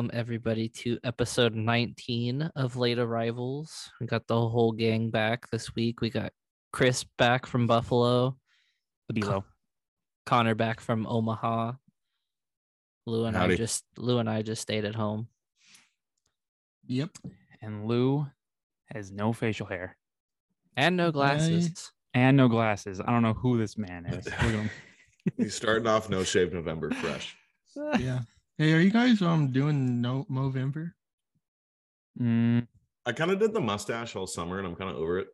hello 0.00 0.08
and 0.08 0.12
welcome 0.12 0.18
everybody 0.18 0.68
to 0.68 0.98
episode 1.04 1.54
19 1.54 2.50
of 2.56 2.76
Late 2.76 2.98
Arrivals. 2.98 3.90
We 4.00 4.06
got 4.06 4.26
the 4.26 4.48
whole 4.48 4.72
gang 4.72 5.10
back 5.10 5.50
this 5.50 5.74
week. 5.74 6.00
We 6.00 6.08
got 6.08 6.32
Chris 6.72 7.04
back 7.18 7.44
from 7.44 7.66
Buffalo, 7.66 8.36
Below. 9.12 9.44
Connor 10.24 10.54
back 10.54 10.80
from 10.80 11.06
Omaha. 11.06 11.72
Lou 13.06 13.26
and 13.26 13.36
I 13.36 13.54
just 13.56 13.84
Lou 13.98 14.18
and 14.18 14.30
I 14.30 14.40
just 14.42 14.62
stayed 14.62 14.86
at 14.86 14.94
home. 14.94 15.28
Yep. 16.86 17.10
And 17.60 17.86
Lou 17.86 18.26
has 18.94 19.10
no 19.12 19.34
facial 19.34 19.66
hair 19.66 19.96
And 20.76 20.96
no 20.96 21.10
glasses. 21.12 21.92
and 22.14 22.36
no 22.38 22.48
glasses. 22.48 23.00
I 23.00 23.06
don't 23.12 23.22
know 23.22 23.34
who 23.34 23.58
this 23.58 23.76
man 23.76 24.06
is. 24.06 24.24
Look 24.24 24.34
at 24.34 24.50
him. 24.50 24.70
He's 25.36 25.54
starting 25.54 25.86
off 25.86 26.08
no 26.08 26.24
shave 26.24 26.52
November 26.54 26.90
fresh. 26.94 27.36
Yeah. 27.98 28.20
Hey, 28.60 28.74
are 28.74 28.78
you 28.80 28.90
guys 28.90 29.22
um 29.22 29.52
doing 29.52 30.02
no 30.02 30.26
Movember? 30.30 30.92
Mm, 32.20 32.66
I 33.06 33.12
kind 33.12 33.30
of 33.30 33.38
did 33.38 33.54
the 33.54 33.60
mustache 33.60 34.14
all 34.16 34.26
summer 34.26 34.58
and 34.58 34.66
I'm 34.66 34.74
kind 34.76 34.90
of 34.90 34.96
over 34.96 35.18
it. 35.20 35.28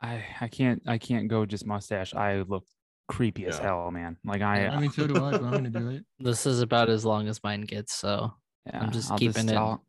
I 0.00 0.24
I 0.40 0.48
can't 0.48 0.82
I 0.86 0.96
can't 0.96 1.28
go 1.28 1.44
just 1.44 1.66
mustache. 1.66 2.14
I 2.14 2.40
look 2.40 2.64
creepy 3.06 3.44
as 3.44 3.58
Yeah. 3.58 3.64
hell, 3.64 3.90
man. 3.90 4.16
Like 4.24 4.40
I, 4.40 4.66
I 4.68 4.80
mean, 4.80 4.90
so 4.92 5.06
do 5.06 5.22
I. 5.22 5.32
But 5.32 5.42
I'm 5.42 5.50
gonna 5.50 5.68
do 5.68 5.90
it. 5.90 6.06
This 6.20 6.46
is 6.46 6.62
about 6.62 6.88
as 6.88 7.04
long 7.04 7.28
as 7.28 7.44
mine 7.44 7.66
gets, 7.66 7.92
so 7.92 8.32
yeah, 8.64 8.80
I'm 8.80 8.90
just 8.92 9.10
I'll 9.10 9.18
keeping 9.18 9.50
it- 9.50 9.56
I'll, 9.58 9.84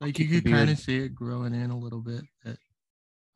Like 0.00 0.16
you 0.20 0.26
keep 0.28 0.30
the 0.30 0.40
could 0.42 0.52
kind 0.52 0.66
beard. 0.68 0.78
of 0.78 0.84
see 0.84 0.98
it 0.98 1.12
growing 1.12 1.56
in 1.56 1.70
a 1.72 1.76
little 1.76 2.02
bit. 2.02 2.22
but- 2.44 2.56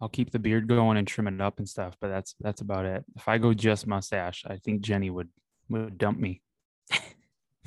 I'll 0.00 0.08
keep 0.08 0.30
the 0.30 0.38
beard 0.38 0.68
going 0.68 0.96
and 0.96 1.08
trim 1.08 1.26
it 1.26 1.40
up 1.40 1.58
and 1.58 1.68
stuff, 1.68 1.96
but 2.00 2.06
that's 2.06 2.36
that's 2.38 2.60
about 2.60 2.84
it. 2.86 3.04
If 3.16 3.26
I 3.26 3.38
go 3.38 3.52
just 3.52 3.88
mustache, 3.88 4.44
I 4.46 4.58
think 4.58 4.82
Jenny 4.82 5.10
would 5.10 5.28
would 5.70 5.98
dump 5.98 6.20
me. 6.20 6.40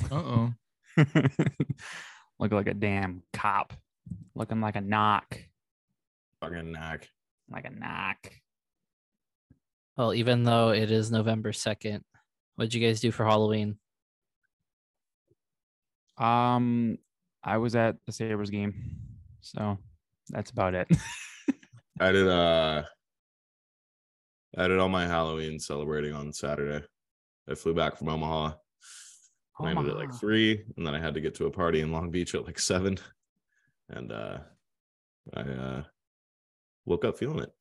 Uh-oh. 0.09 0.53
Look 2.39 2.51
like 2.51 2.67
a 2.67 2.73
damn 2.73 3.23
cop. 3.33 3.73
Looking 4.35 4.61
like 4.61 4.75
a 4.75 4.81
knock. 4.81 5.39
Fucking 6.41 6.71
knack. 6.71 7.09
Like 7.49 7.65
a 7.65 7.69
knock. 7.69 8.31
well, 9.97 10.13
even 10.13 10.43
though 10.43 10.69
it 10.69 10.91
is 10.91 11.11
November 11.11 11.51
2nd, 11.51 12.01
what'd 12.55 12.73
you 12.73 12.85
guys 12.85 12.99
do 12.99 13.11
for 13.11 13.25
Halloween? 13.25 13.77
Um, 16.17 16.97
I 17.43 17.57
was 17.57 17.75
at 17.75 17.95
the 18.05 18.11
Sabres 18.11 18.49
game, 18.49 18.73
so 19.41 19.77
that's 20.29 20.51
about 20.51 20.75
it. 20.75 20.87
I 21.99 22.11
did 22.11 22.27
uh 22.27 22.83
I 24.57 24.67
did 24.67 24.79
all 24.79 24.89
my 24.89 25.07
Halloween 25.07 25.59
celebrating 25.59 26.13
on 26.13 26.33
Saturday. 26.33 26.85
I 27.49 27.55
flew 27.55 27.73
back 27.73 27.97
from 27.97 28.09
Omaha. 28.09 28.53
Landed 29.59 29.89
at 29.91 29.97
like 29.97 30.13
three, 30.13 30.63
and 30.77 30.85
then 30.87 30.95
I 30.95 30.99
had 30.99 31.13
to 31.13 31.21
get 31.21 31.35
to 31.35 31.45
a 31.45 31.51
party 31.51 31.81
in 31.81 31.91
Long 31.91 32.09
Beach 32.09 32.33
at 32.35 32.45
like 32.45 32.57
seven. 32.59 32.97
And 33.89 34.11
uh 34.11 34.39
I 35.35 35.41
uh 35.41 35.83
woke 36.85 37.05
up 37.05 37.17
feeling 37.17 37.39
it. 37.43 37.51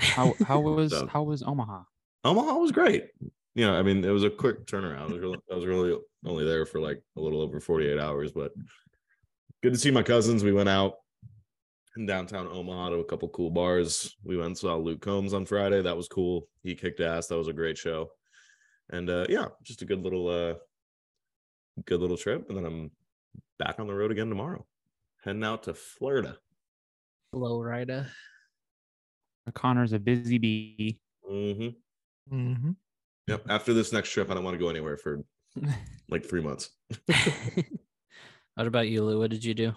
How 0.00 0.34
how 0.46 0.60
was 0.60 0.90
So- 0.90 1.06
how 1.06 1.22
was 1.22 1.42
Omaha? 1.42 1.82
Omaha 2.24 2.54
was 2.58 2.72
great. 2.72 3.06
You 3.54 3.66
know, 3.66 3.74
I 3.74 3.82
mean, 3.82 4.04
it 4.04 4.10
was 4.10 4.22
a 4.24 4.30
quick 4.30 4.66
turnaround. 4.66 5.08
I 5.08 5.12
was 5.12 5.18
really, 5.18 5.38
I 5.50 5.54
was 5.56 5.66
really 5.66 5.98
only 6.24 6.44
there 6.44 6.64
for 6.66 6.78
like 6.80 7.02
a 7.16 7.20
little 7.20 7.40
over 7.40 7.58
48 7.58 7.98
hours, 7.98 8.30
but 8.30 8.52
good 9.62 9.72
to 9.72 9.78
see 9.78 9.90
my 9.90 10.02
cousins. 10.04 10.44
We 10.44 10.52
went 10.52 10.68
out 10.68 10.94
in 11.96 12.06
downtown 12.06 12.46
Omaha 12.46 12.90
to 12.90 12.96
a 12.96 13.04
couple 13.04 13.28
cool 13.30 13.50
bars. 13.50 14.14
We 14.22 14.36
went 14.36 14.46
and 14.48 14.58
saw 14.58 14.76
Luke 14.76 15.00
Combs 15.00 15.34
on 15.34 15.46
Friday. 15.46 15.82
That 15.82 15.96
was 15.96 16.06
cool. 16.06 16.46
He 16.62 16.74
kicked 16.76 17.00
ass. 17.00 17.26
That 17.26 17.38
was 17.38 17.48
a 17.48 17.52
great 17.52 17.76
show. 17.78 18.10
And 18.90 19.08
uh 19.10 19.26
yeah, 19.28 19.46
just 19.64 19.82
a 19.82 19.86
good 19.86 20.02
little 20.02 20.28
uh 20.28 20.54
good 21.86 22.00
little 22.00 22.16
trip. 22.16 22.48
And 22.48 22.58
then 22.58 22.64
I'm 22.64 22.90
back 23.58 23.78
on 23.78 23.86
the 23.86 23.94
road 23.94 24.10
again 24.10 24.28
tomorrow. 24.28 24.66
Heading 25.24 25.44
out 25.44 25.64
to 25.64 25.74
Florida. 25.74 26.38
Low 27.32 27.60
rider. 27.62 28.08
Connor's 29.54 29.92
a 29.92 29.98
busy 29.98 30.38
bee. 30.38 30.98
Mm-hmm. 31.28 32.34
Mm-hmm. 32.34 32.70
Yep. 33.26 33.46
After 33.48 33.74
this 33.74 33.92
next 33.92 34.10
trip, 34.10 34.30
I 34.30 34.34
don't 34.34 34.44
want 34.44 34.54
to 34.54 34.58
go 34.58 34.68
anywhere 34.68 34.96
for 34.96 35.20
like 36.08 36.24
three 36.24 36.42
months. 36.42 36.70
what 38.54 38.66
about 38.66 38.88
you, 38.88 39.04
Lou? 39.04 39.18
What 39.18 39.30
did 39.30 39.44
you 39.44 39.54
do? 39.54 39.72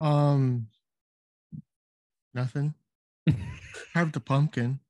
Um. 0.00 0.68
Nothing. 2.34 2.74
Have 3.94 4.12
the 4.12 4.20
pumpkin. 4.20 4.80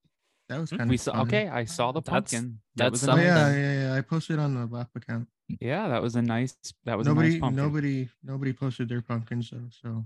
That 0.48 0.60
was 0.60 0.70
hmm? 0.70 0.76
kind 0.76 0.88
of 0.88 0.90
we 0.90 0.96
saw 0.96 1.22
okay. 1.22 1.48
I 1.48 1.64
saw 1.64 1.92
the 1.92 2.00
That's- 2.00 2.30
pumpkin. 2.32 2.60
That 2.76 2.84
that's 2.84 2.92
was 2.92 3.02
a 3.02 3.06
Oh, 3.06 3.08
something. 3.12 3.26
yeah, 3.26 3.52
yeah, 3.54 3.80
yeah. 3.82 3.94
I 3.94 4.00
posted 4.00 4.38
on 4.38 4.54
the 4.54 4.66
BAP 4.66 4.88
account. 4.96 5.28
yeah, 5.60 5.88
that 5.88 6.00
was 6.02 6.16
a 6.16 6.22
nice. 6.22 6.56
That 6.84 6.96
was 6.96 7.06
a 7.06 7.10
Nobody, 7.10 7.30
nice 7.30 7.40
pumpkin. 7.40 7.56
nobody, 7.56 8.08
nobody 8.22 8.52
posted 8.52 8.88
their 8.88 9.02
pumpkins 9.02 9.50
though. 9.50 9.68
So, 9.82 10.04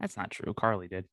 That's 0.00 0.16
not 0.16 0.30
true. 0.30 0.52
Carly 0.54 0.88
did. 0.88 1.06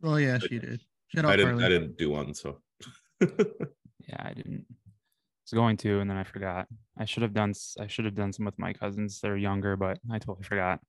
well, 0.00 0.18
yeah, 0.20 0.38
she 0.38 0.58
did. 0.58 0.80
Shut 1.08 1.24
up, 1.24 1.30
I 1.30 1.36
didn't 1.36 1.58
Carly. 1.58 1.64
I 1.64 1.68
didn't 1.68 1.96
do 1.98 2.10
one, 2.10 2.34
so 2.34 2.58
Yeah, 3.20 4.16
I 4.18 4.32
didn't. 4.34 4.66
I 4.70 5.44
was 5.44 5.52
going 5.54 5.76
to, 5.78 6.00
and 6.00 6.08
then 6.10 6.16
I 6.16 6.24
forgot. 6.24 6.66
I 6.98 7.04
should 7.04 7.22
have 7.22 7.34
done. 7.34 7.52
I 7.78 7.86
should 7.86 8.04
have 8.04 8.14
done 8.14 8.32
some 8.32 8.44
with 8.46 8.58
my 8.58 8.72
cousins. 8.72 9.20
They're 9.20 9.36
younger, 9.36 9.76
but 9.76 9.98
I 10.10 10.18
totally 10.18 10.44
forgot. 10.44 10.80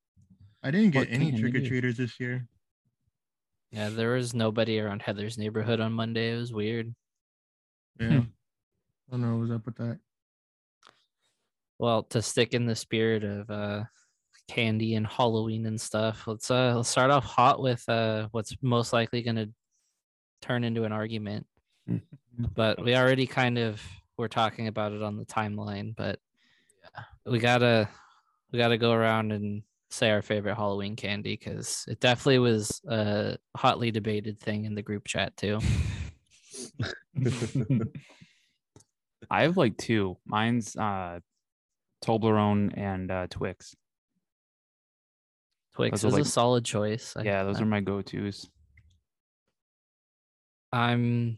I 0.63 0.72
didn't 0.72 0.95
What 0.95 1.07
get 1.09 1.13
any 1.13 1.38
trick 1.38 1.56
or 1.56 1.62
treaters 1.66 1.97
this 1.97 2.19
year. 2.19 2.47
Yeah, 3.72 3.89
there 3.89 4.12
was 4.13 4.33
nobody 4.33 4.79
around 4.79 5.01
Heather's 5.01 5.38
neighborhood 5.38 5.79
on 5.79 5.91
Monday. 5.94 6.31
It 6.33 6.38
was 6.38 6.53
weird. 6.53 6.94
Yeah. 7.99 8.07
Hmm. 8.07 8.19
I 9.09 9.11
don't 9.11 9.21
know 9.21 9.31
what 9.33 9.41
was 9.41 9.51
up 9.51 9.65
with 9.65 9.75
that. 9.77 9.99
Well, 11.79 12.03
to 12.03 12.21
stick 12.21 12.53
in 12.53 12.65
the 12.65 12.75
spirit 12.75 13.23
of 13.23 13.49
uh 13.49 13.83
candy 14.47 14.95
and 14.95 15.07
Halloween 15.07 15.65
and 15.65 15.79
stuff, 15.79 16.27
let's 16.27 16.49
uh 16.49 16.73
let's 16.75 16.89
start 16.89 17.11
off 17.11 17.25
hot 17.25 17.61
with 17.61 17.87
uh 17.89 18.27
what's 18.31 18.55
most 18.61 18.93
likely 18.93 19.21
gonna 19.21 19.47
turn 20.41 20.63
into 20.63 20.83
an 20.83 20.91
argument. 20.91 21.45
But 22.55 22.83
we 22.83 22.95
already 22.95 23.27
kind 23.27 23.59
of 23.59 23.79
were 24.17 24.27
talking 24.27 24.67
about 24.67 24.91
it 24.91 25.03
on 25.03 25.17
the 25.17 25.25
timeline, 25.25 25.95
but 25.95 26.17
we 27.27 27.37
gotta 27.37 27.87
we 28.51 28.57
gotta 28.57 28.77
go 28.77 28.91
around 28.91 29.31
and 29.31 29.61
say 29.91 30.09
our 30.09 30.23
favorite 30.23 30.55
Halloween 30.55 30.95
candy 30.95 31.37
because 31.37 31.85
it 31.87 31.99
definitely 31.99 32.39
was 32.39 32.81
a 32.87 33.37
hotly 33.55 33.91
debated 33.91 34.39
thing 34.39 34.65
in 34.65 34.73
the 34.73 34.81
group 34.81 35.05
chat 35.05 35.37
too. 35.37 35.59
I 39.31 39.44
have 39.44 39.57
like 39.57 39.78
two. 39.78 40.17
Mine's 40.25 40.75
uh, 40.75 41.19
Toblerone 42.03 42.78
and 42.78 43.09
uh, 43.11 43.28
Twix. 43.29 43.75
Twix 45.75 46.01
Those 46.01 46.16
are 46.16 46.19
is 46.19 46.28
a 46.28 46.31
solid 46.31 46.66
choice. 46.66 47.16
I- 47.17 47.23
Yeah, 47.23 47.44
those 47.44 47.59
I- 47.59 47.63
are 47.63 47.67
my 47.67 47.81
go-tos. 47.81 48.50
I'm 50.72 51.38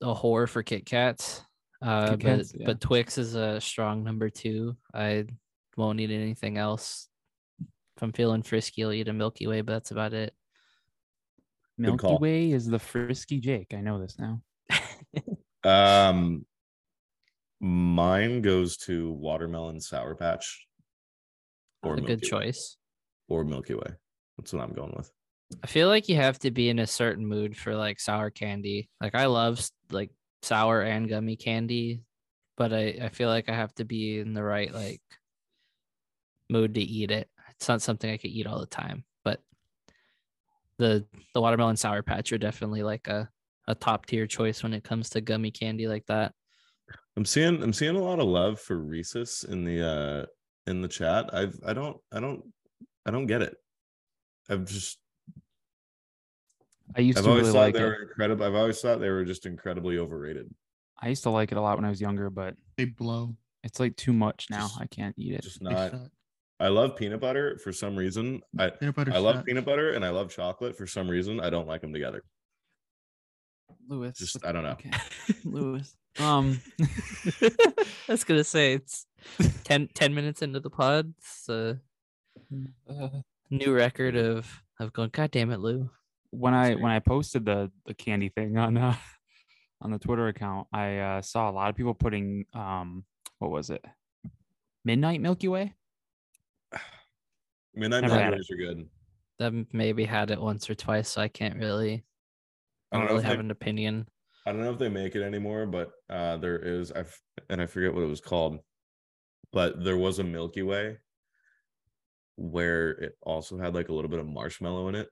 a 0.00 0.14
whore 0.14 0.48
for 0.48 0.62
Kit 0.62 0.86
Kats. 0.86 1.42
Uh, 1.82 2.10
Kit 2.10 2.20
but 2.20 2.26
Kats, 2.26 2.54
yeah. 2.56 2.66
but 2.66 2.80
Twix 2.80 3.18
is 3.18 3.34
a 3.34 3.60
strong 3.60 4.02
number 4.02 4.30
two. 4.30 4.76
I 4.94 5.26
won't 5.76 6.00
eat 6.00 6.10
anything 6.10 6.56
else. 6.56 7.08
If 7.60 8.02
I'm 8.02 8.12
feeling 8.12 8.42
frisky, 8.42 8.82
I'll 8.84 8.92
eat 8.92 9.08
a 9.08 9.12
Milky 9.12 9.46
Way, 9.46 9.60
but 9.60 9.72
that's 9.72 9.90
about 9.90 10.14
it. 10.14 10.34
Milky. 11.78 12.16
Way 12.18 12.50
is 12.52 12.66
the 12.66 12.78
frisky 12.78 13.40
Jake. 13.40 13.74
I 13.74 13.80
know 13.82 13.98
this 14.00 14.18
now. 14.18 14.40
Um, 15.66 16.46
mine 17.60 18.42
goes 18.42 18.76
to 18.78 19.12
watermelon 19.12 19.80
sour 19.80 20.14
patch, 20.14 20.66
or 21.82 21.94
a 21.94 21.96
Milky 21.96 22.06
good 22.16 22.22
Way- 22.22 22.28
choice. 22.28 22.76
or 23.28 23.44
Milky 23.44 23.74
Way. 23.74 23.94
That's 24.38 24.52
what 24.52 24.62
I'm 24.62 24.72
going 24.74 24.92
with. 24.96 25.10
I 25.62 25.66
feel 25.68 25.88
like 25.88 26.08
you 26.08 26.16
have 26.16 26.38
to 26.40 26.50
be 26.50 26.68
in 26.68 26.78
a 26.80 26.86
certain 26.86 27.26
mood 27.26 27.56
for 27.56 27.74
like 27.74 28.00
sour 28.00 28.30
candy. 28.30 28.88
Like 29.00 29.14
I 29.14 29.26
love 29.26 29.64
like 29.90 30.10
sour 30.42 30.82
and 30.82 31.08
gummy 31.08 31.36
candy, 31.36 32.02
but 32.56 32.72
I, 32.72 32.98
I 33.02 33.08
feel 33.08 33.28
like 33.28 33.48
I 33.48 33.54
have 33.54 33.74
to 33.76 33.84
be 33.84 34.18
in 34.18 34.34
the 34.34 34.42
right 34.42 34.72
like 34.74 35.00
mood 36.50 36.74
to 36.74 36.80
eat 36.80 37.10
it. 37.10 37.28
It's 37.52 37.68
not 37.68 37.80
something 37.80 38.10
I 38.10 38.16
could 38.18 38.30
eat 38.30 38.46
all 38.46 38.60
the 38.60 38.66
time, 38.66 39.04
but 39.24 39.40
the 40.78 41.06
the 41.32 41.40
watermelon 41.40 41.76
sour 41.76 42.02
patch 42.02 42.32
are 42.32 42.38
definitely 42.38 42.82
like 42.82 43.06
a, 43.08 43.30
a 43.68 43.74
top 43.74 44.06
tier 44.06 44.26
choice 44.26 44.62
when 44.62 44.72
it 44.72 44.84
comes 44.84 45.10
to 45.10 45.20
gummy 45.20 45.50
candy 45.50 45.88
like 45.88 46.06
that. 46.06 46.32
I'm 47.16 47.24
seeing 47.24 47.62
I'm 47.62 47.72
seeing 47.72 47.96
a 47.96 48.02
lot 48.02 48.20
of 48.20 48.26
love 48.26 48.60
for 48.60 48.76
Reese's 48.78 49.44
in 49.48 49.64
the 49.64 49.86
uh 49.86 50.26
in 50.70 50.82
the 50.82 50.88
chat. 50.88 51.30
I've 51.32 51.58
I 51.66 51.72
don't 51.72 51.96
I 52.12 52.20
don't 52.20 52.42
I 53.04 53.10
don't 53.10 53.26
get 53.26 53.42
it. 53.42 53.56
I've 54.48 54.64
just 54.66 54.98
I 56.96 57.00
used 57.00 57.18
I've 57.18 57.24
to 57.24 57.30
always 57.30 57.42
really 57.48 57.52
thought 57.54 57.60
like 57.60 57.74
they 57.74 57.80
it. 57.80 57.84
were 57.86 58.02
incredible. 58.02 58.44
I've 58.46 58.54
always 58.54 58.80
thought 58.80 59.00
they 59.00 59.10
were 59.10 59.24
just 59.24 59.46
incredibly 59.46 59.98
overrated. 59.98 60.48
I 61.00 61.08
used 61.08 61.24
to 61.24 61.30
like 61.30 61.50
it 61.52 61.58
a 61.58 61.60
lot 61.60 61.76
when 61.76 61.84
I 61.84 61.90
was 61.90 62.00
younger, 62.00 62.30
but 62.30 62.54
They 62.76 62.84
blow. 62.86 63.36
it's 63.64 63.80
like 63.80 63.96
too 63.96 64.12
much 64.12 64.46
now. 64.50 64.68
Just- 64.68 64.80
I 64.80 64.86
can't 64.86 65.14
eat 65.18 65.34
it. 65.34 65.42
Just 65.42 65.62
not. 65.62 65.94
I 66.58 66.68
love 66.68 66.96
peanut 66.96 67.20
butter 67.20 67.58
for 67.62 67.70
some 67.72 67.96
reason. 67.96 68.40
I 68.58 68.70
Peanut 68.70 68.94
butter. 68.94 69.12
I 69.12 69.18
love 69.18 69.44
peanut 69.44 69.66
butter 69.66 69.90
and 69.92 70.02
I 70.04 70.08
love 70.10 70.30
chocolate 70.30 70.74
for 70.76 70.86
some 70.86 71.06
reason. 71.08 71.38
I 71.40 71.50
don't 71.50 71.66
like 71.68 71.82
them 71.82 71.92
together. 71.92 72.22
Lewis. 73.88 74.18
Just 74.18 74.44
I 74.44 74.52
don't 74.52 74.62
know. 74.64 74.70
Okay. 74.72 74.90
Lewis. 75.44 75.96
Um 76.18 76.60
I 77.42 77.50
was 78.08 78.24
gonna 78.24 78.44
say 78.44 78.74
it's 78.74 79.06
10, 79.64 79.88
10 79.94 80.14
minutes 80.14 80.42
into 80.42 80.60
the 80.60 80.70
pod. 80.70 81.12
So 81.20 81.76
Uh, 82.88 83.08
New 83.50 83.74
record 83.74 84.16
of 84.16 84.62
of 84.80 84.92
going. 84.92 85.10
God 85.12 85.30
damn 85.30 85.50
it, 85.52 85.60
Lou. 85.60 85.88
when 86.30 86.52
I 86.54 86.74
when 86.74 86.90
I 86.92 86.98
posted 87.00 87.44
the 87.44 87.70
the 87.86 87.94
candy 87.94 88.28
thing 88.28 88.56
on 88.58 88.76
uh, 88.76 88.96
on 89.80 89.90
the 89.90 89.98
Twitter 89.98 90.28
account, 90.28 90.66
I 90.72 90.98
uh, 90.98 91.22
saw 91.22 91.48
a 91.48 91.52
lot 91.52 91.70
of 91.70 91.76
people 91.76 91.94
putting 91.94 92.44
um 92.54 93.04
what 93.38 93.50
was 93.50 93.70
it, 93.70 93.84
Midnight 94.84 95.20
Milky 95.20 95.48
Way. 95.48 95.74
Midnight 97.74 98.02
Never 98.02 98.14
had 98.14 98.30
Milky 98.30 98.36
Ways 98.38 98.50
are 98.50 98.56
good. 98.74 98.88
I've 99.38 99.66
maybe 99.72 100.04
had 100.04 100.30
it 100.30 100.40
once 100.40 100.68
or 100.70 100.74
twice, 100.74 101.08
so 101.10 101.20
I 101.20 101.28
can't 101.28 101.56
really. 101.56 102.04
I 102.92 102.96
I 102.96 103.00
don't 103.00 103.08
really 103.10 103.24
have 103.24 103.34
they- 103.36 103.40
an 103.40 103.50
opinion. 103.50 104.06
I 104.46 104.52
don't 104.52 104.60
know 104.60 104.70
if 104.72 104.78
they 104.78 104.88
make 104.88 105.16
it 105.16 105.22
anymore, 105.22 105.66
but 105.66 105.90
uh 106.08 106.36
there 106.36 106.58
is 106.58 106.92
I 106.92 107.00
f- 107.00 107.20
and 107.50 107.60
I 107.60 107.66
forget 107.66 107.92
what 107.92 108.02
it 108.04 108.08
was 108.08 108.20
called, 108.20 108.60
but 109.52 109.82
there 109.82 109.96
was 109.96 110.18
a 110.20 110.24
Milky 110.24 110.62
Way 110.62 110.98
where 112.36 112.90
it 112.90 113.16
also 113.22 113.58
had 113.58 113.74
like 113.74 113.88
a 113.88 113.92
little 113.92 114.10
bit 114.10 114.20
of 114.20 114.26
marshmallow 114.26 114.88
in 114.88 114.94
it, 114.94 115.08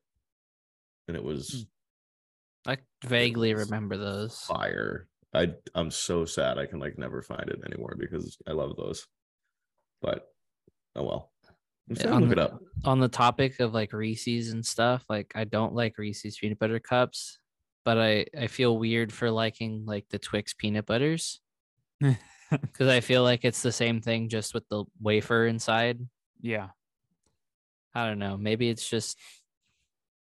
and 1.08 1.16
it 1.16 1.24
was 1.24 1.66
I 2.66 2.78
vaguely 3.04 3.54
was 3.54 3.64
remember 3.66 3.96
those. 3.96 4.38
fire. 4.40 5.08
I 5.34 5.54
I'm 5.74 5.90
so 5.90 6.24
sad 6.24 6.58
I 6.58 6.66
can 6.66 6.78
like 6.78 6.96
never 6.98 7.20
find 7.22 7.48
it 7.48 7.60
anymore 7.66 7.96
because 7.98 8.38
I 8.46 8.52
love 8.52 8.76
those. 8.76 9.06
But 10.00 10.28
oh 10.96 11.02
well. 11.04 11.32
I'm 12.06 12.12
on 12.14 12.22
look 12.22 12.32
it 12.32 12.36
the- 12.36 12.42
up. 12.42 12.60
on 12.84 13.00
the 13.00 13.08
topic 13.08 13.58
of 13.60 13.74
like 13.74 13.92
Reese's 13.92 14.50
and 14.52 14.64
stuff, 14.64 15.04
like 15.08 15.32
I 15.34 15.44
don't 15.44 15.74
like 15.74 15.98
Reese's 15.98 16.38
peanut 16.38 16.58
butter 16.58 16.78
cups, 16.78 17.38
but 17.84 17.98
I 17.98 18.26
I 18.38 18.46
feel 18.46 18.76
weird 18.76 19.12
for 19.12 19.30
liking 19.30 19.84
like 19.86 20.06
the 20.10 20.18
Twix 20.18 20.54
peanut 20.54 20.86
butters 20.86 21.40
because 22.00 22.88
I 22.88 23.00
feel 23.00 23.22
like 23.22 23.44
it's 23.44 23.62
the 23.62 23.72
same 23.72 24.00
thing 24.00 24.28
just 24.28 24.54
with 24.54 24.68
the 24.68 24.84
wafer 25.00 25.46
inside. 25.46 26.00
Yeah, 26.40 26.68
I 27.94 28.06
don't 28.06 28.18
know. 28.18 28.36
Maybe 28.36 28.68
it's 28.68 28.88
just 28.88 29.18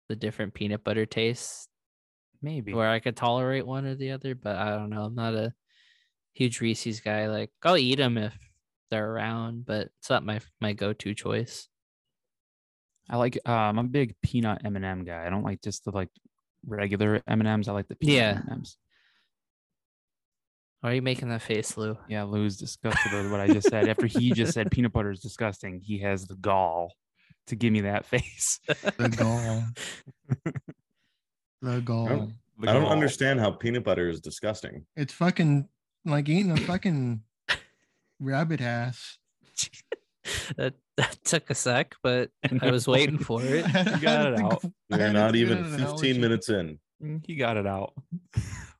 the 0.08 0.16
different 0.16 0.54
peanut 0.54 0.84
butter 0.84 1.06
tastes 1.06 1.68
maybe. 2.42 2.72
where 2.72 2.88
I 2.88 3.00
could 3.00 3.16
tolerate 3.16 3.66
one 3.66 3.84
or 3.84 3.94
the 3.94 4.12
other, 4.12 4.34
but 4.34 4.56
I 4.56 4.70
don't 4.70 4.90
know. 4.90 5.04
I'm 5.04 5.14
not 5.14 5.34
a 5.34 5.52
huge 6.32 6.60
Reese's 6.60 7.00
guy. 7.00 7.28
Like 7.28 7.50
I'll 7.62 7.76
eat 7.76 7.96
them 7.96 8.16
if 8.18 8.36
they're 8.90 9.10
around, 9.10 9.66
but 9.66 9.88
it's 9.98 10.10
not 10.10 10.24
my 10.24 10.40
my 10.60 10.72
go 10.72 10.92
to 10.92 11.14
choice. 11.14 11.68
I 13.10 13.16
like. 13.16 13.38
Uh, 13.46 13.52
I'm 13.52 13.78
a 13.78 13.84
big 13.84 14.14
peanut 14.22 14.62
M 14.64 14.76
and 14.76 14.84
m 14.84 15.04
guy. 15.04 15.26
I 15.26 15.30
don't 15.30 15.44
like 15.44 15.62
just 15.62 15.84
the 15.84 15.90
like 15.90 16.10
regular 16.66 17.22
M 17.26 17.40
and 17.40 17.48
M's. 17.48 17.68
I 17.68 17.72
like 17.72 17.88
the 17.88 17.96
peanut 17.96 18.14
Yeah. 18.16 18.30
M 18.30 18.36
and 18.42 18.52
M's. 18.52 18.76
Why 20.80 20.90
are 20.90 20.94
you 20.94 21.02
making 21.02 21.28
that 21.30 21.42
face, 21.42 21.76
Lou? 21.76 21.98
Yeah, 22.08 22.22
Lou's 22.22 22.56
disgusted 22.56 23.12
with 23.12 23.32
what 23.32 23.40
I 23.40 23.48
just 23.48 23.68
said. 23.68 23.88
After 23.88 24.06
he 24.06 24.30
just 24.32 24.52
said 24.52 24.70
peanut 24.72 24.92
butter 24.92 25.10
is 25.10 25.20
disgusting, 25.20 25.80
he 25.82 25.98
has 26.00 26.26
the 26.26 26.36
gall 26.36 26.92
to 27.48 27.56
give 27.56 27.72
me 27.72 27.80
that 27.82 28.06
face. 28.06 28.60
The 28.96 29.08
gall. 29.08 29.64
the 31.62 31.80
gall. 31.80 32.08
Oh, 32.08 32.32
the 32.60 32.70
I 32.70 32.72
don't 32.74 32.84
gall. 32.84 32.92
understand 32.92 33.40
how 33.40 33.50
peanut 33.50 33.82
butter 33.84 34.08
is 34.08 34.20
disgusting. 34.20 34.84
It's 34.96 35.12
fucking 35.12 35.68
like 36.04 36.28
eating 36.28 36.52
a 36.52 36.56
fucking 36.56 37.22
rabbit 38.20 38.60
ass. 38.60 39.18
that 40.56 40.74
that 40.96 41.18
took 41.24 41.50
a 41.50 41.54
sec, 41.54 41.94
but 42.02 42.30
I 42.60 42.70
was 42.70 42.86
waiting 42.96 43.18
for 43.18 43.42
it. 43.42 43.64
You 43.74 43.98
got 44.00 44.32
it 44.32 44.38
out. 44.40 44.62
We're 44.90 45.12
not 45.12 45.36
even 45.36 45.64
15 45.76 46.20
minutes 46.20 46.48
in. 46.48 46.78
Mm, 47.02 47.24
He 47.26 47.36
got 47.36 47.56
it 47.56 47.66
out. 47.66 47.92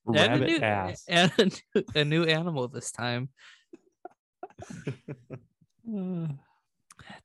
And 0.06 0.16
a 0.16 0.20
Rabbit 0.28 0.46
new, 0.46 0.58
ass. 0.58 1.04
and 1.08 1.32
a 1.38 1.44
new, 1.44 1.84
a 1.94 2.04
new 2.04 2.24
animal 2.24 2.66
this 2.68 2.90
time. 2.90 3.28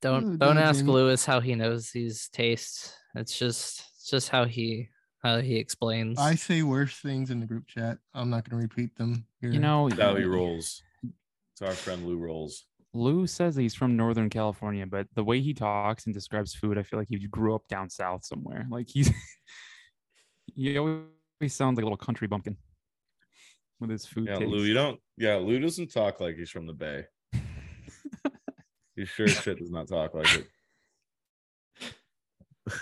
Don't 0.02 0.34
Oh, 0.34 0.38
don't 0.38 0.58
ask 0.58 0.80
Dodging. 0.80 0.92
Lewis 0.94 1.26
how 1.26 1.40
he 1.40 1.56
knows 1.56 1.92
these 1.92 2.30
tastes. 2.30 2.94
It's 3.16 3.38
just 3.38 3.84
it's 3.96 4.10
just 4.10 4.30
how 4.30 4.46
he 4.46 4.90
how 5.24 5.40
he 5.40 5.56
explains. 5.58 6.20
I 6.20 6.36
say 6.36 6.62
worse 6.64 6.96
things 7.00 7.32
in 7.32 7.40
the 7.40 7.46
group 7.46 7.68
chat. 7.68 7.98
I'm 8.14 8.30
not 8.30 8.48
gonna 8.48 8.62
repeat 8.62 8.96
them. 8.98 9.26
Here. 9.42 9.52
you 9.52 9.60
know, 9.60 9.90
That's 9.90 10.02
how 10.02 10.16
he 10.16 10.24
rolls. 10.24 10.82
It's 11.54 11.62
our 11.62 11.72
friend 11.74 12.06
Lou 12.06 12.18
rolls. 12.18 12.66
Lou 12.94 13.26
says 13.26 13.56
he's 13.56 13.74
from 13.74 13.98
Northern 13.98 14.30
California, 14.30 14.86
but 14.86 15.08
the 15.16 15.24
way 15.24 15.42
he 15.42 15.54
talks 15.54 16.06
and 16.06 16.14
describes 16.14 16.54
food, 16.54 16.78
I 16.78 16.84
feel 16.84 17.00
like 17.00 17.08
he 17.10 17.18
grew 17.28 17.56
up 17.56 17.68
down 17.68 17.90
south 17.90 18.26
somewhere. 18.26 18.68
Like 18.70 18.88
he's 18.90 19.12
he 20.56 20.78
always 20.78 21.06
sounds 21.50 21.78
like 21.78 21.84
a 21.84 21.86
little 21.86 21.98
country 21.98 22.28
bumpkin 22.28 22.58
with 23.80 23.90
his 23.90 24.06
food. 24.06 24.28
Yeah, 24.28 24.36
taste. 24.36 24.50
Lou, 24.52 24.64
you 24.64 24.74
don't. 24.74 25.00
Yeah, 25.18 25.36
Lou 25.36 25.60
doesn't 25.60 25.92
talk 25.92 26.20
like 26.20 26.36
he's 26.36 26.52
from 26.52 26.68
the 26.68 26.74
Bay. 26.74 27.06
He 28.96 29.06
sure 29.06 29.28
shit 29.28 29.58
does 29.58 29.72
not 29.72 29.88
talk 29.88 30.14
like 30.14 30.46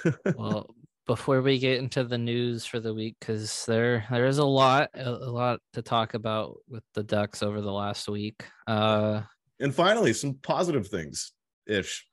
it. 0.03 0.35
well, 0.35 0.75
before 1.07 1.41
we 1.41 1.57
get 1.57 1.79
into 1.79 2.03
the 2.03 2.17
news 2.17 2.65
for 2.65 2.79
the 2.79 2.93
week, 2.93 3.15
because 3.19 3.65
there 3.65 4.05
there 4.11 4.25
is 4.25 4.37
a 4.37 4.45
lot 4.45 4.89
a, 4.93 5.09
a 5.09 5.31
lot 5.31 5.59
to 5.73 5.81
talk 5.81 6.13
about 6.13 6.57
with 6.67 6.83
the 6.93 7.03
Ducks 7.03 7.41
over 7.41 7.61
the 7.61 7.71
last 7.71 8.09
week. 8.09 8.43
Uh, 8.67 9.21
and 9.61 9.73
finally, 9.73 10.13
some 10.13 10.35
positive 10.35 10.87
things 10.87 11.31
ish. 11.67 12.05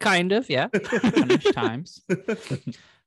kind 0.00 0.32
of, 0.32 0.48
yeah. 0.48 0.68
Times. 1.54 2.02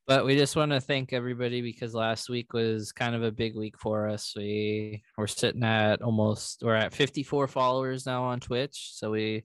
But 0.07 0.24
we 0.24 0.38
just 0.38 0.56
want 0.56 0.72
to 0.72 0.80
thank 0.80 1.12
everybody 1.12 1.62
because 1.62 1.94
last 1.94 2.30
week 2.30 2.54
was 2.54 2.94
kind 2.94 3.13
of 3.13 3.24
a 3.24 3.31
big 3.31 3.57
week 3.57 3.78
for 3.78 4.07
us. 4.07 4.34
We 4.38 5.04
we're 5.18 5.28
sitting 5.28 5.66
at 5.66 6.01
almost 6.01 6.63
we're 6.63 6.75
at 6.75 6.94
54 6.94 7.50
followers 7.50 8.06
now 8.06 8.24
on 8.24 8.39
Twitch. 8.39 8.92
So 8.94 9.12
we 9.12 9.44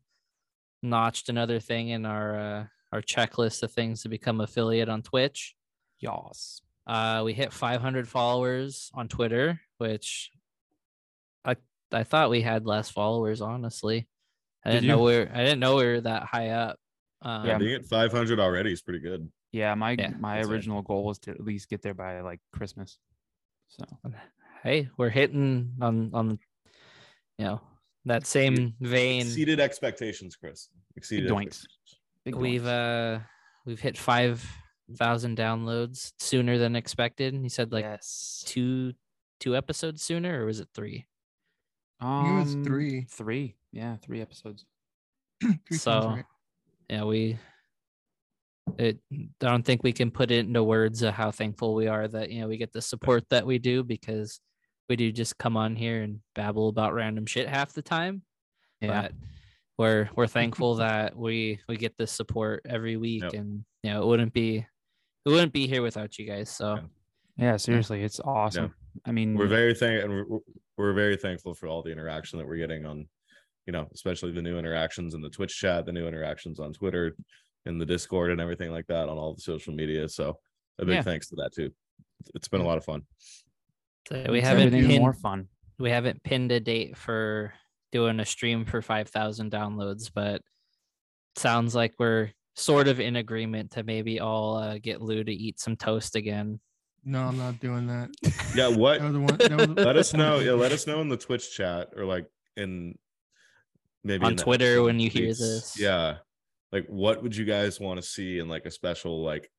notched 0.80 1.28
another 1.28 1.58
thing 1.58 1.88
in 1.88 2.06
our 2.06 2.38
uh, 2.38 2.64
our 2.92 3.02
checklist 3.02 3.64
of 3.64 3.72
things 3.72 4.02
to 4.02 4.08
become 4.08 4.40
affiliate 4.40 4.88
on 4.88 5.02
Twitch. 5.02 5.56
Yas. 5.98 6.62
Uh, 6.86 7.22
we 7.24 7.32
hit 7.32 7.52
500 7.52 8.08
followers 8.08 8.88
on 8.94 9.08
Twitter, 9.08 9.60
which 9.78 10.30
I 11.92 12.00
I 12.00 12.04
thought 12.04 12.30
we 12.30 12.40
had 12.42 12.66
less 12.66 12.90
followers. 12.90 13.40
Honestly, 13.40 14.08
I 14.64 14.70
Did 14.70 14.80
didn't 14.80 14.88
know 14.88 14.98
you? 14.98 15.04
we 15.04 15.14
are 15.16 15.30
I 15.32 15.38
didn't 15.44 15.60
know 15.60 15.76
we 15.76 15.84
were 15.84 16.00
that 16.02 16.24
high 16.24 16.50
up. 16.50 16.78
Um, 17.22 17.46
Yeah, 17.46 17.58
being 17.58 17.74
at 17.74 17.84
500 17.84 18.40
already 18.40 18.72
is 18.72 18.82
pretty 18.82 19.00
good. 19.00 19.30
Yeah, 19.52 19.74
my 19.74 19.92
Yeah, 19.92 20.12
my 20.18 20.36
that's 20.36 20.46
right. 20.48 20.52
original 20.54 20.82
goal 20.82 21.04
was 21.04 21.18
to 21.20 21.30
at 21.30 21.40
least 21.40 21.68
get 21.68 21.82
there 21.82 21.94
by 21.94 22.20
like 22.20 22.40
Christmas. 22.52 22.98
So 23.68 23.84
hey, 24.62 24.88
we're 24.96 25.10
hitting 25.10 25.74
on 25.80 26.10
on 26.14 26.38
you 27.38 27.44
know 27.44 27.60
that 28.04 28.26
same 28.26 28.74
vein. 28.80 29.22
Exceeded 29.22 29.60
expectations, 29.60 30.36
Chris. 30.36 30.68
Exceeded 30.96 31.30
doinks. 31.30 31.46
expectations. 31.46 32.00
big 32.24 32.34
We've 32.34 32.62
doinks. 32.62 33.16
uh 33.18 33.20
we've 33.66 33.80
hit 33.80 33.96
five 33.98 34.44
thousand 34.96 35.38
downloads 35.38 36.12
sooner 36.18 36.58
than 36.58 36.74
expected. 36.76 37.34
He 37.34 37.48
said 37.48 37.72
like 37.72 37.84
yes. 37.84 38.42
two 38.46 38.92
two 39.38 39.56
episodes 39.56 40.02
sooner, 40.02 40.42
or 40.42 40.46
was 40.46 40.60
it 40.60 40.68
three? 40.74 41.06
It 42.02 42.38
was 42.38 42.54
Um, 42.54 42.64
three. 42.64 43.06
Three. 43.08 43.54
Yeah, 43.72 43.96
three 43.96 44.20
episodes. 44.20 44.64
Three 45.40 45.54
sounds 45.70 45.80
so 46.04 46.08
right. 46.10 46.24
yeah, 46.88 47.04
we 47.04 47.38
it 48.78 48.98
I 49.12 49.26
don't 49.40 49.64
think 49.64 49.82
we 49.82 49.92
can 49.92 50.10
put 50.10 50.30
it 50.30 50.46
into 50.46 50.62
words 50.62 51.02
of 51.02 51.14
how 51.14 51.30
thankful 51.30 51.74
we 51.74 51.88
are 51.88 52.06
that 52.08 52.30
you 52.30 52.40
know 52.40 52.48
we 52.48 52.56
get 52.56 52.72
the 52.72 52.80
support 52.82 53.24
that 53.30 53.44
we 53.44 53.58
do 53.58 53.82
because 53.82 54.40
we 54.88 54.96
do 54.96 55.10
just 55.10 55.36
come 55.38 55.56
on 55.56 55.74
here 55.74 56.02
and 56.02 56.20
babble 56.34 56.68
about 56.68 56.94
random 56.94 57.26
shit 57.26 57.48
half 57.48 57.72
the 57.72 57.82
time. 57.82 58.22
Yeah. 58.80 59.02
but 59.02 59.12
we're 59.78 60.08
we're 60.16 60.26
thankful 60.38 60.76
that 60.76 61.16
we 61.16 61.58
we 61.68 61.76
get 61.76 61.96
this 61.98 62.12
support 62.12 62.62
every 62.68 62.96
week 62.96 63.22
Yep. 63.24 63.32
and 63.34 63.64
you 63.82 63.90
know 63.90 64.02
it 64.02 64.06
wouldn't 64.06 64.32
be 64.32 64.58
it 65.24 65.28
wouldn't 65.28 65.52
be 65.52 65.66
here 65.66 65.82
without 65.82 66.18
you 66.18 66.26
guys 66.26 66.50
so 66.50 66.74
Yeah. 66.74 66.82
Yeah, 67.38 67.56
seriously, 67.56 68.02
it's 68.02 68.20
awesome. 68.20 68.74
I 69.06 69.10
mean, 69.12 69.34
We're 69.34 69.46
very 69.46 69.74
thankful. 69.74 70.10
and 70.12 70.40
we're, 70.76 70.86
we're 70.86 70.92
very 70.92 71.16
thankful 71.16 71.54
for 71.54 71.66
all 71.68 71.82
the 71.82 71.90
interaction 71.92 72.38
that 72.38 72.46
we're 72.46 72.56
getting 72.56 72.84
on, 72.84 73.06
you 73.66 73.72
know, 73.72 73.86
especially 73.94 74.32
the 74.32 74.42
new 74.42 74.58
interactions 74.58 75.14
in 75.14 75.20
the 75.20 75.30
Twitch 75.30 75.56
chat, 75.56 75.86
the 75.86 75.92
new 75.92 76.06
interactions 76.06 76.60
on 76.60 76.72
Twitter, 76.72 77.14
in 77.66 77.78
the 77.78 77.86
Discord, 77.86 78.30
and 78.30 78.40
everything 78.40 78.70
like 78.72 78.86
that 78.88 79.08
on 79.08 79.18
all 79.18 79.34
the 79.34 79.40
social 79.40 79.72
media. 79.74 80.08
So 80.08 80.38
a 80.78 80.84
big 80.84 80.96
Yeah. 80.96 81.02
thanks 81.02 81.28
to 81.28 81.36
that 81.36 81.50
too. 81.54 81.72
It's 82.34 82.48
been 82.48 82.60
a 82.60 82.66
lot 82.66 82.78
of 82.78 82.84
fun. 82.84 83.02
So 84.08 84.26
we 84.30 84.40
haven't 84.40 84.70
pinned, 84.70 85.00
more 85.00 85.12
fun. 85.14 85.48
we 85.78 85.90
haven't 85.90 86.22
pinned 86.22 86.50
a 86.52 86.60
date 86.60 86.96
for 86.96 87.54
doing 87.92 88.18
a 88.20 88.24
stream 88.24 88.64
for 88.64 88.80
5000 88.82 89.52
downloads 89.52 90.10
but 90.12 90.40
sounds 91.36 91.74
like 91.74 91.92
we're 91.98 92.30
sort 92.56 92.88
of 92.88 93.00
in 93.00 93.16
agreement 93.16 93.70
to 93.72 93.82
maybe 93.82 94.18
all 94.18 94.56
uh, 94.56 94.78
get 94.78 95.00
lou 95.02 95.22
to 95.22 95.32
eat 95.32 95.60
some 95.60 95.76
toast 95.76 96.16
again 96.16 96.58
No, 97.04 97.22
I'm 97.22 97.36
not 97.36 97.58
doing 97.60 97.86
that. 97.88 98.10
Yeah, 98.54 98.68
what? 98.68 99.00
That 99.00 99.12
one. 99.12 99.26
That 99.26 99.74
the- 99.76 99.84
let 99.84 99.96
us 99.96 100.12
know. 100.14 100.38
Yeah, 100.38 100.52
let 100.52 100.72
us 100.72 100.86
know 100.86 101.00
in 101.00 101.08
the 101.08 101.16
Twitch 101.16 101.54
chat 101.54 101.90
or 101.96 102.04
like 102.04 102.26
in 102.56 102.96
maybe 104.04 104.24
On 104.24 104.32
in 104.32 104.36
Twitter 104.38 104.64
episode 104.66 104.84
when 104.84 105.00
you 105.00 105.10
hear 105.10 105.28
this. 105.28 105.78
Yeah, 105.78 106.18
like 106.70 106.86
what 106.88 107.22
would 107.22 107.34
you 107.34 107.44
guys 107.44 107.80
want 107.80 108.00
to 108.00 108.06
see 108.06 108.38
in 108.38 108.48
like 108.48 108.66
a 108.66 108.70
special 108.70 109.22
like 109.24 109.50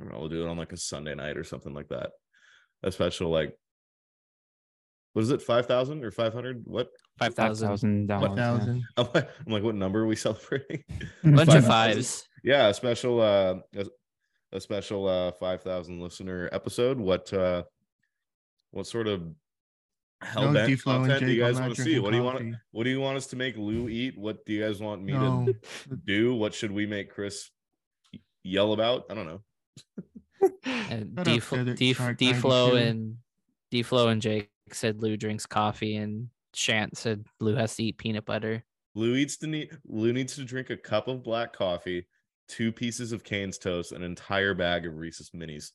I 0.00 0.04
don't 0.04 0.12
know, 0.12 0.20
we'll 0.20 0.28
do 0.28 0.44
it 0.44 0.48
on 0.48 0.58
like 0.58 0.72
a 0.72 0.76
Sunday 0.76 1.14
night 1.14 1.36
or 1.36 1.44
something 1.44 1.74
like 1.74 1.88
that. 1.88 2.10
A 2.82 2.90
special 2.90 3.30
like 3.30 3.54
what 5.12 5.22
is 5.22 5.30
it, 5.30 5.42
five 5.42 5.66
thousand 5.66 6.04
or 6.04 6.10
five 6.10 6.32
hundred? 6.32 6.62
What? 6.64 6.88
5000 7.18 7.68
5,000 7.68 8.08
downloads. 8.08 8.28
yeah. 8.28 8.34
thousand. 8.36 8.84
I'm 8.96 9.52
like, 9.52 9.62
what 9.62 9.74
number 9.74 10.00
are 10.00 10.06
we 10.06 10.16
celebrating? 10.16 10.82
A 11.24 11.30
bunch 11.30 11.50
of 11.50 11.66
5,000? 11.66 11.68
fives 11.68 12.24
yeah, 12.42 12.68
a 12.68 12.74
special 12.74 13.20
uh 13.20 13.56
a, 13.76 13.86
a 14.52 14.60
special 14.60 15.06
uh 15.08 15.32
5000 15.32 16.00
listener 16.00 16.48
episode. 16.52 16.98
What 16.98 17.32
uh 17.32 17.64
what 18.70 18.86
sort 18.86 19.06
of 19.06 19.22
hell 20.22 20.52
No, 20.52 20.66
D-Flow 20.66 20.96
and 20.96 21.04
content 21.06 21.26
do 21.26 21.32
you 21.32 21.40
guys 21.40 21.60
want 21.60 21.74
to 21.74 21.82
see? 21.82 21.98
What 21.98 22.10
do 22.10 22.16
you 22.16 22.22
want 22.22 22.54
what 22.72 22.84
do 22.84 22.90
you 22.90 23.00
want 23.00 23.16
us 23.16 23.26
to 23.28 23.36
make 23.36 23.56
Lou 23.56 23.88
eat? 23.88 24.16
What 24.18 24.44
do 24.44 24.52
you 24.52 24.62
guys 24.62 24.80
want 24.80 25.02
me 25.02 25.12
No, 25.12 25.46
to 25.88 25.96
do? 26.04 26.34
What 26.34 26.54
should 26.54 26.72
we 26.72 26.86
make 26.86 27.10
Chris 27.10 27.50
yell 28.42 28.72
about? 28.72 29.06
I 29.10 29.14
don't 29.14 29.26
know. 29.26 29.42
And 30.64 31.12
Shut 31.18 31.26
D 31.26 31.36
up, 31.36 31.50
Desert 31.50 31.76
D 31.76 31.92
Shark 31.92 32.16
D 32.16 32.32
Flow 32.32 32.74
and 32.76 33.16
D 33.70 33.82
Flow 33.82 34.08
and 34.08 34.22
Jake 34.22 34.50
said 34.72 35.02
Lou 35.02 35.18
drinks 35.18 35.44
coffee, 35.44 35.96
and 35.96 36.28
Shant 36.54 36.96
said 36.96 37.26
Lou 37.40 37.54
has 37.56 37.76
to 37.76 37.84
eat 37.84 37.98
peanut 37.98 38.24
butter. 38.24 38.64
Lou 38.94 39.14
needs 39.14 39.36
to 39.38 39.46
need 39.46 39.70
Lou 39.86 40.14
needs 40.14 40.34
to 40.36 40.44
drink 40.44 40.70
a 40.70 40.76
cup 40.78 41.08
of 41.08 41.22
black 41.22 41.52
coffee, 41.52 42.06
two 42.50 42.72
pieces 42.72 43.12
of 43.12 43.22
Cane's 43.22 43.58
toast, 43.58 43.92
an 43.92 44.02
entire 44.02 44.54
bag 44.54 44.86
of 44.86 44.96
Reese's 44.96 45.30
minis. 45.30 45.70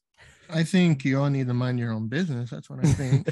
I 0.50 0.64
think 0.64 1.06
you 1.06 1.20
all 1.20 1.30
need 1.30 1.48
to 1.48 1.54
mind 1.54 1.80
your 1.80 1.92
own 1.92 2.08
business. 2.08 2.50
That's 2.50 2.70
what 2.70 2.86
I 2.86 2.92
think. 2.92 3.30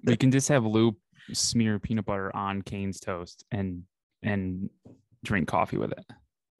We 0.04 0.16
can 0.16 0.30
just 0.30 0.48
have 0.48 0.64
Lou 0.64 0.96
smear 1.32 1.78
peanut 1.78 2.04
butter 2.04 2.34
on 2.34 2.62
Cane's 2.62 3.00
toast 3.00 3.44
and 3.50 3.84
and 4.22 4.70
drink 5.24 5.48
coffee 5.48 5.78
with 5.78 5.92
it. 5.92 6.04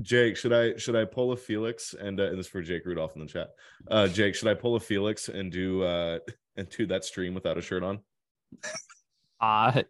Jake, 0.02 0.36
should 0.36 0.52
I 0.52 0.76
should 0.76 0.96
I 0.96 1.04
pull 1.04 1.32
a 1.32 1.36
Felix 1.36 1.94
and 1.94 2.18
uh, 2.20 2.24
and 2.24 2.38
this 2.38 2.46
is 2.46 2.52
for 2.52 2.62
Jake 2.62 2.84
Rudolph 2.86 3.14
in 3.16 3.22
the 3.22 3.28
chat. 3.28 3.50
Uh 3.90 4.08
Jake, 4.08 4.34
should 4.34 4.48
I 4.48 4.54
pull 4.54 4.76
a 4.76 4.80
Felix 4.80 5.28
and 5.28 5.52
do 5.52 5.82
uh 5.82 6.18
and 6.56 6.68
do 6.70 6.86
that 6.86 7.04
stream 7.04 7.34
without 7.34 7.58
a 7.58 7.62
shirt 7.62 7.82
on? 7.82 8.00
Uh 9.40 9.82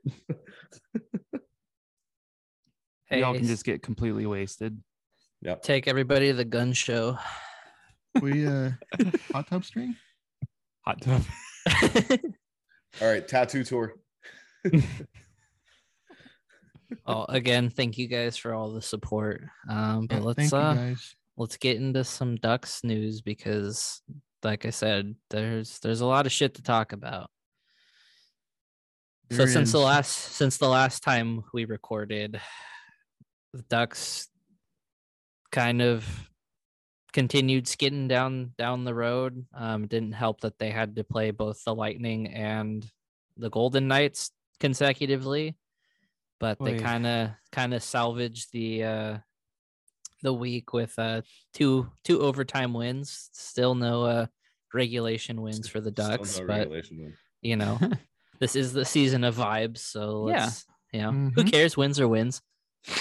hey, 3.07 3.21
y'all 3.21 3.35
can 3.35 3.47
just 3.47 3.65
get 3.65 3.83
completely 3.83 4.27
wasted. 4.27 4.81
Yep. 5.47 5.63
take 5.63 5.87
everybody 5.87 6.27
to 6.29 6.33
the 6.35 6.45
gun 6.45 6.73
show. 6.73 7.19
we 8.21 8.49
uh 8.49 8.71
hot 9.33 9.47
tub 9.47 9.65
string. 9.65 9.95
Hot 10.85 11.01
tub. 11.01 11.23
All 13.01 13.09
right, 13.09 13.27
tattoo 13.29 13.63
tour. 13.63 13.95
oh, 17.07 17.27
again, 17.29 17.71
thank 17.71 17.97
you 17.97 18.09
guys 18.09 18.37
for 18.37 18.55
all 18.55 18.73
the 18.73 18.83
support. 18.83 19.43
Um, 19.69 20.07
but 20.09 20.17
Yeah, 20.17 20.23
let's 20.23 20.53
uh 20.53 20.75
guys. 20.75 21.15
let's 21.37 21.57
get 21.59 21.77
into 21.77 22.03
some 22.03 22.35
Ducks 22.35 22.83
news 22.83 23.21
because, 23.21 24.03
like 24.43 24.67
I 24.67 24.71
said, 24.71 25.15
there's 25.31 25.79
there's 25.79 26.01
a 26.01 26.07
lot 26.07 26.27
of 26.27 26.33
shit 26.33 26.55
to 26.55 26.63
talk 26.63 26.93
about. 26.93 27.31
so 29.31 29.39
There 29.39 29.47
since 29.47 29.71
the 29.71 29.79
last 29.79 30.11
since 30.11 30.57
the 30.57 30.69
last 30.69 31.05
time 31.05 31.45
we 31.55 31.67
recorded, 31.67 32.41
the 33.53 33.63
Ducks 33.63 34.29
kind 35.57 35.81
of 35.81 36.05
continued 37.15 37.67
skidding 37.67 38.09
down 38.09 38.53
down 38.59 38.85
the 38.85 38.95
road. 38.95 39.47
Um, 39.55 39.87
didn't 39.87 40.13
help 40.13 40.43
that 40.43 40.59
they 40.59 40.71
had 40.71 40.97
to 40.97 41.05
play 41.05 41.31
both 41.31 41.65
the 41.65 41.75
Lightning 41.75 42.29
and 42.29 42.87
the 43.39 43.49
Golden 43.49 43.89
Knights 43.89 44.31
consecutively, 44.61 45.57
but 46.39 46.59
they 46.63 46.73
kind 46.85 47.07
of 47.07 47.31
kind 47.53 47.73
of 47.73 47.83
salvaged 47.83 48.53
the 48.53 48.85
uh, 48.85 49.19
the 50.23 50.33
week 50.35 50.75
with 50.75 50.99
uh 50.99 51.23
two 51.55 51.91
two 52.05 52.21
overtime 52.21 52.75
wins. 52.75 53.31
Still 53.33 53.75
no 53.75 54.05
uh, 54.05 54.27
regulation 54.75 55.41
wins 55.41 55.69
for 55.69 55.81
the 55.81 55.91
Ducks, 55.91 56.39
no 56.39 56.47
but 56.47 56.69
you 57.41 57.57
know 57.57 57.81
this 58.41 58.57
is 58.57 58.75
the 58.75 58.85
season 58.85 59.25
of 59.25 59.37
vibes. 59.37 59.79
So 59.79 60.29
Yeah. 60.29 60.51
you 60.93 61.01
know 61.01 61.13
who 61.35 61.45
Mhm. 61.45 61.51
cares? 61.51 61.77
Wins 61.79 61.99
or 61.99 62.09
wins. 62.09 62.43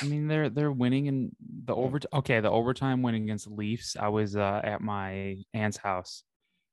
I 0.01 0.05
mean, 0.05 0.27
they're 0.27 0.49
they're 0.49 0.71
winning 0.71 1.05
in 1.05 1.35
the 1.65 1.75
over. 1.75 1.99
Okay, 2.13 2.39
the 2.39 2.49
overtime 2.49 3.01
win 3.01 3.15
against 3.15 3.47
the 3.47 3.53
Leafs. 3.53 3.95
I 3.99 4.07
was 4.07 4.35
uh, 4.35 4.61
at 4.63 4.81
my 4.81 5.37
aunt's 5.53 5.77
house. 5.77 6.23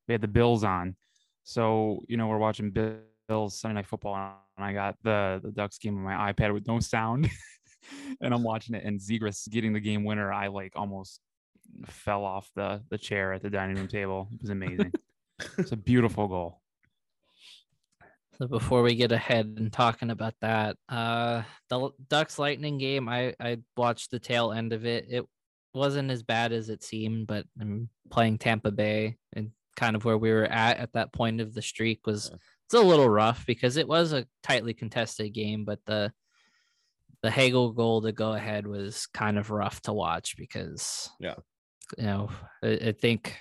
We 0.09 0.12
had 0.12 0.21
the 0.21 0.28
Bills 0.28 0.64
on, 0.64 0.97
so 1.45 2.00
you 2.09 2.16
know 2.16 2.26
we're 2.28 2.38
watching 2.38 2.71
Bill- 2.71 3.00
Bills 3.28 3.59
Sunday 3.59 3.76
Night 3.76 3.87
Football, 3.87 4.14
and 4.57 4.64
I 4.64 4.73
got 4.73 4.97
the 5.02 5.40
the 5.42 5.50
Ducks 5.50 5.78
game 5.78 5.97
on 5.97 6.02
my 6.02 6.33
iPad 6.33 6.54
with 6.54 6.66
no 6.66 6.81
sound, 6.81 7.28
and 8.21 8.33
I'm 8.33 8.42
watching 8.42 8.75
it. 8.75 8.85
And 8.85 8.99
Zegras 8.99 9.49
getting 9.50 9.73
the 9.73 9.81
game 9.81 10.04
winner. 10.04 10.33
I 10.33 10.47
like 10.49 10.73
almost 10.75 11.21
fell 11.87 12.25
off 12.25 12.50
the 12.57 12.83
the 12.90 12.99
chair 12.99 13.33
at 13.33 13.42
the 13.42 13.50
dining 13.50 13.76
room 13.76 13.88
table. 13.88 14.28
It 14.33 14.40
was 14.40 14.50
amazing. 14.50 14.92
it's 15.59 15.73
a 15.73 15.76
beautiful 15.76 16.28
goal. 16.28 16.62
So 18.38 18.48
before 18.48 18.82
we 18.82 18.94
get 18.94 19.12
ahead 19.12 19.46
and 19.58 19.72
talking 19.72 20.10
about 20.10 20.34
that, 20.40 20.76
uh 20.88 21.42
the 21.68 21.90
Ducks 22.08 22.38
Lightning 22.38 22.78
game, 22.78 23.08
I 23.08 23.34
I 23.38 23.58
watched 23.76 24.10
the 24.10 24.18
tail 24.18 24.52
end 24.52 24.72
of 24.72 24.84
it. 24.86 25.06
It 25.08 25.24
wasn't 25.74 26.10
as 26.10 26.22
bad 26.22 26.52
as 26.52 26.68
it 26.68 26.82
seemed, 26.82 27.26
but 27.26 27.46
I'm 27.60 27.88
playing 28.10 28.38
Tampa 28.38 28.70
Bay 28.70 29.16
and 29.34 29.50
kind 29.76 29.96
of 29.96 30.04
where 30.04 30.18
we 30.18 30.30
were 30.30 30.44
at 30.44 30.78
at 30.78 30.92
that 30.92 31.12
point 31.12 31.40
of 31.40 31.54
the 31.54 31.62
streak 31.62 32.06
was 32.06 32.30
it's 32.66 32.74
a 32.74 32.80
little 32.80 33.08
rough 33.08 33.44
because 33.46 33.76
it 33.76 33.88
was 33.88 34.12
a 34.12 34.26
tightly 34.42 34.74
contested 34.74 35.32
game, 35.32 35.64
but 35.64 35.78
the 35.86 36.12
the 37.22 37.30
Hagel 37.30 37.72
goal 37.72 38.02
to 38.02 38.12
go 38.12 38.32
ahead 38.32 38.66
was 38.66 39.06
kind 39.06 39.38
of 39.38 39.50
rough 39.50 39.80
to 39.82 39.92
watch 39.92 40.36
because 40.36 41.08
Yeah. 41.20 41.36
you 41.96 42.04
know 42.04 42.30
I, 42.64 42.68
I 42.88 42.92
think 42.92 43.36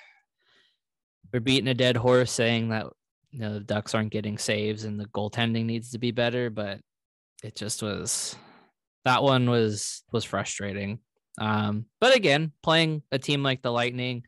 we're 1.34 1.40
beating 1.40 1.68
a 1.70 1.74
dead 1.74 1.98
horse 1.98 2.32
saying 2.32 2.70
that 2.70 2.88
you 3.32 3.40
know 3.40 3.54
the 3.54 3.60
Ducks 3.60 3.96
aren't 3.96 4.12
getting 4.12 4.38
saves 4.38 4.84
and 4.84 5.00
the 5.00 5.06
goaltending 5.08 5.66
needs 5.66 5.92
to 5.92 5.98
be 6.00 6.12
better, 6.12 6.50
but 6.50 6.80
it 7.44 7.56
just 7.56 7.82
was 7.82 8.36
that 9.06 9.24
one 9.24 9.50
was 9.50 10.04
was 10.12 10.24
frustrating. 10.24 11.00
Um, 11.40 11.86
but 12.00 12.16
again, 12.16 12.52
playing 12.62 13.04
a 13.12 13.18
team 13.18 13.42
like 13.42 13.62
the 13.62 13.72
Lightning, 13.72 14.24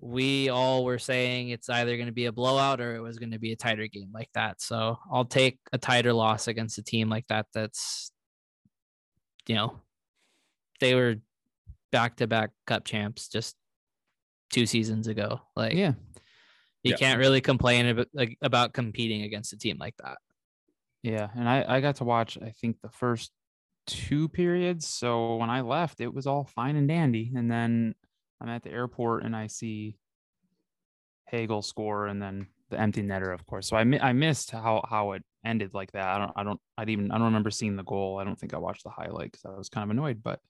we 0.00 0.48
all 0.48 0.84
were 0.84 0.98
saying 0.98 1.48
it's 1.48 1.68
either 1.68 1.96
going 1.96 2.06
to 2.06 2.12
be 2.12 2.26
a 2.26 2.32
blowout 2.32 2.80
or 2.80 2.96
it 2.96 3.00
was 3.00 3.18
going 3.18 3.32
to 3.32 3.38
be 3.38 3.52
a 3.52 3.56
tighter 3.56 3.86
game 3.86 4.10
like 4.12 4.28
that. 4.34 4.60
So 4.60 4.98
I'll 5.10 5.24
take 5.24 5.58
a 5.72 5.78
tighter 5.78 6.12
loss 6.12 6.48
against 6.48 6.78
a 6.78 6.82
team 6.82 7.08
like 7.08 7.26
that. 7.28 7.46
That's 7.54 8.12
you 9.46 9.54
know 9.54 9.80
they 10.80 10.94
were 10.94 11.16
back 11.90 12.16
to 12.16 12.26
back 12.26 12.50
cup 12.66 12.84
champs 12.84 13.28
just 13.28 13.56
two 14.50 14.66
seasons 14.66 15.08
ago. 15.08 15.40
Like 15.56 15.74
Yeah, 15.74 15.92
you 16.82 16.90
Yeah. 16.92 16.96
can't 16.96 17.18
really 17.18 17.40
complain 17.40 17.86
about 17.86 18.08
like, 18.12 18.36
about 18.42 18.72
competing 18.72 19.22
against 19.22 19.52
a 19.52 19.58
team 19.58 19.76
like 19.78 19.94
that. 20.02 20.18
Yeah, 21.02 21.28
and 21.34 21.48
I 21.48 21.64
I 21.68 21.80
got 21.80 21.96
to 21.96 22.04
watch 22.04 22.38
I 22.40 22.50
think 22.50 22.80
the 22.80 22.90
first 22.90 23.30
two 23.86 24.28
periods. 24.28 24.86
So 24.86 25.36
when 25.36 25.50
I 25.50 25.60
left, 25.62 26.00
it 26.00 26.12
was 26.12 26.26
all 26.26 26.44
fine 26.44 26.76
and 26.76 26.86
dandy, 26.88 27.32
and 27.34 27.50
then 27.50 27.94
I'm 28.40 28.48
at 28.48 28.62
the 28.62 28.70
airport 28.70 29.24
and 29.24 29.34
I 29.34 29.46
see 29.48 29.96
Hagel 31.28 31.62
score, 31.62 32.06
and 32.06 32.20
then 32.22 32.46
the 32.70 32.78
empty 32.80 33.02
netter, 33.02 33.32
of 33.34 33.44
course. 33.46 33.68
So 33.68 33.76
I 33.76 33.84
mi- 33.84 34.00
I 34.00 34.12
missed 34.12 34.50
how 34.50 34.84
how 34.88 35.12
it 35.12 35.22
ended 35.44 35.74
like 35.74 35.90
that. 35.92 36.06
I 36.06 36.18
don't 36.18 36.32
I 36.36 36.42
don't 36.44 36.60
I 36.78 36.84
even 36.88 37.10
I 37.10 37.16
don't 37.16 37.26
remember 37.26 37.50
seeing 37.50 37.74
the 37.76 37.82
goal. 37.84 38.18
I 38.18 38.24
don't 38.24 38.38
think 38.38 38.54
I 38.54 38.58
watched 38.58 38.84
the 38.84 38.90
highlight 38.90 39.32
because 39.32 39.44
I 39.44 39.56
was 39.56 39.68
kind 39.68 39.84
of 39.84 39.90
annoyed, 39.90 40.22
but. 40.22 40.40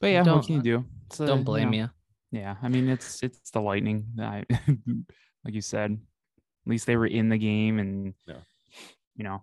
But 0.00 0.08
yeah, 0.12 0.22
Don't- 0.22 0.36
what 0.36 0.46
can 0.46 0.54
you 0.56 0.62
do? 0.62 0.84
It's, 1.06 1.20
uh, 1.20 1.26
Don't 1.26 1.38
you 1.40 1.44
blame 1.44 1.70
know, 1.72 1.76
you. 1.76 1.90
Yeah, 2.30 2.56
I 2.62 2.68
mean 2.68 2.88
it's 2.88 3.22
it's 3.22 3.50
the 3.50 3.60
Lightning. 3.60 4.06
I, 4.20 4.44
like 5.44 5.54
you 5.54 5.60
said, 5.62 5.92
at 5.92 6.70
least 6.70 6.86
they 6.86 6.96
were 6.96 7.06
in 7.06 7.28
the 7.28 7.38
game, 7.38 7.78
and 7.78 8.14
Yeah. 8.26 8.40
you 9.16 9.24
know, 9.24 9.42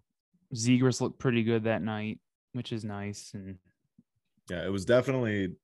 Zegras 0.54 1.02
looked 1.02 1.20
pretty 1.20 1.44
good 1.44 1.64
that 1.64 1.82
night, 1.82 2.20
which 2.54 2.72
is 2.72 2.86
nice. 2.86 3.32
And 3.34 3.58
Yeah, 4.50 4.66
it 4.66 4.72
was 4.72 4.86
definitely 4.86 5.56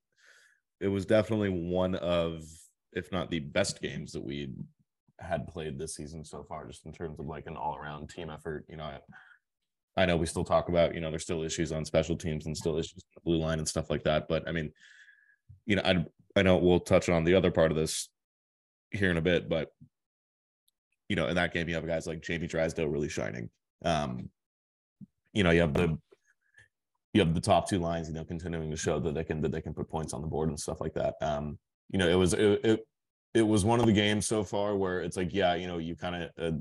it 0.80 0.88
was 0.88 1.06
definitely 1.06 1.50
one 1.50 1.96
of 1.96 2.44
if 2.94 3.12
not 3.12 3.30
the 3.30 3.40
best 3.40 3.82
games 3.82 4.12
that 4.14 4.24
we 4.24 4.50
had 5.20 5.48
played 5.48 5.78
this 5.78 5.96
season 5.96 6.26
so 6.26 6.44
far, 6.44 6.66
just 6.66 6.86
in 6.88 6.92
terms 6.92 7.20
of 7.20 7.28
like 7.28 7.46
an 7.46 7.56
all 7.56 7.78
around 7.78 8.10
team 8.10 8.32
effort. 8.32 8.66
You 8.68 8.78
know, 8.78 8.84
I, 8.86 9.00
I 9.96 10.06
know 10.08 10.18
we 10.18 10.26
still 10.26 10.44
talk 10.44 10.70
about, 10.70 10.96
you 10.96 11.02
know, 11.02 11.12
there's 11.12 11.22
still 11.24 11.44
issues 11.44 11.72
on 11.72 11.86
special 11.86 12.18
teams 12.18 12.48
and 12.48 12.58
still 12.58 12.78
issues 12.80 13.04
on 13.04 13.12
the 13.16 13.22
blue 13.22 13.38
line 13.38 13.60
and 13.60 13.68
stuff 13.68 13.90
like 13.92 14.04
that. 14.06 14.28
But 14.28 14.48
I 14.48 14.52
mean, 14.52 14.72
you 15.66 15.76
know, 15.76 15.82
I 15.84 16.06
I 16.36 16.44
know 16.44 16.58
we'll 16.58 16.80
touch 16.80 17.10
on 17.10 17.24
the 17.24 17.36
other 17.36 17.52
part 17.52 17.72
of 17.72 17.78
this 17.78 18.10
here 18.92 19.12
in 19.12 19.18
a 19.18 19.22
bit, 19.22 19.50
but 19.50 19.70
you 21.10 21.16
know, 21.16 21.28
in 21.28 21.36
that 21.36 21.54
game 21.54 21.68
you 21.68 21.76
have 21.76 21.86
guys 21.86 22.08
like 22.08 22.22
Jamie 22.22 22.48
Drysdale 22.48 22.88
really 22.88 23.10
shining. 23.10 23.50
Um, 23.84 24.30
you 25.34 25.44
know, 25.44 25.52
you 25.52 25.62
have 25.62 25.74
the 25.74 25.98
you 27.14 27.20
have 27.20 27.34
the 27.34 27.42
top 27.42 27.68
two 27.68 27.80
lines, 27.80 28.08
you 28.08 28.14
know, 28.14 28.24
continuing 28.24 28.72
to 28.72 28.78
show 28.78 29.00
that 29.00 29.14
they 29.14 29.24
can 29.24 29.42
that 29.42 29.52
they 29.52 29.62
can 29.62 29.74
put 29.74 29.90
points 29.90 30.14
on 30.14 30.22
the 30.22 30.28
board 30.28 30.50
and 30.50 30.60
stuff 30.60 30.80
like 30.80 30.94
that. 30.94 31.16
Um, 31.22 31.58
you 31.90 32.00
know, 32.00 32.08
it 32.08 32.16
was 32.16 32.34
it 32.34 32.62
it, 32.64 32.88
it 33.34 33.42
was 33.42 33.66
one 33.66 33.80
of 33.80 33.86
the 33.86 33.94
games 33.94 34.28
so 34.28 34.44
far 34.44 34.76
where 34.76 35.02
it's 35.02 35.18
like, 35.18 35.34
yeah, 35.34 35.56
you 35.56 35.68
know, 35.68 35.78
you 35.78 35.96
kind 35.96 36.16
of 36.16 36.30
uh, 36.38 36.58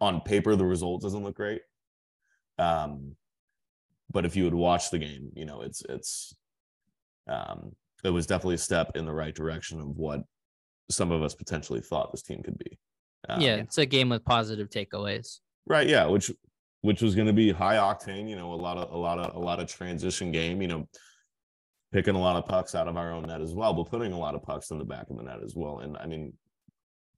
on 0.00 0.20
paper 0.20 0.56
the 0.56 0.64
result 0.64 1.02
doesn't 1.02 1.22
look 1.22 1.36
great. 1.36 1.62
Um, 2.58 3.16
but 4.10 4.26
if 4.26 4.36
you 4.36 4.44
would 4.44 4.54
watch 4.54 4.90
the 4.90 4.98
game, 4.98 5.30
you 5.34 5.44
know, 5.44 5.62
it's 5.62 5.82
it's 5.88 6.34
um 7.28 7.74
it 8.04 8.10
was 8.10 8.26
definitely 8.26 8.56
a 8.56 8.58
step 8.58 8.92
in 8.94 9.06
the 9.06 9.12
right 9.12 9.34
direction 9.34 9.80
of 9.80 9.96
what 9.96 10.22
some 10.90 11.10
of 11.10 11.22
us 11.22 11.34
potentially 11.34 11.80
thought 11.80 12.12
this 12.12 12.22
team 12.22 12.42
could 12.42 12.58
be. 12.58 12.78
Um, 13.28 13.40
yeah, 13.40 13.56
it's 13.56 13.78
a 13.78 13.86
game 13.86 14.08
with 14.08 14.24
positive 14.24 14.68
takeaways. 14.68 15.38
Right. 15.66 15.88
Yeah. 15.88 16.06
Which 16.06 16.30
which 16.80 17.00
was 17.00 17.14
going 17.14 17.28
to 17.28 17.32
be 17.32 17.52
high 17.52 17.76
octane. 17.76 18.28
You 18.28 18.36
know, 18.36 18.52
a 18.52 18.54
lot 18.54 18.76
of 18.76 18.90
a 18.90 18.96
lot 18.96 19.18
of 19.18 19.34
a 19.34 19.38
lot 19.38 19.60
of 19.60 19.68
transition 19.68 20.32
game. 20.32 20.60
You 20.60 20.68
know, 20.68 20.88
picking 21.92 22.16
a 22.16 22.20
lot 22.20 22.36
of 22.36 22.46
pucks 22.46 22.74
out 22.74 22.88
of 22.88 22.96
our 22.96 23.12
own 23.12 23.24
net 23.24 23.40
as 23.40 23.54
well, 23.54 23.72
but 23.72 23.90
putting 23.90 24.12
a 24.12 24.18
lot 24.18 24.34
of 24.34 24.42
pucks 24.42 24.70
in 24.70 24.78
the 24.78 24.84
back 24.84 25.08
of 25.10 25.16
the 25.16 25.22
net 25.22 25.42
as 25.44 25.54
well. 25.54 25.78
And 25.80 25.96
I 25.98 26.06
mean, 26.06 26.32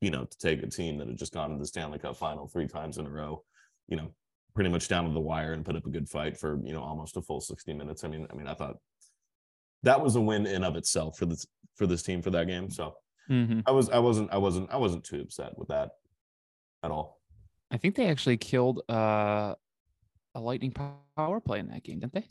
you 0.01 0.11
know, 0.11 0.25
to 0.25 0.39
take 0.39 0.63
a 0.63 0.67
team 0.67 0.99
that 0.99 1.09
had 1.09 1.17
just 1.17 1.33
gone 1.33 1.51
to 1.51 1.59
the 1.59 1.67
Stanley 1.67 1.99
Cup 1.99 2.17
final 2.17 2.47
three 2.47 2.67
times 2.67 2.99
in 2.99 3.07
a 3.07 3.11
row, 3.11 3.43
you 3.89 3.97
know, 3.97 4.13
pretty 4.55 4.71
much 4.71 4.89
down 4.89 5.07
to 5.07 5.13
the 5.13 5.21
wire 5.21 5.53
and 5.53 5.65
put 5.65 5.77
up 5.77 5.87
a 5.87 5.91
good 5.91 6.09
fight 6.09 6.37
for, 6.37 6.61
you 6.65 6.73
know, 6.73 6.83
almost 6.83 7.17
a 7.17 7.23
full 7.23 7.41
60 7.41 7.73
minutes. 7.73 8.05
I 8.05 8.09
mean, 8.09 8.27
I 8.31 8.35
mean, 8.35 8.47
I 8.47 8.55
thought 8.55 8.77
that 9.85 10.01
was 10.01 10.17
a 10.17 10.21
win 10.21 10.47
in 10.47 10.65
of 10.65 10.77
itself 10.77 11.17
for 11.19 11.27
this 11.27 11.47
for 11.77 11.87
this 11.87 12.03
team 12.03 12.23
for 12.23 12.31
that 12.31 12.47
game. 12.47 12.71
So 12.71 12.95
Mhm. 13.31 13.63
I 13.67 13.71
was 13.71 13.89
I 13.91 13.99
wasn't 13.99 14.31
I 14.33 14.39
wasn't 14.39 14.71
I 14.71 14.77
wasn't 14.77 15.05
too 15.05 15.21
upset 15.21 15.57
with 15.59 15.69
that 15.69 15.91
at 16.83 16.91
all. 16.91 17.21
I 17.71 17.77
think 17.79 17.95
they 17.95 18.07
actually 18.09 18.37
killed 18.37 18.83
uh, 18.91 19.55
a 20.35 20.41
lightning 20.41 20.73
power 21.17 21.41
play 21.41 21.59
in 21.61 21.69
that 21.69 21.83
game, 21.83 22.01
didn't 22.01 22.13
they? 22.13 22.27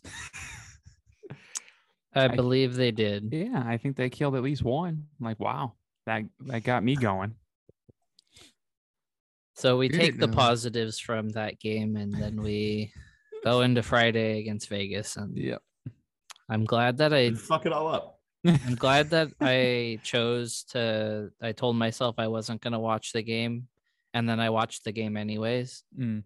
I 2.15 2.25
I- 2.25 2.35
believe 2.35 2.75
they 2.75 2.91
did. 2.91 3.29
yeah, 3.31 3.63
I 3.65 3.77
think 3.77 3.95
they 3.97 4.09
killed 4.09 4.35
at 4.35 4.43
least 4.43 4.63
one. 4.63 5.07
I'm 5.19 5.25
like, 5.25 5.39
wow, 5.39 5.73
that 6.05 6.23
that 6.41 6.63
got 6.63 6.83
me 6.83 6.95
going. 6.95 7.35
So 9.55 9.77
we 9.77 9.87
Did 9.87 9.99
take 9.99 10.19
the 10.19 10.27
now. 10.27 10.33
positives 10.33 10.99
from 10.99 11.29
that 11.29 11.59
game 11.59 11.95
and 11.95 12.11
then 12.13 12.41
we 12.41 12.91
go 13.43 13.61
into 13.61 13.83
Friday 13.83 14.39
against 14.39 14.67
Vegas. 14.69 15.15
And 15.15 15.37
Yeah. 15.37 15.57
I'm 16.49 16.65
glad 16.65 16.97
that 16.97 17.13
I 17.13 17.33
fuck 17.33 17.65
it 17.65 17.73
all 17.73 17.87
up. 17.87 18.19
I'm 18.45 18.75
glad 18.75 19.11
that 19.11 19.29
I 19.39 19.99
chose 20.03 20.63
to 20.71 21.29
I 21.41 21.53
told 21.53 21.75
myself 21.75 22.15
I 22.17 22.27
wasn't 22.27 22.61
gonna 22.61 22.79
watch 22.79 23.13
the 23.13 23.23
game 23.23 23.67
and 24.13 24.27
then 24.27 24.39
I 24.39 24.49
watched 24.49 24.83
the 24.83 24.91
game 24.91 25.15
anyways. 25.17 25.83
Mm. 25.97 26.23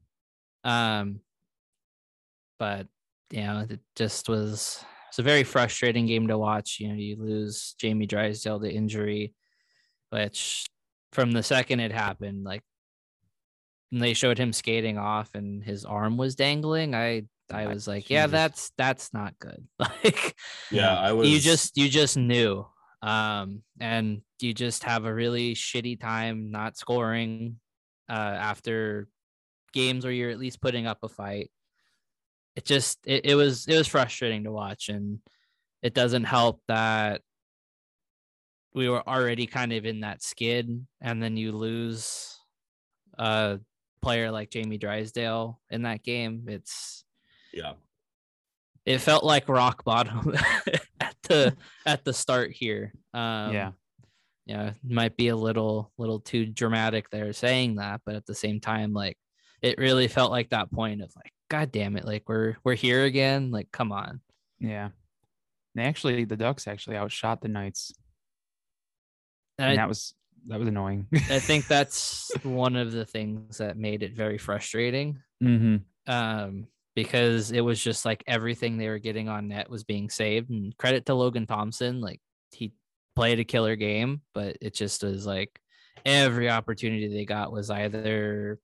Um 0.63 1.19
but 2.59 2.88
you 3.29 3.41
know, 3.41 3.65
it 3.69 3.79
just 3.95 4.29
was 4.29 4.83
it's 5.09 5.19
a 5.19 5.24
very 5.24 5.43
frustrating 5.43 6.05
game 6.05 6.27
to 6.27 6.38
watch. 6.38 6.77
You 6.79 6.89
know, 6.89 6.95
you 6.95 7.17
lose 7.19 7.75
Jamie 7.79 8.07
Drysdale 8.07 8.59
to 8.59 8.69
injury, 8.69 9.33
which 10.09 10.65
from 11.12 11.31
the 11.31 11.43
second 11.43 11.79
it 11.79 11.91
happened, 11.91 12.43
like 12.43 12.63
and 13.91 14.01
they 14.01 14.13
showed 14.13 14.38
him 14.38 14.51
skating 14.51 14.97
off 14.97 15.33
and 15.33 15.63
his 15.63 15.86
arm 15.86 16.17
was 16.17 16.36
dangling. 16.36 16.93
I 16.93 17.24
I 17.51 17.67
was 17.67 17.87
like, 17.87 18.09
yeah, 18.09 18.27
that's 18.27 18.71
that's 18.77 19.13
not 19.13 19.37
good. 19.39 19.65
Like 19.79 20.35
Yeah, 20.71 20.97
I 20.97 21.13
was 21.13 21.29
you 21.29 21.39
just 21.39 21.77
you 21.77 21.89
just 21.89 22.17
knew 22.17 22.65
um 23.01 23.61
and 23.79 24.21
you 24.41 24.53
just 24.53 24.83
have 24.83 25.05
a 25.05 25.13
really 25.13 25.53
shitty 25.53 25.99
time 25.99 26.49
not 26.51 26.77
scoring 26.77 27.59
uh 28.09 28.13
after 28.13 29.07
games 29.73 30.03
where 30.03 30.13
you're 30.13 30.31
at 30.31 30.39
least 30.39 30.61
putting 30.61 30.87
up 30.87 30.99
a 31.03 31.09
fight 31.09 31.51
it 32.55 32.65
just 32.65 32.97
it, 33.05 33.25
it 33.25 33.35
was 33.35 33.67
it 33.67 33.77
was 33.77 33.87
frustrating 33.87 34.43
to 34.45 34.51
watch 34.51 34.89
and 34.89 35.19
it 35.83 35.93
doesn't 35.93 36.23
help 36.23 36.61
that 36.67 37.21
we 38.73 38.89
were 38.89 39.07
already 39.07 39.45
kind 39.45 39.73
of 39.73 39.85
in 39.85 39.99
that 40.01 40.23
skid 40.23 40.86
and 40.99 41.21
then 41.21 41.38
you 41.38 41.51
lose 41.51 42.36
a 43.19 43.60
player 44.01 44.31
like 44.31 44.49
Jamie 44.49 44.79
Drysdale 44.79 45.60
in 45.69 45.83
that 45.83 46.03
game 46.03 46.45
it's 46.47 47.03
yeah. 47.58 47.74
it 48.86 49.00
felt 49.00 49.24
like 49.24 49.50
rock 49.50 49.84
bottom 49.84 50.36
at 51.02 51.15
the 51.24 51.56
at 51.86 52.04
the 52.04 52.13
start 52.13 52.52
here. 52.52 52.93
Um, 53.13 53.54
yeah. 53.54 53.72
yeah, 54.46 54.72
might 54.84 55.17
be 55.17 55.30
a 55.30 55.36
little 55.36 55.91
little 55.98 56.20
too 56.20 56.46
dramatic 56.46 57.10
there 57.10 57.34
saying 57.34 57.76
that, 57.76 58.02
but 58.06 58.15
at 58.15 58.26
the 58.26 58.36
same 58.36 58.60
time, 58.60 58.93
like 58.93 59.17
it 59.62 59.78
really 59.78 60.08
felt 60.08 60.32
like 60.32 60.50
that 60.50 60.72
point 60.72 61.02
of 61.02 61.12
like, 61.15 61.32
God 61.50 61.72
damn 61.72 61.98
it, 61.98 62.06
like 62.06 62.24
we're 62.28 62.56
we're 62.63 62.76
here 62.76 63.04
again. 63.04 63.52
Like, 63.52 63.72
come 63.72 63.91
on. 63.91 64.22
Yeah. 64.60 64.89
They 65.76 65.84
actually, 65.84 66.26
the 66.26 66.38
Ducks 66.38 66.67
actually 66.67 66.98
outshot 66.98 67.41
the 67.41 67.48
Knights. 67.48 67.93
And 69.60 69.72
And 69.72 69.72
I, 69.72 69.76
that 69.76 69.88
was 69.88 70.13
that 70.48 70.60
was 70.60 70.67
annoying. 70.67 71.08
I 71.13 71.39
think 71.39 71.67
that's 71.67 72.32
one 72.43 72.76
of 72.76 72.91
the 72.91 73.06
things 73.06 73.58
that 73.58 73.78
made 73.78 74.04
it 74.04 74.15
very 74.15 74.38
frustrating. 74.38 75.20
mm-hmm. 75.43 75.78
Um, 76.12 76.67
because 76.97 77.51
it 77.51 77.62
was 77.62 77.79
just 77.79 78.05
like 78.05 78.23
everything 78.25 78.75
they 78.75 78.89
were 78.89 78.97
getting 78.97 79.29
on 79.29 79.49
net 79.49 79.69
was 79.69 79.83
being 79.83 80.10
saved. 80.10 80.49
And 80.49 80.75
credit 80.77 81.05
to 81.05 81.13
Logan 81.13 81.45
Thompson, 81.45 82.01
like 82.01 82.19
he 82.51 82.73
played 83.15 83.39
a 83.39 83.43
killer 83.43 83.75
game, 83.75 84.21
but 84.33 84.57
it 84.62 84.73
just 84.73 85.03
was 85.03 85.23
like 85.23 85.60
every 86.07 86.49
opportunity 86.49 87.07
they 87.07 87.23
got 87.23 87.51
was 87.51 87.69
either 87.69 88.57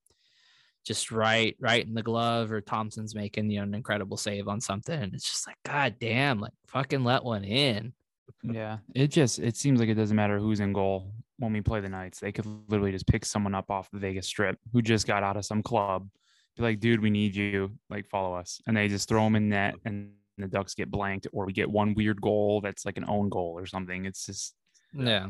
just 0.83 1.11
right, 1.11 1.55
right 1.59 1.85
in 1.85 1.93
the 1.93 2.01
glove, 2.01 2.51
or 2.51 2.59
Thompson's 2.59 3.13
making 3.13 3.51
you 3.51 3.59
know 3.59 3.65
an 3.65 3.75
incredible 3.75 4.17
save 4.17 4.47
on 4.47 4.59
something. 4.59 4.99
And 4.99 5.13
it's 5.13 5.29
just 5.29 5.45
like, 5.45 5.57
God 5.63 5.97
damn, 5.99 6.39
like 6.39 6.53
fucking 6.65 7.03
let 7.03 7.23
one 7.23 7.43
in. 7.43 7.93
Yeah. 8.41 8.79
It 8.95 9.09
just 9.09 9.37
it 9.37 9.57
seems 9.57 9.79
like 9.79 9.89
it 9.89 9.93
doesn't 9.93 10.17
matter 10.17 10.39
who's 10.39 10.59
in 10.59 10.73
goal 10.73 11.13
when 11.37 11.53
we 11.53 11.61
play 11.61 11.81
the 11.81 11.89
Knights. 11.89 12.19
They 12.19 12.31
could 12.31 12.47
literally 12.67 12.93
just 12.93 13.05
pick 13.05 13.25
someone 13.25 13.53
up 13.53 13.69
off 13.69 13.91
the 13.91 13.99
Vegas 13.99 14.25
strip 14.25 14.57
who 14.71 14.81
just 14.81 15.05
got 15.05 15.21
out 15.21 15.37
of 15.37 15.45
some 15.45 15.61
club. 15.61 16.09
Be 16.55 16.63
like, 16.63 16.79
dude, 16.79 17.01
we 17.01 17.09
need 17.09 17.35
you. 17.35 17.71
Like, 17.89 18.07
follow 18.09 18.35
us. 18.35 18.61
And 18.67 18.77
they 18.77 18.87
just 18.87 19.09
throw 19.09 19.23
them 19.23 19.35
in 19.35 19.49
net 19.49 19.75
and 19.85 20.11
the 20.37 20.47
Ducks 20.47 20.73
get 20.73 20.89
blanked, 20.89 21.27
or 21.31 21.45
we 21.45 21.53
get 21.53 21.69
one 21.69 21.93
weird 21.93 22.21
goal 22.21 22.61
that's 22.61 22.85
like 22.85 22.97
an 22.97 23.05
own 23.07 23.29
goal 23.29 23.53
or 23.57 23.65
something. 23.65 24.05
It's 24.05 24.25
just 24.25 24.55
Yeah. 24.93 25.27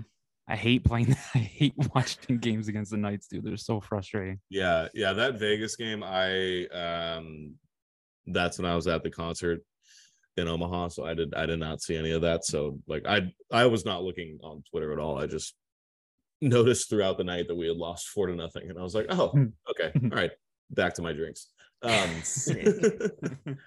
I 0.48 0.56
hate 0.56 0.84
playing 0.84 1.16
I 1.36 1.40
hate 1.40 1.74
watching 1.94 2.38
games 2.38 2.68
against 2.68 2.92
the 2.92 2.98
Knights, 2.98 3.28
dude. 3.28 3.44
They're 3.44 3.58
so 3.58 3.80
frustrating. 3.80 4.40
Yeah, 4.50 4.88
yeah, 4.94 5.14
that 5.14 5.40
Vegas 5.40 5.76
game, 5.76 6.04
I 6.04 6.68
um 6.68 7.56
that's 8.26 8.58
when 8.58 8.70
I 8.70 8.76
was 8.76 8.88
at 8.88 9.04
the 9.04 9.10
concert 9.10 9.62
in 10.38 10.48
Omaha, 10.48 10.90
so 10.90 11.06
I 11.06 11.14
did 11.14 11.34
I 11.34 11.46
did 11.46 11.60
not 11.60 11.82
see 11.82 11.96
any 11.96 12.12
of 12.12 12.22
that. 12.22 12.46
So 12.46 12.80
like 12.88 13.06
I 13.06 13.32
I 13.52 13.66
was 13.66 13.86
not 13.86 14.04
looking 14.04 14.40
on 14.44 14.64
Twitter 14.70 14.92
at 14.92 15.00
all. 15.00 15.20
I 15.20 15.28
just 15.28 15.56
noticed 16.42 16.90
throughout 16.90 17.18
the 17.18 17.24
night 17.24 17.48
that 17.48 17.56
we 17.56 17.68
had 17.68 17.78
lost 17.78 18.08
four 18.08 18.28
to 18.28 18.36
nothing, 18.36 18.70
and 18.70 18.78
I 18.78 18.84
was 18.84 18.96
like, 18.96 19.08
oh, 19.10 19.34
okay, 19.70 19.92
all 20.04 20.10
right, 20.10 20.32
back 20.74 20.94
to 20.96 21.02
my 21.02 21.14
drinks. 21.14 21.48
Um, 21.82 22.10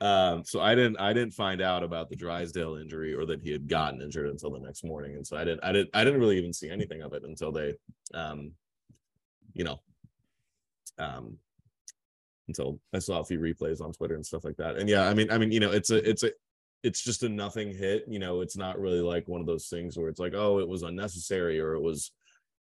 um, 0.00 0.44
so 0.44 0.60
I 0.60 0.74
didn't 0.74 0.98
I 0.98 1.12
didn't 1.12 1.34
find 1.34 1.60
out 1.60 1.82
about 1.82 2.08
the 2.08 2.16
Drysdale 2.16 2.76
injury 2.76 3.14
or 3.14 3.26
that 3.26 3.42
he 3.42 3.52
had 3.52 3.68
gotten 3.68 4.00
injured 4.00 4.28
until 4.28 4.50
the 4.50 4.60
next 4.60 4.84
morning, 4.84 5.16
and 5.16 5.26
so 5.26 5.36
I 5.36 5.44
didn't 5.44 5.62
I 5.62 5.72
didn't 5.72 5.90
I 5.94 6.04
didn't 6.04 6.20
really 6.20 6.38
even 6.38 6.52
see 6.52 6.70
anything 6.70 7.02
of 7.02 7.12
it 7.12 7.22
until 7.24 7.52
they, 7.52 7.74
um, 8.14 8.52
you 9.52 9.64
know, 9.64 9.80
um, 10.98 11.36
until 12.48 12.80
I 12.94 12.98
saw 12.98 13.20
a 13.20 13.24
few 13.24 13.38
replays 13.38 13.80
on 13.80 13.92
Twitter 13.92 14.14
and 14.14 14.24
stuff 14.24 14.44
like 14.44 14.56
that. 14.56 14.76
And 14.76 14.88
yeah, 14.88 15.08
I 15.08 15.14
mean 15.14 15.30
I 15.30 15.38
mean 15.38 15.52
you 15.52 15.60
know 15.60 15.70
it's 15.70 15.90
a 15.90 16.08
it's 16.08 16.22
a 16.22 16.30
it's 16.82 17.02
just 17.02 17.22
a 17.22 17.28
nothing 17.28 17.74
hit. 17.74 18.04
You 18.08 18.18
know, 18.18 18.40
it's 18.40 18.56
not 18.56 18.80
really 18.80 19.00
like 19.00 19.28
one 19.28 19.42
of 19.42 19.46
those 19.46 19.68
things 19.68 19.98
where 19.98 20.08
it's 20.08 20.20
like 20.20 20.34
oh 20.34 20.60
it 20.60 20.68
was 20.68 20.82
unnecessary 20.82 21.60
or 21.60 21.74
it 21.74 21.82
was, 21.82 22.12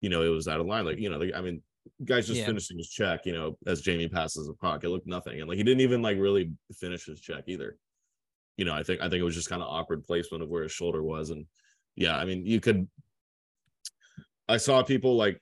you 0.00 0.08
know, 0.08 0.22
it 0.22 0.28
was 0.28 0.48
out 0.48 0.60
of 0.60 0.66
line. 0.66 0.86
Like 0.86 0.98
you 0.98 1.10
know, 1.10 1.20
I 1.34 1.42
mean 1.42 1.62
guy's 2.04 2.26
just 2.26 2.40
Yeah. 2.40 2.46
finishing 2.46 2.78
his 2.78 2.88
check, 2.90 3.26
you 3.26 3.32
know, 3.32 3.56
as 3.66 3.80
Jamie 3.80 4.08
passes 4.08 4.46
the 4.46 4.54
puck. 4.54 4.84
It 4.84 4.88
looked 4.88 5.06
nothing. 5.06 5.40
And 5.40 5.48
like 5.48 5.58
he 5.58 5.64
didn't 5.64 5.80
even 5.82 6.02
like 6.02 6.18
really 6.18 6.52
finish 6.78 7.06
his 7.06 7.20
check 7.20 7.44
either. 7.46 7.78
You 8.56 8.64
know, 8.64 8.74
I 8.74 8.82
think 8.82 9.00
I 9.00 9.08
think 9.08 9.20
it 9.20 9.24
was 9.24 9.34
just 9.34 9.48
kind 9.50 9.62
of 9.62 9.68
awkward 9.68 10.04
placement 10.04 10.42
of 10.42 10.48
where 10.48 10.62
his 10.62 10.72
shoulder 10.72 11.02
was. 11.02 11.30
And 11.30 11.46
yeah, 11.94 12.16
I 12.16 12.24
mean, 12.24 12.44
you 12.46 12.60
could 12.60 12.88
I 14.48 14.56
saw 14.56 14.82
people 14.82 15.16
like 15.16 15.40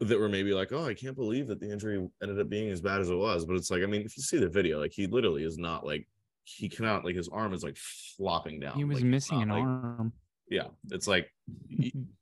that 0.00 0.18
were 0.18 0.28
maybe 0.28 0.52
like, 0.54 0.72
oh, 0.72 0.84
I 0.86 0.94
can't 0.94 1.16
believe 1.16 1.46
that 1.48 1.60
the 1.60 1.70
injury 1.70 2.08
ended 2.22 2.40
up 2.40 2.48
being 2.48 2.70
as 2.70 2.80
bad 2.80 3.00
as 3.00 3.10
it 3.10 3.14
was. 3.16 3.44
But 3.44 3.56
it's 3.56 3.70
like, 3.70 3.82
I 3.82 3.86
mean, 3.86 4.02
if 4.02 4.16
you 4.16 4.22
see 4.22 4.38
the 4.38 4.48
video, 4.48 4.78
like 4.80 4.92
he 4.92 5.06
literally 5.06 5.44
is 5.44 5.58
not 5.58 5.84
like 5.84 6.06
he 6.44 6.68
cannot 6.68 7.04
like 7.04 7.16
his 7.16 7.28
arm 7.28 7.52
is 7.52 7.62
like 7.62 7.76
flopping 7.76 8.60
down. 8.60 8.76
He 8.76 8.84
was 8.84 8.96
Like, 8.98 9.04
missing 9.04 9.38
not, 9.38 9.42
an 9.44 9.48
like- 9.50 9.62
arm. 9.64 10.12
Yeah, 10.48 10.68
it's 10.90 11.06
like 11.06 11.30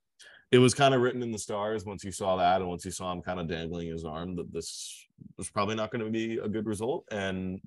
it 0.51 0.59
was 0.59 0.75
kind 0.75 0.95
of 0.95 1.01
written 1.03 1.23
in 1.23 1.31
the 1.31 1.39
stars 1.39 1.85
once 1.85 2.03
you 2.05 2.11
saw 2.13 2.37
that 2.37 2.61
and 2.61 2.69
once 2.69 2.85
you 2.85 2.91
saw 2.91 3.13
him 3.13 3.21
kind 3.23 3.39
of 3.41 3.47
dangling 3.49 3.89
his 3.89 4.05
arm 4.05 4.35
that 4.37 4.53
this 4.53 5.07
was 5.37 5.51
probably 5.51 5.75
not 5.75 5.91
going 5.91 6.05
to 6.05 6.11
be 6.11 6.39
a 6.39 6.49
good 6.49 6.67
result 6.67 7.05
and 7.11 7.61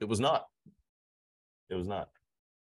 it 0.00 0.04
was 0.06 0.18
not 0.20 0.46
it 1.70 1.74
was 1.74 1.86
not 1.86 2.08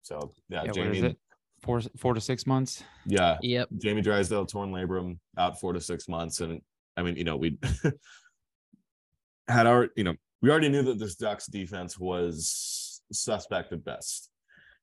so 0.03 0.33
yeah, 0.49 0.65
Yeah, 0.65 0.73
jamie 0.73 0.99
is 0.99 1.05
it? 1.05 1.19
Four 1.63 1.81
four 1.97 2.13
to 2.15 2.21
six 2.21 2.47
months. 2.47 2.85
yeah 3.07 3.39
Yep. 3.41 3.69
jamie 3.79 4.03
drysdale 4.03 4.45
torn 4.47 4.71
labrum 4.71 5.19
out 5.39 5.59
four 5.61 5.73
to 5.73 5.81
six 5.81 6.09
months 6.09 6.41
and 6.41 6.61
i 6.97 7.03
mean 7.03 7.17
you 7.17 7.25
know 7.25 7.37
we 7.37 7.59
had 9.49 9.67
our 9.67 9.89
you 9.97 10.05
know 10.05 10.15
we 10.43 10.51
already 10.51 10.69
knew 10.69 10.83
that 10.83 10.99
this 10.99 11.15
ducks 11.15 11.47
defense 11.47 11.99
was 11.99 13.01
suspect 13.13 13.73
at 13.73 13.83
best 13.85 14.31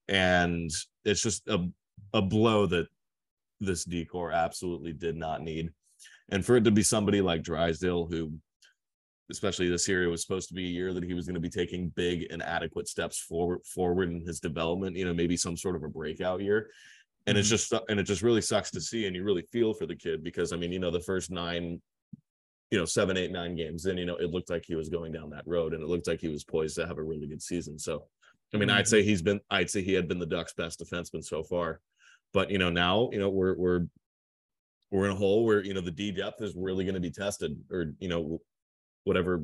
and 0.07 0.69
it's 1.05 1.21
just 1.21 1.47
a, 1.47 1.67
a 2.13 2.21
blow 2.21 2.65
that 2.65 2.87
this 3.61 3.85
D 3.85 4.05
corps 4.05 4.31
absolutely 4.31 4.93
did 4.93 5.15
not 5.15 5.41
need 5.41 5.69
and 6.29 6.45
for 6.45 6.57
it 6.57 6.63
to 6.63 6.71
be 6.71 6.83
somebody 6.83 7.21
like 7.21 7.43
drysdale 7.43 8.07
who 8.07 8.33
especially 9.29 9.69
this 9.69 9.87
year 9.87 10.03
it 10.03 10.07
was 10.07 10.21
supposed 10.21 10.49
to 10.49 10.53
be 10.53 10.65
a 10.65 10.69
year 10.69 10.93
that 10.93 11.03
he 11.03 11.13
was 11.13 11.25
going 11.25 11.35
to 11.35 11.39
be 11.39 11.49
taking 11.49 11.89
big 11.95 12.25
and 12.31 12.43
adequate 12.43 12.87
steps 12.87 13.19
forward 13.19 13.59
forward 13.65 14.09
in 14.09 14.19
his 14.25 14.39
development 14.39 14.95
you 14.97 15.05
know 15.05 15.13
maybe 15.13 15.37
some 15.37 15.55
sort 15.55 15.75
of 15.75 15.83
a 15.83 15.87
breakout 15.87 16.41
year 16.41 16.69
and 17.27 17.37
it's 17.37 17.47
Mhm. 17.47 17.51
just 17.51 17.73
and 17.89 17.99
it 17.99 18.03
just 18.03 18.23
really 18.23 18.41
sucks 18.41 18.71
to 18.71 18.81
see 18.81 19.05
and 19.05 19.15
you 19.15 19.23
really 19.23 19.43
feel 19.51 19.73
for 19.73 19.85
the 19.85 19.95
kid 19.95 20.23
because 20.23 20.51
i 20.51 20.57
mean 20.57 20.71
you 20.71 20.79
know 20.79 20.91
the 20.91 20.99
first 20.99 21.31
nine 21.31 21.81
you 22.71 22.77
know 22.79 22.85
seven 22.85 23.15
eight 23.15 23.31
nine 23.31 23.55
games 23.55 23.85
in 23.85 23.97
you 23.97 24.05
know 24.05 24.15
it 24.17 24.31
looked 24.31 24.49
like 24.49 24.65
he 24.65 24.75
was 24.75 24.89
going 24.89 25.11
down 25.11 25.29
that 25.29 25.45
road 25.45 25.73
and 25.73 25.83
it 25.83 25.87
looked 25.87 26.07
like 26.07 26.19
he 26.19 26.29
was 26.29 26.43
poised 26.43 26.75
to 26.75 26.87
have 26.87 26.97
a 26.97 27.03
really 27.03 27.27
good 27.27 27.41
season 27.41 27.77
so 27.77 28.07
I 28.53 28.57
mean, 28.57 28.69
I'd 28.69 28.85
say 28.85 29.01
he's 29.01 29.21
been, 29.21 29.39
I'd 29.49 29.69
say 29.69 29.81
he 29.81 29.93
had 29.93 30.09
been 30.09 30.19
the 30.19 30.25
Ducks' 30.25 30.53
best 30.53 30.81
defenseman 30.81 31.23
so 31.23 31.41
far. 31.41 31.79
But 32.33 32.51
you 32.51 32.57
know, 32.57 32.69
now 32.69 33.09
you 33.11 33.19
know 33.19 33.29
we're 33.29 33.55
we're 33.55 33.85
we're 34.91 35.05
in 35.05 35.11
a 35.11 35.15
hole 35.15 35.45
where 35.45 35.63
you 35.63 35.73
know 35.73 35.81
the 35.81 35.91
D 35.91 36.11
depth 36.11 36.41
is 36.41 36.53
really 36.55 36.83
going 36.83 36.95
to 36.95 37.01
be 37.01 37.11
tested, 37.11 37.57
or 37.71 37.93
you 37.99 38.07
know, 38.07 38.41
whatever 39.03 39.41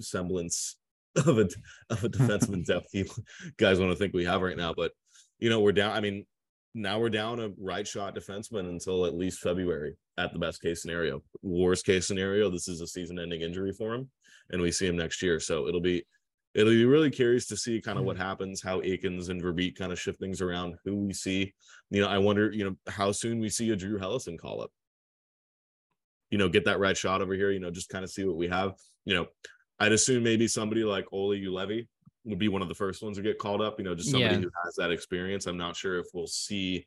semblance 0.00 0.76
of 1.16 1.38
a 1.38 1.48
of 1.90 2.04
a 2.04 2.08
defenseman 2.08 2.64
depth 2.66 2.88
you 2.92 3.04
guys 3.58 3.78
want 3.78 3.92
to 3.92 3.96
think 3.96 4.14
we 4.14 4.24
have 4.24 4.42
right 4.42 4.56
now. 4.56 4.74
But 4.74 4.92
you 5.38 5.50
know, 5.50 5.60
we're 5.60 5.72
down. 5.72 5.92
I 5.92 6.00
mean, 6.00 6.26
now 6.74 6.98
we're 6.98 7.10
down 7.10 7.40
a 7.40 7.50
right 7.58 7.86
shot 7.86 8.14
defenseman 8.14 8.68
until 8.68 9.06
at 9.06 9.14
least 9.14 9.40
February 9.40 9.96
at 10.18 10.32
the 10.32 10.38
best 10.38 10.62
case 10.62 10.82
scenario. 10.82 11.22
Worst 11.42 11.84
case 11.84 12.06
scenario, 12.06 12.50
this 12.50 12.68
is 12.68 12.80
a 12.80 12.86
season 12.86 13.18
ending 13.18 13.40
injury 13.40 13.72
for 13.72 13.94
him, 13.94 14.10
and 14.50 14.60
we 14.60 14.70
see 14.70 14.86
him 14.86 14.96
next 14.96 15.22
year. 15.22 15.40
So 15.40 15.66
it'll 15.66 15.80
be 15.80 16.04
it'll 16.54 16.72
be 16.72 16.84
really 16.84 17.10
curious 17.10 17.46
to 17.46 17.56
see 17.56 17.80
kind 17.80 17.98
of 17.98 18.04
what 18.04 18.16
mm. 18.16 18.20
happens, 18.20 18.62
how 18.62 18.80
Eakins 18.80 19.28
and 19.28 19.42
Verbeek 19.42 19.76
kind 19.76 19.92
of 19.92 20.00
shift 20.00 20.18
things 20.18 20.40
around, 20.40 20.76
who 20.84 20.96
we 20.96 21.12
see. 21.12 21.54
You 21.90 22.02
know, 22.02 22.08
I 22.08 22.18
wonder, 22.18 22.50
you 22.50 22.64
know, 22.64 22.76
how 22.88 23.12
soon 23.12 23.38
we 23.38 23.48
see 23.48 23.70
a 23.70 23.76
Drew 23.76 23.98
Helleson 23.98 24.38
call 24.38 24.60
up. 24.60 24.70
You 26.30 26.38
know, 26.38 26.48
get 26.48 26.64
that 26.64 26.78
right 26.78 26.96
shot 26.96 27.22
over 27.22 27.34
here, 27.34 27.50
you 27.50 27.60
know, 27.60 27.70
just 27.70 27.88
kind 27.88 28.04
of 28.04 28.10
see 28.10 28.24
what 28.24 28.36
we 28.36 28.48
have. 28.48 28.74
You 29.04 29.14
know, 29.14 29.26
I'd 29.78 29.92
assume 29.92 30.22
maybe 30.22 30.46
somebody 30.46 30.84
like 30.84 31.06
Olli 31.12 31.40
Juolevi 31.40 31.86
would 32.24 32.38
be 32.38 32.48
one 32.48 32.62
of 32.62 32.68
the 32.68 32.74
first 32.74 33.02
ones 33.02 33.16
to 33.16 33.22
get 33.22 33.38
called 33.38 33.62
up, 33.62 33.78
you 33.78 33.84
know, 33.84 33.94
just 33.94 34.10
somebody 34.10 34.34
Yeah. 34.34 34.40
who 34.42 34.50
has 34.64 34.74
that 34.76 34.92
experience. 34.92 35.46
I'm 35.46 35.56
not 35.56 35.74
sure 35.76 35.98
if 35.98 36.06
we'll 36.12 36.26
see 36.26 36.86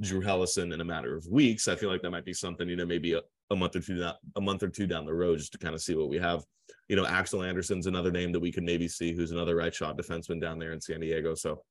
Drew 0.00 0.20
Helleson 0.20 0.72
in 0.72 0.80
a 0.80 0.84
matter 0.84 1.16
of 1.16 1.26
weeks. 1.30 1.68
I 1.68 1.76
feel 1.76 1.90
like 1.90 2.02
that 2.02 2.10
might 2.10 2.24
be 2.24 2.34
something, 2.34 2.68
you 2.68 2.76
know, 2.76 2.86
maybe 2.86 3.14
a, 3.14 3.22
a 3.50 3.56
month 3.56 3.76
or 3.76 3.80
two 3.80 4.00
down, 4.00 4.14
a 4.36 4.40
month 4.40 4.62
or 4.62 4.68
two 4.68 4.86
down 4.86 5.06
the 5.06 5.14
road 5.14 5.38
just 5.38 5.52
to 5.52 5.58
kind 5.58 5.74
of 5.74 5.82
see 5.82 5.94
what 5.94 6.08
we 6.08 6.18
have. 6.18 6.44
You 6.88 6.96
know, 6.96 7.06
Axel 7.06 7.42
Anderson's 7.42 7.86
another 7.86 8.10
name 8.10 8.32
that 8.32 8.40
we 8.40 8.52
could 8.52 8.64
maybe 8.64 8.88
see 8.88 9.14
who's 9.14 9.30
another 9.30 9.56
right 9.56 9.74
shot 9.74 9.96
defenseman 9.96 10.40
down 10.40 10.58
there 10.58 10.72
in 10.72 10.80
San 10.80 11.00
Diego. 11.00 11.34
So 11.34 11.62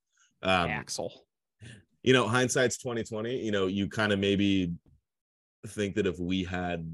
um 0.41 0.69
Axel. 0.69 1.25
you 2.03 2.13
know, 2.13 2.27
hindsight's 2.27 2.77
2020. 2.77 3.37
You 3.37 3.51
know, 3.51 3.67
you 3.67 3.87
kind 3.87 4.11
of 4.11 4.19
maybe 4.19 4.73
think 5.67 5.95
that 5.95 6.07
if 6.07 6.19
we 6.19 6.43
had 6.43 6.85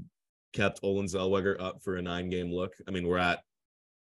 kept 0.52 0.80
Olen 0.82 1.06
Zellweger 1.06 1.60
up 1.60 1.82
for 1.82 1.96
a 1.96 2.02
nine 2.02 2.28
game 2.30 2.52
look, 2.52 2.74
I 2.86 2.90
mean, 2.90 3.06
we're 3.06 3.18
at, 3.18 3.40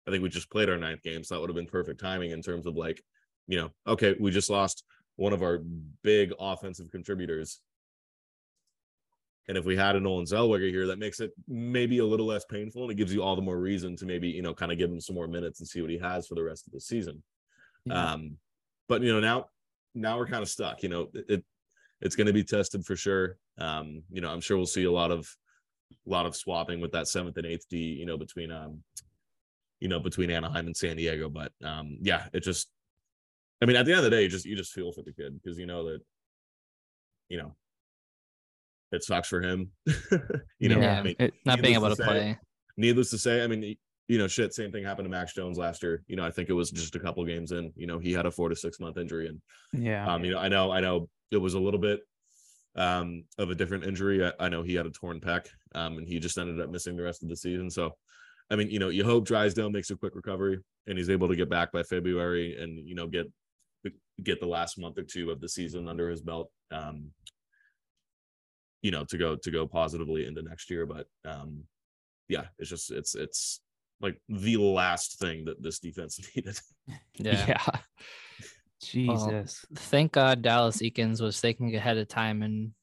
I 0.07 0.11
think 0.11 0.23
we 0.23 0.29
just 0.29 0.51
played 0.51 0.69
our 0.69 0.77
ninth 0.77 1.01
game, 1.01 1.23
so 1.23 1.35
that 1.35 1.41
would 1.41 1.49
have 1.49 1.55
been 1.55 1.65
perfect 1.67 1.99
timing 1.99 2.31
in 2.31 2.41
terms 2.41 2.65
of 2.65 2.75
like, 2.75 3.01
you 3.47 3.57
know, 3.57 3.69
okay, 3.87 4.15
we 4.19 4.31
just 4.31 4.49
lost 4.49 4.83
one 5.15 5.33
of 5.33 5.41
our 5.41 5.59
big 6.03 6.33
offensive 6.39 6.89
contributors. 6.91 7.59
And 9.47 9.57
if 9.57 9.65
we 9.65 9.75
had 9.75 9.95
an 9.95 10.07
Olen 10.07 10.25
Zellweger 10.25 10.69
here, 10.69 10.87
that 10.87 10.99
makes 10.99 11.19
it 11.19 11.31
maybe 11.47 11.97
a 11.97 12.05
little 12.05 12.25
less 12.25 12.45
painful 12.45 12.83
and 12.83 12.91
it 12.91 12.95
gives 12.95 13.13
you 13.13 13.21
all 13.21 13.35
the 13.35 13.41
more 13.41 13.59
reason 13.59 13.95
to 13.97 14.05
maybe, 14.05 14.29
you 14.29 14.41
know, 14.41 14.53
kind 14.53 14.71
of 14.71 14.77
give 14.77 14.89
him 14.89 15.01
some 15.01 15.15
more 15.15 15.27
minutes 15.27 15.59
and 15.59 15.67
see 15.67 15.81
what 15.81 15.89
he 15.91 15.97
has 15.97 16.27
for 16.27 16.35
the 16.35 16.43
rest 16.43 16.65
of 16.65 16.73
the 16.73 16.79
season. 16.79 17.21
Yeah. 17.85 18.13
Um, 18.13 18.37
but 18.87 19.01
you 19.01 19.11
know, 19.11 19.19
now 19.19 19.47
now 19.93 20.17
we're 20.17 20.27
kind 20.27 20.43
of 20.43 20.49
stuck. 20.49 20.81
You 20.83 20.89
know, 20.89 21.09
it, 21.13 21.25
it 21.27 21.45
it's 22.01 22.15
going 22.15 22.27
to 22.27 22.33
be 22.33 22.43
tested 22.43 22.85
for 22.85 22.95
sure. 22.95 23.37
Um, 23.57 24.03
you 24.11 24.21
know, 24.21 24.29
I'm 24.29 24.41
sure 24.41 24.57
we'll 24.57 24.65
see 24.65 24.85
a 24.85 24.91
lot 24.91 25.11
of 25.11 25.29
a 26.05 26.09
lot 26.09 26.25
of 26.25 26.35
swapping 26.35 26.79
with 26.79 26.91
that 26.93 27.07
seventh 27.07 27.37
and 27.37 27.45
eighth 27.45 27.65
D. 27.69 27.77
You 27.77 28.05
know, 28.05 28.17
between 28.17 28.51
um, 28.51 28.83
you 29.83 29.89
know, 29.89 29.99
between 29.99 30.31
Anaheim 30.31 30.67
and 30.67 30.77
San 30.77 30.95
Diego. 30.95 31.29
But 31.29 31.51
um, 31.61 31.97
yeah, 32.01 32.27
it 32.31 32.41
just, 32.41 32.69
I 33.61 33.65
mean, 33.65 33.75
at 33.75 33.85
the 33.85 33.91
end 33.91 33.99
of 33.99 34.05
the 34.05 34.09
day, 34.09 34.23
you 34.23 34.29
just 34.29 34.45
you 34.45 34.55
just 34.55 34.71
feel 34.71 34.93
for 34.93 35.03
the 35.03 35.11
kid 35.11 35.33
because 35.41 35.57
you 35.57 35.65
know 35.65 35.83
that, 35.89 35.99
you 37.27 37.37
know, 37.37 37.53
it 38.93 39.03
sucks 39.03 39.27
for 39.27 39.41
him. 39.41 39.71
you 40.59 40.69
know, 40.69 40.79
Yeah, 40.79 40.99
I 40.99 41.03
mean, 41.03 41.15
It- 41.19 41.33
Not 41.45 41.61
being 41.61 41.75
able 41.75 41.89
to 41.89 41.95
to 41.95 42.01
say- 42.03 42.07
play. 42.07 42.39
needless 42.77 43.09
to 43.11 43.17
say, 43.17 43.43
I 43.43 43.47
mean, 43.47 43.75
you 44.07 44.17
know, 44.17 44.27
shit, 44.27 44.53
same 44.53 44.71
thing 44.71 44.83
happened 44.83 45.05
to 45.05 45.09
Max 45.09 45.33
Jones 45.33 45.57
last 45.57 45.81
year. 45.83 46.03
You 46.07 46.15
know, 46.15 46.25
I 46.25 46.31
think 46.31 46.49
it 46.49 46.53
was 46.53 46.69
just 46.71 46.95
a 46.95 46.99
couple 46.99 47.23
games 47.25 47.51
in, 47.51 47.71
you 47.75 47.87
know, 47.87 47.99
he 47.99 48.11
had 48.13 48.25
a 48.25 48.31
four 48.31 48.49
to 48.49 48.55
six 48.55 48.79
month 48.79 48.97
injury. 48.97 49.27
And, 49.27 49.41
yeah. 49.83 50.05
um, 50.11 50.23
you 50.23 50.31
know, 50.31 50.39
I 50.39 50.47
know, 50.49 50.71
I 50.71 50.79
know 50.81 51.09
it 51.31 51.37
was 51.37 51.53
a 51.53 51.59
little 51.59 51.79
bit 51.79 52.01
um, 52.75 53.23
of 53.37 53.49
a 53.49 53.55
different 53.55 53.85
injury. 53.85 54.25
I, 54.25 54.31
I 54.39 54.49
know 54.49 54.61
he 54.61 54.73
had 54.75 54.85
a 54.85 54.91
torn 54.91 55.19
pec 55.19 55.47
um, 55.75 55.97
and 55.99 56.07
he 56.07 56.19
just 56.19 56.37
ended 56.37 56.59
up 56.59 56.69
missing 56.69 56.95
the 56.97 57.03
rest 57.03 57.23
of 57.23 57.29
the 57.29 57.35
season. 57.37 57.69
So, 57.69 57.95
I 58.49 58.55
mean, 58.55 58.69
you 58.69 58.79
know, 58.79 58.89
you 58.89 59.03
hope 59.03 59.25
Drysdale 59.25 59.69
makes 59.69 59.89
a 59.89 59.95
quick 59.95 60.15
recovery 60.15 60.59
and 60.85 60.97
he's 60.97 61.09
able 61.09 61.29
to 61.29 61.35
get 61.35 61.49
back 61.49 61.71
by 61.71 61.83
February 61.83 62.57
and, 62.61 62.77
you 62.87 62.95
know, 62.95 63.07
get, 63.07 63.27
get 64.21 64.39
the 64.39 64.45
last 64.47 64.77
month 64.77 64.97
or 64.97 65.03
two 65.03 65.31
of 65.31 65.39
the 65.39 65.49
season 65.49 65.87
under 65.87 66.09
his 66.09 66.21
belt. 66.21 66.51
Um, 66.71 67.11
you 68.83 68.91
know, 68.91 69.03
to 69.05 69.17
go 69.17 69.35
to 69.35 69.49
go 69.49 69.65
positively 69.65 70.27
into 70.27 70.43
next 70.43 70.69
year. 70.69 70.85
But 70.85 71.07
um, 71.25 71.63
yeah, 72.29 72.45
it's 72.59 72.69
just 72.69 72.91
it's 72.91 73.15
it's 73.15 73.61
like 74.01 74.19
the 74.29 74.57
last 74.57 75.17
thing 75.17 75.45
that 75.45 75.63
this 75.63 75.79
defense 75.79 76.19
needed. 76.35 76.59
Yeah. 77.15 77.45
yeah. 77.47 77.77
Jesus. 78.81 79.65
Thank 79.75 80.11
God 80.11 80.41
Dallas 80.41 80.81
Eakins 80.81 81.21
was 81.21 81.39
thinking 81.39 81.73
ahead 81.75 81.97
of 81.97 82.09
time 82.09 82.43
and 82.43 82.73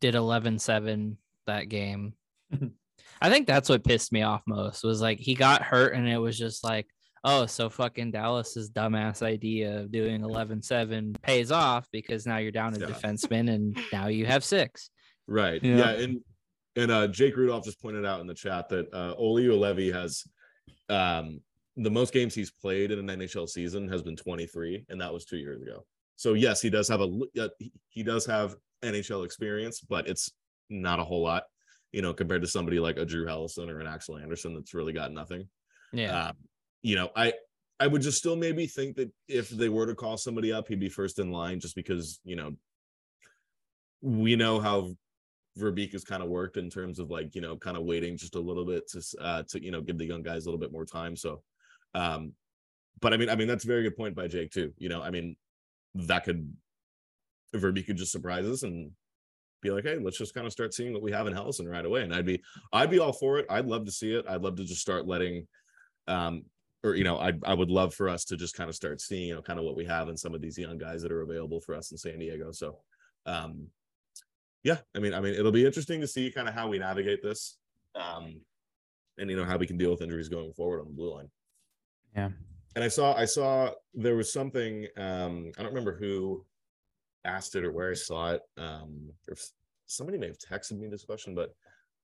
did 0.00 0.14
11-7 0.14 1.16
that 1.46 1.68
game. 1.68 2.14
I 3.20 3.28
think 3.28 3.48
that's 3.48 3.68
what 3.68 3.82
pissed 3.82 4.12
me 4.12 4.22
off 4.22 4.42
most 4.46 4.84
was 4.84 5.00
like 5.02 5.18
he 5.18 5.34
got 5.34 5.62
hurt 5.62 5.94
and 5.94 6.08
it 6.08 6.18
was 6.18 6.38
just 6.38 6.62
like, 6.62 6.86
oh, 7.24 7.46
so 7.46 7.68
fucking 7.68 8.12
Dallas's 8.12 8.70
dumbass 8.70 9.22
idea 9.22 9.80
of 9.80 9.90
doing 9.90 10.20
11-7 10.22 11.20
pays 11.22 11.50
off 11.50 11.88
because 11.90 12.24
now 12.26 12.36
you're 12.38 12.52
down 12.52 12.74
a 12.74 12.78
Yeah. 12.78 12.86
defenseman 12.86 13.50
and 13.52 13.78
now 13.92 14.06
you 14.06 14.26
have 14.26 14.44
six. 14.44 14.90
Right. 15.30 15.62
Yeah. 15.62 15.76
Yeah. 15.76 15.90
and 15.92 16.20
and 16.76 16.90
uh 16.90 17.06
Jake 17.08 17.36
Rudolph 17.36 17.64
just 17.64 17.80
pointed 17.80 18.04
out 18.04 18.20
in 18.20 18.26
the 18.26 18.34
chat 18.34 18.68
that 18.68 18.92
uh 18.92 19.14
Olli 19.16 19.44
Juolevi 19.44 19.92
has 19.92 20.24
um 20.88 21.40
the 21.76 21.90
most 21.90 22.12
games 22.12 22.34
he's 22.34 22.50
played 22.50 22.90
in 22.90 22.98
an 22.98 23.18
NHL 23.20 23.48
season 23.48 23.88
has 23.88 24.02
been 24.02 24.16
23, 24.16 24.84
and 24.90 25.00
that 25.00 25.12
was 25.14 25.24
two 25.24 25.38
years 25.38 25.62
ago. 25.62 25.86
So 26.16 26.34
yes, 26.34 26.60
he 26.60 26.68
does 26.68 26.88
have 26.88 27.00
a 27.00 27.08
uh, 27.40 27.48
he- 27.58 27.72
he 27.88 28.02
does 28.02 28.26
have 28.26 28.56
NHL 28.82 29.24
experience, 29.24 29.80
but 29.80 30.06
it's 30.08 30.30
not 30.68 30.98
a 30.98 31.04
whole 31.04 31.22
lot, 31.22 31.44
you 31.92 32.02
know, 32.02 32.12
compared 32.12 32.42
to 32.42 32.48
somebody 32.48 32.78
like 32.80 32.96
a 32.98 33.04
Drew 33.06 33.24
Helleson 33.24 33.68
or 33.70 33.80
an 33.80 33.86
Axel 33.86 34.18
Anderson 34.18 34.54
that's 34.54 34.74
really 34.74 34.92
got 34.92 35.12
nothing. 35.12 35.48
Yeah. 35.92 36.26
Um, 36.28 36.36
you 36.82 36.96
know, 36.96 37.10
I 37.16 37.32
I 37.78 37.86
would 37.86 38.02
just 38.02 38.18
still 38.18 38.36
maybe 38.36 38.66
think 38.66 38.96
that 38.96 39.10
if 39.28 39.48
they 39.48 39.68
were 39.70 39.86
to 39.86 39.94
call 39.94 40.18
somebody 40.18 40.52
up, 40.52 40.68
he'd 40.68 40.80
be 40.80 40.88
first 40.90 41.18
in 41.18 41.30
line 41.30 41.60
just 41.60 41.74
because, 41.76 42.20
you 42.24 42.36
know, 42.36 42.52
we 44.02 44.36
know 44.36 44.60
how 44.60 44.94
Verbeek 45.58 45.92
has 45.92 46.04
kind 46.04 46.22
of 46.22 46.28
worked 46.28 46.56
in 46.56 46.70
terms 46.70 46.98
of 46.98 47.10
like, 47.10 47.34
you 47.34 47.40
know, 47.40 47.56
kind 47.56 47.76
of 47.76 47.84
waiting 47.84 48.16
just 48.16 48.34
a 48.34 48.40
little 48.40 48.64
bit 48.64 48.88
to 48.88 49.02
uh 49.20 49.42
to, 49.48 49.62
you 49.62 49.70
know, 49.70 49.80
give 49.80 49.98
the 49.98 50.06
young 50.06 50.22
guys 50.22 50.44
a 50.44 50.48
little 50.48 50.60
bit 50.60 50.72
more 50.72 50.84
time. 50.84 51.16
So 51.16 51.42
um 51.94 52.32
but 53.00 53.12
I 53.14 53.16
mean, 53.16 53.28
I 53.28 53.34
mean 53.34 53.48
that's 53.48 53.64
a 53.64 53.68
very 53.68 53.82
good 53.82 53.96
point 53.96 54.14
by 54.14 54.28
Jake 54.28 54.50
too. 54.52 54.72
You 54.78 54.88
know, 54.88 55.02
I 55.02 55.10
mean, 55.10 55.36
that 55.94 56.24
could 56.24 56.52
Verbeek 57.54 57.86
could 57.86 57.96
just 57.96 58.12
surprise 58.12 58.46
us 58.46 58.62
and 58.62 58.92
be 59.62 59.70
like, 59.70 59.84
hey, 59.84 59.98
let's 59.98 60.18
just 60.18 60.34
kind 60.34 60.46
of 60.46 60.52
start 60.52 60.72
seeing 60.72 60.92
what 60.92 61.02
we 61.02 61.12
have 61.12 61.26
in 61.26 61.34
Helleson 61.34 61.70
right 61.70 61.84
away. 61.84 62.02
And 62.02 62.14
I'd 62.14 62.26
be 62.26 62.42
I'd 62.72 62.90
be 62.90 62.98
all 62.98 63.12
for 63.12 63.38
it. 63.38 63.46
I'd 63.50 63.66
love 63.66 63.84
to 63.86 63.92
see 63.92 64.14
it. 64.14 64.24
I'd 64.28 64.42
love 64.42 64.56
to 64.56 64.64
just 64.64 64.80
start 64.80 65.06
letting 65.06 65.46
um 66.06 66.44
or 66.82 66.94
you 66.94 67.04
know, 67.04 67.18
I 67.18 67.32
I 67.44 67.54
would 67.54 67.70
love 67.70 67.92
for 67.94 68.08
us 68.08 68.24
to 68.26 68.36
just 68.36 68.54
kind 68.54 68.70
of 68.70 68.76
start 68.76 69.00
seeing, 69.00 69.28
you 69.28 69.34
know, 69.34 69.42
kind 69.42 69.58
of 69.58 69.64
what 69.64 69.76
we 69.76 69.84
have 69.86 70.08
in 70.08 70.16
some 70.16 70.34
of 70.34 70.40
these 70.40 70.56
young 70.56 70.78
guys 70.78 71.02
that 71.02 71.12
are 71.12 71.22
available 71.22 71.60
for 71.60 71.74
us 71.74 71.90
in 71.90 71.98
San 71.98 72.18
Diego. 72.18 72.52
So 72.52 72.78
um 73.26 73.66
yeah, 74.62 74.78
I 74.94 74.98
mean, 74.98 75.14
I 75.14 75.20
mean, 75.20 75.34
it'll 75.34 75.52
be 75.52 75.66
interesting 75.66 76.00
to 76.00 76.06
see 76.06 76.30
kind 76.30 76.48
of 76.48 76.54
how 76.54 76.68
we 76.68 76.78
navigate 76.78 77.22
this. 77.22 77.56
Um 77.94 78.40
and 79.18 79.28
you 79.28 79.36
know 79.36 79.44
how 79.44 79.56
we 79.56 79.66
can 79.66 79.76
deal 79.76 79.90
with 79.90 80.02
injuries 80.02 80.28
going 80.28 80.52
forward 80.52 80.80
on 80.80 80.86
the 80.86 80.94
blue 80.94 81.14
line. 81.14 81.28
Yeah. 82.14 82.30
And 82.74 82.84
I 82.84 82.88
saw 82.88 83.14
I 83.14 83.24
saw 83.24 83.70
there 83.94 84.16
was 84.16 84.32
something 84.32 84.86
um 84.96 85.52
I 85.58 85.62
don't 85.62 85.72
remember 85.72 85.96
who 85.96 86.44
asked 87.24 87.54
it 87.56 87.64
or 87.64 87.72
where 87.72 87.90
I 87.90 87.94
saw 87.94 88.32
it. 88.32 88.42
Um 88.56 89.10
or 89.28 89.36
somebody 89.86 90.18
may 90.18 90.28
have 90.28 90.38
texted 90.38 90.78
me 90.78 90.88
this 90.88 91.04
question, 91.04 91.34
but 91.34 91.50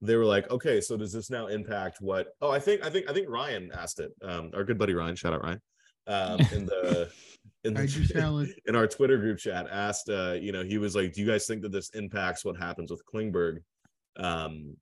they 0.01 0.15
were 0.15 0.25
like, 0.25 0.49
okay, 0.51 0.79
so 0.79 0.95
does 0.97 1.11
this 1.11 1.29
now 1.29 1.47
impact 1.47 2.01
what? 2.01 2.27
Oh, 2.41 2.51
I 2.51 2.59
think 2.59 2.85
I 2.85 2.89
think 2.89 3.09
I 3.09 3.13
think 3.13 3.29
Ryan 3.29 3.71
asked 3.73 3.99
it. 3.99 4.11
Um, 4.21 4.51
our 4.53 4.63
good 4.63 4.77
buddy 4.77 4.93
Ryan, 4.93 5.15
shout 5.15 5.33
out 5.33 5.43
Ryan. 5.43 5.61
Um, 6.07 6.39
in 6.53 6.65
the 6.65 7.09
in 7.63 7.73
the 7.73 8.53
in 8.65 8.75
our 8.75 8.87
Twitter 8.87 9.17
group 9.17 9.37
chat 9.37 9.67
asked, 9.69 10.09
uh, 10.09 10.33
you 10.33 10.51
know, 10.51 10.63
he 10.63 10.77
was 10.77 10.95
like, 10.95 11.13
do 11.13 11.21
you 11.21 11.27
guys 11.27 11.45
think 11.45 11.61
that 11.63 11.71
this 11.71 11.89
impacts 11.89 12.45
what 12.45 12.57
happens 12.57 12.91
with 12.91 13.03
Klingberg 13.05 13.57
um, 14.17 14.75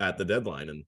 at 0.00 0.18
the 0.18 0.24
deadline? 0.24 0.68
And 0.68 0.84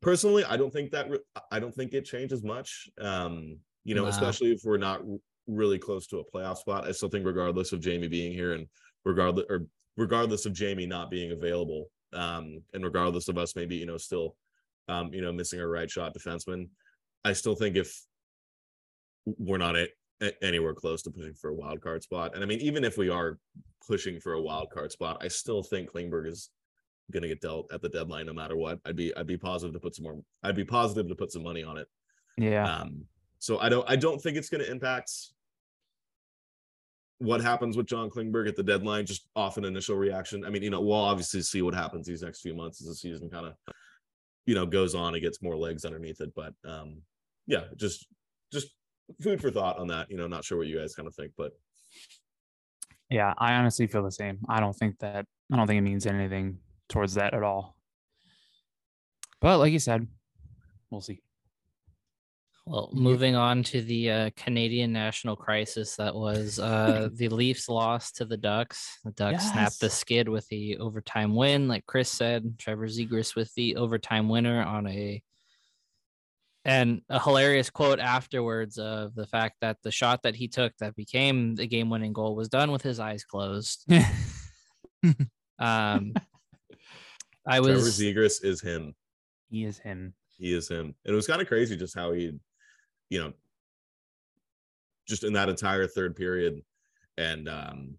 personally, 0.00 0.44
I 0.44 0.56
don't 0.56 0.72
think 0.72 0.90
that 0.92 1.10
re- 1.10 1.18
I 1.50 1.58
don't 1.60 1.74
think 1.74 1.92
it 1.92 2.04
changes 2.04 2.42
much. 2.42 2.88
Um, 3.00 3.58
you 3.84 3.94
know, 3.94 4.04
Nah. 4.04 4.10
especially 4.10 4.52
if 4.52 4.62
we're 4.64 4.78
not 4.78 5.00
r- 5.00 5.18
really 5.46 5.78
close 5.78 6.06
to 6.08 6.18
a 6.18 6.24
playoff 6.24 6.58
spot. 6.58 6.86
I 6.86 6.92
still 6.92 7.08
think, 7.08 7.26
regardless 7.26 7.72
of 7.72 7.80
Jamie 7.80 8.08
being 8.08 8.32
here 8.32 8.54
and 8.54 8.66
regardless 9.04 9.46
or 9.50 9.66
regardless 9.96 10.46
of 10.46 10.52
Jamie 10.52 10.86
not 10.86 11.10
being 11.10 11.32
available, 11.32 11.90
um, 12.12 12.60
and 12.72 12.84
regardless 12.84 13.28
of 13.28 13.38
us 13.38 13.56
maybe 13.56 13.76
you 13.76 13.86
know 13.86 13.98
still, 13.98 14.36
um, 14.88 15.12
you 15.12 15.20
know, 15.20 15.32
missing 15.32 15.60
a 15.60 15.66
right 15.66 15.90
shot 15.90 16.14
defenseman, 16.14 16.68
I 17.24 17.32
still 17.32 17.54
think 17.54 17.76
if 17.76 18.00
we're 19.26 19.58
not 19.58 19.76
a- 19.76 19.88
a- 20.20 20.44
anywhere 20.44 20.74
close 20.74 21.02
to 21.02 21.10
pushing 21.10 21.34
for 21.34 21.50
a 21.50 21.54
wild 21.54 21.80
card 21.80 22.02
spot, 22.02 22.34
and 22.34 22.42
I 22.42 22.46
mean, 22.46 22.60
even 22.60 22.84
if 22.84 22.96
we 22.98 23.08
are 23.08 23.38
pushing 23.86 24.20
for 24.20 24.34
a 24.34 24.40
wild 24.40 24.70
card 24.70 24.92
spot, 24.92 25.18
I 25.20 25.28
still 25.28 25.62
think 25.62 25.90
Klingberg 25.90 26.26
is 26.28 26.50
going 27.12 27.22
to 27.22 27.28
get 27.28 27.40
dealt 27.40 27.70
at 27.72 27.82
the 27.82 27.88
deadline 27.88 28.26
no 28.26 28.32
matter 28.32 28.56
what. 28.56 28.80
I'd 28.86 28.96
be 28.96 29.14
I'd 29.16 29.26
be 29.26 29.36
positive 29.36 29.74
to 29.74 29.80
put 29.80 29.94
some 29.94 30.04
more. 30.04 30.22
I'd 30.42 30.56
be 30.56 30.64
positive 30.64 31.08
to 31.08 31.14
put 31.14 31.32
some 31.32 31.42
money 31.42 31.62
on 31.62 31.76
it. 31.76 31.86
Yeah. 32.38 32.64
Um, 32.80 33.06
so 33.38 33.58
I 33.58 33.68
don't 33.68 33.88
I 33.90 33.96
don't 33.96 34.20
think 34.20 34.36
it's 34.36 34.48
going 34.48 34.64
to 34.64 34.70
impact 34.70 35.10
what 37.18 37.40
happens 37.40 37.76
with 37.76 37.86
John 37.86 38.10
Klingberg 38.10 38.48
at 38.48 38.56
the 38.56 38.62
deadline, 38.62 39.06
just 39.06 39.28
off 39.36 39.56
an 39.56 39.64
initial 39.64 39.96
reaction. 39.96 40.44
I 40.44 40.50
mean, 40.50 40.62
you 40.62 40.70
know, 40.70 40.80
we'll 40.80 40.96
obviously 40.98 41.42
see 41.42 41.62
what 41.62 41.74
happens 41.74 42.06
these 42.06 42.22
next 42.22 42.40
few 42.40 42.54
months 42.54 42.80
as 42.80 42.88
the 42.88 42.94
season 42.94 43.30
kind 43.30 43.46
of, 43.46 43.54
you 44.46 44.54
know, 44.54 44.66
goes 44.66 44.94
on. 44.94 45.14
It 45.14 45.20
gets 45.20 45.40
more 45.42 45.56
legs 45.56 45.84
underneath 45.84 46.20
it, 46.20 46.32
but 46.34 46.54
um, 46.64 47.02
yeah, 47.46 47.64
just 47.76 48.06
just 48.52 48.68
food 49.20 49.40
for 49.40 49.50
thought 49.50 49.78
on 49.78 49.88
that. 49.88 50.10
You 50.10 50.16
know, 50.16 50.26
not 50.26 50.44
sure 50.44 50.58
what 50.58 50.66
you 50.66 50.78
guys 50.78 50.94
kind 50.94 51.06
of 51.06 51.14
think, 51.14 51.32
but 51.36 51.52
Yeah, 53.10 53.34
I 53.38 53.54
honestly 53.54 53.86
feel 53.86 54.02
the 54.02 54.10
same. 54.12 54.38
I 54.48 54.60
don't 54.60 54.74
think 54.74 54.98
that 55.00 55.26
I 55.52 55.56
don't 55.56 55.66
think 55.66 55.78
it 55.78 55.82
means 55.82 56.06
anything 56.06 56.58
towards 56.88 57.14
that 57.14 57.34
at 57.34 57.42
all. 57.42 57.76
But 59.40 59.58
like 59.58 59.72
you 59.72 59.78
said, 59.78 60.06
we'll 60.90 61.00
see. 61.00 61.20
Well, 62.66 62.88
moving 62.94 63.36
on 63.36 63.62
to 63.64 63.82
the 63.82 64.10
uh, 64.10 64.30
Canadian 64.36 64.90
national 64.90 65.36
crisis 65.36 65.96
that 65.96 66.14
was 66.14 66.58
uh, 66.58 67.10
the 67.14 67.28
Leafs 67.28 67.68
lost 67.68 68.16
to 68.16 68.24
the 68.24 68.38
Ducks. 68.38 69.00
The 69.04 69.10
Ducks 69.10 69.50
snapped 69.50 69.80
the 69.80 69.90
skid 69.90 70.30
with 70.30 70.48
the 70.48 70.78
overtime 70.78 71.34
win, 71.34 71.68
like 71.68 71.84
Chris 71.84 72.10
said. 72.10 72.58
Trevor 72.58 72.86
Zegras 72.86 73.36
with 73.36 73.52
the 73.54 73.76
overtime 73.76 74.30
winner 74.30 74.62
on 74.62 74.86
a 74.86 75.22
and 76.64 77.02
a 77.08 77.22
hilarious 77.22 77.70
quote 77.70 78.00
afterwards 78.00 78.78
of 78.78 79.14
the 79.14 79.26
fact 79.26 79.56
that 79.60 79.78
the 79.82 79.90
shot 79.90 80.22
that 80.22 80.34
he 80.34 80.48
took 80.48 80.72
that 80.78 80.96
became 80.96 81.54
the 81.54 81.66
game-winning 81.66 82.12
goal 82.12 82.34
was 82.34 82.48
done 82.48 82.70
with 82.72 82.82
his 82.82 83.00
eyes 83.00 83.24
closed. 83.24 83.86
Um, 85.58 86.14
I 87.46 87.60
was 87.60 87.68
Trevor 87.68 87.84
was 87.84 88.00
Zegras 88.00 88.44
is 88.44 88.60
him. 88.60 88.94
he 89.50 89.64
is 89.64 89.78
him. 89.78 90.14
He 90.38 90.52
is 90.54 90.68
him. 90.68 90.94
And 91.04 91.12
it 91.12 91.14
was 91.14 91.26
kind 91.26 91.42
of 91.42 91.46
crazy 91.46 91.76
just 91.76 91.94
how 91.94 92.12
he, 92.12 92.32
you 93.10 93.20
know, 93.20 93.32
just 95.06 95.22
in 95.22 95.34
that 95.34 95.48
entire 95.50 95.86
third 95.86 96.16
period 96.16 96.62
and 97.16 97.48
um 97.48 97.98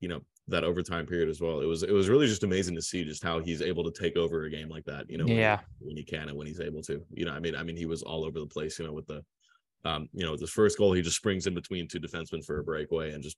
you 0.00 0.08
know 0.08 0.20
that 0.48 0.64
overtime 0.64 1.06
period 1.06 1.28
as 1.28 1.40
well. 1.40 1.60
It 1.60 1.66
was 1.66 1.82
it 1.82 1.92
was 1.92 2.08
really 2.08 2.26
just 2.26 2.42
amazing 2.42 2.74
to 2.76 2.82
see 2.82 3.04
just 3.04 3.22
how 3.22 3.38
he's 3.40 3.60
able 3.62 3.84
to 3.84 3.90
take 4.02 4.16
over 4.16 4.44
a 4.44 4.50
game 4.50 4.68
like 4.68 4.84
that, 4.86 5.08
you 5.10 5.18
know, 5.18 5.24
when 5.24 5.34
he- 5.34 5.38
Yeah. 5.40 5.60
when 5.78 5.96
he 5.96 6.02
can 6.02 6.28
and 6.28 6.36
when 6.38 6.46
he's 6.46 6.60
able 6.60 6.82
to. 6.82 7.04
You 7.12 7.26
know, 7.26 7.32
I 7.32 7.38
mean, 7.40 7.54
I 7.54 7.62
mean 7.62 7.76
he 7.76 7.86
was 7.86 8.02
all 8.02 8.24
over 8.24 8.40
the 8.40 8.46
place, 8.46 8.78
you 8.78 8.86
know, 8.86 8.92
with 8.92 9.06
the 9.06 9.22
um, 9.84 10.08
you 10.12 10.24
know, 10.24 10.32
with 10.32 10.40
his 10.40 10.50
first 10.50 10.76
goal, 10.76 10.92
he 10.92 11.02
just 11.02 11.16
springs 11.16 11.46
in 11.46 11.54
between 11.54 11.86
two 11.86 12.00
defensemen 12.00 12.44
for 12.44 12.58
a 12.58 12.64
breakaway 12.64 13.12
and 13.12 13.22
just 13.22 13.36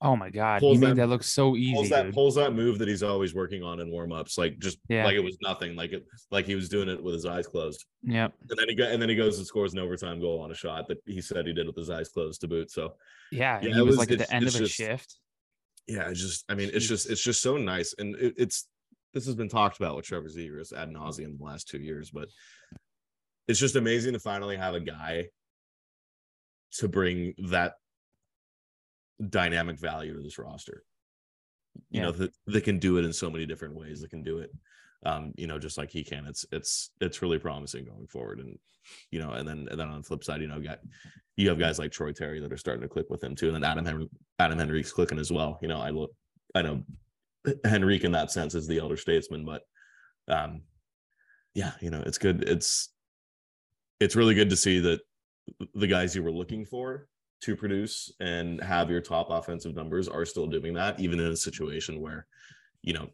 Oh 0.00 0.14
my 0.14 0.30
god, 0.30 0.62
he 0.62 0.78
made 0.78 0.90
that- 0.90 0.96
that, 0.96 1.06
look 1.08 1.24
so 1.24 1.56
easy. 1.56 1.74
pulls 1.74 1.88
that 1.88 2.04
dude. 2.04 2.14
pulls 2.14 2.36
that 2.36 2.54
move 2.54 2.78
that 2.78 2.86
he's 2.86 3.02
always 3.02 3.34
working 3.34 3.64
on 3.64 3.80
in 3.80 3.90
warm-ups, 3.90 4.38
like 4.38 4.58
just 4.60 4.78
Yeah. 4.88 5.04
like 5.04 5.16
it 5.16 5.24
was 5.24 5.36
nothing, 5.42 5.74
like 5.74 5.92
it 5.92 6.06
like 6.30 6.46
he 6.46 6.54
was 6.54 6.68
doing 6.68 6.88
it 6.88 7.02
with 7.02 7.14
his 7.14 7.26
eyes 7.26 7.48
closed. 7.48 7.84
Yep. 8.04 8.32
And 8.48 8.58
then 8.58 8.68
he 8.68 8.76
go, 8.76 8.84
and 8.84 9.02
then 9.02 9.08
he 9.08 9.16
goes 9.16 9.38
and 9.38 9.46
scores 9.46 9.72
an 9.72 9.80
overtime 9.80 10.20
goal 10.20 10.40
on 10.40 10.52
a 10.52 10.54
shot 10.54 10.86
that 10.86 10.98
he 11.04 11.20
said 11.20 11.48
he 11.48 11.52
did 11.52 11.66
with 11.66 11.74
his 11.76 11.90
eyes 11.90 12.08
closed 12.10 12.40
to 12.42 12.48
boot. 12.48 12.70
So 12.70 12.94
Yeah. 13.32 13.58
Yeah, 13.60 13.74
he 13.74 13.80
it 13.80 13.82
was, 13.82 13.96
was- 13.96 13.98
like 13.98 14.12
at 14.12 14.18
the 14.20 14.32
end 14.32 14.46
of 14.46 14.54
a 14.54 14.58
just- 14.58 14.74
shift. 14.74 15.16
Yeah, 15.88 16.08
it's 16.10 16.20
just 16.20 16.44
I 16.48 16.54
mean, 16.54 16.70
it's 16.72 16.86
just 16.86 17.08
it's 17.10 17.22
just 17.22 17.40
so 17.40 17.56
nice, 17.56 17.94
and 17.98 18.14
it, 18.16 18.34
it's 18.36 18.68
this 19.14 19.24
has 19.26 19.34
been 19.34 19.48
talked 19.48 19.78
about 19.78 19.96
with 19.96 20.04
Trevor 20.04 20.28
Zegras 20.28 20.72
ad 20.72 20.90
nauseum 20.90 21.38
the 21.38 21.44
last 21.44 21.68
two 21.68 21.78
years, 21.78 22.10
but 22.10 22.28
it's 23.48 23.58
just 23.58 23.74
amazing 23.76 24.12
to 24.12 24.20
finally 24.20 24.56
have 24.56 24.74
a 24.74 24.80
guy 24.80 25.28
to 26.72 26.88
bring 26.88 27.32
that 27.48 27.72
dynamic 29.30 29.78
value 29.80 30.14
to 30.14 30.20
this 30.22 30.38
roster. 30.38 30.84
You 31.90 32.00
Yeah. 32.00 32.02
know 32.06 32.12
that 32.12 32.32
that 32.46 32.64
can 32.64 32.78
do 32.78 32.98
it 32.98 33.04
in 33.06 33.12
so 33.12 33.30
many 33.30 33.46
different 33.46 33.74
ways. 33.74 34.02
That 34.02 34.10
can 34.10 34.22
do 34.22 34.38
it, 34.38 34.50
um, 35.04 35.32
you 35.36 35.46
know, 35.46 35.58
just 35.58 35.78
like 35.78 35.90
he 35.90 36.02
can. 36.02 36.26
It's 36.26 36.44
it's 36.52 36.90
it's 37.00 37.22
really 37.22 37.38
promising 37.38 37.84
going 37.84 38.06
forward, 38.06 38.40
and 38.40 38.58
you 39.10 39.20
know, 39.20 39.32
and 39.32 39.46
then 39.46 39.68
and 39.70 39.78
then 39.78 39.88
on 39.88 39.98
the 39.98 40.06
flip 40.06 40.24
side, 40.24 40.40
you 40.40 40.48
know, 40.48 40.60
got 40.60 40.80
you 41.36 41.48
have 41.48 41.58
guys 41.58 41.78
like 41.78 41.92
Troy 41.92 42.12
Terry 42.12 42.40
that 42.40 42.52
are 42.52 42.56
starting 42.56 42.82
to 42.82 42.88
click 42.88 43.06
with 43.08 43.22
him 43.22 43.34
too, 43.34 43.46
and 43.46 43.54
then 43.54 43.64
Adam 43.64 44.08
Adam 44.38 44.58
Henrique's 44.58 44.92
clicking 44.92 45.18
as 45.18 45.30
well. 45.30 45.58
You 45.62 45.68
know, 45.68 45.80
I 45.80 45.90
look, 45.90 46.10
I 46.54 46.62
know 46.62 46.82
Henrique 47.66 48.04
in 48.04 48.12
that 48.12 48.32
sense 48.32 48.54
is 48.54 48.66
the 48.66 48.78
elder 48.78 48.96
statesman, 48.96 49.44
but 49.44 49.62
um, 50.28 50.62
yeah, 51.54 51.72
you 51.80 51.90
know, 51.90 52.02
it's 52.04 52.18
good. 52.18 52.42
It's 52.48 52.90
it's 54.00 54.16
really 54.16 54.34
good 54.34 54.50
to 54.50 54.56
see 54.56 54.80
that 54.80 55.00
the 55.74 55.86
guys 55.86 56.14
you 56.14 56.22
were 56.22 56.32
looking 56.32 56.64
for 56.64 57.08
to 57.40 57.56
produce 57.56 58.12
and 58.20 58.62
have 58.62 58.90
your 58.90 59.00
top 59.00 59.28
offensive 59.30 59.74
numbers 59.74 60.08
are 60.08 60.24
still 60.24 60.46
doing 60.46 60.74
that, 60.74 60.98
even 60.98 61.20
in 61.20 61.32
a 61.32 61.36
situation 61.36 62.00
where, 62.00 62.26
you 62.82 62.92
know, 62.92 63.08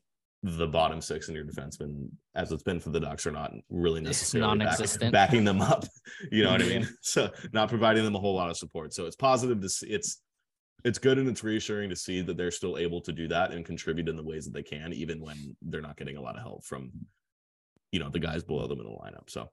the 0.45 0.67
bottom 0.67 1.01
six 1.01 1.31
in 1.31 1.35
your 1.35 1.45
defensemen, 1.45 2.11
as 2.35 2.53
it's 2.53 2.63
been 2.63 2.79
for 2.79 2.91
the 2.91 3.01
Ducks, 3.01 3.27
are 3.27 3.33
not 3.33 3.53
really 3.71 4.01
necessarily 4.03 4.59
backing, 4.59 5.11
backing 5.11 5.45
them 5.45 5.61
up. 5.63 5.85
You 6.31 6.45
know 6.45 6.53
what 6.53 6.63
I 6.63 6.67
mean? 6.67 6.89
So 7.01 7.31
not 7.53 7.69
providing 7.69 8.05
them 8.05 8.15
a 8.15 8.19
whole 8.19 8.35
lot 8.35 8.51
of 8.51 8.57
support. 8.57 8.93
So 8.93 9.07
it's 9.07 9.17
positive 9.17 9.61
to 9.61 9.69
see. 9.69 9.89
It's 9.89 10.21
it's 10.85 10.99
good 10.99 11.19
and 11.19 11.29
it's 11.29 11.43
reassuring 11.43 11.89
to 11.91 11.97
see 11.97 12.21
that 12.21 12.37
they're 12.37 12.51
still 12.51 12.77
able 12.77 13.01
to 13.01 13.13
do 13.13 13.27
that 13.29 13.53
and 13.53 13.65
contribute 13.65 14.09
in 14.09 14.17
the 14.17 14.23
ways 14.23 14.45
that 14.45 14.53
they 14.53 14.63
can, 14.63 14.93
even 14.93 15.21
when 15.21 15.57
they're 15.63 15.81
not 15.81 15.97
getting 15.97 16.19
a 16.19 16.21
lot 16.21 16.37
of 16.37 16.43
help 16.43 16.63
from, 16.65 16.93
you 17.91 17.99
know, 17.99 18.11
the 18.11 18.19
guys 18.19 18.45
below 18.45 18.67
them 18.67 18.81
in 18.81 18.85
the 18.85 18.93
lineup. 18.93 19.29
So 19.29 19.51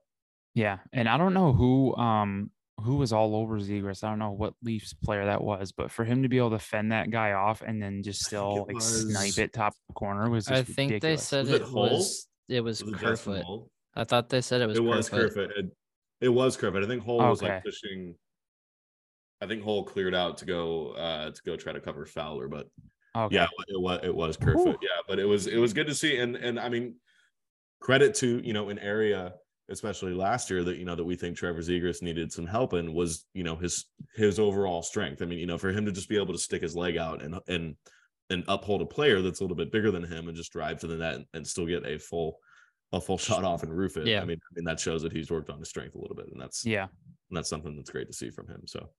Yeah. 0.54 0.78
And 0.92 1.08
I 1.08 1.16
don't 1.16 1.34
know 1.34 1.52
who 1.52 1.96
um 1.96 2.50
who 2.80 2.96
was 2.96 3.12
all 3.12 3.36
over 3.36 3.58
Zegras. 3.58 4.02
I 4.02 4.08
don't 4.08 4.18
know 4.18 4.30
what 4.30 4.54
Leafs 4.62 4.92
player 4.92 5.26
that 5.26 5.42
was, 5.42 5.72
but 5.72 5.90
for 5.90 6.04
him 6.04 6.22
to 6.22 6.28
be 6.28 6.38
able 6.38 6.50
to 6.50 6.58
fend 6.58 6.92
that 6.92 7.10
guy 7.10 7.32
off 7.32 7.62
and 7.62 7.82
then 7.82 8.02
just 8.02 8.24
still 8.24 8.66
it 8.68 8.74
like 8.74 8.82
snipe 8.82 9.38
it 9.38 9.52
top 9.52 9.74
corner 9.94 10.28
was 10.30 10.46
just 10.46 10.60
I 10.60 10.64
think 10.64 11.00
they 11.02 11.16
said 11.16 11.46
Was 11.46 11.54
it 11.54 11.62
it 11.62 11.72
was 11.72 12.28
it 12.48 12.60
was 12.60 12.82
was 12.82 12.92
it 12.94 13.00
Justin 13.00 13.34
Kerfoot. 13.34 13.68
I 13.94 14.04
thought 14.04 14.28
they 14.28 14.40
said 14.40 14.62
it 14.62 14.66
was 14.66 14.78
it 14.78 14.84
was 14.84 15.08
Kerfoot. 15.08 15.50
Kerfoot. 15.50 15.50
It, 15.56 15.66
it 16.20 16.28
was 16.28 16.56
Kerfoot. 16.56 16.84
I 16.84 16.86
think 16.86 17.02
Holl 17.02 17.18
was 17.18 17.42
like 17.42 17.62
pushing. 17.64 18.14
I 19.40 19.46
think 19.46 19.62
Holl 19.62 19.84
cleared 19.84 20.14
out 20.14 20.38
to 20.38 20.44
go 20.44 20.92
uh 20.92 21.30
to 21.30 21.42
go 21.44 21.56
try 21.56 21.72
to 21.72 21.80
cover 21.80 22.06
Fowler, 22.06 22.48
but 22.48 22.68
okay. 23.16 23.34
yeah, 23.36 23.48
it 23.68 23.80
was 23.80 24.00
it 24.02 24.14
was 24.14 24.36
Kerfoot. 24.36 24.78
Yeah, 24.82 25.00
but 25.08 25.18
it 25.18 25.24
was 25.24 25.46
it 25.46 25.58
was 25.58 25.72
good 25.72 25.86
to 25.88 25.94
see, 25.94 26.18
and 26.18 26.36
and 26.36 26.58
I 26.58 26.68
mean, 26.68 26.96
credit 27.80 28.14
to 28.16 28.40
you 28.44 28.52
know 28.52 28.70
an 28.70 28.78
area, 28.78 29.34
especially 29.72 30.12
last 30.14 30.50
year 30.50 30.62
that 30.62 30.76
you 30.76 30.84
know 30.84 30.94
that 30.94 31.04
we 31.04 31.16
think 31.16 31.36
Trevor 31.36 31.60
Zegras 31.60 32.02
needed 32.02 32.30
some 32.32 32.46
help 32.46 32.74
in 32.74 32.92
was 32.94 33.26
you 33.34 33.42
know 33.42 33.56
his 33.56 33.86
his 34.14 34.38
overall 34.38 34.82
strength. 34.82 35.22
I 35.22 35.24
mean, 35.24 35.38
you 35.38 35.46
know, 35.46 35.58
for 35.58 35.70
him 35.70 35.84
to 35.86 35.92
just 35.92 36.08
be 36.08 36.16
able 36.16 36.34
to 36.34 36.38
stick 36.38 36.62
his 36.62 36.76
leg 36.76 36.96
out 36.96 37.22
and 37.22 37.38
and 37.48 37.74
and 38.30 38.44
uphold 38.48 38.82
a 38.82 38.86
player 38.86 39.20
that's 39.20 39.40
a 39.40 39.42
little 39.42 39.56
bit 39.56 39.72
bigger 39.72 39.90
than 39.90 40.04
him 40.04 40.28
and 40.28 40.36
just 40.36 40.52
drive 40.52 40.78
to 40.80 40.86
the 40.86 40.96
net 40.96 41.14
and, 41.16 41.26
and 41.34 41.46
still 41.46 41.66
get 41.66 41.84
a 41.86 41.98
full 41.98 42.38
a 42.92 43.00
full 43.00 43.18
shot 43.18 43.44
off 43.44 43.62
and 43.62 43.76
roof 43.76 43.96
it. 43.96 44.06
Yeah. 44.06 44.20
I 44.20 44.24
mean, 44.24 44.38
I 44.38 44.50
mean 44.54 44.64
that 44.64 44.78
shows 44.78 45.02
that 45.02 45.12
he's 45.12 45.30
worked 45.30 45.50
on 45.50 45.58
his 45.58 45.68
strength 45.68 45.94
a 45.94 45.98
little 45.98 46.16
bit, 46.16 46.28
and 46.30 46.40
that's 46.40 46.64
Yeah. 46.64 46.84
and 47.30 47.36
that's 47.36 47.48
something 47.48 47.74
that's 47.74 47.90
great 47.90 48.06
to 48.06 48.12
see 48.12 48.30
from 48.30 48.48
him. 48.48 48.62
So 48.66 48.90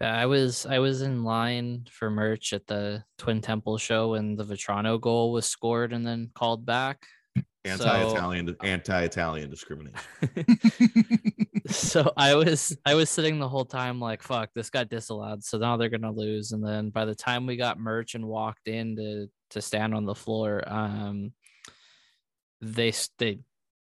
Yeah, 0.00 0.16
I 0.16 0.26
was 0.26 0.66
I 0.66 0.78
was 0.78 1.02
in 1.02 1.24
line 1.24 1.86
for 1.90 2.10
merch 2.10 2.52
at 2.52 2.66
the 2.66 3.04
Twin 3.18 3.40
Temple 3.40 3.78
show 3.78 4.12
when 4.12 4.36
the 4.36 4.44
Vatrano 4.44 5.00
goal 5.00 5.32
was 5.32 5.46
scored 5.46 5.92
and 5.92 6.06
then 6.06 6.30
called 6.34 6.64
back. 6.64 7.04
anti-Italian 7.64 8.56
anti-Italian 8.62 9.50
discrimination. 9.50 10.00
so 11.68 12.12
I 12.16 12.34
was 12.34 12.76
I 12.84 12.94
was 12.94 13.08
sitting 13.10 13.38
the 13.38 13.48
whole 13.48 13.64
time 13.64 14.00
like 14.00 14.22
fuck 14.22 14.50
this 14.54 14.70
got 14.70 14.88
disallowed 14.88 15.42
so 15.42 15.56
now 15.58 15.76
they're 15.76 15.88
gonna 15.88 16.12
lose 16.12 16.52
and 16.52 16.64
then 16.64 16.90
by 16.90 17.04
the 17.04 17.14
time 17.14 17.46
we 17.46 17.56
got 17.56 17.78
merch 17.78 18.14
and 18.14 18.26
walked 18.26 18.68
in 18.68 18.96
to 18.96 19.26
to 19.50 19.62
stand 19.62 19.94
on 19.94 20.04
the 20.04 20.14
floor 20.14 20.62
um 20.66 21.32
they 22.60 22.88
s- 22.88 23.10
they 23.18 23.38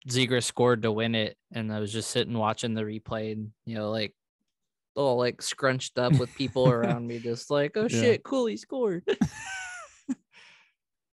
Ziegler 0.09 0.41
scored 0.41 0.83
to 0.83 0.91
win 0.91 1.15
it 1.15 1.35
and 1.51 1.73
I 1.73 1.79
was 1.79 1.91
just 1.91 2.11
sitting 2.11 2.37
watching 2.37 2.73
the 2.75 2.83
replay 2.83 3.33
and 3.33 3.51
you 3.65 3.75
know 3.75 3.89
like 3.91 4.13
all 4.95 5.17
like 5.17 5.41
scrunched 5.41 5.97
up 5.99 6.13
with 6.13 6.33
people 6.35 6.69
around 6.69 7.05
me 7.07 7.19
just 7.19 7.49
like 7.51 7.75
oh 7.75 7.87
Yeah. 7.89 8.01
shit 8.01 8.23
cool 8.23 8.45
he 8.45 8.55
scored 8.55 9.03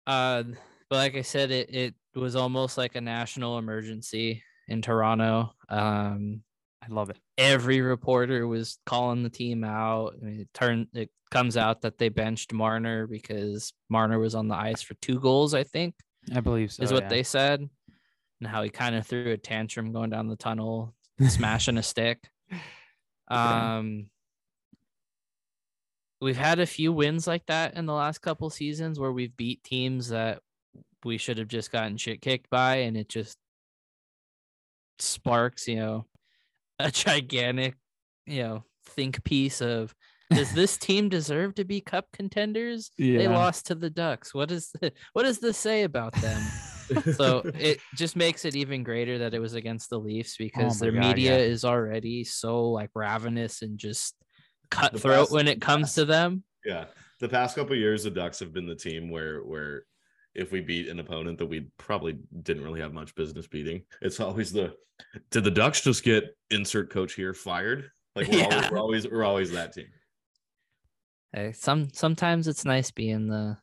uh 0.07 0.43
but 0.89 0.95
like 0.95 1.15
I 1.15 1.21
said 1.21 1.51
it 1.51 1.69
it 1.73 1.95
was 2.17 2.35
almost 2.35 2.77
like 2.77 2.95
a 2.95 3.01
national 3.01 3.57
emergency 3.57 4.43
in 4.67 4.81
Toronto 4.81 5.53
um 5.69 6.41
I 6.89 6.93
love 6.93 7.09
it. 7.09 7.17
every 7.37 7.81
reporter 7.81 8.47
was 8.47 8.77
calling 8.85 9.23
the 9.23 9.29
team 9.29 9.63
out. 9.63 10.13
I 10.21 10.25
mean, 10.25 10.39
it 10.41 10.49
turned 10.53 10.87
it 10.93 11.09
comes 11.31 11.57
out 11.57 11.81
that 11.81 11.97
they 11.97 12.09
benched 12.09 12.53
Marner 12.53 13.07
because 13.07 13.73
Marner 13.89 14.19
was 14.19 14.35
on 14.35 14.47
the 14.47 14.55
ice 14.55 14.81
for 14.81 14.93
two 14.95 15.19
goals, 15.19 15.53
I 15.53 15.63
think, 15.63 15.95
I 16.33 16.39
believe 16.39 16.71
so. 16.71 16.83
is 16.83 16.93
what 16.93 17.03
yeah. 17.03 17.09
they 17.09 17.23
said. 17.23 17.67
And 18.39 18.47
how 18.47 18.61
he 18.61 18.69
kind 18.69 18.95
of 18.95 19.05
threw 19.05 19.31
a 19.31 19.37
tantrum 19.37 19.91
going 19.91 20.11
down 20.11 20.27
the 20.27 20.35
tunnel, 20.35 20.93
smashing 21.27 21.77
a 21.77 21.83
stick. 21.83 22.19
Um 23.27 24.07
we've 26.21 26.37
had 26.37 26.59
a 26.59 26.65
few 26.65 26.93
wins 26.93 27.27
like 27.27 27.45
that 27.47 27.75
in 27.75 27.85
the 27.85 27.93
last 27.93 28.19
couple 28.19 28.49
seasons 28.49 28.99
where 28.99 29.11
we've 29.11 29.35
beat 29.35 29.63
teams 29.63 30.09
that 30.09 30.41
we 31.03 31.17
should 31.17 31.37
have 31.37 31.47
just 31.47 31.71
gotten 31.71 31.97
shit 31.97 32.21
kicked 32.21 32.49
by 32.49 32.77
and 32.77 32.97
it 32.97 33.09
just 33.09 33.37
sparks, 34.99 35.67
you 35.67 35.77
know, 35.77 36.05
a 36.79 36.91
gigantic, 36.91 37.75
you 38.25 38.43
know, 38.43 38.63
think 38.85 39.23
piece 39.23 39.61
of 39.61 39.93
does 40.29 40.51
this 40.53 40.77
team 40.77 41.09
deserve 41.09 41.55
to 41.55 41.65
be 41.65 41.81
cup 41.81 42.07
contenders? 42.13 42.91
They 42.97 43.27
lost 43.27 43.67
to 43.67 43.75
the 43.75 43.89
Ducks. 43.89 44.33
What 44.33 44.51
is 44.51 44.69
the, 44.79 44.91
what 45.13 45.23
does 45.23 45.39
this 45.39 45.57
say 45.57 45.83
about 45.83 46.13
them? 46.13 46.41
So 47.13 47.41
it 47.59 47.79
just 47.95 48.15
makes 48.15 48.45
it 48.45 48.55
even 48.55 48.83
greater 48.83 49.17
that 49.19 49.33
it 49.33 49.39
was 49.39 49.53
against 49.53 49.89
the 49.89 49.99
Leafs 49.99 50.35
oh 50.35 50.43
because 50.43 50.79
my 50.79 50.85
their 50.85 50.93
God, 50.93 51.07
media 51.07 51.37
yeah. 51.37 51.43
is 51.43 51.65
already 51.65 52.23
so 52.23 52.69
like 52.69 52.89
ravenous 52.95 53.61
and 53.61 53.77
just 53.77 54.15
cutthroat 54.69 55.19
past- 55.19 55.31
when 55.31 55.47
it 55.47 55.61
comes 55.61 55.95
to 55.95 56.05
them. 56.05 56.43
yeah, 56.65 56.85
the 57.19 57.29
past 57.29 57.55
couple 57.55 57.73
of 57.73 57.79
years, 57.79 58.03
the 58.03 58.11
Ducks 58.11 58.39
have 58.39 58.53
been 58.53 58.67
the 58.67 58.75
team 58.75 59.09
where 59.09 59.39
where 59.39 59.83
if 60.37 60.51
we 60.51 60.61
beat 60.61 60.87
an 60.87 60.99
opponent 60.99 61.37
that 61.39 61.47
we 61.47 61.67
probably 61.77 62.17
didn't 62.43 62.63
really 62.63 62.79
have 62.79 62.93
much 62.93 63.13
business 63.15 63.47
beating, 63.47 63.81
it's 64.01 64.19
always 64.19 64.53
the 64.53 64.73
did 65.31 65.43
the 65.43 65.51
Ducks 65.51 65.81
just 65.81 66.03
get 66.03 66.35
insert 66.51 66.89
coach 66.89 67.13
here 67.13 67.33
fired? 67.33 67.89
Like 68.15 68.27
we're, 68.29 68.37
Yeah. 68.39 68.45
always, 68.45 68.71
we're 68.71 68.79
always 68.79 69.07
we're 69.07 69.23
always 69.25 69.51
that 69.51 69.73
team. 69.73 69.87
Hey, 71.33 71.51
some 71.51 71.89
sometimes 71.91 72.47
it's 72.47 72.63
nice 72.65 72.91
being 72.91 73.27
the 73.27 73.57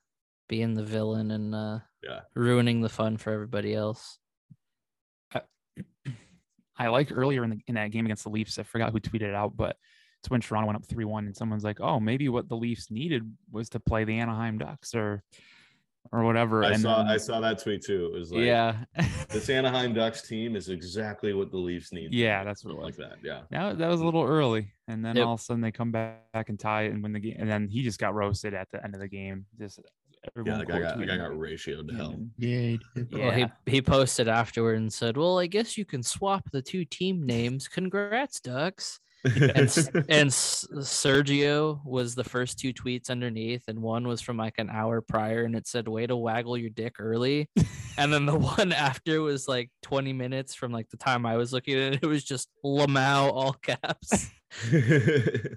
being 0.49 0.75
the 0.75 0.85
villain 0.85 1.31
and 1.31 1.55
uh 1.55 1.79
Yeah. 2.03 2.21
ruining 2.35 2.81
the 2.83 2.89
fun 2.89 3.17
for 3.17 3.33
everybody 3.33 3.75
else. 3.75 4.19
I 6.77 6.89
like 6.89 7.13
earlier 7.13 7.45
in 7.45 7.51
the, 7.51 7.61
in 7.69 7.77
that 7.77 7.93
game 7.93 8.05
against 8.05 8.25
the 8.25 8.31
Leafs. 8.31 8.59
I 8.59 8.65
forgot 8.65 8.93
who 8.93 8.99
tweeted 9.01 9.23
it 9.29 9.35
out, 9.35 9.57
but 9.57 9.77
it's 10.21 10.29
when 10.31 10.41
Toronto 10.41 10.67
went 10.67 10.77
up 10.77 10.87
three 10.87 11.05
one, 11.05 11.27
and 11.27 11.37
someone's 11.37 11.63
like, 11.65 11.81
"Oh, 11.81 12.01
maybe 12.01 12.29
what 12.29 12.49
the 12.49 12.57
Leafs 12.57 12.91
needed 12.91 13.23
was 13.53 13.69
to 13.71 13.81
play 13.81 14.05
the 14.05 14.19
Anaheim 14.19 14.59
Ducks 14.59 14.95
or 14.95 15.23
or 16.15 16.25
whatever." 16.25 16.65
I 16.65 16.73
and 16.73 16.81
saw 16.83 16.99
then- 16.99 17.09
I 17.09 17.17
saw 17.17 17.41
that 17.41 17.59
tweet 17.59 17.83
too. 17.83 18.07
It 18.07 18.13
was 18.19 18.33
like 18.33 18.45
yeah, 18.45 18.85
this 19.29 19.49
Anaheim 19.59 19.93
Ducks 19.93 20.23
team 20.27 20.57
is 20.57 20.69
exactly 20.69 21.35
what 21.35 21.51
the 21.51 21.59
Leafs 21.59 21.93
need. 21.93 22.13
Yeah, 22.15 22.45
that's 22.45 22.65
what 22.65 22.73
it 22.73 22.77
was. 22.77 22.85
like 22.85 22.97
that. 22.97 23.19
Yeah. 23.23 23.43
that, 23.51 23.79
that 23.79 23.89
was 23.89 24.01
a 24.01 24.05
little 24.05 24.23
early, 24.25 24.73
and 24.89 25.05
then 25.05 25.17
Yep. 25.17 25.27
all 25.27 25.35
of 25.35 25.41
a 25.41 25.43
sudden 25.43 25.61
they 25.61 25.73
come 25.73 25.91
back 25.93 26.49
and 26.49 26.59
tie 26.59 26.83
it 26.85 26.93
and 26.93 27.03
win 27.03 27.13
the 27.13 27.21
game, 27.21 27.37
and 27.39 27.51
then 27.51 27.69
he 27.69 27.83
just 27.83 27.99
got 27.99 28.15
roasted 28.15 28.55
at 28.55 28.69
the 28.73 28.83
end 28.85 28.95
of 28.95 29.01
the 29.01 29.09
game. 29.09 29.47
Just 29.59 29.79
Yeah, 29.79 30.31
everyone 30.37 30.61
the 30.61 30.67
guy 30.67 30.81
got, 30.81 30.99
the 30.99 31.07
guy 31.07 31.17
got 31.17 31.33
ratioed 31.33 31.89
to 31.89 31.95
hell. 31.97 32.11
man. 32.13 32.31
Yeah, 32.39 32.59
he. 32.59 32.81
Well, 33.13 33.31
he 33.33 33.41
Yeah. 33.41 33.49
he 33.67 33.83
posted 33.83 34.29
afterward 34.29 34.77
and 34.79 34.93
said, 34.93 35.17
"Well, 35.17 35.39
I 35.39 35.47
guess 35.47 35.77
you 35.77 35.85
can 35.85 36.03
swap 36.03 36.51
the 36.53 36.63
two 36.63 36.85
team 36.85 37.27
names. 37.27 37.69
Congrats, 37.69 38.41
Ducks." 38.41 39.01
And 39.25 39.35
and 40.09 40.31
Sergio 40.31 41.81
was 41.85 42.15
the 42.15 42.25
first 42.25 42.59
two 42.59 42.73
tweets 42.75 43.09
underneath, 43.11 43.65
and 43.69 43.81
one 43.81 44.07
was 44.07 44.21
from 44.21 44.37
like 44.37 44.59
an 44.59 44.69
hour 44.71 45.01
prior, 45.01 45.45
and 45.45 45.57
it 45.57 45.67
said, 45.67 45.89
"Way 45.89 46.07
to 46.07 46.17
waggle 46.17 46.59
your 46.59 46.71
dick 46.71 46.97
early," 46.99 47.49
and 47.99 48.13
then 48.13 48.27
the 48.27 48.37
one 48.37 48.73
after 48.73 49.23
was 49.23 49.49
like 49.49 49.71
20 49.83 50.13
minutes 50.13 50.55
from 50.55 50.73
like 50.73 50.91
the 50.91 50.97
time 50.99 51.25
I 51.25 51.37
was 51.37 51.53
looking 51.53 51.75
at 51.75 51.95
it. 51.95 52.01
It 52.03 52.07
was 52.07 52.23
just 52.23 52.49
Lamau 52.65 53.33
all 53.33 53.53
caps. 53.55 54.31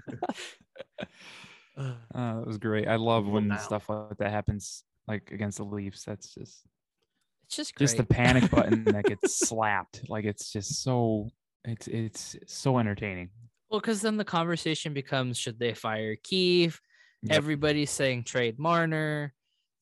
Uh, 1.77 2.39
it 2.41 2.47
was 2.47 2.57
great. 2.57 2.87
I 2.87 2.95
love 2.95 3.27
when 3.27 3.49
now. 3.49 3.57
stuff 3.57 3.87
like 3.87 4.17
that 4.17 4.31
happens, 4.31 4.83
like 5.07 5.31
against 5.31 5.59
the 5.59 5.63
Leafs. 5.63 6.03
That's 6.05 6.33
just 6.33 6.65
It's 7.45 7.55
just 7.55 7.75
great. 7.75 7.83
just 7.83 7.97
the 7.97 8.03
panic 8.03 8.49
button 8.49 8.83
that 8.85 9.03
gets 9.05 9.37
slapped. 9.47 10.09
Like 10.09 10.25
it's 10.25 10.51
just 10.51 10.81
so 10.81 11.29
it's 11.65 11.87
it's 11.87 12.35
so 12.47 12.79
entertaining. 12.79 13.29
Well, 13.69 13.79
because 13.79 14.01
then 14.01 14.17
the 14.17 14.25
conversation 14.25 14.93
becomes 14.93 15.37
should 15.37 15.59
they 15.59 15.73
fire 15.73 16.15
Keefe? 16.23 16.79
Yep. 17.23 17.35
Everybody's 17.35 17.89
saying 17.91 18.23
trade 18.23 18.59
Marner. 18.59 19.33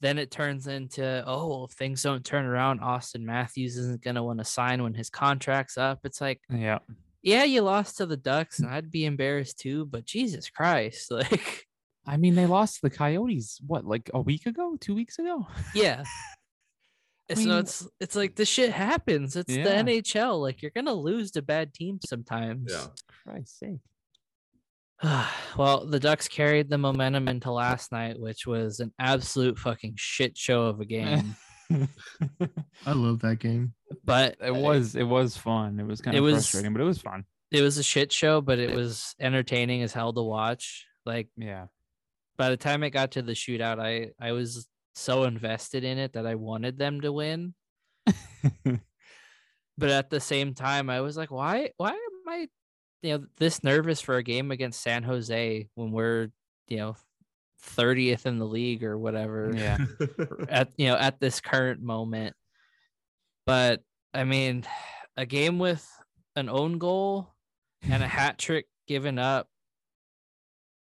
Then 0.02 0.17
it 0.17 0.30
turns 0.30 0.67
into, 0.67 1.24
oh, 1.26 1.48
well, 1.48 1.65
if 1.65 1.71
things 1.71 2.04
don't 2.04 2.24
turn 2.26 2.45
around, 2.45 2.82
Auston 2.82 3.21
Matthews 3.21 3.78
isn't 3.78 4.02
going 4.04 4.15
to 4.15 4.24
want 4.24 4.39
to 4.39 4.45
sign 4.45 4.84
when 4.84 4.93
his 4.93 5.10
contract's 5.10 5.78
up. 5.78 6.00
It's 6.04 6.19
like, 6.19 6.41
Yeah. 6.50 6.80
yeah, 7.24 7.43
you 7.45 7.62
lost 7.62 7.98
to 7.98 8.06
the 8.06 8.17
Ducks, 8.17 8.60
and 8.60 8.69
I'd 8.69 8.91
be 8.91 9.06
embarrassed 9.06 9.60
too, 9.60 9.86
but 9.86 10.06
Jesus 10.06 10.50
Christ. 10.50 11.12
Like, 11.12 11.65
I 12.06 12.17
mean, 12.17 12.36
they 12.36 12.45
lost 12.45 12.76
to 12.76 12.82
the 12.84 12.89
Coyotes, 12.95 13.60
what, 13.65 13.86
like 13.86 14.12
a 14.13 14.21
week 14.21 14.45
ago, 14.45 14.76
two 14.80 14.93
weeks 14.93 15.17
ago? 15.17 15.48
yeah. 15.74 16.04
I 17.29 17.33
so 17.33 17.39
mean- 17.41 17.51
it's 17.59 17.88
it's 17.99 18.15
like 18.15 18.35
this 18.35 18.47
shit 18.49 18.71
happens. 18.71 19.35
It's 19.35 19.53
Yeah. 19.55 19.63
the 19.63 19.91
NHL. 19.91 20.39
Like 20.41 20.61
you're 20.61 20.71
gonna 20.75 20.93
lose 20.93 21.31
to 21.31 21.41
bad 21.41 21.73
teams 21.73 22.01
sometimes. 22.07 22.71
yeah. 22.71 22.88
Christ's 23.23 23.59
sake. 23.59 23.79
well, 25.57 25.85
the 25.85 25.99
Ducks 25.99 26.27
carried 26.27 26.69
the 26.69 26.77
momentum 26.77 27.27
into 27.27 27.51
last 27.51 27.91
night, 27.91 28.19
which 28.19 28.47
was 28.47 28.79
an 28.79 28.93
absolute 28.99 29.57
fucking 29.59 29.93
shit 29.97 30.38
show 30.38 30.63
of 30.63 30.79
a 30.79 30.85
game. 30.85 31.35
I 32.85 32.91
love 32.93 33.19
that 33.21 33.39
game. 33.39 33.73
but 34.03 34.38
It 34.39 34.55
was 34.55 34.95
it 34.95 35.03
was 35.03 35.35
fun. 35.35 35.79
It 35.79 35.85
was 35.85 36.01
kind 36.01 36.15
It 36.15 36.19
of 36.19 36.25
was- 36.25 36.35
frustrating, 36.35 36.73
but 36.73 36.81
it 36.81 36.85
was 36.85 36.99
fun. 37.01 37.25
it 37.51 37.61
was 37.61 37.77
a 37.77 37.83
shit 37.83 38.11
show, 38.11 38.39
but 38.41 38.59
it 38.59 38.75
was 38.75 39.15
entertaining 39.19 39.81
as 39.81 39.91
hell 39.93 40.13
to 40.13 40.21
watch. 40.21 40.85
Like 41.05 41.27
Yeah. 41.38 41.65
by 42.38 42.49
the 42.49 42.57
time 42.57 42.83
it 42.83 42.91
got 42.91 43.11
to 43.11 43.21
the 43.21 43.33
shootout, 43.33 43.79
I 43.79 44.11
I 44.19 44.31
was 44.33 44.67
so 44.95 45.23
invested 45.23 45.84
in 45.84 45.97
it 45.97 46.13
that 46.13 46.25
I 46.25 46.36
wanted 46.36 46.77
them 46.77 47.01
to 47.01 47.12
win. 47.12 47.53
But 49.77 49.89
at 49.89 50.10
the 50.10 50.19
same 50.19 50.53
time, 50.53 50.89
I 50.89 51.01
was 51.01 51.17
like, 51.17 51.31
why 51.31 51.71
why 51.77 51.89
am 51.89 52.29
I 52.29 52.47
you 53.01 53.17
know 53.17 53.25
this 53.38 53.63
nervous 53.63 54.01
for 54.01 54.15
a 54.15 54.23
game 54.23 54.51
against 54.51 54.81
San 54.81 55.03
Jose 55.03 55.67
when 55.75 55.91
we're, 55.91 56.29
you 56.67 56.77
know, 56.77 56.95
30th 57.63 58.25
in 58.25 58.39
the 58.39 58.45
league 58.45 58.84
or 58.84 58.97
whatever 58.97 59.51
yeah. 59.55 59.77
at 60.49 60.69
you 60.77 60.88
know 60.88 60.95
at 60.95 61.19
this 61.19 61.41
current 61.41 61.81
moment. 61.81 62.36
But 63.45 63.81
I 64.13 64.23
mean, 64.23 64.65
a 65.17 65.25
game 65.25 65.60
with 65.60 65.86
an 66.36 66.49
own 66.49 66.77
goal 66.77 67.34
and 67.81 68.01
a 68.01 68.08
hat 68.08 68.38
trick 68.38 68.67
given 68.88 69.19
up 69.19 69.47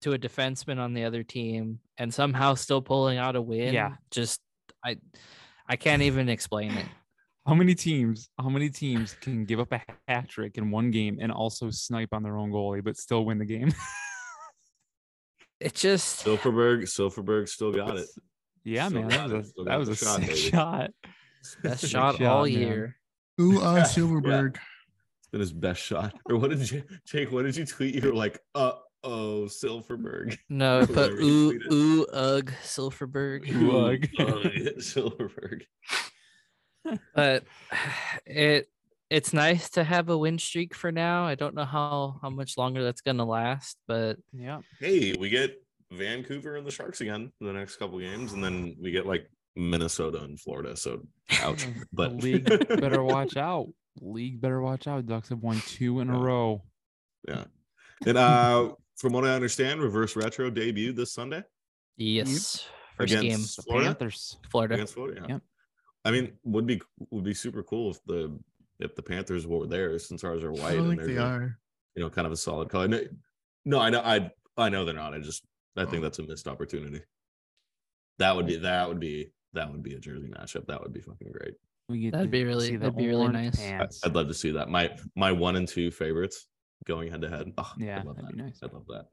to 0.02 0.14
a 0.14 0.18
defenseman 0.18 0.80
on 0.80 0.96
the 0.96 1.04
other 1.04 1.22
team 1.22 1.80
and 2.02 2.12
somehow 2.12 2.56
still 2.56 2.82
pulling 2.82 3.20
out 3.20 3.36
a 3.36 3.42
win. 3.42 3.74
Yeah. 3.74 3.94
Just 4.10 4.42
I 4.84 4.98
I 5.68 5.76
can't 5.76 6.02
even 6.02 6.30
explain 6.30 6.72
it. 6.72 6.86
How 7.48 7.54
many 7.56 7.76
teams? 7.76 8.30
How 8.40 8.50
many 8.50 8.70
teams 8.70 9.16
can 9.22 9.46
give 9.46 9.60
up 9.60 9.72
a 9.72 9.82
hat 10.08 10.28
trick 10.30 10.58
in 10.58 10.70
one 10.72 10.90
game 10.92 11.18
and 11.22 11.32
also 11.32 11.70
snipe 11.70 12.10
on 12.14 12.24
their 12.24 12.38
own 12.38 12.52
goalie, 12.52 12.84
but 12.84 12.98
still 12.98 13.24
win 13.26 13.38
the 13.38 13.46
game? 13.46 13.72
It 15.60 15.76
just 15.76 16.26
Silfverberg, 16.26 16.84
Silfverberg 16.86 17.48
still 17.48 17.72
got 17.72 17.96
it. 17.96 18.08
yeah, 18.64 18.88
Still 18.88 19.02
man, 19.04 19.10
that 19.10 19.30
was 19.30 19.34
a, 19.34 19.44
Still 19.50 19.66
that 19.66 19.78
was 19.80 19.90
a 19.90 19.96
shot, 19.96 20.22
sick 20.24 20.36
shot. 20.36 20.92
best 21.62 21.88
shot 21.88 22.16
shot, 22.18 22.22
all 22.24 22.44
man. 22.46 22.52
year. 22.54 22.98
Ooh, 23.40 23.54
Yeah, 23.54 23.60
on 23.68 23.76
yeah. 23.78 23.84
Silfverberg. 23.84 24.56
It's 24.56 25.28
been 25.32 25.40
his 25.40 25.54
best 25.54 25.80
shot. 25.84 26.16
Or 26.28 26.38
what 26.38 26.50
did 26.50 26.72
you 26.72 26.82
Jake? 27.06 27.32
What 27.32 27.44
did 27.46 27.56
you 27.58 27.68
tweet? 27.68 27.94
You 27.94 28.10
were 28.10 28.16
like, 28.16 28.40
uh 28.56 28.72
oh, 29.04 29.46
Silfverberg. 29.48 30.38
No, 30.50 30.82
I 30.82 30.86
put 30.86 30.96
Whoever 31.14 31.22
you 31.22 31.62
ooh 31.72 31.74
ooh 31.74 32.06
ugh 32.14 32.52
Silfverberg. 32.64 33.52
Ooh, 33.52 33.78
ugh. 33.78 34.08
ugh, 34.20 34.52
Silfverberg. 34.80 35.62
but 37.16 37.44
it 38.26 38.68
it's 39.10 39.34
nice 39.34 39.70
to 39.72 39.84
have 39.84 40.10
a 40.10 40.18
win 40.18 40.40
streak 40.40 40.74
for 40.74 40.92
now. 40.92 41.26
I 41.26 41.36
don't 41.36 41.56
know 41.56 41.66
how 41.66 42.20
how 42.22 42.30
much 42.30 42.58
longer 42.58 42.84
that's 42.84 43.02
gonna 43.02 43.26
last, 43.26 43.78
but 43.88 44.18
Yeah. 44.34 44.62
Hey, 44.80 45.14
we 45.20 45.30
get 45.30 45.62
Vancouver 45.92 46.56
and 46.56 46.66
the 46.66 46.72
Sharks 46.72 47.02
again 47.02 47.32
in 47.42 47.48
the 47.48 47.54
next 47.54 47.76
couple 47.78 48.00
games, 48.00 48.34
and 48.34 48.44
then 48.44 48.76
we 48.80 48.92
get 48.92 49.06
like 49.06 49.30
Minnesota 49.56 50.22
and 50.24 50.40
Florida. 50.40 50.78
So 50.78 51.02
ouch. 51.42 51.68
But 51.92 52.16
league 52.24 52.46
better 52.46 53.04
watch 53.04 53.36
out. 53.36 53.68
League 54.00 54.40
better 54.40 54.62
watch 54.62 54.88
out. 54.88 55.06
Ducks 55.06 55.28
have 55.30 55.40
won 55.40 55.62
two 55.68 56.00
in 56.00 56.10
a 56.10 56.18
row. 56.18 56.64
yeah. 57.28 57.44
And 58.06 58.18
uh 58.18 58.70
from 59.02 59.14
what 59.14 59.26
I 59.26 59.30
understand, 59.32 59.82
reverse 59.82 60.16
retro 60.16 60.52
debuted 60.52 60.96
this 60.96 61.12
Sunday 61.12 61.44
yes, 61.98 62.30
mm-hmm. 62.30 62.98
first 62.98 63.14
game, 63.14 63.26
Against- 63.26 63.56
The 63.58 63.62
Florida? 63.64 63.88
Panthers. 63.90 64.38
Florida. 64.52 64.74
against 64.76 64.94
Florida. 64.94 65.22
Yeah. 65.22 65.34
Yep. 65.36 65.42
I 66.06 66.12
mean, 66.12 66.34
would 66.44 66.66
be 66.68 66.82
would 67.10 67.24
be 67.24 67.34
super 67.34 67.64
cool 67.64 67.92
if 67.92 68.04
the 68.06 68.40
if 68.80 68.96
the 68.96 69.02
Panthers 69.04 69.46
were 69.46 69.68
there 69.68 69.98
since 70.00 70.24
ours 70.24 70.44
are 70.44 70.52
white 70.52 70.76
don't 70.76 70.90
and 70.92 71.00
think 71.00 71.02
they 71.02 71.14
they're 71.16 71.60
you 71.96 72.04
know 72.04 72.10
kind 72.10 72.26
of 72.26 72.34
a 72.34 72.38
solid 72.38 72.70
color. 72.70 72.88
No, 72.88 73.02
no, 73.66 73.80
I 73.80 73.90
know 73.90 74.02
I 74.02 74.32
I 74.58 74.70
know 74.70 74.86
they're 74.86 74.94
not. 74.94 75.14
I 75.14 75.20
just 75.20 75.44
I 75.78 75.86
think 75.86 76.02
that's 76.02 76.20
a 76.20 76.24
missed 76.24 76.48
opportunity. 76.48 77.02
That 78.20 78.36
would 78.36 78.48
be 78.48 78.58
that 78.58 78.88
would 78.88 79.00
be 79.00 79.32
that 79.54 79.72
would 79.72 79.84
be 79.84 79.96
a 79.96 80.00
jersey 80.00 80.30
matchup. 80.30 80.66
That 80.68 80.82
would 80.82 80.94
be 80.94 81.02
fucking 81.02 81.32
great. 81.32 81.56
That'd 82.12 82.32
be 82.32 82.46
really- 82.46 82.78
that'd 82.78 82.96
be 82.96 83.08
really 83.08 83.28
nice. 83.28 83.60
I- 83.60 83.64
pants. 83.64 84.02
I'd 84.06 84.16
love 84.16 84.28
to 84.28 84.34
see 84.34 84.52
that. 84.52 84.70
My 84.70 84.96
my 85.16 85.32
one 85.32 85.56
and 85.56 85.68
two 85.68 85.92
favorites 85.92 86.48
going 86.86 87.10
head 87.12 87.22
to 87.22 87.30
head. 87.30 87.52
Oh, 87.58 87.72
Yeah, 87.78 88.00
I'd 88.00 88.06
love 88.06 88.16
that'd 88.16 88.30
that. 88.32 88.36
be 88.38 88.44
nice. 88.44 88.60
I'd 88.64 88.74
love 88.74 88.86
that. 88.88 89.06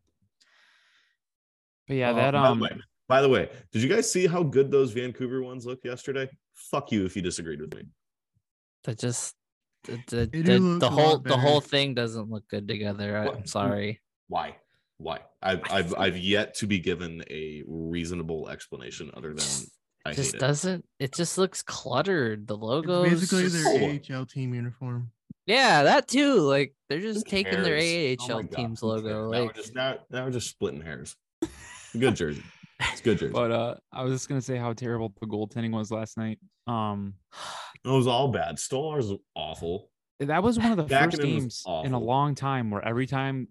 But 1.87 1.97
yeah, 1.97 2.11
Uh, 2.11 2.15
that 2.15 2.33
by 2.33 2.41
the 2.43 2.47
um 2.49 2.61
way- 2.61 2.81
By 3.09 3.23
the 3.23 3.29
way, 3.31 3.51
did 3.73 3.83
you 3.83 3.89
guys 3.89 4.11
see 4.13 4.27
how 4.27 4.43
good 4.43 4.71
those 4.71 4.93
Vancouver 4.93 5.43
ones 5.43 5.65
looked 5.65 5.85
yesterday? 5.87 6.29
Fuck 6.53 6.93
you 6.93 7.07
if 7.07 7.17
you 7.17 7.23
disagreed 7.23 7.61
with 7.61 7.75
me. 7.75 7.85
That 8.85 8.99
just 8.99 9.35
the 9.85 9.97
the, 10.09 10.27
the, 10.27 10.77
the 10.81 10.91
whole 10.91 11.19
the 11.19 11.37
whole 11.39 11.63
thing 11.63 11.95
doesn't 11.95 12.29
look 12.29 12.47
good 12.49 12.69
together. 12.69 13.17
I, 13.17 13.25
What? 13.27 13.37
I'm 13.39 13.47
sorry. 13.47 14.01
Why? 14.29 14.57
Why? 14.99 15.21
I've 15.43 15.63
I 15.71 15.79
I've 15.79 15.95
I've 15.97 16.19
yet 16.19 16.55
to 16.57 16.67
be 16.67 16.79
given 16.81 17.25
a 17.31 17.63
reasonable 17.67 18.51
explanation 18.51 19.11
other 19.15 19.33
than 19.33 19.47
I 20.05 20.13
just 20.13 20.35
it. 20.35 20.41
doesn't 20.41 20.85
it 20.99 21.15
just 21.15 21.39
looks 21.39 21.63
cluttered. 21.63 22.47
The 22.47 22.57
logo 22.59 23.05
It's 23.05 23.21
basically 23.21 23.49
their 23.49 24.01
so- 24.03 24.15
AHL 24.17 24.27
team 24.27 24.53
uniform. 24.53 25.11
Yeah, 25.49 25.83
that 25.85 26.07
too. 26.09 26.35
Like 26.41 26.75
they're 26.89 27.01
Who 27.01 27.13
just 27.13 27.27
taking 27.27 27.63
their 27.63 27.79
cares? 27.79 28.19
Oh 28.21 28.35
AHL 28.35 28.43
my 28.43 28.49
team's 28.49 28.81
who 28.81 28.91
cares? 28.93 29.03
logo. 29.05 29.09
Now 29.09 29.39
we're 29.41 29.47
Like 29.47 29.55
just 29.57 29.75
now 29.75 29.97
now 30.11 30.25
we're 30.25 30.31
just 30.31 30.51
splitting 30.51 30.81
hairs. 30.83 31.17
Good 31.99 32.17
jersey. 32.17 32.43
It's 32.81 33.01
good 33.01 33.19
jersey. 33.19 33.33
But 33.33 33.51
uh, 33.51 33.75
I 33.93 34.05
was 34.05 34.13
just 34.13 34.29
gonna 34.29 34.41
say 34.43 34.57
how 34.57 34.73
terrible 34.75 35.13
the 35.21 35.27
goaltending 35.27 35.73
was 35.73 35.91
last 35.91 36.17
night. 36.19 36.39
Um, 36.67 37.15
it 37.85 37.89
was 37.89 38.07
all 38.07 38.29
bad. 38.29 38.57
Stolarz 38.57 39.11
was 39.11 39.15
awful. 39.35 39.91
that 40.21 40.43
was 40.43 40.59
one 40.59 40.71
of 40.71 40.77
the 40.77 40.87
first 40.87 41.19
games 41.21 41.65
in 41.85 41.93
a 41.95 41.99
long 41.99 42.35
time 42.35 42.71
where 42.71 42.85
every 42.87 43.07
time 43.07 43.49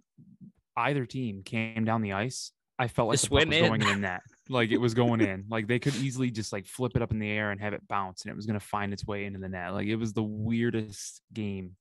either 0.78 1.06
team 1.06 1.42
came 1.44 1.84
down 1.84 2.02
the 2.04 2.14
ice, 2.14 2.52
I 2.78 2.88
felt 2.90 3.08
like 3.10 3.16
Just 3.20 3.32
the 3.32 3.38
puck 3.38 3.48
was 3.48 3.58
in. 3.58 3.66
going 3.68 3.82
in 3.82 3.88
the 3.88 3.96
net. 3.96 4.22
Like 4.50 4.70
it 4.70 4.78
was 4.78 4.94
going 4.94 5.20
in. 5.22 5.46
Like 5.50 5.66
they 5.68 5.80
could 5.80 5.96
easily 5.96 6.30
just 6.30 6.54
like 6.54 6.68
flip 6.68 6.92
it 6.96 7.02
up 7.02 7.12
in 7.12 7.18
the 7.20 7.30
air 7.30 7.50
and 7.52 7.60
have 7.60 7.74
it 7.74 7.86
bounce, 7.88 8.22
and 8.24 8.32
it 8.32 8.36
was 8.36 8.46
gonna 8.46 8.60
find 8.60 8.94
its 8.94 9.06
way 9.06 9.26
into 9.26 9.40
the 9.40 9.50
net. 9.50 9.74
Like 9.74 9.88
it 9.88 9.96
was 9.96 10.14
the 10.14 10.24
weirdest 10.24 11.22
game 11.34 11.76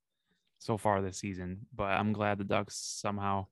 so 0.67 0.77
far 0.77 1.01
this 1.01 1.19
season. 1.19 1.67
But 1.75 1.85
I'm 1.93 2.13
glad 2.13 2.39
the 2.39 2.45
Ducks 2.45 2.77
somehow 2.77 3.47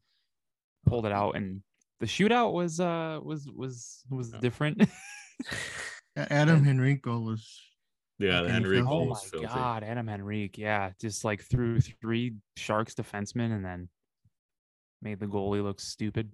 pulled 0.85 1.07
it 1.07 1.13
out, 1.13 1.37
and 1.37 1.63
the 2.01 2.07
shootout 2.07 2.53
was 2.53 2.81
uh 2.81 3.21
was 3.23 3.49
was 3.49 4.03
was 4.11 4.33
Yeah. 4.33 4.41
different. 4.41 4.83
Adam 6.17 6.67
Henrique 6.67 7.07
was 7.07 7.61
Yeah, 8.19 8.43
the 8.43 8.57
Okay, 8.57 8.83
Oh 8.87 9.05
my 9.05 9.11
was 9.11 9.23
filthy. 9.31 9.47
god, 9.47 9.85
Adam 9.85 10.09
Henrique, 10.09 10.59
yeah, 10.59 10.91
just 11.01 11.25
like 11.25 11.43
threw 11.43 11.81
three 11.81 12.35
Sharks 12.57 12.95
defensemen 12.95 13.53
and 13.55 13.65
then 13.65 13.89
made 15.01 15.21
the 15.21 15.27
goalie 15.27 15.63
look 15.63 15.81
stupid. 15.81 16.33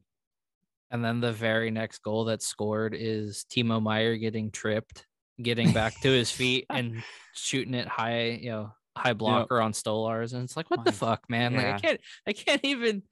And 0.90 1.04
then 1.04 1.20
the 1.20 1.32
very 1.32 1.70
next 1.70 1.98
goal 2.02 2.24
that 2.24 2.42
scored 2.42 2.94
is 2.94 3.44
Timo 3.48 3.80
Meier 3.82 4.16
getting 4.16 4.50
tripped, 4.50 5.06
getting 5.40 5.72
back 5.72 6.00
to 6.00 6.08
his 6.08 6.30
feet 6.30 6.66
and 6.70 7.02
shooting 7.34 7.74
it 7.74 7.86
high, 7.86 8.30
you 8.30 8.50
know, 8.50 8.72
high 9.00 9.12
blocker 9.14 9.60
on 9.60 9.72
Stolarz. 9.72 10.32
And 10.34 10.42
it's 10.44 10.56
like, 10.56 10.70
what 10.70 10.84
the 10.84 10.92
fuck, 10.92 11.28
man? 11.28 11.54
Like. 11.54 11.66
I 11.66 11.78
can't 11.78 12.00
I 12.26 12.32
can't 12.32 12.60
even 12.64 13.02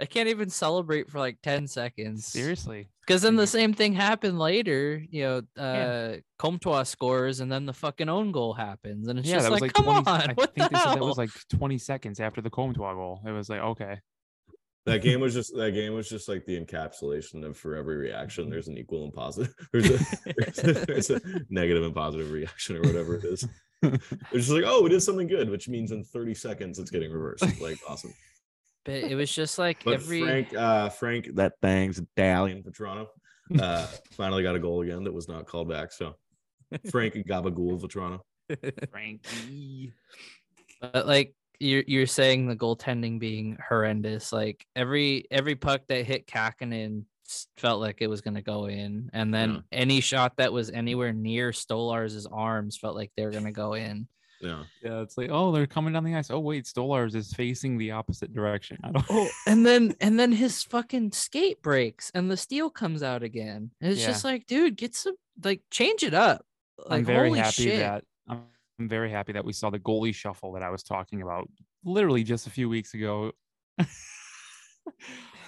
I 0.00 0.06
can't 0.06 0.28
even 0.28 0.50
celebrate 0.50 1.08
for 1.10 1.18
like 1.20 1.38
10 1.42 1.68
seconds. 1.68 2.26
Seriously, 2.26 2.88
Because 3.06 3.22
then 3.22 3.36
the 3.36 3.46
same 3.46 3.72
thing 3.74 3.92
happened 3.92 4.38
later. 4.40 5.00
You 5.08 5.22
know, 5.22 5.42
Yeah. 5.56 5.62
uh 5.62 6.16
Comtois 6.38 6.82
scores 6.84 7.40
and 7.40 7.50
then 7.52 7.64
the 7.66 7.72
fucking 7.72 8.08
own 8.08 8.32
goal 8.32 8.54
happens. 8.54 9.06
And 9.08 9.18
it's 9.20 9.28
yeah, 9.28 9.36
just 9.36 9.50
like, 9.50 9.60
like 9.62 9.72
come 9.72 9.84
20. 9.84 9.98
on. 9.98 10.30
I 10.30 10.32
what 10.34 10.54
think 10.54 10.68
the 10.70 10.72
they 10.72 10.78
hell? 10.78 10.92
said 10.94 11.00
that 11.00 11.04
was 11.04 11.18
like 11.18 11.30
20 11.50 11.78
seconds 11.78 12.18
after 12.20 12.40
the 12.40 12.50
Comtois 12.50 12.94
goal. 12.94 13.22
It 13.26 13.30
was 13.30 13.48
like 13.48 13.60
okay, 13.60 14.00
That 14.86 15.00
game 15.02 15.20
was 15.20 15.32
just 15.32 15.54
that 15.56 15.70
game 15.72 15.94
was 15.94 16.08
just 16.08 16.28
like 16.28 16.44
the 16.44 16.58
encapsulation 16.60 17.44
of 17.46 17.56
for 17.56 17.76
every 17.76 17.96
reaction. 17.96 18.50
There's 18.50 18.68
an 18.68 18.76
equal 18.76 19.04
and 19.04 19.12
positive. 19.14 19.54
There's 19.72 19.90
a, 19.90 19.98
there's 20.36 20.58
a, 20.58 20.72
there's 20.86 21.10
a 21.10 21.20
negative 21.50 21.84
and 21.84 21.94
positive 21.94 22.32
reaction 22.32 22.76
or 22.76 22.82
whatever 22.82 23.14
it 23.16 23.24
is. 23.24 23.46
It's 24.32 24.46
just 24.46 24.50
like, 24.50 24.64
oh, 24.66 24.82
we 24.82 24.90
did 24.90 25.02
something 25.02 25.26
good, 25.26 25.48
which 25.50 25.68
means 25.68 25.92
in 25.92 26.04
30 26.04 26.34
seconds 26.34 26.78
it's 26.78 26.90
getting 26.90 27.12
reversed. 27.12 27.60
Like 27.60 27.78
awesome. 27.88 28.14
but 28.84 28.94
it 28.94 29.14
was 29.14 29.32
just 29.32 29.58
like 29.58 29.84
But 29.84 29.94
every 29.94 30.22
Frank, 30.22 30.54
uh, 30.54 30.88
Frank, 30.90 31.34
that 31.34 31.54
thing's 31.62 32.00
Dalian 32.16 32.64
for 32.64 32.70
Toronto. 32.70 33.08
Uh, 33.60 33.86
finally 34.12 34.42
got 34.42 34.56
a 34.56 34.58
goal 34.58 34.80
again 34.80 35.04
that 35.04 35.12
was 35.12 35.28
not 35.28 35.46
called 35.46 35.68
back. 35.68 35.92
So 35.92 36.14
Frank 36.90 37.12
Gabaghoul 37.14 37.78
for 37.78 37.88
Toronto. 37.88 38.24
Frankie. 38.90 39.92
But 40.80 41.06
like 41.06 41.34
you're 41.60 41.84
you're 41.86 42.06
saying 42.06 42.48
the 42.48 42.56
goaltending 42.56 43.18
being 43.18 43.58
horrendous. 43.68 44.32
Like 44.32 44.66
every 44.74 45.26
every 45.30 45.56
puck 45.56 45.82
that 45.88 46.06
hit 46.06 46.26
Kahkonen 46.26 47.00
s- 47.00 47.13
felt 47.56 47.80
like 47.80 47.98
it 48.00 48.08
was 48.08 48.20
gonna 48.20 48.42
go 48.42 48.66
in, 48.66 49.10
and 49.12 49.32
then 49.32 49.54
Yeah. 49.54 49.60
any 49.72 50.00
shot 50.00 50.36
that 50.36 50.52
was 50.52 50.70
anywhere 50.70 51.12
near 51.12 51.50
Stolarz's 51.52 52.26
arms 52.26 52.76
felt 52.76 52.94
like 52.96 53.12
they 53.16 53.24
were 53.24 53.30
gonna 53.32 53.52
go 53.52 53.74
in. 53.74 54.08
Yeah. 54.40 54.64
Yeah, 54.82 55.00
it's 55.00 55.16
like 55.16 55.30
oh 55.30 55.52
they're 55.52 55.66
coming 55.66 55.94
down 55.94 56.04
the 56.04 56.14
ice. 56.14 56.30
Oh 56.30 56.40
wait, 56.40 56.64
Stolarz 56.66 57.14
is 57.14 57.32
facing 57.32 57.78
the 57.78 57.92
opposite 57.92 58.34
direction. 58.34 58.76
I 58.84 58.92
don't. 58.92 59.04
Oh, 59.08 59.28
and 59.46 59.64
then 59.64 59.94
and 60.00 60.18
then 60.20 60.32
his 60.32 60.62
fucking 60.64 61.12
skate 61.12 61.62
breaks 61.62 62.10
and 62.14 62.30
the 62.30 62.36
steel 62.36 62.68
comes 62.68 63.02
out 63.02 63.22
again. 63.22 63.70
And 63.80 63.92
it's 63.92 64.04
just 64.04 64.22
like, 64.24 64.46
dude, 64.46 64.76
get 64.76 64.94
some 64.94 65.14
like 65.42 65.62
change 65.70 66.02
it 66.02 66.12
up. 66.14 66.44
Like 66.78 66.98
I'm 66.98 67.04
very 67.04 67.28
holy 67.28 67.40
happy 67.40 67.62
shit. 67.62 67.78
that 67.78 68.04
I'm 68.28 68.42
I'm 68.78 68.88
very 68.88 69.10
happy 69.10 69.32
that 69.32 69.44
we 69.44 69.52
saw 69.54 69.70
the 69.70 69.78
goalie 69.78 70.14
shuffle 70.14 70.52
that 70.52 70.62
I 70.62 70.68
was 70.70 70.82
talking 70.82 71.22
about 71.22 71.48
literally 71.84 72.24
just 72.24 72.46
a 72.46 72.50
few 72.50 72.68
weeks 72.68 72.92
ago 72.92 73.32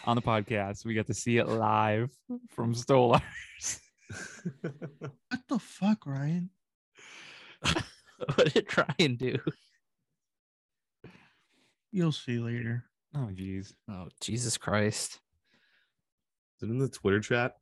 on 0.07 0.17
the 0.17 0.23
podcast. 0.23 0.85
We 0.85 0.95
got 0.95 1.07
to 1.09 1.15
see 1.15 1.39
it 1.39 1.49
live 1.49 2.11
from 2.51 2.75
Stolarz. 2.75 3.81
what 4.61 5.41
the 5.49 5.59
fuck, 5.59 6.07
Ryan? 6.07 6.51
what 7.63 8.55
did 8.55 8.67
Ryan 8.77 9.17
do? 9.17 9.39
You'll 11.93 12.13
see 12.13 12.39
later. 12.39 12.85
Oh 13.15 13.31
geez. 13.33 13.75
Oh 13.91 14.09
Jesus 14.21 14.57
Christ. 14.59 15.21
Is 16.57 16.69
it 16.69 16.71
in 16.71 16.79
the 16.79 16.89
Twitter 16.89 17.21
chat? 17.21 17.55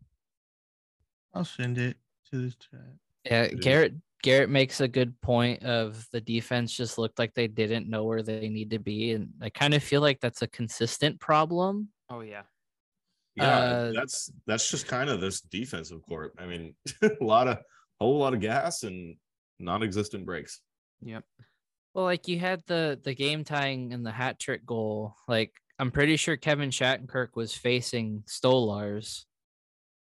I'll 1.32 1.44
send 1.44 1.78
it 1.78 1.96
to 2.30 2.48
the 2.48 2.50
chat. 2.50 2.94
Yeah, 3.24 3.42
It 3.42 3.54
is. 3.54 3.60
Garrett 3.60 3.94
Garrett 4.22 4.50
makes 4.50 4.80
a 4.80 4.88
good 4.88 5.20
point 5.20 5.62
of 5.64 6.06
the 6.10 6.20
defense 6.20 6.72
just 6.72 6.96
looked 6.96 7.18
like 7.18 7.34
they 7.34 7.46
didn't 7.46 7.90
know 7.90 8.04
where 8.04 8.22
they 8.22 8.48
need 8.48 8.70
to 8.70 8.78
be. 8.78 9.12
And 9.12 9.28
I 9.42 9.50
kind 9.50 9.74
of 9.74 9.82
feel 9.82 10.00
like 10.00 10.18
that's 10.20 10.42
a 10.42 10.46
consistent 10.46 11.20
problem. 11.20 11.90
Oh 12.10 12.20
yeah. 12.20 12.42
Yeah, 13.36 13.58
Uh, 13.58 13.92
that's 13.92 14.30
that's 14.46 14.70
just 14.70 14.86
kind 14.86 15.10
of 15.10 15.20
this 15.20 15.40
defensive 15.40 16.00
court. 16.08 16.34
I 16.38 16.46
mean, 16.46 16.74
a 17.02 17.10
lot 17.24 17.48
of 17.48 17.58
whole 18.00 18.18
lot 18.18 18.34
of 18.34 18.40
gas 18.40 18.82
and 18.84 19.16
non-existent 19.58 20.24
breaks. 20.24 20.60
Yep. 21.02 21.24
Well, 21.94 22.04
like 22.04 22.28
you 22.28 22.38
had 22.38 22.62
the 22.66 23.00
the 23.02 23.14
game 23.14 23.44
tying 23.44 23.92
and 23.92 24.04
the 24.06 24.12
hat 24.12 24.38
trick 24.38 24.64
goal. 24.64 25.16
Like 25.26 25.52
I'm 25.78 25.90
pretty 25.90 26.16
sure 26.16 26.36
Kevin 26.36 26.70
Shattenkirk 26.70 27.30
was 27.34 27.54
facing 27.54 28.22
Stolarz. 28.26 29.24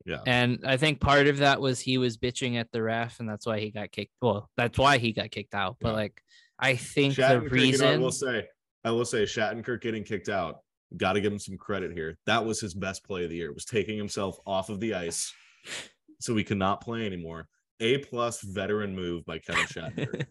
Yeah. 0.06 0.22
And 0.26 0.60
I 0.66 0.78
think 0.78 1.02
part 1.02 1.28
of 1.28 1.40
that 1.40 1.60
was 1.60 1.82
he 1.82 1.98
was 1.98 2.18
bitching 2.18 2.56
at 2.56 2.72
the 2.72 2.82
ref, 2.82 3.20
and 3.20 3.28
that's 3.28 3.46
why 3.46 3.60
he 3.60 3.72
got 3.72 3.92
kicked. 3.92 4.14
Well, 4.22 4.50
that's 4.56 4.78
why 4.78 5.00
he 5.00 5.12
got 5.12 5.32
kicked 5.32 5.54
out. 5.54 5.76
But 5.82 5.90
Yeah. 5.90 5.96
like, 5.96 6.22
I 6.58 6.76
think 6.78 7.16
the 7.16 7.78
know, 7.82 7.88
I 7.94 7.98
will 7.98 8.12
say, 8.12 8.48
I 8.86 8.92
will 8.92 9.04
say, 9.04 9.24
Shattenkirk 9.24 9.82
getting 9.82 10.06
kicked 10.06 10.30
out. 10.30 10.60
Got 10.96 11.14
to 11.14 11.22
give 11.22 11.34
him 11.34 11.40
some 11.40 11.58
credit 11.58 11.92
here. 11.92 12.18
That 12.26 12.46
was 12.46 12.62
his 12.62 12.74
best 12.74 13.04
play 13.04 13.26
of 13.26 13.30
the 13.30 13.36
year. 13.36 13.52
Was 13.52 13.66
taking 13.66 13.98
himself 13.98 14.38
off 14.46 14.70
of 14.70 14.80
the 14.80 14.94
ice, 14.94 15.34
so 16.20 16.36
he 16.36 16.44
could 16.44 16.58
not 16.58 16.82
play 16.82 17.06
anymore. 17.06 17.48
A 17.80 17.98
plus 18.00 18.42
veteran 18.42 18.96
move 18.96 19.26
by 19.26 19.40
Kevin 19.40 19.66
Shattenkirk, 19.66 20.26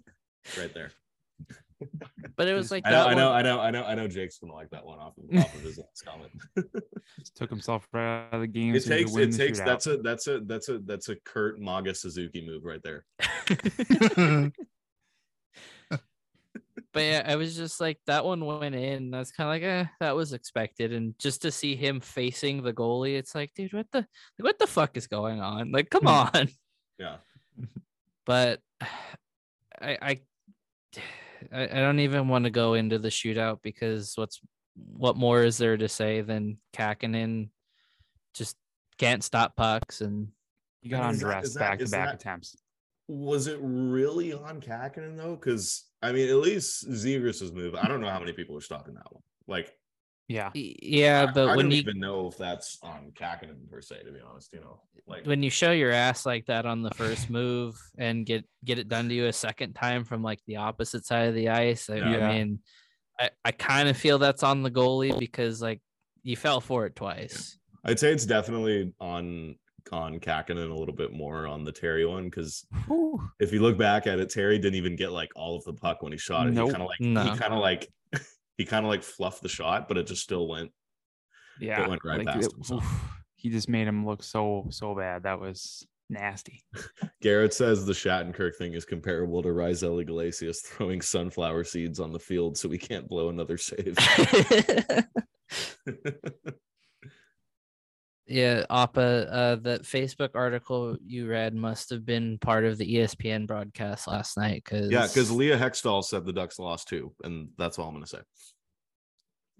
right 0.59 0.73
there. 0.73 0.93
but 2.37 2.49
it 2.49 2.55
was 2.55 2.71
like 2.71 2.87
I 2.87 2.91
know, 2.91 2.97
that 2.97 3.09
I 3.09 3.15
know, 3.15 3.33
I 3.33 3.43
know, 3.43 3.61
I 3.61 3.71
know, 3.71 3.85
I 3.85 3.95
know. 3.95 4.09
Jake's 4.09 4.39
gonna 4.39 4.55
like 4.55 4.71
that 4.71 4.85
one 4.85 4.99
off 4.99 5.13
of, 5.19 5.39
off 5.39 5.55
of 5.55 5.61
his 5.61 5.79
last 5.79 6.05
comment. 6.07 6.33
Just 7.19 7.37
took 7.37 7.51
himself 7.51 7.87
right 7.93 8.27
out 8.27 8.35
of 8.35 8.41
the 8.41 8.47
game. 8.47 8.75
It 8.75 8.83
so 8.83 8.91
takes, 8.91 9.15
it 9.15 9.37
takes. 9.37 9.61
That's 9.61 9.87
a, 9.87 9.99
that's 9.99 10.27
a, 10.27 10.41
that's 10.41 10.71
a, 10.71 10.79
that's 10.79 11.11
a 11.11 11.17
Kurt 11.17 11.61
Maga 11.61 11.95
Suzuki 11.95 12.47
move 12.47 12.65
right 12.65 12.83
there. 12.83 13.05
but 16.97 17.03
yeah, 17.03 17.23
I 17.27 17.37
was 17.37 17.55
just 17.55 17.79
like 17.79 17.99
that 18.07 18.25
one 18.25 18.43
went 18.43 18.75
in. 18.75 19.11
That's 19.11 19.31
kind 19.31 19.49
of 19.49 19.53
like, 19.53 19.63
eh, 19.63 19.85
that 20.01 20.17
was 20.17 20.33
expected. 20.33 20.95
And 20.95 21.15
just 21.19 21.43
to 21.43 21.53
see 21.53 21.77
him 21.77 22.01
facing 22.01 22.63
the 22.63 22.73
goalie, 22.73 23.19
it's 23.19 23.35
like, 23.35 23.53
dude, 23.55 23.75
what 23.75 23.87
the 23.93 24.07
what 24.41 24.59
the 24.59 24.67
fuck 24.67 24.97
is 24.97 25.07
going 25.07 25.43
on? 25.43 25.73
Like, 25.73 25.91
come 25.91 26.07
on. 26.07 26.49
Yeah. 26.99 27.17
But 28.25 28.61
I 28.81 29.99
I 30.01 30.21
I 31.53 31.65
I 31.65 31.81
don't 31.81 32.01
even 32.01 32.29
want 32.29 32.45
to 32.47 32.51
go 32.51 32.73
into 32.73 32.99
the 32.99 33.11
shootout 33.11 33.59
because 33.63 34.15
what's 34.17 34.41
what 34.75 35.19
more 35.19 35.43
is 35.43 35.59
there 35.59 35.77
to 35.77 35.91
say 35.91 36.23
than 36.23 36.57
Kahkonen 36.75 37.51
just 38.33 38.57
can't 38.97 39.23
stop 39.23 39.55
pucks 39.55 40.01
and 40.01 40.29
he 40.81 40.89
got 40.89 41.13
undressed 41.13 41.59
back 41.59 41.79
to 41.79 41.89
back 41.91 42.15
attempts. 42.15 42.57
Was 43.09 43.47
it 43.47 43.59
really 43.61 44.33
on 44.33 44.61
Kahkonen 44.61 45.17
though? 45.17 45.37
Because 45.37 45.85
I 46.03 46.13
mean, 46.13 46.29
at 46.29 46.37
least 46.37 46.89
Zegras's 46.91 47.53
move. 47.53 47.75
I 47.75 47.89
don't 47.89 48.01
know 48.01 48.09
how 48.11 48.19
many 48.19 48.33
people 48.33 48.57
are 48.57 48.61
stopping 48.61 48.95
that 48.95 49.13
one. 49.13 49.23
Like, 49.47 49.73
Yeah. 50.29 50.51
Yeah, 50.55 51.27
I- 51.29 51.33
but 51.33 51.49
I, 51.51 51.57
when 51.57 51.67
don't 51.67 51.73
you 51.73 51.79
even 51.79 52.01
know 52.01 52.27
if 52.29 52.37
that's 52.37 52.79
on 52.83 53.13
Kahkonen 53.15 53.69
per 53.71 53.81
se. 53.81 54.03
To 54.05 54.13
be 54.13 54.19
honest, 54.21 54.53
you 54.53 54.61
know, 54.61 54.81
like 55.07 55.25
when 55.25 55.43
you 55.43 55.51
show 55.51 55.71
your 55.71 55.93
ass 55.93 56.27
like 56.27 56.47
that 56.47 56.67
on 56.67 56.83
the 56.83 56.91
first 56.91 57.31
move 57.31 57.79
and 57.97 58.27
get 58.27 58.45
get 58.65 58.79
it 58.81 58.89
done 58.89 59.09
to 59.09 59.15
you 59.15 59.27
a 59.27 59.33
second 59.33 59.75
time 59.75 60.05
from 60.05 60.23
like 60.23 60.41
the 60.47 60.57
opposite 60.57 61.07
side 61.07 61.29
of 61.29 61.35
the 61.35 61.49
ice, 61.51 61.89
I, 61.89 61.99
I 61.99 62.35
mean, 62.35 62.59
I, 63.21 63.31
I 63.45 63.53
kind 63.53 63.89
of 63.89 63.97
feel 63.97 64.19
that's 64.19 64.43
on 64.43 64.63
the 64.65 64.71
goalie 64.71 65.17
because 65.17 65.63
like 65.63 65.81
you 66.25 66.37
fell 66.37 66.61
for 66.61 66.87
it 66.87 66.97
twice. 66.97 67.57
I'd 67.85 68.01
say 68.01 68.11
it's 68.13 68.27
definitely 68.27 68.93
on 68.99 69.55
on 69.93 70.19
Kahkonen 70.21 70.71
a 70.71 70.75
little 70.75 70.95
bit 70.95 71.13
more 71.13 71.47
on 71.47 71.65
the 71.65 71.73
Terry 71.73 72.05
one 72.07 72.25
because 72.25 72.67
if 73.41 73.53
you 73.53 73.61
look 73.61 73.77
back 73.79 74.07
at 74.07 74.19
it, 74.19 74.31
Terry 74.31 74.59
didn't 74.59 74.75
even 74.77 74.97
get 74.97 75.13
like 75.13 75.31
all 75.37 75.57
of 75.57 75.65
the 75.65 75.73
puck 75.73 76.03
when 76.03 76.13
he 76.13 76.19
shot 76.19 76.47
it. 76.47 76.53
Nope. 76.55 76.69
He 76.69 76.73
kind 76.73 76.83
of 76.83 76.89
like 76.89 77.01
No. 77.01 77.23
he 77.23 77.39
kind 77.39 77.53
of 77.55 77.61
like 77.61 77.89
he 78.57 78.65
kind 78.65 78.85
of 78.87 78.91
like 78.91 79.03
fluffed 79.03 79.43
the 79.43 79.49
shot, 79.49 79.89
but 79.89 79.97
it 79.99 80.07
just 80.07 80.23
still 80.23 80.49
went. 80.49 80.71
Yeah. 81.61 81.83
It 81.83 81.89
went 81.89 82.03
right 82.05 82.19
like, 82.19 82.27
past 82.27 82.47
it- 82.49 82.53
him, 82.57 82.63
so. 82.63 82.83
He 83.39 83.51
just 83.51 83.69
made 83.69 83.87
him 83.87 84.05
look 84.07 84.23
so 84.23 84.67
so 84.71 84.95
bad. 84.95 85.23
That 85.25 85.39
was 85.41 85.87
nasty. 86.11 86.65
Garrett 87.23 87.53
says 87.55 87.85
the 87.87 87.93
Shattenkirk 87.93 88.57
thing 88.57 88.73
is 88.73 88.85
comparable 88.85 89.43
to 89.43 89.49
Raisel 89.51 90.01
Iglesias 90.01 90.61
throwing 90.63 91.01
sunflower 91.01 91.65
seeds 91.65 92.01
on 92.01 92.13
the 92.13 92.19
field 92.19 92.57
so 92.57 92.69
we 92.69 92.79
can't 92.79 93.09
blow 93.09 93.29
another 93.29 93.59
save. 93.59 93.97
Yeah, 98.29 98.65
Appa, 98.69 99.33
uh, 99.33 99.57
that 99.57 99.83
Facebook 99.83 100.31
article 100.35 100.97
you 101.05 101.29
read 101.29 101.55
must 101.55 101.91
have 101.91 102.05
been 102.05 102.39
part 102.39 102.65
of 102.65 102.77
the 102.77 102.97
ESPN 102.97 103.47
broadcast 103.47 104.09
last 104.09 104.37
night. 104.37 104.63
Because 104.65 104.91
Yeah, 104.91 105.07
because 105.07 105.31
Leah 105.31 105.57
Hextall 105.57 106.03
said 106.03 106.25
the 106.27 106.33
Ducks 106.33 106.59
lost 106.59 106.89
too, 106.89 107.13
and 107.23 107.51
that's 107.57 107.79
all 107.79 107.87
I'm 107.89 107.95
gonna 107.95 108.07
say. 108.07 108.19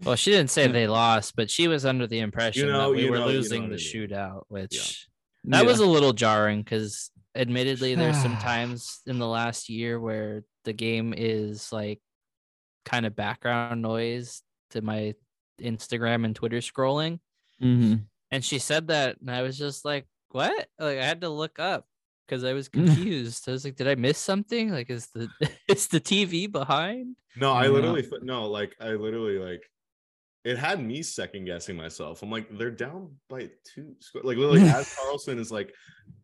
well, 0.05 0.17
she 0.17 0.31
didn't 0.33 0.51
say 0.51 0.67
they 0.73 0.89
lost, 0.89 1.37
but 1.37 1.49
she 1.51 1.69
was 1.69 1.85
under 1.87 2.07
the 2.09 2.19
impression 2.19 2.69
know- 2.69 2.91
that 2.91 2.97
we 2.97 3.09
were 3.09 3.19
know- 3.19 3.27
you 3.29 3.33
know 3.33 3.39
losing 3.39 3.69
the 3.71 3.77
shootout, 3.77 4.43
which 4.49 5.07
that 5.45 5.63
Yeah. 5.63 5.69
was 5.71 5.79
a 5.81 5.87
little 5.87 6.13
jarring. 6.13 6.63
Because 6.63 7.11
admittedly, 7.37 7.95
there's 7.95 8.21
some 8.21 8.37
times 8.39 9.01
in 9.07 9.19
the 9.21 9.29
last 9.29 9.69
year 9.69 10.01
where 10.01 10.43
the 10.65 10.73
game 10.73 11.15
is 11.17 11.73
like 11.73 12.01
kind 12.85 13.07
of 13.07 13.15
background 13.15 13.81
noise 13.81 14.43
to 14.71 14.83
my 14.83 15.15
Instagram 15.61 16.25
and 16.25 16.35
Twitter 16.35 16.59
scrolling. 16.59 17.21
Mhm. 17.63 18.07
And 18.37 18.45
she 18.45 18.59
said 18.59 18.89
that, 18.89 19.17
and 19.23 19.31
I 19.31 19.41
was 19.41 19.57
just 19.57 19.87
like, 19.87 20.07
"What?" 20.29 20.69
Like 20.79 20.99
I 20.99 21.05
had 21.05 21.23
to 21.23 21.31
look 21.31 21.59
up 21.59 21.87
because 22.29 22.45
I 22.45 22.53
was 22.53 22.69
confused. 22.79 23.49
I 23.49 23.53
was 23.53 23.65
like, 23.65 23.77
"Did 23.77 23.89
I 23.89 23.95
miss 23.95 24.19
something? 24.19 24.71
Like, 24.71 24.91
is 24.91 25.07
the 25.15 25.31
is 25.69 25.89
the 25.89 26.01
TV 26.01 26.51
behind?" 26.53 27.17
No, 27.35 27.53
I 27.55 27.69
literally 27.69 28.03
th- 28.03 28.21
no, 28.21 28.47
like 28.47 28.75
I 28.79 28.91
literally 28.91 29.39
like 29.39 29.63
it 30.45 30.59
had 30.59 30.85
me 30.85 31.03
second 31.03 31.47
guessing 31.47 31.77
myself. 31.79 32.23
I'm 32.23 32.31
like, 32.31 32.47
they're 32.59 32.71
down 32.71 33.17
by 33.31 33.49
two 33.65 33.95
score. 34.01 34.21
Like 34.23 34.37
literally 34.37 34.61
as 34.69 34.95
Karlsson 34.95 35.39
is 35.39 35.51
like 35.51 35.73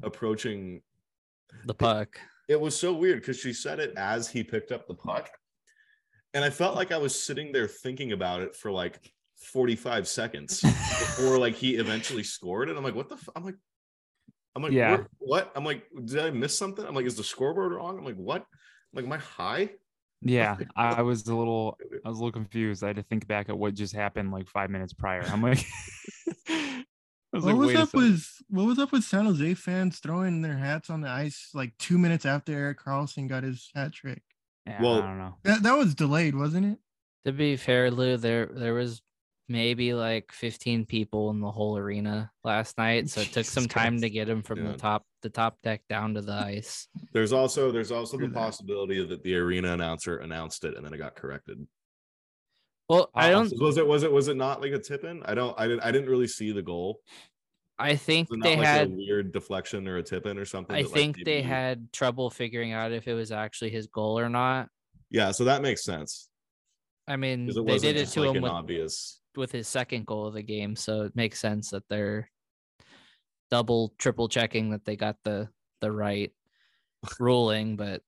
approaching 0.03 0.83
The 1.65 1.75
puck. 1.75 2.21
it 2.47 2.61
was 2.61 2.79
so 2.79 2.93
weird 2.93 3.21
because 3.21 3.39
she 3.41 3.55
said 3.55 3.81
it 3.81 3.95
as 3.97 4.29
he 4.29 4.45
picked 4.45 4.71
up 4.71 4.87
the 4.87 4.95
puck. 4.95 5.31
And 6.35 6.45
I 6.45 6.51
felt 6.51 6.77
like 6.77 6.93
I 6.93 6.99
was 6.99 7.25
sitting 7.25 7.53
there 7.53 7.67
thinking 7.69 8.13
about 8.13 8.43
it 8.43 8.55
for 8.55 8.71
like 8.71 9.01
45 9.43 10.07
seconds 10.09 10.61
before 10.61 11.38
like 11.38 11.55
he 11.55 11.76
eventually 11.76 12.22
scored. 12.22 12.68
And 12.68 12.78
I'm 12.78 12.84
like, 12.84 12.95
what 12.95 13.09
the 13.09 13.16
f-? 13.16 13.28
I'm 13.36 13.45
like, 13.45 13.57
I'm 14.55 14.62
like, 14.62 14.72
Yeah. 14.72 14.90
"What- 14.99 15.07
what? 15.18 15.53
I'm 15.57 15.64
like, 15.64 15.84
did 16.05 16.18
I 16.18 16.30
miss 16.30 16.57
something? 16.57 16.84
I'm 16.84 16.95
like, 16.95 17.07
is 17.07 17.16
the 17.16 17.24
scoreboard 17.24 17.72
wrong? 17.72 17.99
I'm 17.99 18.05
like, 18.05 18.16
what? 18.16 18.43
I'm 18.43 18.95
like, 18.95 19.05
am 19.07 19.12
I 19.12 19.18
high? 19.18 19.70
Yeah, 20.20 20.57
I 20.76 20.88
I 20.97 21.03
was 21.03 21.26
a 21.26 21.34
little, 21.34 21.76
I 22.05 22.09
was 22.09 22.18
a 22.18 22.20
little 22.20 22.32
confused. 22.32 22.84
I 22.84 22.88
had 22.88 22.97
to 22.97 23.03
think 23.03 23.26
back 23.26 23.49
at 23.49 23.59
what 23.59 23.74
just 23.74 23.95
happened 23.95 24.30
like 24.30 24.49
five 24.49 24.70
minutes 24.70 24.93
prior. 24.93 25.22
I'm 25.24 25.43
like, 25.43 25.59
was 27.32 27.45
What 27.45 27.45
like, 27.45 27.57
was 27.57 27.74
up 27.76 27.95
with 27.95 28.26
what 28.49 28.66
was 28.66 28.78
up 28.78 28.93
with 28.93 29.05
San 29.05 29.24
Jose 29.24 29.55
fans 29.55 29.99
throwing 29.99 30.43
their 30.43 30.57
hats 30.57 30.90
on 30.90 31.01
the 31.01 31.09
ice 31.09 31.51
like 31.55 31.72
two 31.78 31.99
minutes 31.99 32.26
after 32.26 32.53
Erik 32.53 32.78
Karlsson 32.80 33.28
got 33.28 33.43
his 33.43 33.70
hat 33.74 33.93
trick? 33.93 34.22
Yeah, 34.66 34.80
Well- 34.82 35.03
I 35.03 35.07
don't 35.07 35.18
know. 35.18 35.34
That 35.45 35.62
that 35.62 35.76
was 35.78 35.95
delayed, 35.95 36.34
wasn't 36.36 36.66
it? 36.66 36.78
To 37.24 37.32
be 37.32 37.57
fair, 37.57 37.90
Lou, 37.90 38.16
there 38.16 38.47
there 38.47 38.74
was 38.74 39.01
maybe 39.53 39.95
like 39.95 40.33
15 40.33 40.87
people 40.87 41.31
in 41.31 41.41
the 41.41 41.51
whole 41.51 41.77
arena 41.77 42.31
last 42.43 42.79
night, 42.79 43.09
so 43.09 43.21
it 43.21 43.27
took 43.27 43.45
Jesus 43.45 43.53
some 43.53 43.67
time 43.69 44.01
to 44.01 44.11
get 44.11 44.29
him 44.29 44.43
from 44.43 44.65
Yeah. 44.65 44.73
the 44.73 44.79
top 44.79 45.07
the 45.21 45.31
top 45.31 45.57
deck 45.63 45.83
down 45.89 46.15
to 46.15 46.21
the 46.21 46.33
ice. 46.33 46.89
There's 47.13 47.33
also 47.33 47.71
there's 47.71 47.93
also 47.93 48.17
the 48.17 48.27
that. 48.27 48.35
possibility 48.35 49.05
that 49.07 49.23
the 49.23 49.37
arena 49.37 49.73
announcer 49.73 50.17
announced 50.17 50.65
it 50.65 50.77
and 50.77 50.85
then 50.85 50.93
it 50.93 50.99
got 50.99 51.15
corrected. 51.15 51.65
Well, 52.89 53.11
I 53.15 53.31
don't. 53.31 53.45
Possible. 53.45 53.67
Was 53.67 53.77
it 53.79 53.87
was 53.87 54.03
it 54.03 54.11
was 54.13 54.29
it 54.29 54.37
not 54.37 54.61
like 54.61 54.73
a 54.73 54.79
tip 54.79 55.05
in? 55.05 55.23
I 55.25 55.35
don't 55.35 55.55
I 55.59 55.69
didn't 55.69 55.85
I 55.85 55.93
didn't 55.93 56.09
really 56.11 56.27
see 56.27 56.51
the 56.53 56.63
goal. 56.63 57.01
I 57.79 57.97
think 57.97 58.31
Was 58.31 58.41
they 58.43 58.57
like 58.57 58.67
had. 58.67 58.89
a 58.89 58.91
weird 58.91 59.33
deflection 59.33 59.87
or 59.89 59.97
a 59.99 60.03
tip 60.03 60.27
in 60.27 60.39
or 60.39 60.45
something? 60.45 60.75
I 60.77 60.83
that, 60.83 60.89
like, 60.89 60.95
think 60.95 61.17
they 61.25 61.37
maybe- 61.37 61.49
had 61.49 61.93
trouble 61.93 62.29
figuring 62.31 62.73
out 62.73 62.93
if 62.93 63.07
it 63.09 63.15
was 63.15 63.33
actually 63.33 63.71
his 63.71 63.87
goal 63.87 64.19
or 64.19 64.29
not. 64.29 64.69
Yeah, 65.11 65.31
so 65.31 65.45
that 65.45 65.63
makes 65.63 65.85
sense. 65.85 66.29
I 67.09 67.17
mean, 67.17 67.47
they 67.47 67.61
wasn't 67.61 67.83
did 67.83 67.97
it 67.97 68.01
just 68.01 68.15
to 68.15 68.21
like 68.21 68.31
him 68.31 68.37
an 68.37 68.43
with, 68.43 68.53
obvious 68.53 69.21
with 69.37 69.53
his 69.53 69.68
second 69.68 70.07
goal 70.07 70.26
of 70.26 70.35
the 70.35 70.43
game, 70.43 70.76
so 70.76 71.03
it 71.03 71.16
makes 71.16 71.41
sense 71.41 71.70
that 71.70 71.89
they're 71.89 72.30
double, 73.51 73.93
triple 73.99 74.28
checking 74.28 74.70
that 74.70 74.85
they 74.85 74.97
got 74.97 75.16
the 75.24 75.49
the 75.80 75.93
right 75.93 76.33
ruling. 77.18 77.76
But 77.76 78.03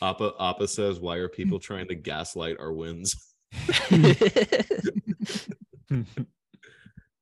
Appa 0.00 0.34
Appa 0.38 0.68
says, 0.68 1.00
why 1.00 1.16
are 1.16 1.28
people 1.28 1.58
trying 1.60 1.88
to 1.88 1.94
gaslight 1.94 2.56
our 2.58 2.72
wins? 2.72 3.14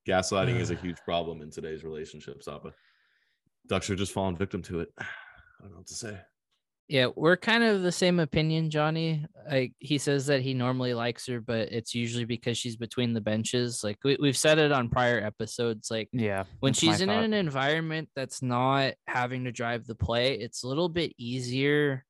Gaslighting 0.09 0.59
is 0.59 0.71
a 0.71 0.77
huge 0.77 0.99
problem 1.05 1.43
in 1.43 1.51
today's 1.51 1.85
relationships, 1.85 2.49
Appa. 2.49 2.73
Ducks 3.69 3.91
are 3.91 3.97
just 3.97 4.13
falling 4.13 4.37
victim 4.37 4.63
to 4.63 4.81
it. 4.81 4.89
I 4.99 5.05
don't 5.63 5.73
know 5.73 5.79
what 5.79 5.87
to 5.89 5.95
say. 5.95 6.19
Yeah, 6.91 7.07
we're 7.15 7.37
kind 7.37 7.63
of 7.63 7.83
the 7.83 7.93
same 7.93 8.19
opinion, 8.19 8.69
Johnny. 8.69 9.25
Like 9.49 9.75
he 9.79 9.97
says 9.97 10.27
that 10.27 10.43
he 10.43 10.55
normally 10.55 10.93
likes 10.93 11.25
her, 11.29 11.41
but 11.41 11.71
it's 11.71 11.95
usually 11.95 12.25
because 12.25 12.59
she's 12.59 12.75
between 12.77 13.13
the 13.13 13.21
benches. 13.21 13.85
Like 13.85 13.99
we, 14.03 14.17
we've 14.21 14.37
said 14.37 14.59
it 14.59 14.73
on 14.73 14.89
prior 14.89 15.21
episodes. 15.21 15.89
Like 15.89 16.09
Yeah, 16.13 16.45
when 16.59 16.73
she's 16.73 17.01
in 17.01 17.09
thought. 17.09 17.23
an 17.23 17.33
environment 17.33 18.09
that's 18.17 18.43
not 18.43 18.95
having 19.07 19.45
to 19.45 19.53
drive 19.53 19.87
the 19.87 19.95
play, 19.95 20.35
it's 20.35 20.65
a 20.65 20.69
little 20.69 20.89
bit 20.89 21.13
easier. 21.17 22.05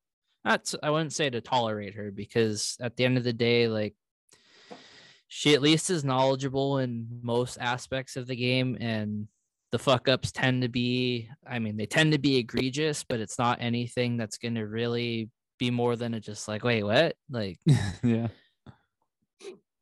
Not 0.46 0.64
to- 0.66 0.80
I 0.82 0.88
wouldn't 0.88 1.12
say 1.12 1.28
to 1.28 1.42
tolerate 1.42 1.94
her 1.96 2.10
because 2.10 2.78
at 2.80 2.96
the 2.96 3.04
end 3.04 3.18
of 3.18 3.24
the 3.24 3.34
day, 3.34 3.68
like 3.68 3.94
she 5.28 5.52
at 5.54 5.60
least 5.62 5.90
is 5.90 6.04
knowledgeable 6.04 6.78
in 6.78 7.20
most 7.22 7.58
aspects 7.60 8.16
of 8.16 8.26
the 8.26 8.36
game 8.36 8.78
and 8.80 9.28
the 9.72 9.78
fuck 9.78 10.08
ups 10.08 10.32
tend 10.32 10.62
to 10.62 10.68
be 10.68 11.28
I 11.46 11.58
mean, 11.58 11.76
they 11.76 11.86
tend 11.86 12.12
to 12.12 12.18
be 12.18 12.36
egregious, 12.36 13.04
but 13.04 13.20
it's 13.20 13.38
not 13.38 13.58
anything 13.60 14.16
that's 14.16 14.38
gonna 14.38 14.66
really 14.66 15.30
be 15.58 15.70
more 15.70 15.96
than 15.96 16.14
a 16.14 16.20
just 16.20 16.48
like, 16.48 16.64
wait, 16.64 16.82
what? 16.82 17.14
Like 17.30 17.58
yeah, 18.02 18.28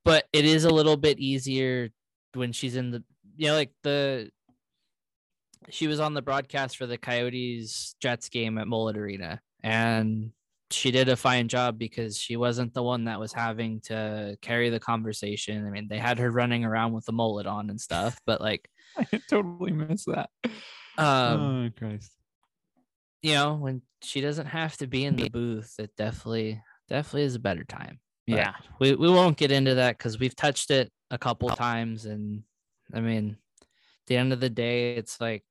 but 0.05 0.25
it 0.33 0.45
is 0.45 0.65
a 0.65 0.71
little 0.71 0.97
bit 0.97 1.19
easier 1.19 1.91
when 2.35 2.53
she's 2.53 2.77
in 2.77 2.91
the 2.91 3.03
you 3.37 3.47
know 3.47 3.55
like 3.55 3.73
the 3.83 4.31
she 5.71 5.87
was 5.87 6.01
on 6.01 6.15
the 6.15 6.23
broadcast 6.23 6.77
for 6.77 6.87
the 6.87 6.99
coyotes 6.99 7.95
jets 8.01 8.29
game 8.29 8.59
at 8.59 8.67
mullet 8.67 8.97
arena 8.97 9.41
and 9.63 10.31
she 10.71 10.91
did 10.91 11.09
a 11.09 11.17
fine 11.17 11.49
job 11.49 11.79
because 11.79 12.19
she 12.19 12.37
wasn't 12.37 12.73
the 12.75 12.83
one 12.83 13.05
that 13.05 13.21
was 13.21 13.33
having 13.33 13.81
to 13.81 14.37
carry 14.43 14.71
the 14.71 14.81
conversation 14.81 15.67
i 15.67 15.71
mean 15.71 15.89
they 15.89 15.99
had 15.99 16.19
her 16.19 16.31
running 16.31 16.65
around 16.65 16.93
with 16.93 17.05
the 17.05 17.13
mullet 17.13 17.47
on 17.47 17.71
and 17.71 17.81
stuff 17.81 18.19
but 18.27 18.41
like 18.41 18.69
I 19.13 19.21
totally 19.29 19.73
missed 19.73 20.07
that. 20.07 20.31
um 20.97 21.41
oh 21.41 21.71
Christ. 21.79 22.13
you 23.23 23.35
know 23.35 23.55
when 23.55 23.83
she 24.03 24.21
doesn't 24.21 24.47
have 24.47 24.77
to 24.79 24.87
be 24.87 25.05
in 25.05 25.17
the 25.17 25.29
booth 25.29 25.75
it 25.79 25.91
definitely 25.97 26.63
definitely 26.89 27.23
is 27.23 27.35
a 27.35 27.41
better 27.41 27.65
time 27.65 28.01
But 28.27 28.37
Yeah, 28.37 28.53
we, 28.81 28.95
we 28.95 29.09
won't 29.09 29.37
get 29.37 29.51
into 29.53 29.75
that 29.77 29.99
because 29.99 30.19
we've 30.19 30.37
touched 30.37 30.71
it 30.71 30.91
a 31.11 31.19
couple 31.19 31.49
times 31.51 32.05
and 32.05 32.43
i 32.93 33.01
mean 33.01 33.37
at 33.63 33.67
the 34.07 34.17
end 34.17 34.33
of 34.33 34.41
the 34.41 34.51
day 34.51 34.97
it's 34.97 35.21
like 35.21 35.45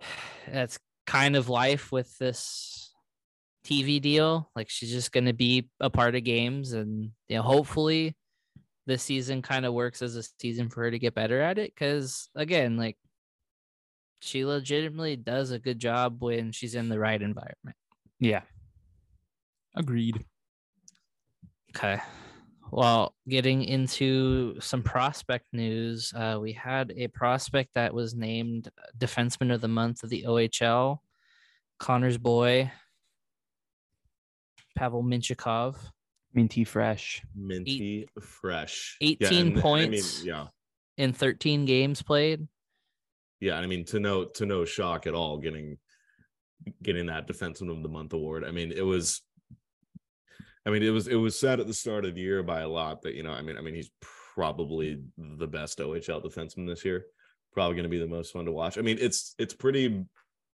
that's 0.52 0.78
kind 1.06 1.36
of 1.36 1.48
life 1.48 1.92
with 1.92 2.16
this 2.18 2.92
tv 3.64 4.00
deal 4.00 4.50
like 4.54 4.68
she's 4.70 4.90
just 4.90 5.10
going 5.12 5.24
to 5.26 5.32
be 5.32 5.68
a 5.80 5.90
part 5.90 6.14
of 6.14 6.22
games 6.24 6.72
and 6.72 7.10
you 7.28 7.36
know 7.36 7.42
hopefully 7.42 8.16
this 8.86 9.02
season 9.02 9.42
kind 9.42 9.66
of 9.66 9.74
works 9.74 10.02
as 10.02 10.16
a 10.16 10.22
season 10.40 10.68
for 10.68 10.82
her 10.82 10.90
to 10.90 10.98
get 10.98 11.14
better 11.14 11.40
at 11.40 11.58
it 11.58 11.72
because 11.74 12.28
again 12.34 12.76
like 12.76 12.96
she 14.20 14.44
legitimately 14.44 15.16
does 15.16 15.50
a 15.50 15.58
good 15.58 15.78
job 15.78 16.22
when 16.22 16.52
she's 16.52 16.74
in 16.74 16.88
the 16.88 16.98
right 16.98 17.20
environment 17.20 17.76
yeah. 18.18 18.42
Agreed. 19.74 20.24
Okay. 21.76 22.00
Well, 22.70 23.14
getting 23.28 23.62
into 23.62 24.60
some 24.60 24.82
prospect 24.82 25.46
news, 25.52 26.12
uh, 26.16 26.38
we 26.40 26.52
had 26.52 26.92
a 26.96 27.08
prospect 27.08 27.70
that 27.74 27.94
was 27.94 28.14
named 28.14 28.70
Defenseman 28.98 29.54
of 29.54 29.60
the 29.60 29.68
Month 29.68 30.02
of 30.02 30.10
the 30.10 30.24
OHL, 30.26 30.98
Connor's 31.78 32.18
boy, 32.18 32.72
Pavel 34.74 35.04
Mintyukov. 35.04 35.76
Minty 36.36 36.64
fresh. 36.64 37.22
Minty 37.34 38.08
fresh. 38.20 38.98
18 39.00 39.46
and- 39.46 39.60
points. 39.60 40.20
I 40.20 40.24
mean, 40.24 40.28
yeah. 40.28 40.46
in 40.98 41.12
13 41.14 41.64
games 41.64 42.02
played. 42.02 42.46
Yeah. 43.40 43.58
I 43.58 43.66
mean, 43.66 43.84
to 43.86 43.98
no 43.98 44.26
to 44.26 44.46
no 44.46 44.64
shock 44.64 45.06
at 45.06 45.14
all 45.14 45.38
getting 45.38 45.78
getting 46.82 47.06
that 47.06 47.26
defenseman 47.26 47.74
of 47.74 47.82
the 47.82 47.88
month 47.88 48.12
award. 48.12 48.44
I 48.44 48.50
mean, 48.50 48.70
it 48.70 48.84
was 48.84 49.22
I 50.66 50.70
mean, 50.70 50.82
it 50.82 50.90
was 50.90 51.08
it 51.08 51.14
was 51.14 51.38
said 51.38 51.58
at 51.58 51.66
the 51.66 51.74
start 51.74 52.04
of 52.04 52.14
the 52.14 52.20
year 52.20 52.42
by 52.42 52.60
a 52.60 52.68
lot 52.68 53.02
that, 53.02 53.14
you 53.14 53.22
know, 53.22 53.32
I 53.32 53.40
mean, 53.40 53.56
I 53.56 53.62
mean, 53.62 53.74
he's 53.74 53.90
probably 54.34 55.00
the 55.16 55.46
best 55.46 55.78
OHL 55.78 56.22
defenseman 56.22 56.66
this 56.66 56.84
year. 56.84 57.06
Probably 57.54 57.76
going 57.76 57.84
to 57.84 57.88
be 57.88 57.98
the 57.98 58.06
most 58.06 58.32
fun 58.32 58.44
to 58.44 58.52
watch. 58.52 58.76
I 58.76 58.82
mean, 58.82 58.98
it's 59.00 59.34
it's 59.38 59.54
pretty 59.54 60.04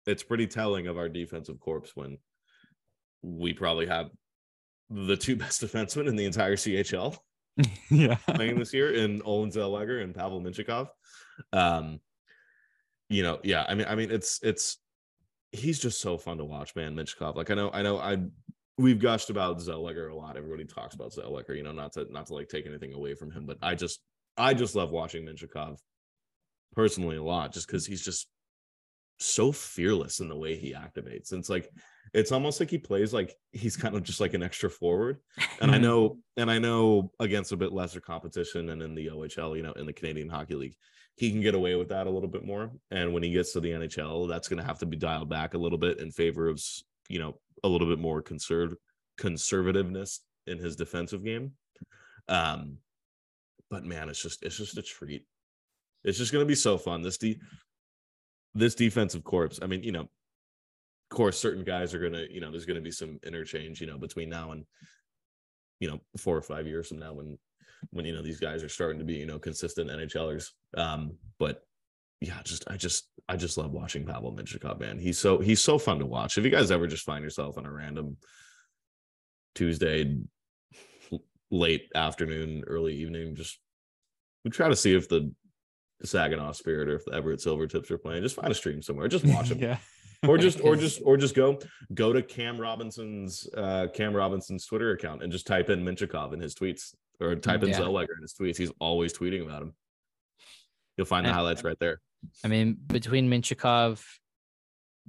it's 0.07 0.23
pretty 0.25 0.49
telling 0.49 0.89
of 0.89 0.99
our 0.99 1.09
defensive 1.09 1.61
corpse 1.61 1.95
when 1.95 2.19
we 3.23 3.53
probably 3.53 3.87
have 3.87 4.11
the 4.91 5.17
two 5.17 5.37
best 5.43 5.63
defensemen 5.63 6.09
in 6.09 6.17
the 6.17 6.25
entire 6.25 6.57
CHL 6.57 7.17
yeah. 7.91 8.17
playing 8.29 8.59
this 8.59 8.73
year 8.73 8.93
in 8.93 9.23
Olen 9.25 9.51
Zellweger 9.51 10.03
and 10.03 10.15
Pavel 10.15 10.41
Mintyukov. 10.41 10.89
Um, 11.53 12.01
you 13.09 13.23
know, 13.23 13.41
yeah, 13.43 13.65
I 13.69 13.75
mean, 13.75 13.87
I 13.89 13.95
mean, 13.95 14.11
it's 14.11 14.41
it's 14.43 14.79
he's 15.53 15.79
just 15.79 16.01
so 16.01 16.19
fun 16.19 16.39
to 16.39 16.45
watch, 16.45 16.77
man. 16.77 16.95
Mintyukov. 16.95 17.37
Like 17.37 17.51
I 17.51 17.55
know, 17.55 17.71
I 17.73 17.83
know, 17.83 17.99
I 17.99 18.19
we've 18.77 18.99
gushed 18.99 19.31
about 19.31 19.59
Zellweger 19.59 20.11
a 20.11 20.15
lot. 20.15 20.37
Everybody 20.37 20.65
talks 20.65 20.95
about 20.95 21.13
Zellweger, 21.13 21.57
you 21.57 21.63
know, 21.63 21.73
not 21.73 21.93
to 21.95 22.07
not 22.11 22.27
to 22.27 22.35
like 22.35 22.49
take 22.49 22.67
anything 22.67 22.93
away 22.93 23.15
from 23.15 23.31
him, 23.31 23.47
but 23.47 23.59
I 23.63 23.75
just 23.75 24.01
I 24.37 24.55
just 24.55 24.75
love 24.75 24.91
watching 24.91 25.25
Mintyukov 25.25 25.79
personally 26.75 27.17
a 27.17 27.23
lot 27.23 27.53
just 27.53 27.67
because 27.67 27.87
he's 27.87 28.05
just 28.05 28.29
so 29.19 29.51
fearless 29.51 30.21
in 30.21 30.29
the 30.29 30.37
way 30.37 30.57
he 30.57 30.75
activates. 30.75 31.33
And 31.33 31.41
it's 31.41 31.51
like 31.51 31.69
it's 32.15 32.33
almost 32.33 32.61
like 32.61 32.71
he 32.71 32.79
plays 32.79 33.13
like 33.13 33.35
he's 33.53 33.77
kind 33.77 33.95
of 33.95 34.03
just 34.03 34.21
like 34.21 34.35
an 34.35 34.43
extra 34.43 34.71
forward. 34.71 35.19
And 35.61 35.71
I 35.71 35.79
know, 35.79 36.19
and 36.37 36.51
I 36.51 36.59
know 36.59 37.11
against 37.21 37.53
a 37.53 37.57
bit 37.57 37.73
lesser 37.73 38.01
competition 38.01 38.71
and 38.71 38.83
in 38.83 38.95
the 38.95 39.09
OHL, 39.09 39.57
you 39.57 39.63
know, 39.63 39.73
in 39.73 39.87
the 39.87 39.93
Canadian 39.93 40.29
Hockey 40.29 40.55
League, 40.55 40.77
he 41.17 41.31
can 41.31 41.41
get 41.41 41.55
away 41.55 41.75
with 41.75 41.89
that 41.89 42.07
a 42.07 42.11
little 42.11 42.29
bit 42.29 42.45
more. 42.45 42.71
And 42.91 43.13
when 43.13 43.23
he 43.23 43.33
gets 43.33 43.53
to 43.53 43.61
the 43.61 43.71
NHL, 43.71 44.29
that's 44.29 44.49
going 44.49 44.61
to 44.61 44.67
have 44.67 44.79
to 44.79 44.87
be 44.87 44.97
dialed 44.97 45.29
back 45.29 45.55
a 45.55 45.59
little 45.59 45.79
bit 45.79 45.99
in 45.99 46.13
favor 46.13 46.49
of, 46.49 46.63
you 47.09 47.19
know, 47.19 47.39
a 47.65 47.69
little 47.69 47.89
bit 47.89 47.99
more 47.99 48.23
conserv- 48.23 48.77
conservativeness 49.21 50.21
in 50.47 50.59
his 50.59 50.77
defensive 50.77 51.25
game. 51.25 51.53
Um, 52.29 52.79
but 53.71 53.85
man, 53.85 54.09
it's 54.09 54.23
just 54.23 54.43
it's 54.43 54.57
just 54.57 54.79
a 54.79 54.83
treat. 54.83 55.27
It's 56.05 56.19
just 56.19 56.33
going 56.33 56.45
to 56.45 56.49
be 56.49 56.55
so 56.55 56.79
fun. 56.79 57.03
This 57.03 57.19
de- 57.19 57.41
this 58.55 58.75
defensive 58.75 59.25
corpse. 59.25 59.59
I 59.61 59.67
mean, 59.67 59.83
you 59.83 59.93
know, 59.93 60.09
of 61.11 61.17
course, 61.17 61.39
certain 61.39 61.65
guys 61.65 61.95
are 61.95 61.99
gonna, 61.99 62.25
you 62.31 62.41
know, 62.41 62.51
there's 62.51 62.67
gonna 62.67 62.81
be 62.81 62.91
some 62.91 63.19
interchange, 63.25 63.81
you 63.81 63.87
know, 63.87 63.99
between 63.99 64.29
now 64.29 64.53
and 64.53 64.65
you 65.81 65.89
know 65.89 66.01
four 66.17 66.37
or 66.37 66.43
five 66.43 66.67
years 66.67 66.89
from 66.89 66.99
now 66.99 67.13
when 67.13 67.39
when 67.91 68.05
you 68.05 68.13
know 68.13 68.23
these 68.23 68.41
guys 68.41 68.63
are 68.63 68.69
starting 68.69 68.99
to 68.99 69.05
be 69.05 69.15
you 69.15 69.27
know 69.27 69.39
consistent 69.39 69.91
NHLers. 69.91 70.51
Um, 70.77 71.13
but 71.39 71.63
yeah, 72.21 72.41
just 72.45 72.69
I 72.69 72.77
just 72.77 73.09
I 73.29 73.37
just 73.37 73.57
love 73.57 73.73
watching 73.73 74.05
Pavel 74.05 74.33
Mintyukov, 74.33 74.81
man. 74.81 74.99
He's 74.99 75.19
so 75.19 75.39
he's 75.39 75.63
so 75.63 75.79
fun 75.79 75.99
to 76.01 76.07
watch. 76.07 76.37
If 76.37 76.45
you 76.45 76.51
guys 76.51 76.71
ever 76.71 76.87
just 76.87 77.05
find 77.05 77.23
yourself 77.23 77.59
on 77.59 77.67
a 77.67 77.73
random 77.73 78.17
Tuesday 79.55 80.19
late 81.51 81.91
afternoon, 81.95 82.65
early 82.67 82.95
evening, 82.95 83.35
just 83.35 83.59
we 84.45 84.51
try 84.51 84.69
to 84.69 84.77
see 84.77 84.95
if 84.95 85.09
the 85.09 85.33
Saginaw 86.05 86.53
Spirit 86.53 86.89
or 86.89 86.97
if 86.97 87.05
the 87.05 87.15
Everett 87.15 87.41
Silvertips 87.41 87.91
are 87.91 87.99
playing. 87.99 88.23
Just 88.23 88.37
find 88.37 88.51
a 88.51 88.55
stream 88.55 88.83
somewhere. 88.83 89.09
Just 89.09 89.25
watch 89.25 89.49
them. 89.51 89.59
yeah. 89.59 89.79
Or 90.27 90.37
just 90.39 90.61
or 90.61 90.75
just 90.77 91.01
or 91.05 91.17
just 91.17 91.35
go 91.35 91.59
go 91.95 92.13
to 92.13 92.23
Cam 92.23 92.61
Robinson's 92.61 93.49
uh 93.57 93.87
Cam 93.95 94.15
Robinson's 94.15 94.67
Twitter 94.67 94.93
account 94.93 95.23
and 95.23 95.31
just 95.31 95.47
type 95.47 95.71
in 95.71 95.85
Mintyukov 95.85 96.33
in 96.33 96.41
his 96.41 96.55
tweets 96.55 96.95
or 97.21 97.35
type 97.37 97.63
in 97.63 97.69
Yeah. 97.71 97.81
Zellweger 97.81 98.17
in 98.17 98.23
his 98.23 98.35
tweets. 98.35 98.57
He's 98.57 98.73
always 98.81 99.13
tweeting 99.13 99.43
about 99.45 99.63
him. 99.63 99.75
You'll 100.97 101.07
find 101.07 101.25
the 101.25 101.31
And- 101.31 101.37
highlights 101.37 101.63
right 101.65 101.79
there. 101.79 102.01
I 102.45 102.49
mean, 102.49 102.77
between 102.89 103.31
Mintyukov, 103.31 104.05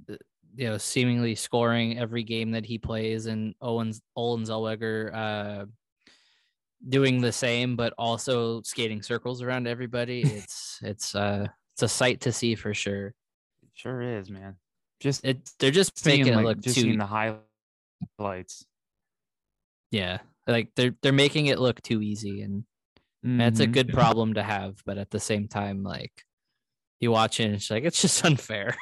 uh, 0.08 0.14
you 0.54 0.68
know, 0.68 0.78
seemingly 0.78 1.34
scoring 1.34 1.98
every 1.98 2.22
game 2.22 2.52
that 2.52 2.64
he 2.64 2.78
plays, 2.78 3.26
and 3.26 3.52
Owens 3.60 4.00
Olen 4.14 4.44
Zellweger 4.44 5.12
uh, 5.12 5.64
doing 6.88 7.20
the 7.20 7.32
same, 7.32 7.74
but 7.74 7.92
also 7.98 8.62
skating 8.62 9.02
circles 9.02 9.42
around 9.42 9.66
everybody. 9.66 10.20
It's 10.22 10.78
it's 10.82 11.14
uh 11.16 11.48
it's 11.74 11.82
a 11.82 11.88
sight 11.88 12.20
to 12.22 12.32
see 12.32 12.54
for 12.54 12.72
sure. 12.74 13.08
It 13.08 13.70
sure 13.74 14.02
is, 14.02 14.30
man. 14.30 14.56
Just 15.00 15.24
It 15.24 15.50
they're 15.58 15.70
just 15.70 15.98
seeing, 15.98 16.20
making 16.20 16.34
like, 16.34 16.42
it 16.44 16.46
look 16.46 16.60
just 16.60 16.74
too 16.76 16.82
seeing 16.82 16.98
the 16.98 17.06
highlights. 18.18 18.64
yeah, 19.90 20.18
like 20.46 20.70
they're 20.76 20.94
they're 21.02 21.12
making 21.12 21.46
it 21.46 21.58
look 21.58 21.80
too 21.82 22.00
easy, 22.02 22.42
and 22.42 22.64
that's 23.24 23.60
a 23.60 23.66
Mhm. 23.66 23.72
good 23.72 23.88
problem 23.92 24.34
to 24.34 24.42
have. 24.42 24.82
But 24.84 24.98
at 24.98 25.10
the 25.10 25.18
same 25.20 25.48
time, 25.48 25.82
like 25.82 26.12
you 27.00 27.10
watch 27.10 27.40
it, 27.40 27.44
and 27.44 27.54
it's 27.54 27.70
like 27.70 27.84
it's 27.84 28.00
just 28.02 28.24
unfair. 28.24 28.76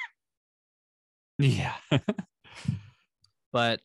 Yeah. 1.39 1.75
but 3.53 3.81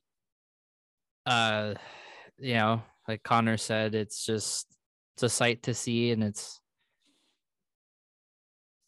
uh 1.25 1.73
you 2.37 2.55
know 2.55 2.81
like 3.07 3.23
connor 3.23 3.55
said 3.57 3.95
it's 3.95 4.25
just 4.25 4.75
it's 5.15 5.23
a 5.23 5.29
sight 5.29 5.63
to 5.63 5.73
see 5.73 6.11
and 6.11 6.21
it's 6.23 6.59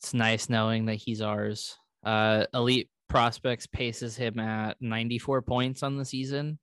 it's 0.01 0.13
nice 0.13 0.49
knowing 0.49 0.85
that 0.87 0.95
he's 0.95 1.21
ours 1.21 1.77
uh 2.03 2.45
elite 2.53 2.89
prospects 3.15 3.65
paces 3.67 4.15
him 4.17 4.39
at 4.39 4.75
94 4.81 5.41
points 5.41 5.83
on 5.83 5.97
the 5.97 6.05
season 6.05 6.59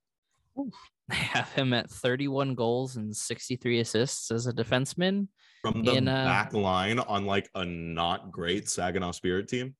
they 1.09 1.15
have 1.15 1.51
him 1.53 1.73
at 1.73 1.89
31 1.89 2.55
goals 2.55 2.95
and 2.95 3.15
63 3.15 3.79
assists 3.79 4.31
as 4.31 4.47
a 4.47 4.53
defenseman 4.53 5.27
From 5.61 5.83
the 5.83 5.95
In, 5.95 6.07
uh, 6.07 6.25
back 6.25 6.53
line 6.53 6.99
on 6.99 7.25
like 7.25 7.49
a 7.55 7.65
not 7.65 8.31
great 8.31 8.69
Saginaw 8.69 9.11
Spirit 9.11 9.47
team. 9.47 9.75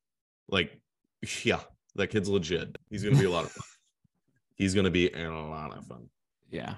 Like, 0.50 0.80
yeah, 1.44 1.62
that 1.96 2.08
kid's 2.08 2.28
legit. 2.28 2.78
He's 2.90 3.04
gonna 3.04 3.18
be 3.18 3.26
a 3.26 3.30
lot 3.30 3.46
of 3.46 3.52
fun. 3.52 3.64
He's 4.56 4.74
gonna 4.74 4.92
be 4.92 5.12
a 5.14 5.30
lot 5.30 5.78
of 5.78 5.86
fun. 5.86 6.10
yeah. 6.50 6.76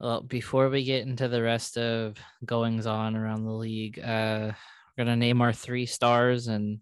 Well, 0.00 0.22
before 0.22 0.68
we 0.68 0.84
get 0.84 1.06
into 1.06 1.28
the 1.28 1.42
rest 1.42 1.78
of 1.78 2.16
goings 2.44 2.86
on 2.86 3.16
around 3.16 3.44
the 3.44 3.52
league, 3.52 3.98
uh, 3.98 4.52
we're 4.96 5.04
gonna 5.04 5.16
name 5.16 5.40
our 5.40 5.52
three 5.52 5.86
stars, 5.86 6.48
and 6.48 6.80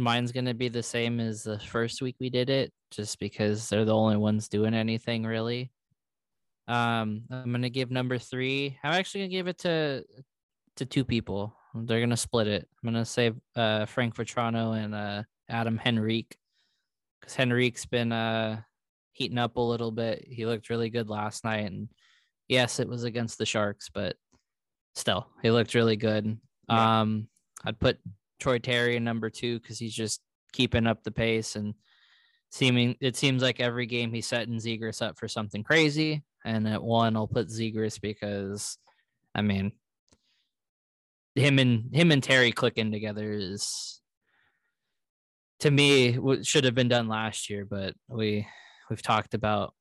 mine's 0.00 0.32
gonna 0.32 0.54
be 0.54 0.68
the 0.68 0.82
same 0.82 1.20
as 1.20 1.44
the 1.44 1.58
first 1.58 2.02
week 2.02 2.16
we 2.18 2.30
did 2.30 2.50
it, 2.50 2.72
just 2.90 3.18
because 3.18 3.68
they're 3.68 3.84
the 3.84 3.94
only 3.94 4.16
ones 4.16 4.48
doing 4.48 4.74
anything 4.74 5.24
really. 5.24 5.70
Um, 6.68 7.22
I'm 7.30 7.52
gonna 7.52 7.70
give 7.70 7.90
number 7.90 8.18
three. 8.18 8.78
I'm 8.82 8.92
actually 8.92 9.22
gonna 9.22 9.30
give 9.30 9.48
it 9.48 9.58
to 9.58 10.04
to 10.76 10.86
two 10.86 11.04
people. 11.04 11.54
They're 11.74 12.00
gonna 12.00 12.16
split 12.16 12.48
it. 12.48 12.68
I'm 12.82 12.92
gonna 12.92 13.04
say 13.04 13.32
uh, 13.56 13.86
Frank 13.86 14.16
Vatrano 14.16 14.76
and 14.76 14.94
uh, 14.94 15.22
Adam 15.48 15.80
Henrique, 15.84 16.36
because 17.20 17.34
Henrique's 17.34 17.86
been 17.86 18.12
uh 18.12 18.62
heating 19.12 19.38
up 19.38 19.56
a 19.56 19.60
little 19.60 19.90
bit. 19.90 20.24
He 20.26 20.46
looked 20.46 20.70
really 20.70 20.90
good 20.90 21.08
last 21.08 21.44
night, 21.44 21.70
and 21.70 21.88
yes, 22.48 22.80
it 22.80 22.88
was 22.88 23.04
against 23.04 23.38
the 23.38 23.46
Sharks, 23.46 23.90
but 23.92 24.16
still, 24.94 25.28
he 25.42 25.50
looked 25.50 25.74
really 25.74 25.96
good. 25.96 26.38
Yeah. 26.68 27.00
Um, 27.00 27.28
I'd 27.64 27.78
put 27.78 27.98
Troy 28.40 28.58
Terry 28.58 28.96
in 28.96 29.04
number 29.04 29.30
two 29.30 29.60
because 29.60 29.78
he's 29.78 29.94
just 29.94 30.20
keeping 30.52 30.86
up 30.86 31.02
the 31.02 31.10
pace 31.10 31.56
and 31.56 31.74
seeming. 32.50 32.96
It 33.00 33.16
seems 33.16 33.42
like 33.42 33.60
every 33.60 33.86
game 33.86 34.12
he's 34.12 34.26
setting 34.26 34.58
Zegras 34.58 35.02
up 35.02 35.18
for 35.18 35.28
something 35.28 35.62
crazy. 35.62 36.24
And 36.44 36.66
at 36.66 36.82
one, 36.82 37.16
I'll 37.16 37.28
put 37.28 37.48
Zegras 37.48 38.00
because, 38.00 38.78
I 39.34 39.42
mean, 39.42 39.72
him 41.34 41.58
and 41.58 41.94
him 41.94 42.10
and 42.10 42.22
Terry 42.22 42.52
clicking 42.52 42.90
together 42.90 43.32
is 43.32 44.00
to 45.60 45.70
me 45.70 46.18
what 46.18 46.46
should 46.46 46.64
have 46.64 46.74
been 46.74 46.88
done 46.88 47.08
last 47.08 47.50
year, 47.50 47.64
but 47.64 47.94
we 48.08 48.46
we've 48.88 49.02
talked 49.02 49.34
about 49.34 49.74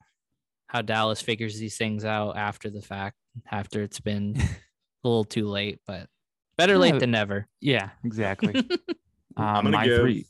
how 0.67 0.81
Dallas 0.81 1.21
figures 1.21 1.57
these 1.57 1.77
things 1.77 2.05
out 2.05 2.37
after 2.37 2.69
the 2.69 2.81
fact, 2.81 3.15
after 3.51 3.81
it's 3.81 3.99
been 3.99 4.35
a 5.03 5.07
little 5.07 5.23
too 5.23 5.47
late, 5.47 5.79
but 5.87 6.07
better 6.59 6.77
late 6.77 6.93
Yeah. 6.93 6.99
than 6.99 7.11
never. 7.11 7.47
Yeah, 7.61 7.89
exactly. 8.03 8.53
um, 8.59 8.65
I'm 9.37 9.63
gonna 9.63 9.69
my 9.77 9.85
give. 9.85 9.99
three. 10.01 10.25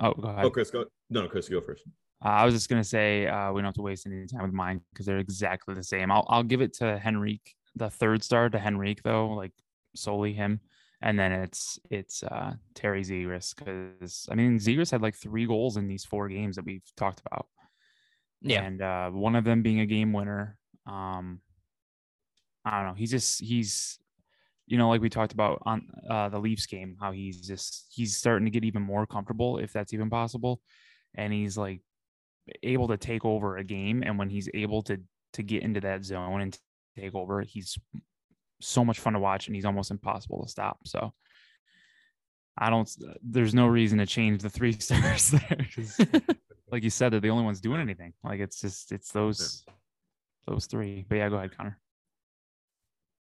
Oh, 0.00 0.12
go 0.14 0.28
ahead. 0.28 0.44
Oh, 0.44 0.50
Chris, 0.50 0.70
go. 0.70 0.84
No, 1.10 1.22
no, 1.22 1.28
Chris, 1.28 1.48
go 1.48 1.60
first. 1.60 1.84
Uh, 2.24 2.28
I 2.28 2.44
was 2.44 2.54
just 2.54 2.68
gonna 2.68 2.82
say 2.84 3.26
uh, 3.26 3.52
we 3.52 3.60
don't 3.60 3.66
have 3.66 3.74
to 3.74 3.82
waste 3.82 4.06
any 4.06 4.26
time 4.26 4.42
with 4.42 4.52
mine 4.52 4.80
because 4.92 5.06
they're 5.06 5.18
exactly 5.18 5.74
the 5.74 5.84
same. 5.84 6.10
I'll 6.10 6.26
I'll 6.28 6.42
give 6.42 6.60
it 6.62 6.72
to 6.74 7.00
Henrique, 7.06 7.54
the 7.76 7.90
third 7.90 8.24
star 8.24 8.48
to 8.48 8.58
Henrique 8.58 9.02
though, 9.02 9.28
like 9.30 9.52
solely 9.94 10.32
him, 10.32 10.60
and 11.02 11.18
then 11.18 11.32
it's 11.32 11.78
it's 11.90 12.22
uh, 12.22 12.54
Terry 12.74 13.02
Zegras 13.02 13.54
because 13.54 14.26
I 14.30 14.34
mean 14.34 14.58
Zegras 14.58 14.90
had 14.90 15.02
like 15.02 15.14
three 15.16 15.46
goals 15.46 15.76
in 15.76 15.86
these 15.86 16.04
four 16.04 16.28
games 16.28 16.56
that 16.56 16.64
we've 16.64 16.82
talked 16.96 17.20
about, 17.26 17.46
Yeah. 18.40 18.62
and 18.62 18.80
uh, 18.82 19.10
one 19.10 19.36
of 19.36 19.44
them 19.44 19.62
being 19.62 19.80
a 19.80 19.86
game 19.86 20.12
winner. 20.12 20.56
Um, 20.86 21.40
I 22.64 22.78
don't 22.78 22.88
know. 22.88 22.94
He's 22.94 23.10
just 23.10 23.42
he's 23.42 23.98
you 24.66 24.78
know 24.78 24.88
like 24.88 25.00
we 25.00 25.10
talked 25.10 25.32
about 25.32 25.62
on 25.66 25.86
uh, 26.08 26.28
the 26.28 26.38
Leafs 26.38 26.66
game 26.66 26.96
how 27.00 27.12
he's 27.12 27.46
just 27.46 27.86
he's 27.90 28.16
starting 28.16 28.46
to 28.46 28.50
get 28.50 28.64
even 28.64 28.82
more 28.82 29.06
comfortable 29.06 29.58
if 29.58 29.72
that's 29.72 29.92
even 29.92 30.10
possible, 30.10 30.60
and 31.14 31.32
he's 31.32 31.56
like 31.56 31.80
able 32.62 32.88
to 32.88 32.96
take 32.96 33.24
over 33.24 33.56
a 33.56 33.64
game. 33.64 34.02
And 34.04 34.18
when 34.18 34.30
he's 34.30 34.48
able 34.54 34.82
to 34.82 35.00
to 35.34 35.42
get 35.42 35.62
into 35.62 35.80
that 35.80 36.04
zone 36.04 36.40
and 36.40 36.58
take 36.96 37.14
over 37.14 37.42
he's 37.42 37.76
so 38.60 38.84
much 38.84 39.00
fun 39.00 39.14
to 39.14 39.18
watch 39.18 39.46
and 39.46 39.56
he's 39.56 39.64
almost 39.64 39.90
impossible 39.90 40.42
to 40.44 40.50
stop. 40.50 40.78
So 40.86 41.12
i 42.56 42.70
don't 42.70 42.88
there's 43.20 43.52
no 43.52 43.66
reason 43.66 43.98
to 43.98 44.06
change 44.06 44.40
the 44.40 44.48
three 44.48 44.70
stars 44.78 45.32
there 45.32 45.66
like 46.70 46.84
you 46.84 46.90
said 46.90 47.12
they're 47.12 47.18
the 47.18 47.30
only 47.30 47.44
ones 47.44 47.60
doing 47.60 47.80
anything. 47.80 48.12
Like 48.22 48.40
it's 48.40 48.60
just 48.60 48.92
it's 48.92 49.12
those 49.12 49.64
those 50.46 50.66
three. 50.66 51.04
But 51.08 51.16
yeah 51.16 51.28
go 51.28 51.36
ahead 51.36 51.56
connor 51.56 51.78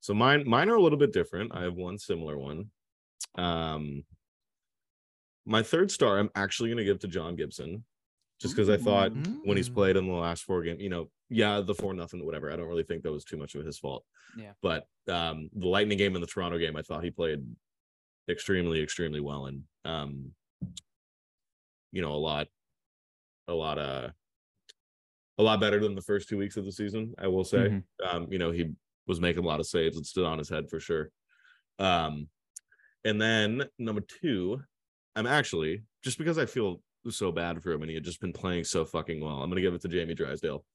So 0.03 0.13
mine 0.13 0.43
mine 0.45 0.67
are 0.67 0.75
a 0.75 0.81
little 0.81 0.97
bit 0.99 1.13
different. 1.13 1.55
I 1.55 1.61
have 1.61 1.75
one 1.75 1.97
similar 1.97 2.37
one. 2.37 2.71
Um 3.35 4.03
my 5.45 5.63
third 5.63 5.91
star 5.91 6.19
I'm 6.19 6.29
actually 6.35 6.69
gonna 6.69 6.83
give 6.83 6.99
to 6.99 7.07
John 7.07 7.37
Gibson. 7.37 7.85
Just 8.41 8.53
because 8.53 8.69
I 8.69 8.75
thought 8.75 9.13
when 9.45 9.55
he's 9.55 9.69
played 9.69 9.95
in 9.95 10.05
the 10.05 10.13
last 10.13 10.43
four 10.43 10.61
games, 10.61 10.81
you 10.81 10.89
know, 10.89 11.09
yeah, 11.29 11.61
the 11.61 11.73
four 11.73 11.93
nothing, 11.93 12.25
whatever. 12.25 12.51
I 12.51 12.57
don't 12.57 12.67
really 12.67 12.83
think 12.83 13.03
that 13.03 13.13
was 13.13 13.23
too 13.23 13.37
much 13.37 13.55
of 13.55 13.65
his 13.65 13.79
fault. 13.79 14.03
Yeah. 14.37 14.51
But 14.61 14.87
um 15.07 15.49
the 15.53 15.69
Lightning 15.69 15.97
game 15.97 16.15
and 16.15 16.21
the 16.23 16.27
Toronto 16.27 16.57
game, 16.57 16.75
I 16.75 16.81
thought 16.81 17.05
he 17.05 17.09
played 17.11 17.39
extremely, 18.29 18.81
extremely 18.83 19.21
well 19.21 19.45
and 19.45 19.63
um 19.85 20.31
you 21.93 22.01
know, 22.01 22.11
a 22.11 22.19
lot, 22.19 22.47
a 23.47 23.53
lot 23.53 23.77
uh 23.77 24.09
a 25.37 25.43
lot 25.43 25.61
better 25.61 25.79
than 25.79 25.95
the 25.95 26.01
first 26.01 26.27
two 26.27 26.37
weeks 26.37 26.57
of 26.57 26.65
the 26.65 26.73
season, 26.73 27.13
I 27.17 27.27
will 27.27 27.45
say. 27.45 27.69
Mhm. 27.69 27.83
Um, 28.03 28.27
you 28.33 28.37
know, 28.37 28.51
he 28.51 28.73
was 29.07 29.19
making 29.21 29.43
a 29.43 29.47
lot 29.47 29.59
of 29.59 29.67
saves 29.67 29.97
and 29.97 30.05
stood 30.05 30.25
on 30.25 30.37
his 30.37 30.49
head 30.49 30.69
for 30.69 30.79
sure. 30.79 31.11
Um, 31.79 32.29
And 33.05 33.21
then 33.21 33.63
number 33.79 34.01
two, 34.01 34.61
I'm 35.15 35.27
actually 35.27 35.83
just 36.03 36.17
because 36.17 36.37
I 36.37 36.45
feel 36.45 36.81
so 37.09 37.31
bad 37.31 37.61
for 37.61 37.71
him 37.73 37.81
and 37.81 37.89
he 37.89 37.95
had 37.95 38.03
just 38.05 38.21
been 38.21 38.33
playing 38.33 38.63
so 38.63 38.85
fucking 38.85 39.19
well. 39.21 39.41
I'm 39.43 39.49
gonna 39.49 39.61
give 39.61 39.73
it 39.73 39.81
to 39.81 39.89
Jamie 39.89 40.13
Drysdale 40.15 40.65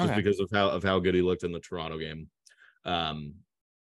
just 0.00 0.12
Okay. 0.12 0.20
because 0.20 0.40
of 0.40 0.48
how 0.52 0.70
of 0.70 0.82
how 0.82 0.98
good 1.00 1.14
he 1.14 1.22
looked 1.22 1.44
in 1.44 1.52
the 1.52 1.60
Toronto 1.60 1.98
game. 1.98 2.30
Um, 2.84 3.34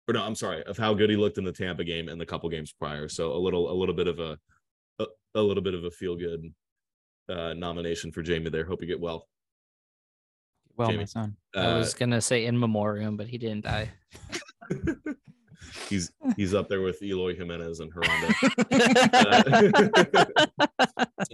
or 0.07 0.13
no, 0.13 0.23
I'm 0.23 0.35
sorry, 0.35 0.63
of 0.63 0.77
how 0.77 0.93
good 0.93 1.09
he 1.09 1.17
looked 1.17 1.37
in 1.37 1.43
the 1.45 1.51
Tampa 1.51 1.83
game 1.83 2.09
and 2.09 2.19
the 2.21 2.25
couple 2.25 2.49
games 2.49 2.71
prior. 2.73 3.09
So 3.09 3.33
a 3.33 3.37
little 3.39 3.71
a 3.71 3.75
little 3.75 3.95
bit 3.95 4.07
of 4.07 4.19
a 4.19 4.39
a, 4.99 5.07
a 5.35 5.41
little 5.41 5.63
bit 5.63 5.73
of 5.75 5.83
a 5.85 5.91
feel 5.91 6.15
good 6.15 6.53
uh 7.29 7.53
nomination 7.53 8.11
for 8.11 8.21
Jamie 8.21 8.49
there. 8.49 8.65
Hope 8.65 8.81
you 8.81 8.87
get 8.87 8.99
well. 8.99 9.27
Well, 10.77 10.87
my 10.87 10.93
Jamie. 10.93 11.05
son. 11.05 11.35
I 11.55 11.59
Uh, 11.59 11.77
was 11.79 11.93
gonna 11.93 12.21
say 12.21 12.45
in 12.45 12.59
memoriam, 12.59 13.15
but 13.17 13.27
he 13.27 13.37
didn't 13.37 13.65
die. 13.65 13.91
he's 15.89 16.11
he's 16.35 16.53
up 16.53 16.67
there 16.69 16.81
with 16.81 17.01
Eloy 17.03 17.35
Jimenez 17.35 17.79
and 17.79 17.91
Harambe. 17.93 18.33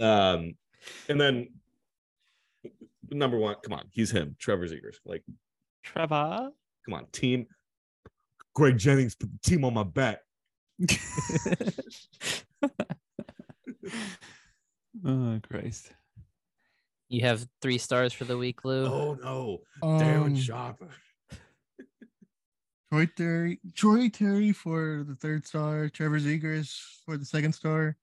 um, 0.00 0.54
and 1.08 1.20
then 1.20 1.48
number 3.10 3.38
one, 3.38 3.54
come 3.62 3.72
on, 3.72 3.86
he's 3.90 4.10
him, 4.10 4.36
Trevor 4.38 4.66
Zegras. 4.66 4.96
Like, 5.04 5.22
Trevor. 5.82 6.50
come 6.84 6.94
on, 6.94 7.06
team. 7.12 7.46
Greg 8.54 8.76
Jennings 8.78 9.14
put 9.14 9.30
the 9.30 9.38
team 9.48 9.64
on 9.64 9.72
my 9.74 9.84
back. 9.84 10.18
oh 15.06 15.40
Christ. 15.48 15.92
You 17.10 17.22
have 17.22 17.44
three 17.60 17.76
stars 17.78 18.12
for 18.12 18.24
the 18.24 18.38
week, 18.38 18.64
Lou. 18.64 18.86
Oh 18.86 19.18
no, 19.20 19.58
Um, 19.82 19.98
Darren 20.00 20.38
Sharp. 20.40 20.80
Troy 22.92 23.06
Terry, 23.16 23.60
Troy 23.74 24.08
Terry 24.08 24.52
for 24.52 25.04
the 25.06 25.14
third 25.16 25.44
star, 25.46 25.88
Trevor 25.88 26.18
Zegras 26.20 26.76
for 27.04 27.16
the 27.16 27.24
second 27.24 27.52
star, 27.52 27.96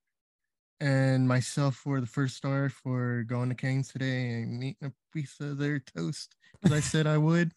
and 0.79 1.27
myself 1.27 1.75
for 1.75 1.99
the 2.01 2.07
first 2.07 2.35
star 2.37 2.69
for 2.69 3.23
going 3.23 3.49
to 3.49 3.55
Cane's 3.55 3.89
today 3.89 4.41
and 4.41 4.63
eating 4.63 4.87
a 4.87 4.91
piece 5.13 5.39
of 5.39 5.57
their 5.57 5.79
toast 5.79 6.35
because 6.61 6.75
I 6.75 6.79
said 6.81 7.07
I 7.07 7.17
would 7.17 7.53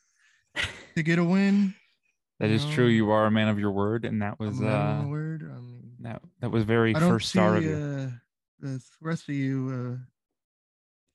to 0.96 1.03
get 1.03 1.18
a 1.18 1.24
win. 1.24 1.74
That 2.38 2.51
is 2.51 2.64
true. 2.66 2.86
You 2.86 3.11
are 3.11 3.26
a 3.26 3.30
man 3.30 3.48
of 3.48 3.59
your 3.59 3.70
word, 3.72 4.05
and 4.05 4.22
that 4.22 4.38
was 4.40 4.59
a 4.59 4.62
man 4.62 4.72
of 4.72 4.98
uh 4.98 5.03
my 5.03 5.09
word. 5.11 5.42
I 5.42 5.59
mean, 5.61 5.92
that 6.01 6.22
that 6.40 6.51
was 6.51 6.64
very 6.64 6.94
I 6.94 7.01
don't 7.01 7.11
first 7.11 7.30
see 7.30 7.38
star 7.38 7.57
of 7.57 7.64
you. 7.64 7.74
uh, 7.74 8.11
the 8.61 8.82
rest 9.01 9.28
of 9.28 9.34
you 9.34 9.98
uh, 10.01 10.05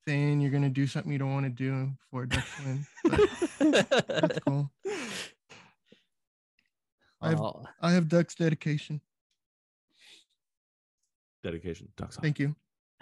saying 0.07 0.39
you're 0.41 0.51
gonna 0.51 0.69
do 0.69 0.87
something 0.87 1.11
you 1.11 1.17
don't 1.17 1.33
want 1.33 1.45
to 1.45 1.49
do 1.49 1.89
for 2.11 2.23
a 2.23 2.29
Ducks 2.29 2.51
win. 2.65 2.85
But 3.03 3.19
that's 4.07 4.39
cool. 4.39 4.71
I've- 7.21 7.35
Well, 7.35 7.65
oh. 7.65 7.69
I 7.81 7.91
have 7.93 8.07
Ducks 8.07 8.35
dedication. 8.35 9.01
Dedication. 11.43 11.89
Ducks. 11.97 12.17
Thank 12.17 12.39
you. 12.39 12.55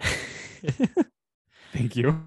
Thank 1.72 1.96
you. 1.96 2.22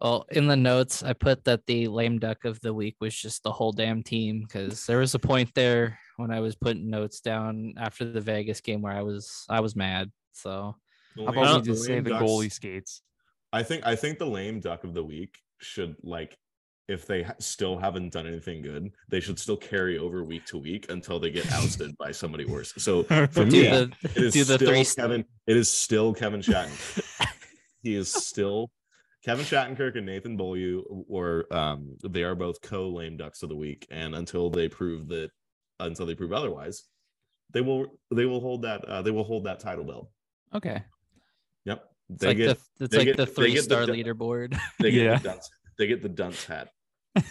well, 0.00 0.26
in 0.32 0.46
the 0.46 0.56
notes, 0.56 1.02
I 1.02 1.12
put 1.12 1.44
that 1.44 1.66
the 1.66 1.88
lame 1.88 2.18
duck 2.18 2.44
of 2.44 2.60
the 2.60 2.74
week 2.74 2.96
was 3.00 3.14
just 3.14 3.42
the 3.42 3.52
whole 3.52 3.72
damn 3.72 4.02
team 4.02 4.42
because 4.42 4.86
there 4.86 4.98
was 4.98 5.14
a 5.14 5.18
point 5.18 5.50
there 5.54 5.98
when 6.16 6.30
I 6.30 6.40
was 6.40 6.54
putting 6.54 6.90
notes 6.90 7.20
down 7.20 7.74
after 7.76 8.04
the 8.04 8.20
Vegas 8.20 8.60
game 8.60 8.82
where 8.82 8.92
I 8.92 9.02
was 9.02 9.44
I 9.48 9.60
was 9.60 9.74
mad. 9.74 10.10
So 10.32 10.76
How 11.16 11.26
about 11.26 11.62
we 11.62 11.72
just 11.72 11.84
say 11.84 12.00
the 12.00 12.10
goalie 12.10 12.52
skates? 12.52 13.02
I 13.54 13.62
think 13.62 13.86
I 13.86 13.94
think 13.94 14.18
the 14.18 14.26
lame 14.26 14.58
duck 14.58 14.82
of 14.82 14.94
the 14.94 15.04
week 15.04 15.38
should 15.58 15.94
like 16.02 16.36
if 16.88 17.06
they 17.06 17.22
ha- 17.22 17.34
still 17.38 17.78
haven't 17.78 18.12
done 18.12 18.26
anything 18.26 18.62
good, 18.62 18.90
they 19.08 19.20
should 19.20 19.38
still 19.38 19.56
carry 19.56 19.96
over 19.96 20.24
week 20.24 20.44
to 20.46 20.58
week 20.58 20.90
until 20.90 21.20
they 21.20 21.30
get 21.30 21.50
ousted 21.52 21.96
by 21.96 22.10
somebody 22.10 22.44
worse. 22.44 22.74
So 22.76 23.02
for 23.30 23.46
me, 23.46 23.62
the 23.62 23.92
it 24.02 24.16
is 24.16 24.34
the 24.34 24.44
still 24.44 24.58
three 24.58 24.84
Kevin. 24.84 25.24
It 25.46 25.56
is 25.56 25.70
still 25.70 26.12
Kevin 26.12 26.40
Shattenkirk. 26.40 27.28
he 27.82 27.94
is 27.94 28.12
still 28.12 28.72
Kevin 29.24 29.44
Shattenkirk 29.44 29.96
and 29.96 30.04
Nathan 30.04 30.36
Beaulieu, 30.36 30.82
or 31.08 31.46
um, 31.54 31.96
they 32.02 32.24
are 32.24 32.34
both 32.34 32.60
co 32.60 32.88
lame 32.88 33.16
ducks 33.16 33.44
of 33.44 33.50
the 33.50 33.56
week. 33.56 33.86
And 33.88 34.16
until 34.16 34.50
they 34.50 34.68
prove 34.68 35.06
that, 35.08 35.30
until 35.78 36.06
they 36.06 36.16
prove 36.16 36.32
otherwise, 36.32 36.82
they 37.52 37.60
will 37.60 37.86
they 38.10 38.26
will 38.26 38.40
hold 38.40 38.62
that 38.62 38.84
uh, 38.84 39.00
they 39.00 39.12
will 39.12 39.24
hold 39.24 39.44
that 39.44 39.60
title 39.60 39.84
belt. 39.84 40.10
Okay. 40.52 40.82
Yep, 42.08 42.16
It's 42.16 42.20
they 42.20 42.26
like 42.28 42.36
get 42.36 42.58
the 42.78 42.84
it's 42.84 42.92
they 42.92 42.98
like 42.98 43.06
get- 43.06 43.16
the 43.16 43.24
they 43.26 43.32
three 43.32 43.52
get 43.52 43.56
the 43.58 43.62
star 43.62 43.86
du- 43.86 43.92
leaderboard. 43.92 44.58
they 44.80 44.90
get 44.90 45.02
Yeah. 45.04 45.18
the 45.18 45.28
dunce 45.28 45.50
they 45.78 45.86
get 45.86 46.02
the 46.02 46.08
dunce 46.08 46.44
hat. 46.44 46.68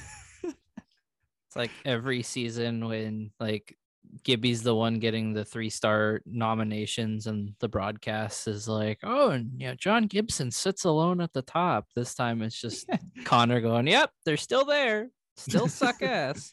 It's 0.44 1.56
like 1.56 1.72
every 1.86 2.24
season 2.24 2.84
when 2.88 3.30
like 3.40 3.78
Gibby's 4.24 4.64
the 4.64 4.74
one 4.76 4.98
getting 5.00 5.34
the 5.34 5.46
three 5.46 5.70
star 5.70 6.22
nominations 6.26 7.28
and 7.28 7.54
the 7.60 7.68
broadcast 7.70 8.48
is 8.48 8.68
like, 8.68 8.98
oh, 9.04 9.30
and 9.30 9.52
yeah, 9.62 9.76
John 9.76 10.08
Gibson 10.08 10.50
sits 10.50 10.84
alone 10.84 11.22
at 11.22 11.32
the 11.32 11.44
top. 11.44 11.86
This 11.96 12.16
time 12.16 12.42
it's 12.42 12.60
just 12.60 12.90
Connor 13.24 13.62
going, 13.62 13.86
Yep, 13.86 14.10
they're 14.26 14.36
still 14.38 14.66
there. 14.66 15.10
Still 15.38 15.68
suck 15.68 16.02
ass. 16.02 16.52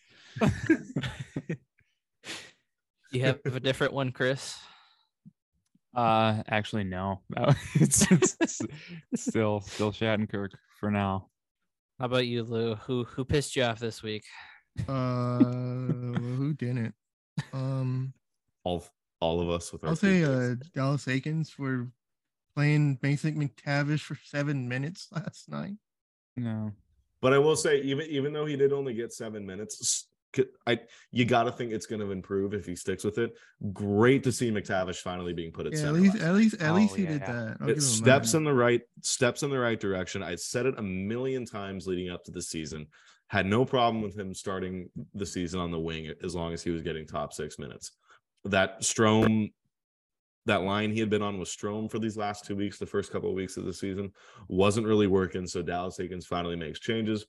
you 3.12 3.23
have 3.25 3.39
a 3.47 3.61
different 3.61 3.93
one, 3.93 4.12
Chris? 4.12 4.55
Uh, 5.95 6.43
actually, 6.49 6.84
no. 6.84 7.20
No, 7.36 7.53
it's, 7.74 8.11
it's, 8.11 8.36
it's 9.12 9.22
still 9.26 9.61
still 9.61 9.91
Shattenkirk 9.93 10.51
for 10.78 10.91
now. 10.91 11.28
How 11.99 12.07
about 12.07 12.26
you, 12.26 12.43
Lou? 12.45 12.74
Who 12.76 13.05
who 13.05 13.24
pissed 13.24 13.57
you 13.57 13.64
off 13.64 13.78
this 13.80 14.03
week? 14.03 14.24
Uh, 14.88 15.38
who 15.38 16.55
didn't? 16.55 16.95
Um, 17.53 18.12
All 18.64 18.84
all 19.20 19.41
of 19.41 19.51
us 19.51 19.72
with 19.72 19.84
I'll 19.84 19.97
say 19.97 20.22
uh. 20.24 20.55
Dallas 20.74 21.07
Eakins 21.07 21.51
for 21.51 21.91
playing 22.55 22.97
Basic 22.97 23.34
McTavish 23.36 24.01
for 24.03 24.16
seven 24.24 24.68
minutes 24.68 25.09
last 25.12 25.49
night. 25.51 25.74
No. 26.36 26.72
But 27.20 27.34
I 27.34 27.38
will 27.38 27.57
say, 27.57 27.80
even 27.82 28.07
even 28.09 28.32
though 28.32 28.47
he 28.47 28.57
did 28.57 28.72
only 28.72 28.95
get 28.95 29.12
seven 29.12 29.45
minutes, 29.45 29.80
s- 29.80 29.88
c- 29.88 30.07
I 30.66 30.78
you 31.11 31.24
got 31.24 31.45
to 31.45 31.53
think 31.53 31.72
it's 31.72 31.87
going 31.87 32.01
to 32.01 32.11
improve 32.12 32.55
if 32.55 32.64
he 32.66 32.76
sticks 32.76 33.05
with 33.05 33.18
it. 33.18 33.33
Great 33.72 34.22
to 34.24 34.33
see 34.33 34.51
McTavish 34.51 34.99
finally 34.99 35.33
being 35.33 35.51
put 35.53 35.66
at 35.66 35.72
Yeah, 35.72 35.78
at 35.78 35.83
center. 35.83 36.01
least 36.01 36.14
last 36.14 36.24
at 36.24 36.35
least 36.35 36.55
at 36.62 36.70
Oh, 36.70 36.74
least 36.74 36.97
he 36.97 37.03
yeah, 37.03 37.09
did 37.11 37.20
yeah. 37.22 37.33
that. 37.33 37.57
I'll 37.61 37.68
it 37.70 37.83
steps 37.83 38.33
that. 38.33 38.39
in 38.39 38.45
the 38.45 38.55
right 38.55 38.83
steps 39.03 39.43
in 39.43 39.51
the 39.51 39.59
right 39.59 39.78
direction. 39.81 40.22
I 40.22 40.37
said 40.37 40.66
it 40.66 40.74
a 40.78 40.83
million 40.83 41.45
times 41.45 41.87
leading 41.87 42.11
up 42.11 42.22
to 42.24 42.31
the 42.31 42.43
season. 42.43 42.87
Had 43.28 43.47
no 43.47 43.64
problem 43.64 44.03
with 44.03 44.18
him 44.18 44.35
starting 44.35 44.89
the 45.14 45.26
season 45.26 45.61
on 45.61 45.70
the 45.70 45.78
wing 45.78 46.12
as 46.24 46.35
long 46.35 46.53
as 46.53 46.62
he 46.62 46.70
was 46.70 46.83
getting 46.83 47.07
top 47.07 47.33
six 47.33 47.59
minutes. 47.59 47.93
That 48.45 48.81
Strome, 48.81 49.53
that 50.47 50.62
line 50.62 50.91
he 50.91 50.99
had 51.01 51.11
been 51.11 51.22
on 51.22 51.39
with 51.39 51.49
Strome 51.49 51.91
for 51.91 51.99
these 51.99 52.16
last 52.16 52.45
two 52.45 52.57
weeks, 52.57 52.78
the 52.78 52.87
first 52.87 53.12
couple 53.12 53.28
of 53.28 53.37
weeks 53.37 53.57
of 53.57 53.64
the 53.64 53.72
season, 53.74 54.12
wasn't 54.49 54.87
really 54.87 55.07
working. 55.07 55.47
So 55.47 55.62
Dallas 55.62 55.99
Eakins 55.99 56.24
finally 56.24 56.57
makes 56.57 56.81
changes. 56.81 57.26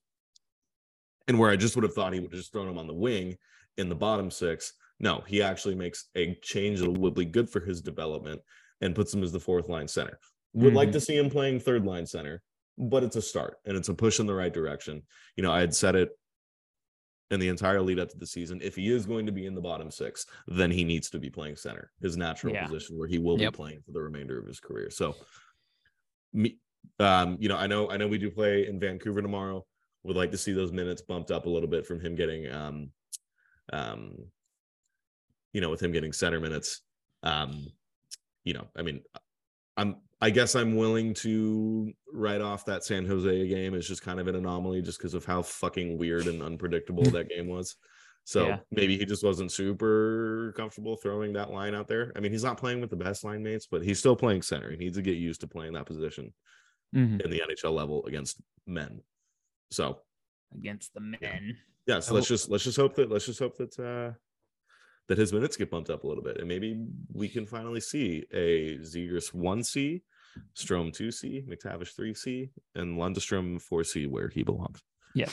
And 1.28 1.38
where 1.40 1.50
I 1.52 1.56
just 1.56 1.76
would 1.76 1.84
have 1.84 1.94
thought 1.94 2.14
he 2.14 2.20
would 2.20 2.32
have 2.32 2.40
just 2.40 2.52
thrown 2.52 2.68
him 2.68 2.78
on 2.78 2.88
the 2.88 2.94
wing 2.94 3.38
in 3.78 3.90
the 3.90 3.96
bottom 3.96 4.30
six, 4.32 4.74
no, 5.00 5.22
he 5.28 5.42
actually 5.42 5.76
makes 5.76 6.10
a 6.16 6.36
change 6.42 6.80
that 6.80 6.90
would 6.92 7.14
be 7.16 7.26
good 7.26 7.50
for 7.50 7.60
his 7.60 7.82
development 7.82 8.42
and 8.82 8.96
puts 8.96 9.14
him 9.14 9.24
as 9.24 9.32
the 9.32 9.40
fourth 9.40 9.70
line 9.70 9.88
center. 9.88 10.20
Would 10.54 10.74
like 10.74 10.90
Mhm. 10.90 10.94
to 10.94 11.00
see 11.02 11.16
him 11.18 11.30
playing 11.30 11.60
third 11.60 11.86
line 11.86 12.06
center, 12.06 12.42
but 12.78 13.04
it's 13.04 13.16
a 13.16 13.22
start 13.22 13.58
and 13.66 13.78
it's 13.78 13.90
a 13.90 13.94
push 13.94 14.20
in 14.20 14.26
the 14.26 14.34
right 14.34 14.54
direction. 14.54 15.04
You 15.36 15.44
know, 15.44 15.52
I 15.52 15.62
had 15.62 15.74
said 15.74 15.96
it 15.96 16.10
in 17.30 17.40
the 17.40 17.48
entire 17.48 17.82
lead 17.82 18.00
up 18.00 18.10
to 18.10 18.18
the 18.18 18.28
season. 18.28 18.60
If 18.62 18.76
he 18.76 18.90
is 18.92 19.06
going 19.06 19.26
to 19.26 19.32
be 19.32 19.46
in 19.46 19.56
the 19.56 19.62
bottom 19.62 19.90
six, 19.90 20.26
then 20.48 20.70
he 20.70 20.84
needs 20.84 21.10
to 21.12 21.20
be 21.20 21.30
playing 21.30 21.56
center, 21.56 21.92
his 22.02 22.18
natural 22.18 22.54
Yeah. 22.54 22.66
position 22.68 22.98
where 22.98 23.08
he 23.08 23.20
will 23.20 23.40
Yep. 23.40 23.54
be 23.54 23.56
playing 23.56 23.82
for 23.84 23.92
the 23.92 24.02
remainder 24.02 24.38
of 24.38 24.46
his 24.46 24.60
career. 24.60 24.90
So, 24.90 25.16
me, 26.34 26.60
um, 27.00 27.38
you 27.40 27.48
know, 27.48 27.56
I 27.56 27.68
know, 27.68 27.90
I 27.90 27.96
know 27.98 28.08
we 28.10 28.18
do 28.18 28.30
play 28.30 28.68
in 28.68 28.80
Vancouver 28.80 29.22
tomorrow. 29.22 29.66
Would 30.04 30.18
like 30.18 30.32
to 30.32 30.38
see 30.38 30.54
those 30.54 30.72
minutes 30.72 31.02
bumped 31.02 31.30
up 31.32 31.45
a 31.45 31.49
little 31.49 31.70
bit 31.70 31.86
from 31.86 31.99
him 31.99 32.16
getting, 32.16 32.52
um, 32.52 32.89
um, 33.72 34.16
you 35.54 35.62
know, 35.62 35.70
with 35.70 35.82
him 35.82 35.91
getting 35.91 36.12
center 36.14 36.39
minutes. 36.39 36.82
Um, 37.24 37.68
you 38.43 38.54
know, 38.54 38.68
I 38.76 38.82
mean, 38.82 39.02
I'm 39.78 39.97
I 40.24 40.30
guess 40.30 40.54
I'm 40.56 40.76
willing 40.76 41.14
to 41.16 41.91
write 42.14 42.41
off 42.41 42.66
that 42.66 42.84
San 42.84 43.06
Jose 43.08 43.47
game 43.47 43.74
as 43.74 43.88
just 43.88 44.04
kind 44.04 44.20
of 44.20 44.28
an 44.28 44.36
anomaly 44.36 44.82
just 44.84 44.99
because 44.99 45.16
of 45.16 45.26
how 45.26 45.41
fucking 45.41 45.97
weird 45.97 46.28
and 46.28 46.43
unpredictable 46.43 47.04
that 47.12 47.30
game 47.30 47.47
was. 47.47 47.76
So 48.24 48.47
Yeah. 48.47 48.60
maybe 48.70 48.97
he 48.99 49.06
just 49.06 49.24
wasn't 49.24 49.52
super 49.52 50.54
comfortable 50.56 50.95
throwing 50.95 51.34
that 51.34 51.49
line 51.49 51.74
out 51.74 51.88
there. 51.88 52.12
I 52.16 52.20
mean, 52.20 52.32
he's 52.32 52.43
not 52.43 52.60
playing 52.60 52.82
with 52.82 52.91
the 52.91 52.95
best 52.95 53.24
line 53.24 53.41
mates, 53.41 53.66
but 53.66 53.84
he's 53.84 53.97
still 53.97 54.16
playing 54.16 54.43
center. 54.43 54.70
He 54.70 54.78
needs 54.78 54.95
to 54.97 55.02
get 55.02 55.18
used 55.18 55.41
to 55.41 55.47
playing 55.47 55.74
that 55.74 55.88
position 55.88 56.32
Mhm. 56.95 57.20
in 57.24 57.32
the 57.32 57.41
NHL 57.41 57.72
level 57.74 58.06
against 58.06 58.39
men. 58.68 59.02
So 59.72 60.00
Against 60.54 60.94
the 60.94 61.00
men. 61.00 61.58
yeah, 61.88 62.00
so 62.02 62.12
I 62.12 62.16
let's 62.16 62.30
will- 62.30 62.36
just 62.38 62.50
let's 62.50 62.64
just 62.66 62.78
hope 62.78 62.96
that 62.96 63.10
let's 63.10 63.26
just 63.26 63.40
hope 63.40 63.58
that 63.58 63.80
uh 63.80 64.12
that 65.08 65.18
his 65.18 65.34
minutes 65.34 65.58
get 65.58 65.72
bumped 65.72 65.90
up 65.90 66.04
a 66.04 66.08
little 66.08 66.24
bit, 66.24 66.38
and 66.38 66.48
maybe 66.48 66.86
we 67.14 67.28
can 67.28 67.46
finally 67.46 67.80
see 67.82 68.26
a 68.34 68.78
Zegras 68.80 69.34
one 69.34 69.64
C, 69.64 70.04
Strome 70.56 70.94
two 70.94 71.12
C, 71.12 71.44
McTavish 71.50 71.96
three 71.96 72.14
C, 72.14 72.50
and 72.76 72.98
Lundestrom 72.98 73.62
four 73.62 73.84
C 73.84 74.06
where 74.08 74.30
he 74.30 74.44
belongs. 74.44 74.80
Yeah. 75.16 75.30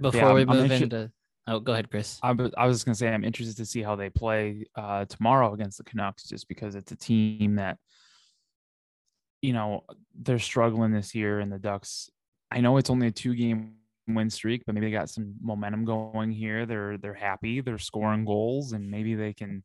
Before 0.00 0.24
I'm- 0.24 0.34
we 0.34 0.40
I'm 0.42 0.46
move 0.48 0.70
anxi- 0.70 0.82
into 0.82 1.12
Oh, 1.48 1.58
go 1.58 1.72
ahead, 1.72 1.90
Chris. 1.90 2.20
I 2.22 2.30
was, 2.32 2.52
I 2.56 2.66
was 2.66 2.76
just 2.76 2.84
gonna 2.86 2.94
say 2.94 3.08
I'm 3.08 3.24
interested 3.24 3.56
to 3.56 3.66
see 3.66 3.82
how 3.82 3.96
they 3.96 4.08
play 4.10 4.64
uh, 4.76 5.04
tomorrow 5.06 5.52
against 5.54 5.76
the 5.78 5.84
Canucks, 5.84 6.22
just 6.28 6.46
because 6.48 6.74
it's 6.76 6.92
a 6.92 6.96
team 6.96 7.56
that, 7.56 7.78
you 9.40 9.52
know, 9.52 9.84
they're 10.14 10.38
struggling 10.38 10.92
this 10.92 11.14
year, 11.14 11.40
and 11.40 11.50
the 11.52 11.58
Ducks. 11.58 12.10
I 12.52 12.60
know 12.60 12.76
it's 12.76 12.90
only 12.90 13.06
a 13.06 13.10
two 13.10 13.34
game 13.34 13.74
win 14.08 14.30
streak, 14.30 14.62
but 14.66 14.74
maybe 14.74 14.86
they 14.86 14.92
got 14.92 15.10
some 15.10 15.34
momentum 15.40 15.84
going 15.84 16.30
here. 16.30 16.66
They're 16.66 16.98
they're 16.98 17.14
happy, 17.14 17.60
they're 17.60 17.78
scoring 17.78 18.24
goals, 18.24 18.72
and 18.72 18.90
maybe 18.90 19.14
they 19.14 19.32
can 19.32 19.62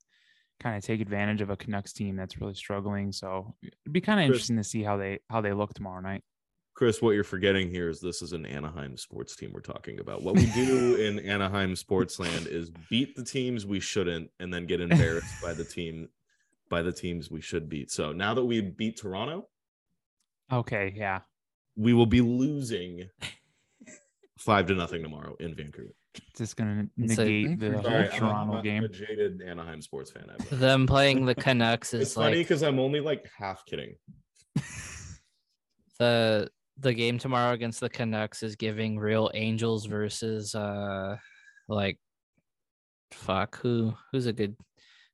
kind 0.60 0.78
of 0.78 0.84
take 0.84 1.02
advantage 1.02 1.42
of 1.42 1.50
a 1.50 1.58
Canucks 1.58 1.94
team 1.94 2.16
that's 2.16 2.40
really 2.40 2.56
struggling. 2.56 3.12
So 3.12 3.56
it'd 3.62 3.94
be 3.94 4.02
kind 4.02 4.20
of 4.20 4.28
Chris- 4.28 4.38
interesting 4.50 4.58
to 4.58 4.64
see 4.64 4.84
how 4.84 4.98
they 4.98 5.20
how 5.30 5.42
they 5.42 5.54
look 5.54 5.74
tomorrow 5.74 6.02
night. 6.02 6.24
Chris, 6.74 7.02
what 7.02 7.16
you're 7.16 7.24
forgetting 7.24 7.72
here 7.72 7.90
is 7.90 8.00
this 8.00 8.22
is 8.22 8.34
an 8.34 8.46
Anaheim 8.46 8.98
sports 8.98 9.36
team 9.36 9.52
we're 9.52 9.62
talking 9.62 10.00
about. 10.00 10.22
What 10.22 10.36
we 10.36 10.46
do 10.52 10.96
in 11.00 11.20
Anaheim 11.20 11.76
sports 11.76 12.20
land 12.20 12.46
is 12.46 12.70
beat 12.90 13.16
the 13.16 13.24
teams 13.24 13.66
we 13.66 13.80
shouldn't 13.80 14.30
and 14.40 14.54
then 14.54 14.68
get 14.68 14.80
embarrassed 14.80 15.42
by 15.42 15.54
the 15.54 15.64
team 15.64 16.08
by 16.70 16.84
the 16.84 16.92
teams 16.92 17.32
we 17.32 17.42
should 17.42 17.68
beat. 17.68 17.90
So 17.92 18.12
now 18.12 18.34
that 18.36 18.46
we 18.46 18.62
beat 18.62 18.98
Toronto, 18.98 19.48
Okay, 20.52 20.94
yeah, 20.96 21.22
we 21.78 21.94
will 21.94 22.06
be 22.08 22.22
losing 22.22 23.08
five 24.40 24.66
to 24.68 24.74
nothing 24.76 25.04
tomorrow 25.04 25.36
in 25.40 25.56
Vancouver. 25.56 25.94
It's 26.16 26.26
just 26.40 26.56
gonna 26.58 26.88
It's 26.98 27.18
a- 27.20 27.24
negate 27.24 27.60
the 27.60 27.72
whole 27.74 27.84
Sorry, 27.84 27.96
I'm 28.10 28.14
a- 28.14 28.18
Toronto 28.20 28.54
I'm 28.58 28.64
game. 28.64 28.78
I'm 28.84 28.86
a 28.86 28.88
jaded 28.90 29.42
Anaheim 29.44 29.82
sports 29.82 30.12
fan. 30.12 30.26
I 30.30 30.38
bet. 30.38 30.60
Them 30.60 30.88
playing 30.88 31.26
the 31.26 31.36
Canucks 31.46 31.94
It's 31.94 32.10
is 32.10 32.14
funny 32.16 32.38
like 32.38 32.48
because 32.48 32.64
I'm 32.64 32.80
only 32.80 33.00
like 33.00 33.30
half 33.38 33.64
kidding. 33.68 33.96
the 36.00 36.50
the 36.80 36.94
game 36.94 37.18
tomorrow 37.18 37.54
against 37.54 37.80
the 37.80 37.90
Canucks 37.90 38.44
is 38.44 38.56
giving 38.56 38.98
real 39.00 39.32
Angels 39.34 39.86
versus 39.86 40.54
uh 40.56 41.18
like 41.68 42.00
fuck 43.12 43.60
who 43.62 43.94
who's 44.12 44.26
a 44.28 44.34
good 44.34 44.56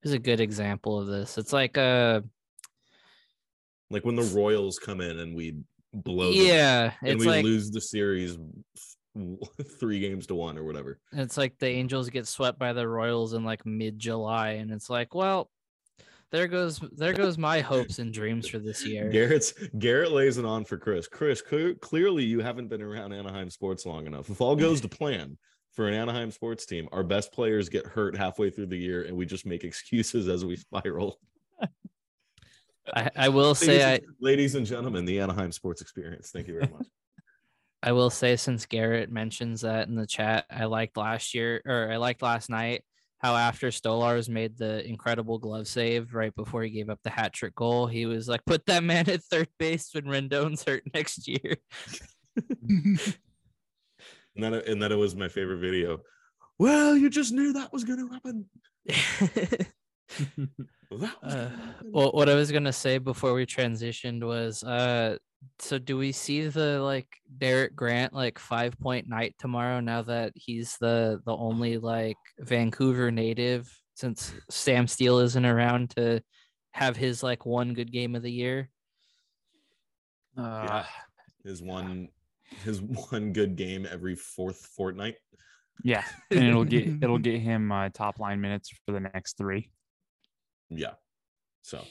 who's 0.01 0.13
a 0.13 0.19
good 0.19 0.39
example 0.39 0.99
of 0.99 1.07
this. 1.07 1.37
It's 1.37 1.53
like 1.53 1.77
uh 1.77 2.21
Like 3.89 4.05
when 4.05 4.15
the 4.15 4.23
Royals 4.35 4.79
come 4.79 5.01
in 5.01 5.19
and 5.19 5.35
we 5.35 5.57
blow 5.93 6.33
them 6.33 6.45
yeah, 6.45 6.93
and 7.01 7.11
it's 7.11 7.21
we 7.21 7.27
like 7.27 7.43
lose 7.43 7.71
the 7.71 7.81
series 7.81 8.37
three 9.79 9.99
games 9.99 10.27
to 10.27 10.35
one 10.35 10.57
or 10.57 10.63
whatever. 10.63 10.99
it's 11.11 11.37
like 11.37 11.57
the 11.59 11.67
Angels 11.67 12.09
get 12.09 12.27
swept 12.27 12.57
by 12.57 12.73
the 12.73 12.87
Royals 12.87 13.33
in 13.33 13.43
like 13.43 13.65
mid 13.65 13.99
July 13.99 14.51
and 14.51 14.71
it's 14.71 14.89
like, 14.89 15.13
well, 15.13 15.49
there 16.33 16.47
goes 16.47 16.79
there 16.93 17.13
goes 17.13 17.37
my 17.37 17.59
hopes 17.61 17.99
and 17.99 18.11
dreams 18.11 18.47
for 18.47 18.57
this 18.57 18.85
year. 18.87 19.09
Garrett's 19.09 19.53
Garrett 19.77 20.11
lays 20.11 20.39
it 20.39 20.45
on 20.45 20.65
for 20.65 20.77
Chris. 20.77 21.07
Chris, 21.07 21.41
clear, 21.41 21.75
clearly 21.75 22.23
you 22.23 22.39
haven't 22.39 22.69
been 22.69 22.81
around 22.81 23.13
Anaheim 23.13 23.51
sports 23.51 23.85
long 23.85 24.07
enough. 24.07 24.29
If 24.29 24.41
all 24.41 24.55
goes 24.55 24.81
to 24.81 24.87
plan 24.89 25.37
for 25.73 25.87
an 25.87 25.93
Anaheim 25.93 26.31
sports 26.31 26.65
team, 26.65 26.89
our 26.91 27.03
best 27.03 27.31
players 27.31 27.69
get 27.69 27.85
hurt 27.85 28.17
halfway 28.17 28.49
through 28.49 28.65
the 28.65 28.77
year, 28.77 29.03
and 29.03 29.15
we 29.15 29.27
just 29.27 29.45
make 29.45 29.63
excuses 29.63 30.27
as 30.27 30.43
we 30.43 30.55
spiral. 30.55 31.19
I, 32.93 33.09
I 33.15 33.29
will 33.29 33.49
Ladies, 33.53 33.59
say 33.59 33.93
I, 33.93 33.99
ladies 34.19 34.55
and 34.55 34.65
gentlemen, 34.65 35.05
the 35.05 35.19
Anaheim 35.19 35.51
sports 35.51 35.81
experience. 35.81 36.31
Thank 36.31 36.47
you 36.47 36.55
very 36.59 36.71
much. 36.71 36.87
I 37.83 37.91
will 37.91 38.09
say 38.09 38.35
since 38.37 38.65
Garrett 38.65 39.11
mentions 39.11 39.61
that 39.61 39.87
in 39.89 39.95
the 39.95 40.07
chat, 40.07 40.45
I 40.49 40.65
liked 40.65 40.95
last 40.95 41.33
year 41.33 41.61
or 41.65 41.91
I 41.91 41.97
liked 41.97 42.21
last 42.21 42.49
night 42.49 42.83
how 43.19 43.35
after 43.35 43.67
Stolarz 43.69 44.27
made 44.29 44.57
the 44.57 44.85
incredible 44.85 45.37
glove 45.37 45.67
save 45.67 46.13
right 46.13 46.33
before 46.35 46.63
he 46.63 46.69
gave 46.69 46.89
up 46.89 46.99
the 47.03 47.09
hat 47.09 47.31
trick 47.33 47.55
goal, 47.55 47.87
he 47.87 48.05
was 48.05 48.27
like, 48.27 48.43
"Put 48.45 48.65
that 48.65 48.83
man 48.83 49.09
at 49.09 49.23
third 49.23 49.47
base 49.59 49.89
when 49.93 50.05
Rendon's 50.05 50.63
hurt 50.63 50.83
next 50.93 51.25
year." 51.27 51.55
and 52.35 52.97
then, 54.35 54.53
it- 54.55 54.67
and 54.67 54.81
then 54.81 54.91
it 54.91 54.97
was 54.97 55.15
my 55.15 55.27
favorite 55.27 55.59
video. 55.59 55.99
Well, 56.59 56.95
you 56.97 57.09
just 57.09 57.31
knew 57.33 57.53
that 57.53 57.71
was 57.73 57.83
going 57.83 57.99
to 57.99 58.13
happen. 58.13 58.45
That 60.99 61.15
uh, 61.23 61.49
well, 61.83 62.11
what 62.11 62.29
I 62.29 62.35
was 62.35 62.51
gonna 62.51 62.73
say 62.73 62.97
before 62.97 63.33
we 63.33 63.45
transitioned 63.45 64.23
was, 64.23 64.63
uh, 64.63 65.17
so 65.59 65.77
do 65.79 65.97
we 65.97 66.11
see 66.11 66.47
the 66.47 66.81
like 66.81 67.07
Derek 67.37 67.75
Grant 67.75 68.13
like 68.13 68.39
five 68.39 68.77
point 68.79 69.07
night 69.07 69.35
tomorrow? 69.39 69.79
Now 69.79 70.01
that 70.03 70.33
he's 70.35 70.77
the 70.79 71.19
the 71.25 71.35
only 71.35 71.77
like 71.77 72.17
Vancouver 72.39 73.11
native 73.11 73.71
since 73.95 74.33
Sam 74.49 74.87
Steel 74.87 75.19
isn't 75.19 75.45
around 75.45 75.91
to 75.91 76.21
have 76.71 76.97
his 76.97 77.23
like 77.23 77.45
one 77.45 77.73
good 77.73 77.91
game 77.91 78.15
of 78.15 78.23
the 78.23 78.31
year. 78.31 78.69
Uh, 80.37 80.83
his 81.43 81.61
one, 81.61 82.09
his 82.63 82.81
one 83.09 83.33
good 83.33 83.55
game 83.55 83.87
every 83.89 84.15
fourth 84.15 84.65
fortnight. 84.75 85.15
yeah, 85.83 86.03
and 86.31 86.43
it'll 86.43 86.65
get 86.65 86.87
it'll 87.01 87.19
get 87.19 87.39
him 87.39 87.71
uh, 87.71 87.89
top 87.89 88.19
line 88.19 88.41
minutes 88.41 88.71
for 88.85 88.91
the 88.91 88.99
next 88.99 89.37
three. 89.37 89.69
Yeah. 90.69 90.93
So 91.61 91.83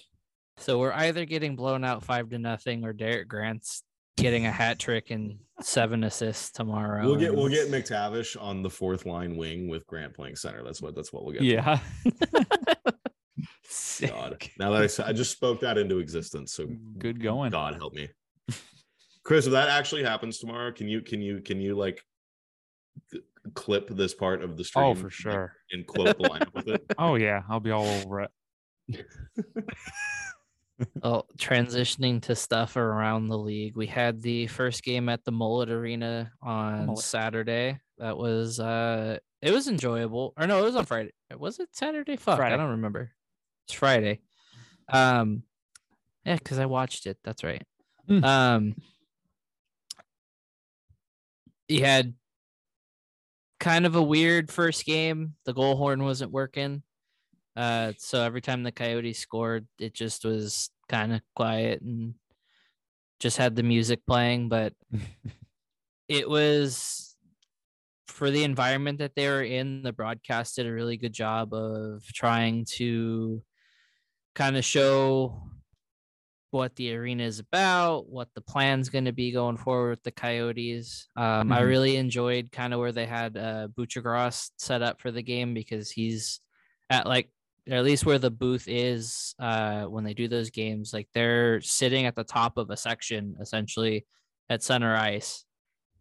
So 0.58 0.78
we're 0.78 0.92
either 0.92 1.24
getting 1.24 1.56
blown 1.56 1.84
out 1.84 2.02
five 2.04 2.30
to 2.30 2.38
nothing, 2.38 2.84
or 2.84 2.92
Derek 2.92 3.28
Grant's 3.28 3.82
getting 4.16 4.46
a 4.46 4.52
hat 4.52 4.78
trick 4.78 5.10
and 5.10 5.38
seven 5.60 6.04
assists 6.04 6.50
tomorrow. 6.50 7.04
we'll 7.04 7.16
get 7.16 7.34
we'll 7.34 7.48
get 7.48 7.68
McTavish 7.68 8.40
on 8.40 8.62
the 8.62 8.70
fourth 8.70 9.06
line 9.06 9.36
wing 9.36 9.68
with 9.68 9.86
Grant 9.86 10.14
playing 10.14 10.36
center. 10.36 10.62
That's 10.62 10.82
what 10.82 10.94
that's 10.94 11.12
what 11.12 11.24
we'll 11.24 11.34
get. 11.34 11.42
Yeah. 11.42 11.78
God. 14.00 14.48
Now 14.58 14.70
that 14.72 15.00
I 15.00 15.08
I 15.08 15.12
just 15.12 15.30
spoke 15.30 15.60
that 15.60 15.78
into 15.78 15.98
existence. 15.98 16.52
So 16.52 16.66
Good 16.98 17.22
going. 17.22 17.50
God 17.50 17.74
help 17.74 17.94
me. 17.94 18.08
Chris, 19.24 19.46
if 19.46 19.52
that 19.52 19.68
actually 19.68 20.02
happens 20.02 20.38
tomorrow, 20.38 20.72
can 20.72 20.88
you 20.88 21.00
can 21.00 21.20
you 21.20 21.40
can 21.40 21.60
you 21.60 21.74
like 21.76 22.02
clip 23.54 23.88
this 23.88 24.14
part 24.14 24.42
of 24.42 24.56
the 24.56 24.62
oh, 24.62 24.64
stream? 24.64 24.84
Oh, 24.84 24.94
for 24.94 25.10
sure. 25.10 25.52
And 25.70 25.86
quote 25.86 26.18
the 26.18 26.28
lineup 26.28 26.54
with 26.54 26.68
it. 26.68 26.84
Oh 26.98 27.14
yeah, 27.14 27.42
I'll 27.48 27.60
be 27.60 27.70
all 27.70 27.86
over 27.86 28.22
it. 28.22 28.30
Well, 31.02 31.26
transitioning 31.36 32.22
to 32.22 32.34
stuff 32.34 32.76
around 32.76 33.28
the 33.28 33.38
league, 33.38 33.76
we 33.76 33.86
had 33.86 34.20
the 34.20 34.46
first 34.48 34.82
game 34.82 35.08
at 35.08 35.24
the 35.24 35.32
Mullet 35.32 35.70
Arena 35.70 36.32
on 36.42 36.86
Mullet. 36.86 37.04
Saturday. 37.04 37.78
That 37.98 38.16
was 38.16 38.58
uh 38.58 39.18
it 39.40 39.52
was 39.52 39.68
enjoyable. 39.68 40.34
Or 40.36 40.46
no, 40.46 40.60
it 40.60 40.64
was 40.64 40.76
on 40.76 40.86
Friday. 40.86 41.12
Was 41.36 41.60
it 41.60 41.68
Saturday? 41.72 42.16
Fuck, 42.16 42.38
Friday. 42.38 42.54
I 42.54 42.56
don't 42.56 42.70
remember. 42.70 43.12
It's 43.66 43.74
Friday. 43.74 44.20
Um 44.88 45.44
yeah, 46.24 46.36
because 46.36 46.58
I 46.58 46.66
watched 46.66 47.06
it. 47.06 47.18
That's 47.22 47.44
right. 47.44 47.62
Mm. 48.08 48.24
Um 48.24 48.74
he 51.68 51.80
had 51.80 52.14
kind 53.60 53.86
of 53.86 53.94
a 53.94 54.02
weird 54.02 54.50
first 54.50 54.84
game. 54.84 55.34
The 55.44 55.54
goal 55.54 55.76
horn 55.76 56.02
wasn't 56.02 56.32
working. 56.32 56.82
Uh, 57.56 57.92
so 57.98 58.22
every 58.22 58.40
time 58.40 58.62
the 58.62 58.72
Coyotes 58.72 59.18
scored, 59.18 59.66
it 59.78 59.94
just 59.94 60.24
was 60.24 60.70
kind 60.88 61.12
of 61.12 61.22
quiet 61.34 61.82
and 61.82 62.14
just 63.20 63.36
had 63.36 63.56
the 63.56 63.62
music 63.62 64.04
playing. 64.06 64.48
But 64.48 64.74
it 66.08 66.28
was 66.28 67.16
for 68.08 68.30
the 68.30 68.44
environment 68.44 68.98
that 68.98 69.14
they 69.16 69.28
were 69.28 69.42
in. 69.42 69.82
The 69.82 69.92
broadcast 69.92 70.56
did 70.56 70.66
a 70.66 70.72
really 70.72 70.96
good 70.96 71.12
job 71.14 71.54
of 71.54 72.04
trying 72.06 72.66
to 72.76 73.44
kind 74.34 74.56
of 74.56 74.64
show 74.64 75.42
what 76.50 76.76
the 76.76 76.94
arena 76.94 77.22
is 77.22 77.38
about, 77.38 78.08
what 78.10 78.28
the 78.34 78.42
plan's 78.42 78.90
going 78.90 79.06
to 79.06 79.12
be 79.12 79.32
going 79.32 79.56
forward 79.56 79.90
with 79.90 80.02
the 80.02 80.12
Coyotes. 80.12 81.08
Um, 81.16 81.50
I 81.50 81.60
Mhm. 81.60 81.66
really 81.66 81.96
enjoyed 81.96 82.52
kind 82.52 82.74
of 82.74 82.80
where 82.80 82.92
they 82.92 83.06
had 83.06 83.36
uh, 83.38 83.68
Butchergross 83.68 84.50
set 84.58 84.82
up 84.82 85.00
for 85.00 85.10
the 85.10 85.22
game 85.22 85.54
because 85.54 85.90
he's 85.90 86.40
at 86.90 87.06
like 87.06 87.30
or 87.70 87.76
at 87.76 87.84
least 87.84 88.04
where 88.04 88.18
the 88.18 88.30
booth 88.30 88.64
is 88.66 89.34
uh, 89.38 89.84
when 89.84 90.04
they 90.04 90.14
do 90.14 90.28
those 90.28 90.50
games. 90.50 90.92
Like 90.92 91.08
they're 91.14 91.60
sitting 91.60 92.06
at 92.06 92.16
the 92.16 92.24
top 92.24 92.58
of 92.58 92.70
a 92.70 92.76
section 92.76 93.36
essentially 93.40 94.06
at 94.50 94.62
center 94.62 94.94
ice. 94.94 95.44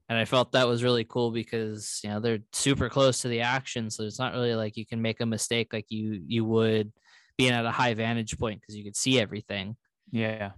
And 0.09 0.20
I 0.20 0.26
felt 0.26 0.51
that 0.51 0.68
was 0.68 0.84
really 0.84 1.05
cool 1.05 1.32
because 1.32 2.01
you 2.03 2.09
know 2.09 2.20
they're 2.20 2.39
super 2.51 2.89
close 2.89 3.20
to 3.20 3.30
the 3.30 3.41
action, 3.41 3.89
so 3.89 4.03
it's 4.03 4.20
not 4.20 4.34
really 4.34 4.55
like 4.55 4.76
you 4.76 4.86
can 4.86 5.01
make 5.01 5.22
a 5.22 5.26
mistake 5.26 5.72
like 5.72 5.86
you 5.88 6.22
you 6.28 6.43
would 6.43 6.91
being 7.38 7.53
at 7.53 7.66
a 7.66 7.72
high 7.72 7.93
vantage 7.93 8.38
point 8.38 8.59
because 8.59 8.76
you 8.76 8.84
could 8.84 8.97
see 8.97 9.22
everything. 9.22 9.78
Yeah. 10.12 10.51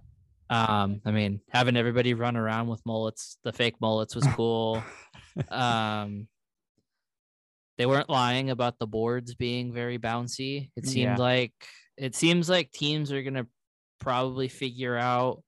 Um, 0.50 1.00
I 1.04 1.12
mean, 1.12 1.40
having 1.50 1.76
everybody 1.76 2.14
run 2.14 2.36
around 2.36 2.66
with 2.66 2.84
mullets, 2.84 3.38
the 3.44 3.52
fake 3.52 3.76
mullets 3.80 4.16
was 4.16 4.26
cool. 4.34 4.82
um, 5.50 6.26
they 7.76 7.86
weren't 7.86 8.08
lying 8.10 8.50
about 8.50 8.78
the 8.78 8.86
boards 8.86 9.34
being 9.34 9.72
very 9.72 9.98
bouncy. 9.98 10.70
It 10.76 10.86
seemed 10.86 11.16
Yeah. 11.18 11.22
like 11.24 11.52
it 11.96 12.14
seems 12.14 12.48
like 12.48 12.70
teams 12.72 13.12
are 13.12 13.22
gonna 13.22 13.46
probably 14.00 14.48
figure 14.48 14.96
out 14.96 15.42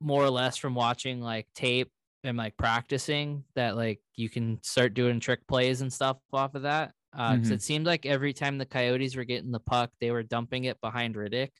more 0.00 0.22
or 0.24 0.30
less 0.30 0.56
from 0.56 0.74
watching 0.74 1.20
like 1.20 1.46
tape 1.54 1.90
and 2.24 2.36
like 2.36 2.56
practicing 2.56 3.44
that 3.54 3.76
like 3.76 4.00
you 4.16 4.28
can 4.28 4.62
start 4.62 4.94
doing 4.94 5.18
trick 5.20 5.46
plays 5.48 5.80
and 5.80 5.92
stuff 5.92 6.18
off 6.32 6.54
of 6.54 6.62
that. 6.62 6.92
Uh, 7.12 7.32
Mhm. 7.32 7.50
it 7.50 7.62
seemed 7.62 7.86
like 7.86 8.06
every 8.06 8.32
time 8.32 8.58
the 8.58 8.66
Coyotes 8.66 9.16
were 9.16 9.24
getting 9.24 9.50
the 9.50 9.60
puck, 9.60 9.90
they 10.00 10.10
were 10.10 10.22
dumping 10.22 10.64
it 10.64 10.80
behind 10.80 11.14
Rittich. 11.16 11.50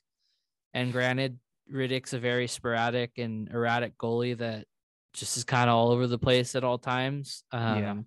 And 0.73 0.91
granted, 0.91 1.39
Rittich's 1.71 2.13
a 2.13 2.19
very 2.19 2.47
sporadic 2.47 3.17
and 3.17 3.49
erratic 3.49 3.97
goalie 3.97 4.37
that 4.37 4.67
just 5.13 5.37
is 5.37 5.43
kind 5.43 5.69
of 5.69 5.75
all 5.75 5.89
over 5.91 6.07
the 6.07 6.19
place 6.19 6.55
at 6.55 6.63
all 6.63 6.77
times. 6.77 7.43
Um, 7.51 7.77
Yeah. 7.79 8.01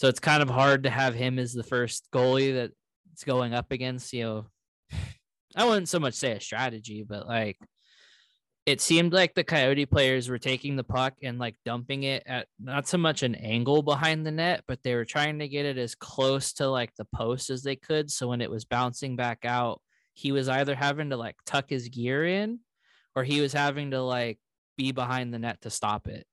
So 0.00 0.08
it's 0.08 0.18
kind 0.18 0.42
of 0.42 0.48
hard 0.48 0.84
to 0.84 0.90
have 0.90 1.14
him 1.14 1.38
as 1.38 1.52
the 1.52 1.62
first 1.62 2.08
goalie 2.10 2.54
that's 2.54 3.24
going 3.24 3.52
up 3.52 3.70
against, 3.70 4.14
you 4.14 4.24
know, 4.24 4.46
I 5.56 5.66
wouldn't 5.66 5.90
so 5.90 6.00
much 6.00 6.14
say 6.14 6.32
a 6.32 6.40
strategy, 6.40 7.04
but 7.06 7.26
like 7.26 7.58
it 8.64 8.80
seemed 8.80 9.12
like 9.12 9.34
the 9.34 9.44
Coyote 9.44 9.84
players 9.84 10.30
were 10.30 10.38
taking 10.38 10.74
the 10.74 10.84
puck 10.84 11.12
and 11.22 11.38
like 11.38 11.54
dumping 11.66 12.04
it 12.04 12.22
at 12.24 12.46
not 12.58 12.88
so 12.88 12.96
much 12.96 13.22
an 13.22 13.34
angle 13.34 13.82
behind 13.82 14.24
the 14.24 14.30
net, 14.30 14.64
but 14.66 14.82
they 14.82 14.94
were 14.94 15.04
trying 15.04 15.38
to 15.40 15.48
get 15.48 15.66
it 15.66 15.76
as 15.76 15.94
close 15.94 16.54
to 16.54 16.66
like 16.66 16.94
the 16.96 17.06
post 17.14 17.50
as 17.50 17.62
they 17.62 17.76
could. 17.76 18.10
So 18.10 18.26
when 18.26 18.40
it 18.40 18.50
was 18.50 18.64
bouncing 18.64 19.16
back 19.16 19.44
out, 19.44 19.82
he 20.14 20.32
was 20.32 20.48
either 20.48 20.74
having 20.74 21.10
to 21.10 21.18
like 21.18 21.36
tuck 21.44 21.68
his 21.68 21.90
gear 21.90 22.24
in 22.24 22.60
or 23.14 23.22
he 23.22 23.42
was 23.42 23.52
having 23.52 23.90
to 23.90 24.00
like 24.00 24.38
be 24.78 24.92
behind 24.92 25.34
the 25.34 25.38
net 25.38 25.60
to 25.60 25.68
stop 25.68 26.08
it. 26.08 26.26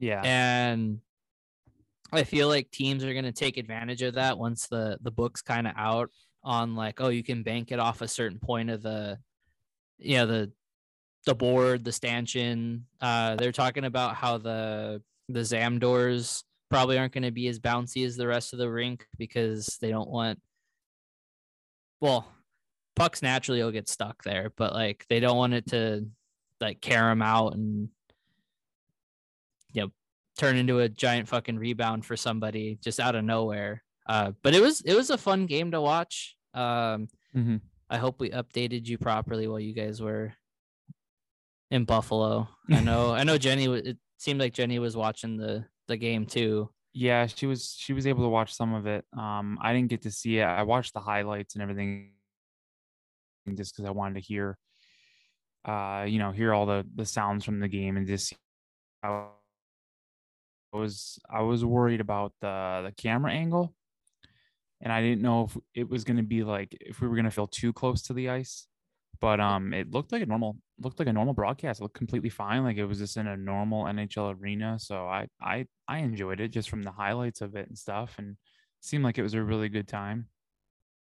Yeah. 0.00 0.22
And 0.24 0.98
I 2.12 2.24
feel 2.24 2.48
like 2.48 2.70
teams 2.70 3.04
are 3.04 3.12
going 3.12 3.24
to 3.24 3.32
take 3.32 3.56
advantage 3.56 4.02
of 4.02 4.14
that 4.14 4.38
once 4.38 4.68
the 4.68 4.98
the 5.00 5.10
book's 5.10 5.40
kind 5.40 5.66
of 5.66 5.72
out 5.76 6.10
on 6.44 6.74
like 6.74 7.00
oh 7.00 7.08
you 7.08 7.22
can 7.22 7.42
bank 7.42 7.72
it 7.72 7.78
off 7.78 8.02
a 8.02 8.08
certain 8.08 8.38
point 8.38 8.68
of 8.68 8.82
the 8.82 9.18
you 9.98 10.16
know 10.16 10.26
the 10.26 10.52
the 11.24 11.34
board 11.34 11.84
the 11.84 11.92
stanchion. 11.92 12.86
Uh 13.00 13.36
they're 13.36 13.52
talking 13.52 13.84
about 13.84 14.14
how 14.14 14.38
the 14.38 15.02
the 15.28 15.44
zam 15.44 15.78
doors 15.78 16.44
probably 16.68 16.98
aren't 16.98 17.12
going 17.12 17.22
to 17.22 17.30
be 17.30 17.48
as 17.48 17.60
bouncy 17.60 18.04
as 18.04 18.16
the 18.16 18.26
rest 18.26 18.52
of 18.52 18.58
the 18.58 18.70
rink 18.70 19.06
because 19.18 19.78
they 19.80 19.90
don't 19.90 20.08
want 20.08 20.38
well 22.00 22.26
pucks 22.96 23.22
naturally 23.22 23.62
will 23.62 23.70
get 23.70 23.88
stuck 23.88 24.22
there 24.22 24.52
but 24.56 24.74
like 24.74 25.06
they 25.08 25.20
don't 25.20 25.36
want 25.36 25.54
it 25.54 25.66
to 25.66 26.06
like 26.60 26.80
carry 26.80 27.10
them 27.10 27.22
out 27.22 27.54
and 27.54 27.88
you 29.72 29.82
know 29.82 29.90
turn 30.38 30.56
into 30.56 30.80
a 30.80 30.88
giant 30.88 31.28
fucking 31.28 31.58
rebound 31.58 32.04
for 32.06 32.16
somebody 32.16 32.78
just 32.82 32.98
out 32.98 33.14
of 33.14 33.24
nowhere 33.24 33.82
uh, 34.06 34.32
but 34.42 34.54
it 34.54 34.60
was 34.60 34.80
it 34.80 34.94
was 34.94 35.10
a 35.10 35.16
fun 35.18 35.46
game 35.46 35.70
to 35.70 35.80
watch. 35.80 36.36
Um, 36.54 37.06
Mhm. 37.36 37.60
I 37.88 37.98
hope 37.98 38.18
we 38.20 38.30
updated 38.30 38.86
you 38.86 38.98
properly 38.98 39.46
while 39.46 39.60
you 39.60 39.72
guys 39.74 40.02
were 40.02 40.34
in 41.70 41.84
Buffalo. 41.84 42.48
I 42.68 42.80
know 42.80 43.12
I 43.14 43.22
know 43.22 43.38
Jenny. 43.38 43.66
It 43.66 43.98
seemed 44.18 44.40
like 44.40 44.54
Jenny 44.54 44.78
was 44.80 44.96
watching 44.96 45.36
the 45.36 45.66
the 45.86 45.96
game 45.96 46.26
too. 46.26 46.68
Yeah, 46.92 47.26
she 47.26 47.46
was 47.46 47.76
she 47.78 47.92
was 47.92 48.06
able 48.08 48.24
to 48.24 48.28
watch 48.28 48.52
some 48.52 48.74
of 48.74 48.86
it. 48.88 49.04
Um, 49.16 49.56
I 49.62 49.72
didn't 49.72 49.88
get 49.90 50.02
to 50.02 50.10
see 50.10 50.38
it. 50.38 50.44
I 50.44 50.64
watched 50.64 50.94
the 50.94 51.00
highlights 51.00 51.54
and 51.54 51.62
everything 51.62 52.10
just 53.54 53.72
because 53.74 53.86
I 53.86 53.92
wanted 53.92 54.14
to 54.14 54.20
hear, 54.20 54.58
uh, 55.64 56.06
you 56.08 56.18
know, 56.18 56.32
hear 56.32 56.52
all 56.52 56.66
the 56.66 56.84
the 56.94 57.06
sounds 57.06 57.44
from 57.44 57.60
the 57.60 57.68
game 57.68 57.96
and 57.96 58.06
just. 58.06 58.34
I 59.04 59.28
was 60.72 61.18
I 61.30 61.42
was 61.42 61.64
worried 61.64 62.00
about 62.00 62.34
the 62.40 62.82
the 62.86 62.92
camera 62.92 63.32
angle, 63.32 63.76
and 64.80 64.92
I 64.92 65.00
didn't 65.00 65.22
know 65.22 65.44
if 65.44 65.56
it 65.74 65.88
was 65.88 66.04
going 66.04 66.16
to 66.16 66.22
be 66.22 66.42
like 66.42 66.76
if 66.80 67.00
we 67.00 67.08
were 67.08 67.14
going 67.14 67.24
to 67.24 67.30
feel 67.30 67.46
too 67.46 67.72
close 67.72 68.02
to 68.02 68.12
the 68.12 68.28
ice. 68.30 68.66
But 69.20 69.38
um, 69.40 69.72
it 69.72 69.90
looked 69.90 70.10
like 70.10 70.22
a 70.22 70.26
normal 70.26 70.56
looked 70.78 70.98
like 70.98 71.06
a 71.08 71.12
normal 71.12 71.34
broadcast. 71.34 71.80
It 71.80 71.84
looked 71.84 71.96
completely 71.96 72.30
fine. 72.30 72.64
Like 72.64 72.76
it 72.76 72.86
was 72.86 72.98
just 72.98 73.16
in 73.16 73.28
a 73.28 73.36
normal 73.36 73.86
NHL 73.86 74.30
arena. 74.30 74.78
So 74.80 75.06
I 75.06 75.28
I 75.40 75.66
I 75.86 75.98
enjoyed 75.98 76.40
it 76.40 76.48
just 76.48 76.68
from 76.68 76.82
the 76.82 76.90
highlights 76.92 77.40
of 77.40 77.54
it 77.54 77.68
and 77.68 77.78
stuff, 77.78 78.18
and 78.18 78.36
seemed 78.80 79.04
like 79.04 79.18
it 79.18 79.22
was 79.22 79.34
a 79.34 79.42
really 79.42 79.68
good 79.68 79.86
time. 79.86 80.28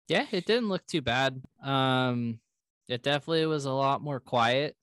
Yeah, 0.07 0.27
it 0.31 0.45
didn't 0.45 0.69
look 0.69 0.85
too 0.85 1.01
bad. 1.01 1.41
Um, 1.61 2.39
it 2.87 3.01
definitely 3.03 3.45
was 3.47 3.65
a 3.65 3.71
lot 3.73 4.01
more 4.01 4.19
quiet, 4.19 4.77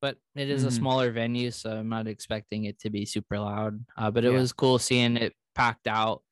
but 0.00 0.16
it 0.34 0.48
is 0.50 0.64
a 0.64 0.68
Mhm. 0.68 0.72
smaller 0.78 1.10
venue, 1.12 1.50
so 1.50 1.70
I'm 1.76 1.88
not 1.88 2.06
expecting 2.06 2.64
it 2.64 2.78
to 2.80 2.90
be 2.90 3.04
super 3.04 3.38
loud. 3.38 3.84
Uh, 3.96 4.10
but 4.10 4.24
it 4.24 4.32
Yeah. 4.32 4.38
was 4.38 4.52
cool 4.52 4.78
seeing 4.78 5.16
it 5.16 5.34
packed 5.54 5.86
out. 5.86 6.22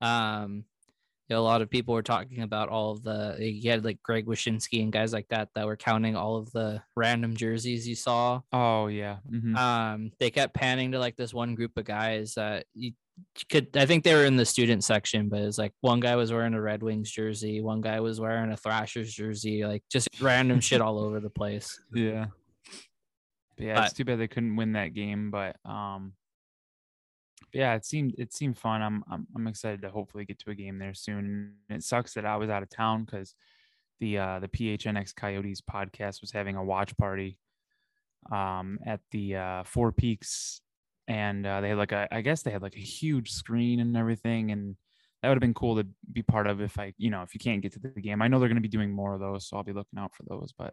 Um, 0.00 0.64
you 1.28 1.36
know, 1.36 1.42
a 1.42 1.44
lot 1.44 1.62
of 1.62 1.70
people 1.70 1.94
were 1.94 2.02
talking 2.02 2.42
about 2.42 2.68
all 2.68 2.90
of 2.90 3.02
the 3.04 3.36
you 3.38 3.70
had 3.70 3.84
like 3.84 4.02
Greg 4.02 4.26
Wyshynski 4.26 4.82
and 4.82 4.92
guys 4.92 5.12
like 5.12 5.28
that 5.28 5.50
that 5.54 5.66
were 5.66 5.76
counting 5.76 6.16
all 6.16 6.36
of 6.36 6.50
the 6.52 6.82
random 6.96 7.36
jerseys 7.36 7.86
you 7.86 7.94
saw. 7.94 8.40
Oh 8.52 8.88
yeah, 8.88 9.18
mhm. 9.30 9.56
Um, 9.56 10.10
they 10.18 10.30
kept 10.30 10.54
panning 10.54 10.92
to 10.92 10.98
like 10.98 11.16
this 11.16 11.32
one 11.32 11.54
group 11.54 11.76
of 11.76 11.84
guys 11.84 12.34
that 12.34 12.66
you 12.74 12.92
could 13.50 13.76
I 13.76 13.84
think 13.86 14.02
they 14.02 14.14
were 14.14 14.24
in 14.24 14.36
the 14.36 14.46
student 14.46 14.82
section, 14.82 15.28
but 15.28 15.42
it's 15.42 15.58
like 15.58 15.72
one 15.82 16.00
guy 16.00 16.16
was 16.16 16.32
wearing 16.32 16.54
a 16.54 16.60
Red 16.60 16.82
Wings 16.82 17.10
jersey, 17.10 17.60
one 17.60 17.80
guy 17.82 18.00
was 18.00 18.18
wearing 18.18 18.50
a 18.50 18.56
Thrashers 18.56 19.12
jersey, 19.14 19.64
like 19.64 19.84
just 19.92 20.08
random 20.20 20.58
shit 20.58 20.80
all 20.80 20.98
over 20.98 21.20
the 21.20 21.30
place. 21.30 21.78
yeah. 21.94 22.26
But 23.60 23.66
yeah, 23.66 23.84
it's 23.84 23.92
too 23.92 24.06
bad 24.06 24.18
they 24.18 24.26
couldn't 24.26 24.56
win 24.56 24.72
that 24.72 24.94
game, 24.94 25.30
but 25.30 25.56
um, 25.66 26.14
yeah, 27.52 27.74
it 27.74 27.84
seemed 27.84 28.14
it 28.16 28.32
seemed 28.32 28.56
fun. 28.56 28.80
I'm 28.80 29.04
I'm 29.10 29.26
I'm 29.36 29.46
excited 29.46 29.82
to 29.82 29.90
hopefully 29.90 30.24
get 30.24 30.38
to 30.40 30.50
a 30.50 30.54
game 30.54 30.78
there 30.78 30.94
soon. 30.94 31.52
And 31.68 31.76
it 31.76 31.82
sucks 31.82 32.14
that 32.14 32.24
I 32.24 32.36
was 32.36 32.48
out 32.48 32.62
of 32.62 32.70
town 32.70 33.04
because 33.04 33.34
the 33.98 34.16
uh 34.16 34.38
the 34.38 34.48
PHNX 34.48 35.14
Coyotes 35.14 35.60
podcast 35.60 36.22
was 36.22 36.32
having 36.32 36.56
a 36.56 36.64
watch 36.64 36.96
party 36.96 37.38
um 38.32 38.78
at 38.86 39.00
the 39.10 39.36
uh 39.36 39.64
Four 39.64 39.92
Peaks 39.92 40.62
and 41.06 41.46
uh, 41.46 41.60
they 41.60 41.68
had 41.68 41.78
like 41.78 41.92
a 41.92 42.08
I 42.10 42.22
guess 42.22 42.40
they 42.40 42.50
had 42.50 42.62
like 42.62 42.76
a 42.76 42.80
huge 42.80 43.30
screen 43.30 43.80
and 43.80 43.94
everything 43.94 44.52
and 44.52 44.76
that 45.22 45.28
would 45.28 45.36
have 45.36 45.40
been 45.40 45.52
cool 45.52 45.76
to 45.76 45.86
be 46.10 46.22
part 46.22 46.46
of 46.46 46.62
if 46.62 46.78
I 46.78 46.94
you 46.96 47.10
know 47.10 47.22
if 47.22 47.34
you 47.34 47.40
can't 47.40 47.60
get 47.60 47.72
to 47.74 47.78
the 47.78 48.00
game. 48.00 48.22
I 48.22 48.28
know 48.28 48.38
they're 48.38 48.48
going 48.48 48.56
to 48.56 48.62
be 48.62 48.68
doing 48.68 48.90
more 48.90 49.12
of 49.12 49.20
those, 49.20 49.46
so 49.46 49.58
I'll 49.58 49.64
be 49.64 49.74
looking 49.74 49.98
out 49.98 50.14
for 50.14 50.22
those, 50.28 50.54
but 50.56 50.72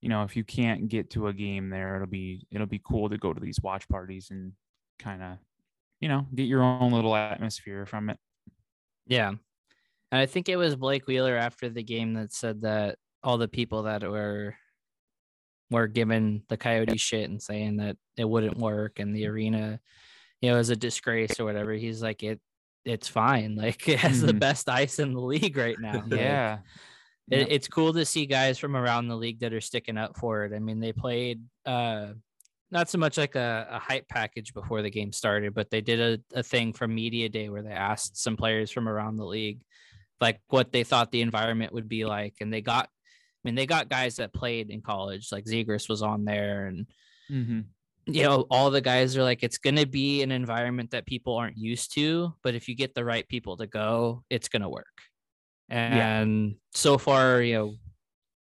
you 0.00 0.08
know 0.08 0.22
if 0.22 0.34
you 0.36 0.44
can't 0.44 0.88
get 0.88 1.10
to 1.10 1.26
a 1.28 1.32
game 1.32 1.68
there 1.70 1.96
it'll 1.96 2.06
be 2.06 2.46
it'll 2.50 2.66
be 2.66 2.80
cool 2.84 3.08
to 3.08 3.18
go 3.18 3.32
to 3.34 3.40
these 3.40 3.60
watch 3.62 3.88
parties 3.88 4.28
and 4.30 4.52
kind 4.98 5.22
of 5.22 5.36
you 6.00 6.08
know 6.08 6.26
get 6.34 6.44
your 6.44 6.62
own 6.62 6.92
little 6.92 7.14
atmosphere 7.14 7.84
from 7.86 8.10
it 8.10 8.18
Yeah. 9.06 9.28
And 10.12 10.20
I 10.20 10.26
think 10.26 10.48
it 10.48 10.56
was 10.56 10.74
Blake 10.74 11.06
Wheeler 11.06 11.36
after 11.36 11.68
the 11.68 11.82
game 11.84 12.14
that 12.14 12.32
said 12.32 12.62
that 12.62 12.98
all 13.22 13.38
the 13.38 13.46
people 13.48 13.84
that 13.84 14.02
were 14.02 14.56
were 15.70 15.86
giving 15.86 16.42
the 16.48 16.56
coyote 16.56 16.96
shit 16.96 17.30
and 17.30 17.40
saying 17.40 17.76
that 17.76 17.96
it 18.16 18.28
wouldn't 18.28 18.58
work 18.58 18.98
and 18.98 19.14
the 19.14 19.26
arena, 19.26 19.78
you 20.40 20.50
know, 20.50 20.58
is 20.58 20.70
a 20.70 20.76
disgrace 20.76 21.38
or 21.38 21.44
whatever. 21.44 21.72
He's 21.74 22.02
like, 22.02 22.22
it 22.24 22.40
it's 22.84 23.06
fine. 23.08 23.54
Like 23.60 23.88
it 23.88 23.98
has 24.00 24.20
the 24.22 24.32
Mhm. 24.32 24.40
best 24.40 24.68
ice 24.68 24.98
in 24.98 25.12
the 25.12 25.20
league 25.20 25.56
right 25.56 25.78
now. 25.78 26.00
Like, 26.08 26.20
yeah 26.20 26.58
it, 27.30 27.48
it's 27.50 27.68
cool 27.68 27.92
to 27.92 28.04
see 28.04 28.26
guys 28.26 28.58
from 28.58 28.76
around 28.76 29.08
the 29.08 29.16
league 29.16 29.40
that 29.40 29.52
are 29.52 29.60
sticking 29.60 29.96
up 29.98 30.16
for 30.16 30.44
it. 30.44 30.52
I 30.54 30.58
mean, 30.58 30.80
they 30.80 30.92
played 30.92 31.42
uh 31.66 32.08
not 32.72 32.88
so 32.88 32.98
much 32.98 33.18
like 33.18 33.34
a, 33.34 33.66
a 33.70 33.78
hype 33.80 34.06
package 34.08 34.54
before 34.54 34.80
the 34.82 34.90
game 34.90 35.12
started, 35.12 35.54
but 35.54 35.70
they 35.70 35.80
did 35.80 36.00
a, 36.00 36.38
a 36.38 36.42
thing 36.42 36.72
from 36.72 36.94
media 36.94 37.28
day 37.28 37.48
where 37.48 37.62
they 37.62 37.72
asked 37.72 38.16
some 38.16 38.36
players 38.36 38.70
from 38.70 38.88
around 38.88 39.16
the 39.16 39.24
league 39.26 39.62
like 40.20 40.40
what 40.48 40.70
they 40.70 40.84
thought 40.84 41.10
the 41.10 41.22
environment 41.22 41.72
would 41.72 41.88
be 41.88 42.04
like. 42.04 42.34
And 42.40 42.52
they 42.52 42.60
got 42.60 42.88
I 42.88 43.48
mean, 43.48 43.54
they 43.54 43.66
got 43.66 43.88
guys 43.88 44.16
that 44.16 44.34
played 44.34 44.70
in 44.70 44.82
college, 44.82 45.32
like 45.32 45.46
Zegras 45.46 45.88
was 45.88 46.02
on 46.02 46.24
there 46.24 46.66
and 46.66 46.86
Mhm. 47.30 47.64
you 48.06 48.22
know, 48.24 48.46
all 48.50 48.70
the 48.70 48.80
guys 48.80 49.16
are 49.16 49.22
like, 49.22 49.42
it's 49.42 49.58
going 49.58 49.76
to 49.76 49.86
be 49.86 50.22
an 50.22 50.32
environment 50.32 50.90
that 50.90 51.06
people 51.06 51.36
aren't 51.36 51.56
used 51.56 51.94
to, 51.94 52.34
but 52.42 52.54
if 52.54 52.68
you 52.68 52.74
get 52.74 52.94
the 52.94 53.04
right 53.04 53.26
people 53.28 53.56
to 53.58 53.66
go, 53.68 54.24
it's 54.30 54.48
going 54.48 54.62
to 54.62 54.68
work. 54.68 54.86
And 55.70 56.56
so 56.72 56.98
far, 56.98 57.42
you 57.42 57.54
know, 57.54 57.74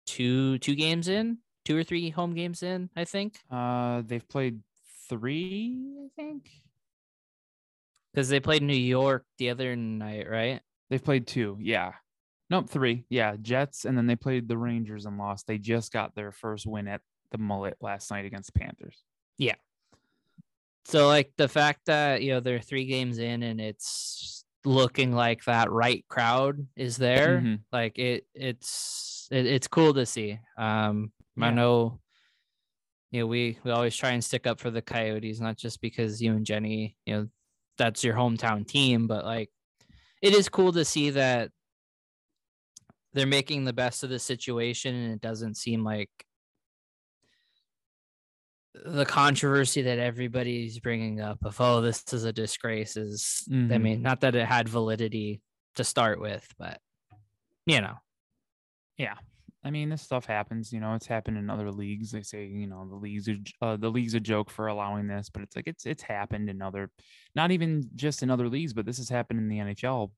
two 0.07 0.59
two 0.59 0.74
games 0.74 1.09
in, 1.09 1.39
two 1.64 1.77
or 1.77 1.85
three 1.85 2.11
home 2.11 2.35
games 2.35 2.62
in, 2.62 2.89
I 2.97 3.05
think, 3.05 3.39
uh 3.51 4.03
they've 4.07 4.27
played 4.29 4.61
three 5.09 5.79
i 6.05 6.09
think. 6.20 6.51
Because 8.12 8.29
they 8.29 8.41
played 8.41 8.62
New 8.62 8.74
York 8.74 9.24
the 9.39 9.51
other 9.51 9.77
night, 9.77 10.29
right? 10.31 10.61
they've 10.89 11.05
played 11.05 11.27
two 11.27 11.59
yeah. 11.61 11.93
Nope 12.49 12.70
three 12.70 13.05
yeah 13.09 13.35
jets 13.43 13.85
and 13.85 13.99
then 13.99 14.07
they 14.07 14.14
played 14.14 14.49
the 14.49 14.57
rangers 14.57 15.05
and 15.05 15.18
lost. 15.18 15.47
They 15.47 15.59
just 15.59 15.93
got 15.93 16.14
their 16.14 16.31
first 16.31 16.66
win 16.66 16.87
at 16.87 17.01
the 17.33 17.39
mullet 17.39 17.77
last 17.81 18.11
night 18.11 18.24
against 18.24 18.53
the 18.53 18.61
panthers. 18.61 19.03
Yeah. 19.37 19.57
So 20.85 21.09
like 21.09 21.33
the 21.37 21.49
fact 21.49 21.87
that 21.87 22.22
you 22.22 22.31
know 22.31 22.41
they're 22.41 22.61
three 22.61 22.87
games 22.87 23.18
in 23.18 23.43
and 23.43 23.61
it's 23.61 24.36
looking 24.67 25.12
like 25.12 25.45
that 25.45 25.71
right 25.71 26.05
crowd 26.09 26.67
is 26.77 26.97
there, 26.97 27.41
Mhm. 27.41 27.61
like 27.73 27.99
it 27.99 28.27
it's 28.35 29.29
it, 29.31 29.47
it's 29.47 29.69
cool 29.69 29.95
to 29.95 30.05
see. 30.07 30.39
Um, 30.59 31.12
I 31.41 31.51
know, 31.51 32.01
you 33.11 33.21
know, 33.21 33.27
we 33.27 33.59
we 33.64 33.71
always 33.71 33.97
try 33.97 34.11
and 34.11 34.25
stick 34.25 34.47
up 34.47 34.61
for 34.61 34.71
the 34.71 34.83
Coyotes, 34.83 35.41
not 35.41 35.57
just 35.57 35.81
because 35.81 36.21
you 36.21 36.33
and 36.33 36.45
Jenny, 36.45 36.97
you 37.07 37.14
know, 37.14 37.29
that's 37.79 38.03
your 38.05 38.14
hometown 38.14 38.67
team, 38.67 39.07
but 39.07 39.25
like 39.25 39.51
it 40.23 40.35
is 40.35 40.49
cool 40.49 40.73
to 40.73 40.85
see 40.85 41.11
that 41.11 41.51
they're 43.12 43.27
making 43.27 43.64
the 43.64 43.73
best 43.73 44.03
of 44.05 44.11
the 44.11 44.19
situation 44.19 44.95
and 44.95 45.12
it 45.14 45.21
doesn't 45.21 45.57
seem 45.57 45.83
like 45.85 46.11
the 48.85 49.07
controversy 49.07 49.83
that 49.83 49.99
everybody's 49.99 50.79
bringing 50.81 51.20
up 51.20 51.39
of 51.45 51.61
oh 51.61 51.81
this 51.81 52.05
is 52.12 52.24
a 52.24 52.33
disgrace 52.33 52.97
is 52.97 53.45
i 53.49 53.53
Mhm. 53.53 53.83
mean 53.83 54.03
not 54.03 54.20
that 54.20 54.35
it 54.35 54.47
had 54.47 54.68
validity 54.68 55.41
to 55.77 55.85
start 55.85 56.20
with 56.20 56.47
but 56.59 56.81
you 57.66 57.81
know 57.81 57.95
Yeah. 58.99 59.14
I 59.64 59.70
mean, 59.70 59.89
this 59.89 60.01
stuff 60.03 60.27
happens. 60.27 60.72
You 60.72 60.79
know, 60.79 60.95
it's 60.95 61.09
happened 61.09 61.39
in 61.39 61.51
other 61.51 61.72
leagues. 61.72 62.12
They 62.12 62.22
say, 62.22 62.47
you 62.47 62.68
know, 62.68 62.89
the 62.89 62.95
leagues 62.95 63.29
are 63.29 63.37
uh, 63.61 63.77
the 63.77 63.91
league's 63.91 64.14
a 64.14 64.20
joke 64.20 64.49
for 64.49 64.68
allowing 64.68 65.09
this, 65.09 65.29
but 65.29 65.43
it's 65.43 65.57
like 65.57 65.66
it's 65.66 65.85
it's 65.87 66.05
happened 66.05 66.49
in 66.49 66.62
other, 66.62 66.89
not 67.35 67.51
even 67.51 67.83
just 67.97 68.22
in 68.22 68.31
other 68.31 68.49
leagues, 68.49 68.72
but 68.72 68.87
this 68.87 68.99
has 68.99 69.09
happened 69.09 69.41
in 69.41 69.49
the 69.49 69.59
NHL 69.59 70.12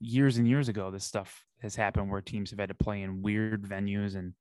years 0.00 0.36
and 0.36 0.48
years 0.48 0.68
ago. 0.68 0.90
This 0.90 1.04
stuff 1.04 1.44
has 1.62 1.76
happened 1.76 2.10
where 2.10 2.20
teams 2.20 2.50
have 2.50 2.58
had 2.58 2.70
to 2.70 2.74
play 2.74 3.02
in 3.02 3.22
weird 3.22 3.62
venues 3.62 4.16
and 4.16 4.34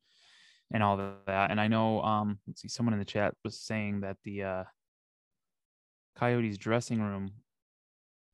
and 0.73 0.83
all 0.83 0.99
of 0.99 1.13
that. 1.27 1.51
And 1.51 1.59
I 1.61 1.67
know, 1.67 2.01
um, 2.01 2.39
let's 2.47 2.61
see, 2.61 2.67
someone 2.67 2.93
in 2.93 2.99
the 2.99 3.05
chat 3.05 3.33
was 3.43 3.59
saying 3.59 4.01
that 4.01 4.17
the 4.23 4.43
uh, 4.43 4.63
Coyotes 6.15 6.57
dressing 6.57 7.01
room 7.01 7.31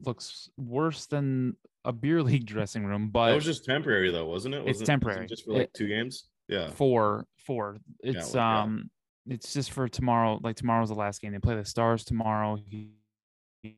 looks 0.06 0.50
worse 0.58 1.06
than 1.06 1.56
a 1.86 1.92
beer 1.94 2.22
league 2.30 2.46
dressing 2.46 2.86
room, 2.86 3.10
but 3.10 3.30
That 3.30 3.36
was 3.36 3.46
just 3.46 3.66
temporary 3.66 4.12
though, 4.12 4.26
wasn't 4.26 4.56
it? 4.56 4.60
It's 4.60 4.66
Wasn't, 4.66 4.76
wasn't 4.80 4.88
temporary. 4.88 5.28
just 5.28 5.46
for 5.46 5.52
like 5.54 5.62
It- 5.64 5.74
two 5.74 5.88
games. 5.88 6.30
Yeah. 6.50 6.70
four 6.72 7.26
four 7.46 7.78
it's 8.02 8.34
well, 8.34 8.44
yeah. 8.44 8.62
um 8.64 8.90
it's 9.28 9.54
just 9.54 9.72
for 9.72 9.88
tomorrow 9.88 10.40
like 10.44 10.58
tomorrow's 10.58 10.90
the 10.90 10.94
last 10.96 11.22
game 11.22 11.32
they 11.32 11.40
play 11.40 11.56
the 11.56 11.64
stars 11.64 12.04
tomorrow 12.04 12.58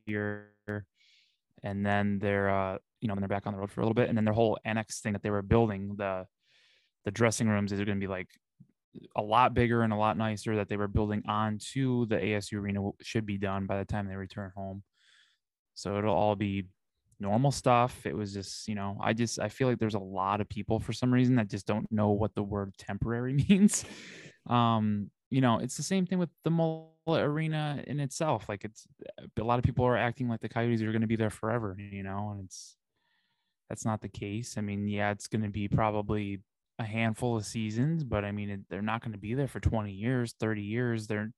here 0.04 0.52
and 1.62 1.86
then 1.86 2.18
they're 2.18 2.50
uh 2.50 2.76
you 3.00 3.06
know 3.06 3.14
then 3.14 3.20
they're 3.20 3.28
back 3.28 3.46
on 3.46 3.52
the 3.52 3.58
road 3.60 3.70
for 3.70 3.80
a 3.82 3.84
little 3.84 3.94
bit 3.94 4.08
and 4.08 4.18
then 4.18 4.24
their 4.24 4.34
whole 4.34 4.58
annex 4.64 5.00
thing 5.00 5.12
that 5.12 5.22
they 5.22 5.30
were 5.30 5.42
building 5.42 5.94
the 5.96 6.26
the 7.04 7.12
dressing 7.12 7.48
rooms 7.48 7.70
is 7.70 7.78
going 7.78 7.96
to 7.96 8.04
be 8.04 8.08
like 8.08 8.28
a 9.16 9.22
lot 9.22 9.54
bigger 9.54 9.82
and 9.82 9.92
a 9.92 9.96
lot 9.96 10.16
nicer 10.16 10.56
that 10.56 10.68
they 10.68 10.76
were 10.76 10.88
building 10.88 11.22
onto 11.28 12.06
the 12.06 12.16
ASU 12.16 12.54
arena 12.54 12.90
should 13.02 13.26
be 13.26 13.38
done 13.38 13.66
by 13.66 13.78
the 13.78 13.84
time 13.84 14.08
they 14.08 14.16
return 14.16 14.52
home 14.56 14.82
so 15.76 15.98
it'll 15.98 16.14
all 16.14 16.34
be 16.34 16.64
normal 17.20 17.52
stuff. 17.52 18.06
It 18.06 18.16
was 18.16 18.32
just, 18.32 18.66
you 18.66 18.74
know, 18.74 18.98
I 19.00 19.12
just 19.12 19.38
I 19.38 19.48
feel 19.48 19.68
like 19.68 19.78
there's 19.78 19.94
a 19.94 19.98
lot 19.98 20.40
of 20.40 20.48
people 20.48 20.80
for 20.80 20.92
some 20.92 21.12
reason 21.12 21.36
that 21.36 21.48
just 21.48 21.66
don't 21.66 21.90
know 21.92 22.10
what 22.10 22.34
the 22.34 22.42
word 22.42 22.74
temporary 22.78 23.32
means. 23.48 23.84
Um, 24.48 25.10
you 25.30 25.40
know, 25.40 25.58
it's 25.58 25.76
the 25.76 25.82
same 25.82 26.06
thing 26.06 26.18
with 26.18 26.30
the 26.44 26.50
Mullet 26.50 26.88
Arena 27.08 27.82
in 27.86 28.00
itself. 28.00 28.48
Like 28.48 28.64
it's 28.64 28.86
a 29.38 29.44
lot 29.44 29.58
of 29.58 29.64
people 29.64 29.84
are 29.84 29.96
acting 29.96 30.28
like 30.28 30.40
the 30.40 30.48
Coyotes 30.48 30.82
are 30.82 30.92
going 30.92 31.00
to 31.02 31.06
be 31.06 31.16
there 31.16 31.30
forever, 31.30 31.76
you 31.78 32.02
know, 32.02 32.30
and 32.30 32.44
it's 32.44 32.76
that's 33.68 33.84
not 33.84 34.00
the 34.00 34.08
case. 34.08 34.56
I 34.56 34.60
mean, 34.60 34.88
yeah, 34.88 35.10
it's 35.10 35.26
going 35.26 35.42
to 35.42 35.50
be 35.50 35.68
probably 35.68 36.40
a 36.78 36.84
handful 36.84 37.36
of 37.36 37.46
seasons, 37.46 38.04
but 38.04 38.24
I 38.24 38.32
mean, 38.32 38.64
they're 38.68 38.82
not 38.82 39.02
going 39.02 39.12
to 39.12 39.18
be 39.18 39.34
there 39.34 39.48
for 39.48 39.60
20 39.60 39.92
years, 39.92 40.34
30 40.38 40.62
years. 40.62 41.06
They're, 41.06 41.32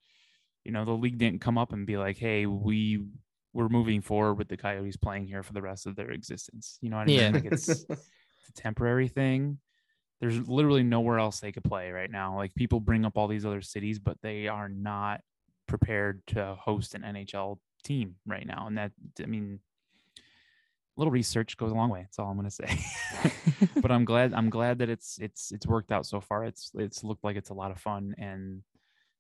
you 0.65 0.73
know, 0.73 0.85
the 0.85 0.93
league 0.93 1.19
didn't 1.19 1.41
come 1.41 1.59
up 1.59 1.73
and 1.73 1.87
be 1.87 1.97
like, 1.97 2.19
hey, 2.19 2.47
we 2.47 3.05
we're 3.55 3.69
moving 3.69 4.03
forward 4.03 4.35
with 4.35 4.49
the 4.49 4.57
Coyotes 4.57 4.97
playing 4.97 5.27
here 5.27 5.43
for 5.43 5.53
the 5.53 5.63
rest 5.63 5.87
of 5.87 5.97
their 5.97 6.11
existence. 6.11 6.79
You 6.83 6.91
know 6.91 6.97
what 6.97 7.09
I 7.09 7.11
Yeah. 7.11 7.31
mean? 7.31 7.33
Like 7.33 7.45
it's, 7.47 7.69
it's 7.89 8.49
a 8.51 8.53
temporary 8.53 9.09
thing. 9.09 9.59
There's 10.21 10.49
literally 10.49 10.83
nowhere 10.83 11.19
else 11.19 11.41
they 11.41 11.53
could 11.53 11.65
play 11.65 11.91
right 11.91 12.11
now. 12.11 12.37
Like 12.37 12.55
people 12.55 12.81
bring 12.81 13.05
up 13.05 13.17
all 13.17 13.29
these 13.29 13.47
other 13.47 13.63
cities, 13.63 13.99
but 13.99 14.19
they 14.21 14.49
are 14.49 14.69
not 14.69 15.21
prepared 15.67 16.23
to 16.29 16.57
host 16.61 16.95
an 16.95 17.03
NHL 17.03 17.59
team 17.85 18.17
right 18.27 18.47
now. 18.47 18.67
And 18.67 18.77
that, 18.79 18.93
I 19.23 19.27
mean, 19.27 19.61
little 20.99 21.13
research 21.13 21.57
goes 21.57 21.71
a 21.71 21.75
long 21.75 21.91
way. 21.91 22.01
That's 22.03 22.19
all 22.19 22.29
I'm 22.29 22.37
gonna 22.37 22.51
say. 22.51 22.79
but 23.81 23.91
I'm 23.91 24.05
glad 24.05 24.35
I'm 24.35 24.51
glad 24.51 24.79
that 24.81 24.91
it's 24.91 25.19
it's 25.21 25.53
it's 25.53 25.67
worked 25.67 25.93
out 25.93 26.05
so 26.05 26.21
far. 26.21 26.45
It's 26.45 26.73
it's 26.75 27.05
looked 27.05 27.25
like 27.25 27.37
it's 27.37 27.51
a 27.51 27.55
lot 27.55 27.71
of 27.71 27.79
fun 27.79 28.15
and 28.19 28.63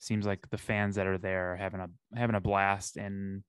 seems 0.00 0.26
like 0.26 0.48
the 0.50 0.58
fans 0.58 0.96
that 0.96 1.06
are 1.06 1.18
there 1.18 1.52
are 1.52 1.56
having 1.56 1.80
a 1.80 1.88
having 2.14 2.36
a 2.36 2.40
blast 2.40 2.96
and 2.96 3.42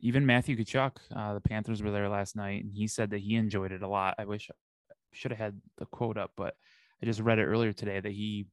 even 0.00 0.26
Matthew 0.26 0.56
Tkachuk, 0.56 0.96
uh, 1.16 1.34
the 1.34 1.40
Panthers 1.40 1.82
were 1.82 1.90
there 1.90 2.10
last 2.10 2.36
night 2.36 2.62
and 2.62 2.72
he 2.72 2.86
said 2.86 3.10
that 3.10 3.20
he 3.20 3.36
enjoyed 3.36 3.72
it 3.72 3.82
a 3.82 3.88
lot. 3.88 4.16
I 4.18 4.26
wish 4.26 4.50
I 4.50 4.54
should 5.12 5.30
have 5.30 5.38
had 5.38 5.60
the 5.78 5.86
quote 5.86 6.18
up, 6.18 6.32
but 6.36 6.54
I 7.02 7.06
just 7.06 7.20
read 7.20 7.38
it 7.38 7.46
earlier 7.46 7.72
today 7.72 8.00
that 8.00 8.12
he 8.12 8.46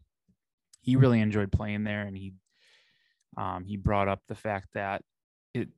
he 0.82 0.96
really 0.96 1.20
enjoyed 1.20 1.52
playing 1.52 1.84
there 1.84 2.04
and 2.04 2.16
he 2.16 2.34
um 3.38 3.66
he 3.66 3.78
brought 3.78 4.08
up 4.08 4.22
the 4.28 4.36
fact 4.36 4.70
that 4.74 5.04
it 5.54 5.70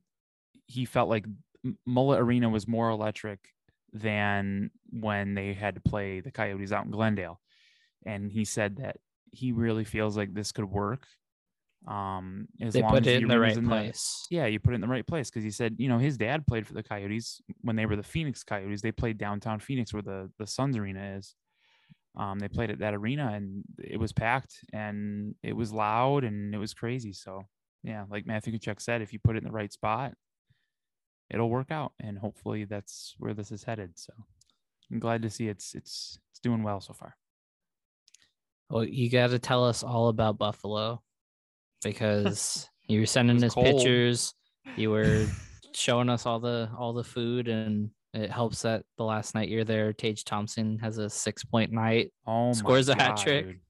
he 0.66 0.84
felt 0.84 1.08
like 1.08 1.26
Mullet 1.86 2.20
Arena 2.20 2.48
was 2.48 2.68
more 2.68 2.90
electric 2.90 3.40
than 3.92 4.70
when 4.90 5.34
they 5.34 5.52
had 5.52 5.76
to 5.76 5.80
play 5.80 6.20
the 6.20 6.30
Coyotes 6.30 6.72
out 6.72 6.84
in 6.84 6.90
Glendale. 6.90 7.40
And 8.04 8.30
he 8.30 8.44
said 8.44 8.76
that 8.76 8.96
he 9.30 9.52
really 9.52 9.84
feels 9.84 10.16
like 10.16 10.34
this 10.34 10.52
could 10.52 10.70
work. 10.70 11.06
Um, 11.86 12.48
as 12.62 12.72
they 12.72 12.80
long 12.80 12.90
put 12.92 13.06
as 13.06 13.14
it 13.14 13.22
in 13.22 13.28
the 13.28 13.38
right 13.38 13.62
place. 13.62 14.26
yeah, 14.30 14.46
you 14.46 14.58
put 14.58 14.72
it 14.72 14.76
in 14.76 14.80
the 14.80 14.88
right 14.88 15.06
place 15.06 15.28
because 15.30 15.44
he 15.44 15.50
said, 15.50 15.76
you 15.78 15.88
know, 15.88 15.98
his 15.98 16.16
dad 16.16 16.46
played 16.46 16.66
for 16.66 16.72
the 16.72 16.82
Coyotes 16.82 17.42
when 17.60 17.76
they 17.76 17.84
were 17.84 17.96
the 17.96 18.02
Phoenix 18.02 18.42
Coyotes. 18.42 18.80
They 18.80 18.92
played 18.92 19.18
downtown 19.18 19.60
Phoenix 19.60 19.92
where 19.92 20.02
the 20.02 20.30
the 20.38 20.46
Suns 20.46 20.76
arena 20.76 21.16
is. 21.18 21.34
Um, 22.16 22.38
they 22.38 22.48
played 22.48 22.70
at 22.70 22.78
that 22.78 22.94
arena 22.94 23.32
and 23.34 23.64
it 23.82 23.98
was 23.98 24.12
packed 24.12 24.60
and 24.72 25.34
it 25.42 25.54
was 25.54 25.72
loud 25.72 26.24
and 26.24 26.54
it 26.54 26.58
was 26.58 26.72
crazy. 26.72 27.12
So 27.12 27.42
yeah, 27.82 28.04
like 28.08 28.26
Matthew 28.26 28.58
Tkachuk 28.58 28.80
said, 28.80 29.02
if 29.02 29.12
you 29.12 29.18
put 29.22 29.36
it 29.36 29.38
in 29.38 29.44
the 29.44 29.50
right 29.50 29.72
spot, 29.72 30.14
it'll 31.34 31.50
work 31.50 31.70
out. 31.70 31.92
And 32.00 32.16
hopefully 32.16 32.64
that's 32.64 33.14
where 33.18 33.34
this 33.34 33.50
is 33.50 33.64
headed. 33.64 33.98
So 33.98 34.12
I'm 34.90 35.00
glad 35.00 35.22
to 35.22 35.30
see 35.30 35.48
it's 35.48 35.74
it's 35.74 36.18
it's 36.30 36.40
doing 36.40 36.62
well 36.62 36.80
so 36.80 36.94
far. 36.94 37.16
Well, 38.70 38.84
you 38.84 39.10
got 39.10 39.30
to 39.30 39.38
tell 39.38 39.64
us 39.64 39.82
all 39.82 40.08
about 40.08 40.38
Buffalo 40.38 41.02
because 41.82 42.68
you 42.88 43.00
were 43.00 43.06
sending 43.06 43.42
us 43.42 43.54
cold. 43.54 43.66
pictures. 43.66 44.32
You 44.76 44.90
were 44.90 45.26
showing 45.74 46.08
us 46.08 46.24
all 46.24 46.40
the 46.40 46.70
all 46.78 46.92
the 46.92 47.04
food, 47.04 47.48
and 47.48 47.90
it 48.14 48.30
helps 48.30 48.62
that 48.62 48.84
the 48.96 49.04
last 49.04 49.34
night 49.34 49.48
you're 49.48 49.64
there, 49.64 49.92
Tage 49.92 50.24
Thompson 50.24 50.78
has 50.78 50.98
a 50.98 51.10
six 51.10 51.44
point 51.44 51.72
night. 51.72 52.12
Oh, 52.26 52.52
Scores 52.52 52.88
a 52.88 52.94
hat 52.94 53.16
God, 53.16 53.22
trick. 53.22 53.46
dude. 53.46 53.60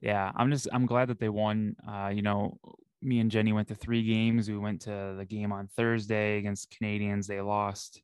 Yeah, 0.00 0.32
I'm 0.34 0.50
just 0.50 0.68
I'm 0.72 0.86
glad 0.86 1.08
that 1.08 1.20
they 1.20 1.28
won. 1.28 1.76
Uh, 1.86 2.10
you 2.12 2.22
know, 2.22 2.58
me 3.02 3.20
and 3.20 3.30
Jenny 3.30 3.52
went 3.52 3.68
to 3.68 3.74
three 3.74 4.02
games. 4.02 4.50
We 4.50 4.58
went 4.58 4.82
to 4.82 5.14
the 5.16 5.24
game 5.24 5.52
on 5.52 5.68
Thursday 5.68 6.38
against 6.38 6.70
Canadiens. 6.70 7.26
They 7.26 7.40
lost 7.40 8.02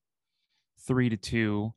three 0.86 1.08
to 1.08 1.16
two. 1.16 1.74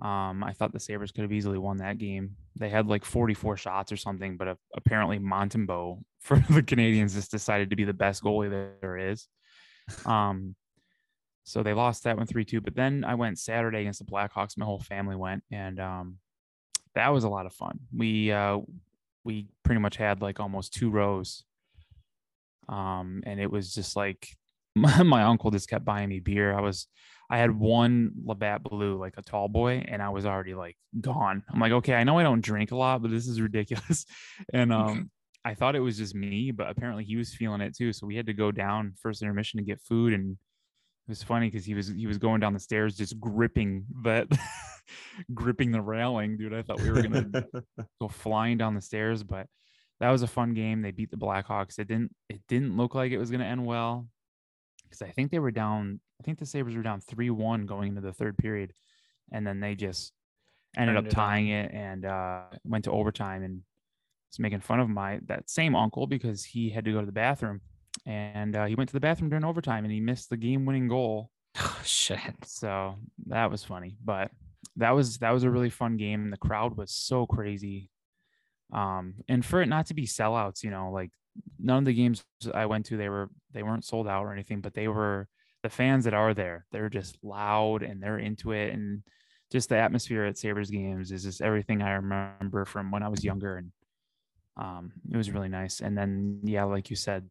Um, 0.00 0.42
I 0.42 0.52
thought 0.52 0.72
the 0.72 0.80
Sabres 0.80 1.12
could 1.12 1.22
have 1.22 1.32
easily 1.32 1.58
won 1.58 1.78
that 1.78 1.98
game. 1.98 2.36
They 2.56 2.70
had 2.70 2.86
like 2.86 3.04
44 3.04 3.56
shots 3.56 3.92
or 3.92 3.96
something, 3.96 4.36
but 4.36 4.48
uh, 4.48 4.54
apparently 4.74 5.18
Montembeault 5.18 6.02
for 6.20 6.36
the 6.36 6.62
Canadiens 6.62 7.14
just 7.14 7.30
decided 7.30 7.70
to 7.70 7.76
be 7.76 7.84
the 7.84 7.92
best 7.92 8.22
goalie 8.22 8.50
there 8.80 8.96
is. 8.96 9.28
Um, 10.06 10.54
so 11.44 11.62
they 11.62 11.74
lost 11.74 12.04
that 12.04 12.16
one 12.16 12.26
three 12.26 12.44
two. 12.44 12.60
But 12.60 12.76
then 12.76 13.04
I 13.04 13.14
went 13.14 13.38
Saturday 13.38 13.80
against 13.80 13.98
the 13.98 14.10
Blackhawks. 14.10 14.56
My 14.56 14.66
whole 14.66 14.78
family 14.78 15.16
went, 15.16 15.42
and 15.50 15.80
um, 15.80 16.18
that 16.94 17.08
was 17.08 17.24
a 17.24 17.28
lot 17.28 17.46
of 17.46 17.52
fun. 17.52 17.80
We 17.92 18.30
uh, 18.30 18.58
we 19.24 19.48
pretty 19.64 19.80
much 19.80 19.96
had 19.96 20.22
like 20.22 20.38
almost 20.38 20.74
two 20.74 20.90
rows, 20.90 21.44
um, 22.70 23.22
and 23.26 23.40
it 23.40 23.50
was 23.50 23.74
just 23.74 23.96
like 23.96 24.28
my, 24.74 25.02
my 25.02 25.22
uncle 25.24 25.50
just 25.50 25.68
kept 25.68 25.84
buying 25.84 26.08
me 26.08 26.20
beer. 26.20 26.56
I 26.56 26.62
was 26.62 26.86
I 27.28 27.38
had 27.38 27.56
one 27.56 28.12
Labatt 28.24 28.62
Blue, 28.64 28.98
like 28.98 29.14
a 29.16 29.22
tall 29.22 29.48
boy, 29.48 29.84
and 29.86 30.02
I 30.02 30.08
was 30.08 30.26
already 30.26 30.54
like 30.54 30.76
gone. 31.00 31.44
I'm 31.48 31.60
like, 31.60 31.72
okay, 31.72 31.94
I 31.94 32.02
know 32.02 32.18
I 32.18 32.24
don't 32.24 32.40
drink 32.40 32.72
a 32.72 32.76
lot, 32.76 33.02
but 33.02 33.10
this 33.10 33.28
is 33.28 33.40
ridiculous. 33.40 34.06
And 34.52 34.72
um, 34.72 35.10
I 35.44 35.54
thought 35.54 35.76
it 35.76 35.80
was 35.80 35.96
just 35.96 36.14
me, 36.14 36.50
but 36.50 36.68
apparently 36.68 37.04
he 37.04 37.16
was 37.16 37.34
feeling 37.34 37.60
it 37.60 37.76
too. 37.76 37.92
So 37.92 38.06
we 38.06 38.16
had 38.16 38.26
to 38.26 38.32
go 38.32 38.50
down 38.50 38.94
first 39.00 39.22
intermission 39.22 39.58
to 39.58 39.64
get 39.64 39.80
food, 39.80 40.12
and 40.12 40.32
it 40.32 41.08
was 41.08 41.22
funny 41.22 41.48
because 41.48 41.64
he 41.64 41.74
was 41.74 41.88
he 41.88 42.06
was 42.06 42.18
going 42.18 42.40
down 42.40 42.52
the 42.52 42.60
stairs 42.60 42.96
just 42.96 43.18
gripping 43.20 43.84
that, 44.02 44.26
gripping 45.34 45.70
the 45.70 45.80
railing, 45.80 46.36
dude. 46.36 46.52
I 46.52 46.62
thought 46.62 46.80
we 46.80 46.90
were 46.90 47.02
gonna 47.02 47.44
go 48.00 48.08
flying 48.08 48.58
down 48.58 48.74
the 48.74 48.82
stairs, 48.82 49.22
but 49.22 49.46
that 50.00 50.10
was 50.10 50.22
a 50.22 50.26
fun 50.26 50.54
game. 50.54 50.82
They 50.82 50.90
beat 50.90 51.10
the 51.10 51.16
Blackhawks. 51.16 51.78
It 51.78 51.88
didn't 51.88 52.14
it 52.28 52.40
didn't 52.48 52.76
look 52.76 52.94
like 52.94 53.12
it 53.12 53.18
was 53.18 53.30
gonna 53.30 53.44
end 53.44 53.64
well 53.64 54.06
because 54.84 55.02
I 55.02 55.10
think 55.10 55.30
they 55.30 55.38
were 55.38 55.50
down. 55.50 56.00
I 56.20 56.24
think 56.24 56.38
the 56.38 56.46
Sabres 56.46 56.76
were 56.76 56.82
down 56.82 57.00
three 57.00 57.30
one 57.30 57.66
going 57.66 57.88
into 57.88 58.00
the 58.00 58.12
third 58.12 58.36
period, 58.38 58.72
and 59.32 59.46
then 59.46 59.60
they 59.60 59.74
just 59.74 60.12
ended 60.76 60.96
up 60.96 61.08
tying 61.08 61.48
it 61.48 61.72
and 61.72 62.04
uh, 62.04 62.42
went 62.64 62.84
to 62.84 62.92
overtime 62.92 63.42
and 63.42 63.62
was 64.30 64.38
making 64.38 64.60
fun 64.60 64.80
of 64.80 64.88
my 64.88 65.20
that 65.26 65.50
same 65.50 65.74
uncle 65.74 66.06
because 66.06 66.44
he 66.44 66.70
had 66.70 66.84
to 66.84 66.92
go 66.92 67.00
to 67.00 67.06
the 67.06 67.12
bathroom 67.12 67.60
and 68.06 68.56
uh, 68.56 68.66
he 68.66 68.74
went 68.74 68.88
to 68.88 68.92
the 68.94 69.00
bathroom 69.00 69.30
during 69.30 69.44
overtime 69.44 69.84
and 69.84 69.92
he 69.92 70.00
missed 70.00 70.30
the 70.30 70.36
game 70.36 70.64
winning 70.64 70.88
goal. 70.88 71.30
Oh 71.58 71.80
shit! 71.84 72.20
So 72.46 72.96
that 73.26 73.50
was 73.50 73.64
funny, 73.64 73.96
but 74.04 74.30
that 74.76 74.92
was 74.92 75.18
that 75.18 75.32
was 75.32 75.42
a 75.42 75.50
really 75.50 75.70
fun 75.70 75.96
game. 75.96 76.30
The 76.30 76.36
crowd 76.36 76.76
was 76.76 76.92
so 76.92 77.26
crazy. 77.26 77.90
Um, 78.72 79.14
and 79.28 79.44
for 79.44 79.62
it 79.62 79.68
not 79.68 79.86
to 79.86 79.94
be 79.94 80.06
sellouts, 80.06 80.62
you 80.62 80.70
know, 80.70 80.90
like 80.90 81.10
none 81.58 81.78
of 81.78 81.84
the 81.84 81.94
games 81.94 82.24
I 82.54 82.66
went 82.66 82.86
to, 82.86 82.96
they 82.96 83.08
were 83.08 83.30
they 83.52 83.62
weren't 83.62 83.84
sold 83.84 84.06
out 84.06 84.24
or 84.24 84.32
anything, 84.32 84.60
but 84.60 84.74
they 84.74 84.88
were 84.88 85.28
the 85.62 85.70
fans 85.70 86.04
that 86.04 86.14
are 86.14 86.34
there. 86.34 86.66
They're 86.72 86.88
just 86.88 87.18
loud 87.22 87.82
and 87.82 88.02
they're 88.02 88.18
into 88.18 88.52
it, 88.52 88.72
and 88.72 89.02
just 89.50 89.68
the 89.68 89.76
atmosphere 89.76 90.24
at 90.24 90.38
Sabres 90.38 90.70
games 90.70 91.10
is 91.12 91.24
just 91.24 91.42
everything 91.42 91.82
I 91.82 91.92
remember 91.92 92.64
from 92.64 92.90
when 92.90 93.02
I 93.02 93.08
was 93.08 93.24
younger, 93.24 93.56
and 93.56 93.72
um, 94.56 94.92
it 95.10 95.16
was 95.16 95.30
really 95.30 95.48
nice. 95.48 95.80
And 95.80 95.96
then 95.96 96.40
yeah, 96.44 96.64
like 96.64 96.90
you 96.90 96.96
said, 96.96 97.28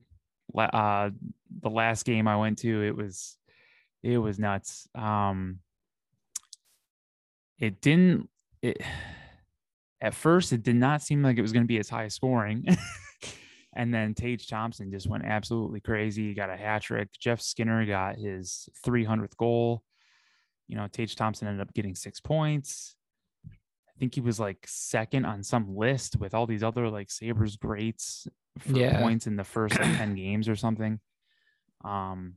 uh, 0.58 1.10
the 1.62 1.70
last 1.70 2.06
game 2.06 2.28
I 2.28 2.38
went 2.38 2.60
to, 2.60 2.84
it 2.84 2.96
was 2.96 3.38
it 4.04 4.18
was 4.18 4.40
nuts. 4.40 4.88
Um, 4.96 5.60
it 7.60 7.82
didn't 7.82 8.30
it 8.62 8.82
at 10.02 10.14
first 10.14 10.54
it 10.54 10.64
did 10.64 10.76
not 10.76 11.02
seem 11.02 11.22
like 11.24 11.38
it 11.38 11.42
was 11.42 11.52
going 11.52 11.64
to 11.64 11.68
be 11.68 11.80
as 11.80 11.90
high 11.90 12.08
scoring. 12.08 12.66
and 13.76 13.94
then 13.94 14.14
Tage 14.14 14.48
Thompson 14.48 14.92
just 14.92 15.08
went 15.08 15.26
absolutely 15.26 15.80
crazy. 15.82 16.30
He 16.30 16.34
got 16.34 16.50
a 16.50 16.58
hat 16.58 16.82
trick. 16.84 17.10
Jeff 17.20 17.42
Skinner 17.42 17.86
got 17.86 18.16
his 18.18 18.70
300th 18.86 19.36
goal. 19.38 19.84
You 20.68 20.76
know, 20.78 20.88
Tage 20.88 21.16
Thompson 21.16 21.48
ended 21.48 21.62
up 21.62 21.74
getting 21.74 21.96
six 21.96 22.20
points. 22.20 22.96
I 23.46 24.00
think 24.00 24.16
he 24.16 24.22
was 24.22 24.40
like 24.40 24.66
second 24.66 25.26
on 25.26 25.44
some 25.44 25.76
list 25.76 26.18
with 26.18 26.34
all 26.34 26.46
these 26.48 26.64
other 26.64 26.90
like 26.90 27.12
Sabres 27.12 27.58
greats 27.58 28.28
for 28.60 28.78
Yeah. 28.78 29.02
points 29.02 29.28
in 29.28 29.36
the 29.36 29.44
first 29.44 29.78
like 29.78 29.98
10 29.98 30.16
games 30.16 30.48
or 30.48 30.56
something. 30.56 31.00
Um, 31.84 32.36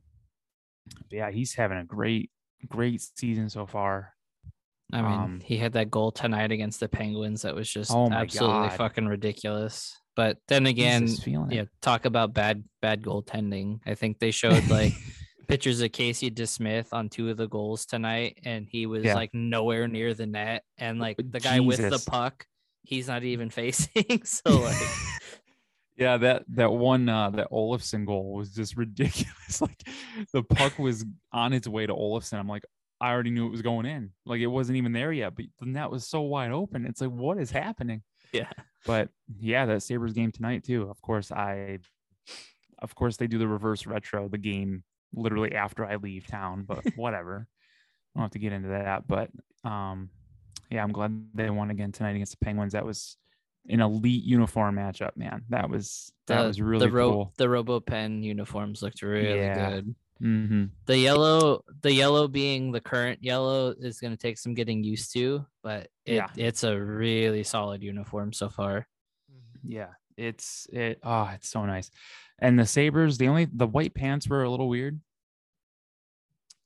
but 1.09 1.11
yeah, 1.17 1.31
he's 1.31 1.53
having 1.53 1.77
a 1.77 1.85
great, 1.85 2.31
great 2.67 3.01
season 3.15 3.49
so 3.49 3.65
far. 3.65 4.13
I 4.93 5.01
mean, 5.01 5.11
Um, 5.19 5.39
he 5.43 5.57
had 5.57 5.73
that 5.73 5.89
goal 5.89 6.11
tonight 6.11 6.51
against 6.51 6.79
the 6.79 6.87
Penguins 6.87 7.41
that 7.41 7.55
was 7.55 7.69
just 7.69 7.91
Oh 7.91 8.09
absolutely 8.11 8.69
God. 8.69 8.77
fucking 8.77 9.07
ridiculous. 9.07 9.97
But 10.15 10.37
then 10.47 10.67
again, 10.67 11.01
He's 11.01 11.13
just 11.13 11.23
feeling 11.23 11.51
yeah, 11.51 11.65
talk 11.81 12.05
about 12.05 12.33
bad 12.33 12.63
bad 12.81 13.01
goaltending. 13.01 13.79
I 13.85 13.95
think 13.95 14.19
they 14.19 14.29
showed 14.31 14.67
like 14.69 14.93
pictures 15.47 15.81
of 15.81 15.91
Casey 15.91 16.29
DeSmith 16.29 16.87
on 16.93 17.09
two 17.09 17.29
of 17.29 17.37
the 17.37 17.47
goals 17.47 17.85
tonight, 17.87 18.37
and 18.45 18.67
he 18.69 18.85
was 18.85 19.03
Yeah. 19.03 19.15
like 19.15 19.33
nowhere 19.33 19.87
near 19.87 20.13
the 20.13 20.27
net, 20.27 20.63
and 20.77 20.99
like 20.99 21.17
the 21.17 21.39
guy 21.39 21.59
with 21.59 21.79
the 21.79 22.03
puck, 22.09 22.45
he's 22.83 23.07
not 23.07 23.23
even 23.23 23.49
facing. 23.61 24.23
so 24.23 24.59
like, 24.61 24.77
Yeah, 25.97 26.17
that 26.17 26.43
that 26.49 26.71
one 26.71 27.09
uh 27.09 27.31
that 27.31 27.49
Olofsson 27.51 28.05
goal 28.05 28.33
was 28.33 28.53
just 28.53 28.77
ridiculous. 28.77 29.61
Like 29.61 29.81
the 30.31 30.43
puck 30.43 30.77
was 30.79 31.05
on 31.31 31.53
its 31.53 31.67
way 31.67 31.85
to 31.87 31.93
Olofsson. 31.93 32.39
I'm 32.39 32.47
like, 32.47 32.63
I 33.03 33.11
already 33.11 33.31
knew 33.31 33.45
it 33.47 33.51
was 33.51 33.61
going 33.61 33.85
in. 33.85 34.11
Like 34.25 34.39
it 34.39 34.47
wasn't 34.47 34.77
even 34.77 34.93
there 34.93 35.11
yet, 35.11 35.35
but 35.35 35.45
the 35.59 35.65
net 35.65 35.91
was 35.91 36.07
so 36.07 36.21
wide 36.21 36.51
open. 36.51 36.85
It's 36.85 37.01
like, 37.01 37.09
what 37.11 37.37
is 37.37 37.51
happening? 37.51 38.01
yeah, 38.31 38.49
But 38.85 39.09
yeah, 39.39 39.65
that 39.65 39.83
Sabres 39.83 40.13
game 40.13 40.31
tonight 40.31 40.63
too. 40.63 40.89
Of 40.89 41.01
course, 41.01 41.31
I 41.31 41.79
of 42.79 42.95
course 42.95 43.17
they 43.17 43.27
do 43.27 43.37
the 43.37 43.47
reverse 43.47 43.85
retro, 43.85 44.27
the 44.27 44.37
game 44.37 44.83
literally 45.13 45.53
after 45.53 45.85
I 45.85 45.97
leave 45.97 46.27
town, 46.27 46.63
but 46.67 46.83
whatever. 46.95 47.47
I 48.15 48.19
don't 48.19 48.23
have 48.25 48.31
to 48.31 48.39
get 48.39 48.53
into 48.53 48.69
that. 48.69 49.07
But 49.07 49.29
um 49.63 50.09
yeah, 50.71 50.81
I'm 50.83 50.91
glad 50.91 51.25
they 51.35 51.49
won 51.49 51.69
again 51.71 51.91
tonight 51.91 52.15
against 52.15 52.39
the 52.39 52.43
Penguins. 52.45 52.73
That 52.73 52.85
was 52.85 53.17
an 53.69 53.79
elite 53.81 54.23
uniform 54.23 54.75
matchup, 54.77 55.15
man. 55.15 55.43
That 55.49 55.69
was 55.69 56.11
that 56.27 56.41
the, 56.41 56.47
was 56.47 56.61
really 56.61 56.87
the 56.87 56.91
ro- 56.93 57.11
cool. 57.11 57.33
the 57.37 57.45
RoboPen 57.45 58.23
uniforms 58.23 58.81
looked 58.81 59.01
really 59.01 59.37
Yeah. 59.39 59.69
good. 59.71 59.95
Hmm 60.23 60.65
The 60.85 60.97
yellow, 60.97 61.63
the 61.81 61.93
yellow 61.93 62.29
being 62.29 62.71
the 62.71 62.79
current 62.79 63.21
yellow 63.21 63.75
is 63.77 63.99
going 63.99 64.11
to 64.13 64.17
take 64.17 64.37
some 64.37 64.53
getting 64.53 64.81
used 64.81 65.11
to, 65.13 65.45
but 65.61 65.89
it, 66.05 66.15
Yeah. 66.15 66.29
it's 66.37 66.63
a 66.63 66.79
really 66.79 67.43
solid 67.43 67.83
uniform 67.83 68.31
so 68.31 68.47
far. 68.49 68.87
Yeah, 69.63 69.89
it's 70.15 70.65
it. 70.71 70.99
Oh, 71.03 71.29
it's 71.33 71.49
so 71.49 71.65
nice. 71.65 71.91
And 72.39 72.57
the 72.57 72.65
Sabres, 72.65 73.17
the 73.17 73.27
only 73.27 73.45
the 73.45 73.67
white 73.67 73.93
pants 73.93 74.27
were 74.27 74.43
a 74.43 74.49
little 74.49 74.69
weird. 74.69 75.01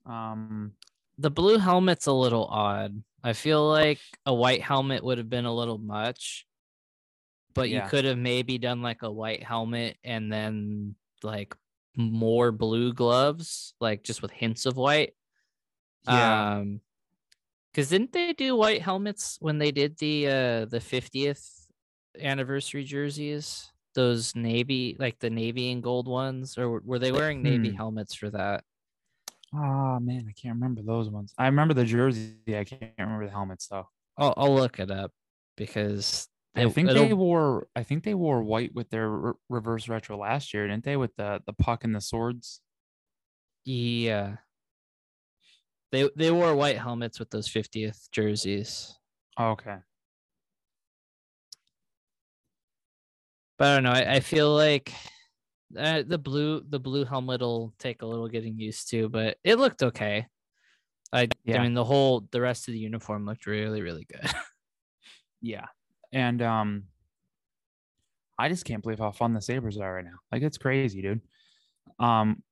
Um, 0.06 0.74
The 1.18 1.32
blue 1.32 1.58
helmet's 1.58 2.06
a 2.06 2.14
little 2.14 2.46
odd. 2.46 3.04
I 3.24 3.34
feel 3.34 3.68
like 3.68 4.00
a 4.26 4.34
white 4.34 4.62
helmet 4.62 5.04
would 5.04 5.18
have 5.18 5.30
been 5.30 5.46
a 5.46 5.54
little 5.54 5.80
much, 5.80 6.46
but 7.54 7.70
Yeah. 7.70 7.84
you 7.84 7.90
could 7.90 8.06
have 8.06 8.18
maybe 8.18 8.58
done 8.60 8.82
like 8.84 9.02
a 9.02 9.12
white 9.12 9.44
helmet 9.44 9.98
and 10.04 10.32
then 10.32 10.96
like 11.24 11.56
more 11.98 12.52
blue 12.52 12.94
gloves, 12.94 13.74
like 13.82 14.04
just 14.04 14.22
with 14.22 14.32
hints 14.32 14.66
of 14.66 14.78
white. 14.78 15.14
yeah, 16.04 16.58
Um, 16.60 16.82
because 17.72 17.90
didn't 17.90 18.14
they 18.14 18.34
do 18.34 18.56
white 18.56 18.82
helmets 18.82 19.38
when 19.42 19.58
they 19.58 19.72
did 19.72 19.98
the 19.98 20.28
uh 20.28 20.66
the 20.66 20.80
fiftieth 20.80 21.68
anniversary 22.20 22.84
jerseys? 22.84 23.72
Those 23.96 24.36
navy, 24.36 24.96
like 25.00 25.20
the 25.20 25.30
navy 25.32 25.72
and 25.72 25.82
gold 25.82 26.08
ones, 26.08 26.58
or 26.58 26.70
were- 26.70 26.82
were 26.86 27.00
they 27.00 27.12
wearing 27.12 27.42
navy 27.42 27.72
Hmm. 27.72 27.78
helmets 27.78 28.14
for 28.16 28.30
that? 28.32 28.64
oh 29.54 30.00
man, 30.00 30.26
I 30.30 30.34
can't 30.34 30.56
remember 30.56 30.82
those 30.84 31.10
ones. 31.10 31.34
I 31.38 31.46
remember 31.48 31.74
the 31.74 31.86
jersey. 31.86 32.36
I 32.50 32.64
can't 32.64 32.94
remember 32.98 33.26
the 33.26 33.32
helmets 33.32 33.68
though. 33.68 33.90
I'll 34.18 34.34
I'll 34.38 34.56
look 34.56 34.80
it 34.80 34.92
up 34.92 35.12
because 35.56 36.28
I 36.56 36.68
think 36.70 36.90
they 36.90 37.14
wore. 37.14 37.68
I 37.76 37.84
think 37.84 38.04
they 38.04 38.16
wore 38.16 38.42
white 38.42 38.74
with 38.74 38.90
their 38.90 39.10
re- 39.10 39.34
reverse 39.50 39.88
retro 39.88 40.18
last 40.18 40.54
year, 40.54 40.68
didn't 40.68 40.84
they? 40.86 40.98
With 40.98 41.16
the 41.16 41.42
the 41.46 41.54
puck 41.54 41.84
and 41.84 41.94
the 41.96 42.02
swords. 42.02 42.62
yeah. 43.66 44.38
They 45.92 46.10
they 46.16 46.32
wore 46.32 46.54
white 46.56 46.78
helmets 46.78 47.18
with 47.20 47.30
those 47.30 47.48
fiftieth 47.48 48.10
jerseys, 48.12 48.98
Oh, 49.38 49.52
okay. 49.52 49.78
but 53.58 53.68
I 53.68 53.74
don't 53.76 53.84
know. 53.84 53.92
I, 53.92 54.16
I 54.16 54.20
feel 54.20 54.54
like 54.54 54.94
uh, 55.78 56.04
the 56.06 56.18
blue 56.18 56.62
the 56.68 56.80
blue 56.80 57.06
helmet 57.06 57.42
will 57.42 57.74
take 57.80 58.02
a 58.02 58.06
little 58.06 58.28
getting 58.28 58.60
used 58.60 58.90
to, 58.92 59.10
but 59.10 59.38
it 59.44 59.56
looked 59.56 59.84
okay. 59.84 60.28
I 61.14 61.30
Yeah. 61.46 61.60
I 61.60 61.64
mean 61.64 61.74
the 61.74 61.86
whole 61.86 62.28
the 62.32 62.42
rest 62.42 62.68
of 62.68 62.74
the 62.74 62.80
uniform 62.80 63.26
looked 63.26 63.46
really 63.46 63.82
really 63.82 64.06
good. 64.06 64.30
Yeah, 65.40 65.68
and 66.12 66.42
um, 66.42 66.84
I 68.38 68.50
just 68.50 68.66
can't 68.66 68.84
believe 68.84 69.00
how 69.00 69.12
fun 69.12 69.34
the 69.34 69.42
Sabres 69.42 69.78
are 69.78 69.94
right 69.96 70.06
now. 70.06 70.20
Like 70.32 70.44
it's 70.44 70.58
crazy, 70.58 71.02
dude. 71.02 71.22
Um, 72.00 72.44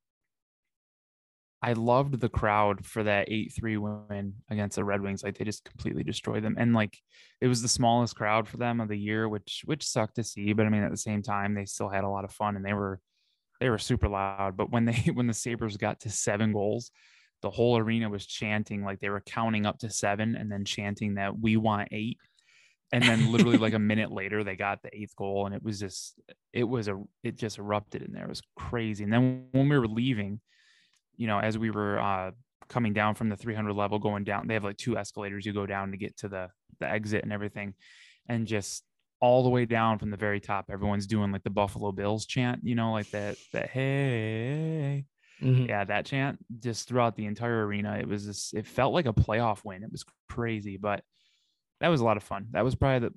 I 1.61 1.73
loved 1.73 2.19
the 2.19 2.29
crowd 2.29 2.85
for 2.85 3.03
that 3.03 3.27
eight 3.31 3.53
three 3.53 3.77
win 3.77 4.35
against 4.49 4.75
the 4.75 4.83
Red 4.83 5.01
Wings. 5.01 5.23
Like 5.23 5.37
they 5.37 5.45
just 5.45 5.65
completely 5.65 6.03
destroyed 6.03 6.43
them, 6.43 6.55
and 6.59 6.73
like 6.73 6.97
it 7.41 7.47
was 7.47 7.61
the 7.61 7.67
smallest 7.67 8.15
crowd 8.15 8.47
for 8.47 8.57
them 8.57 8.79
of 8.79 8.87
the 8.87 8.97
year, 8.97 9.27
which 9.27 9.63
which 9.65 9.85
sucked 9.87 10.15
to 10.15 10.23
see. 10.23 10.53
But 10.53 10.65
I 10.65 10.69
mean, 10.69 10.83
at 10.83 10.91
the 10.91 10.97
same 10.97 11.21
time, 11.21 11.53
they 11.53 11.65
still 11.65 11.89
had 11.89 12.03
a 12.03 12.09
lot 12.09 12.23
of 12.23 12.31
fun, 12.31 12.55
and 12.55 12.65
they 12.65 12.73
were 12.73 12.99
they 13.59 13.69
were 13.69 13.77
super 13.77 14.07
loud. 14.07 14.57
But 14.57 14.71
when 14.71 14.85
they 14.85 14.93
when 15.13 15.27
the 15.27 15.33
Sabres 15.33 15.77
got 15.77 16.01
to 16.01 16.09
seven 16.09 16.53
goals, 16.53 16.91
the 17.41 17.49
whole 17.49 17.77
arena 17.77 18.09
was 18.09 18.25
chanting 18.25 18.83
like 18.83 18.99
they 18.99 19.09
were 19.09 19.21
counting 19.21 19.65
up 19.65 19.79
to 19.79 19.89
seven, 19.89 20.35
and 20.35 20.51
then 20.51 20.65
chanting 20.65 21.15
that 21.15 21.39
we 21.39 21.57
want 21.57 21.89
eight 21.91 22.19
and 22.91 23.03
then 23.03 23.31
literally 23.31 23.57
like 23.57 23.73
a 23.73 23.79
minute 23.91 24.11
later 24.11 24.43
they 24.43 24.55
got 24.55 24.81
the 24.81 24.95
eighth 24.95 25.15
goal 25.15 25.45
and 25.45 25.55
it 25.55 25.63
was 25.63 25.79
just 25.79 26.19
it 26.53 26.63
was 26.63 26.87
a 26.87 27.01
it 27.23 27.35
just 27.35 27.57
erupted 27.57 28.01
in 28.01 28.11
there. 28.13 28.25
It 28.25 28.29
was 28.29 28.41
crazy. 28.55 29.03
And 29.03 29.11
then 29.13 29.47
when 29.51 29.69
we 29.69 29.77
were 29.77 29.87
leaving 29.87 30.39
you 31.17 31.27
know 31.27 31.39
as 31.39 31.57
we 31.57 31.71
were 31.71 31.99
uh 31.99 32.31
coming 32.67 32.93
down 32.93 33.15
from 33.15 33.29
the 33.29 33.37
300 33.37 33.73
level 33.73 33.99
going 33.99 34.23
down 34.23 34.47
they 34.47 34.55
have 34.55 34.63
like 34.63 34.77
two 34.77 34.97
escalators 34.97 35.45
you 35.45 35.53
go 35.53 35.65
down 35.67 35.91
to 35.91 35.97
get 35.97 36.17
to 36.17 36.27
the 36.27 36.49
the 36.79 36.89
exit 36.89 37.23
and 37.23 37.31
everything. 37.33 37.73
And 38.27 38.47
just 38.47 38.83
all 39.21 39.43
the 39.43 39.49
way 39.49 39.65
down 39.65 39.97
from 39.99 40.11
the 40.11 40.17
very 40.17 40.39
top 40.41 40.65
everyone's 40.69 41.07
doing 41.07 41.31
like 41.31 41.43
the 41.43 41.49
buffalo 41.49 41.91
bills 41.91 42.25
chant 42.25 42.59
you 42.63 42.75
know 42.75 42.91
like 42.91 43.09
that 43.11 43.37
that 43.53 43.69
hey. 43.69 45.05
Mhm. 45.41 45.67
yeah 45.67 45.83
that 45.83 46.05
chant 46.05 46.37
just 46.59 46.87
throughout 46.87 47.15
the 47.15 47.25
entire 47.25 47.65
arena 47.65 47.97
it 47.97 48.07
was 48.07 48.25
just 48.25 48.53
it 48.53 48.65
felt 48.65 48.93
like 48.93 49.05
a 49.05 49.13
playoff 49.13 49.65
win. 49.65 49.83
It 49.83 49.91
was 49.91 50.05
crazy. 50.29 50.77
But 50.77 51.03
that 51.85 51.91
was 51.91 52.01
a 52.01 52.03
lot 52.03 52.17
of 52.17 52.23
fun. 52.23 52.47
That 52.51 52.63
was 52.63 52.73
probably 52.73 53.09
the 53.09 53.13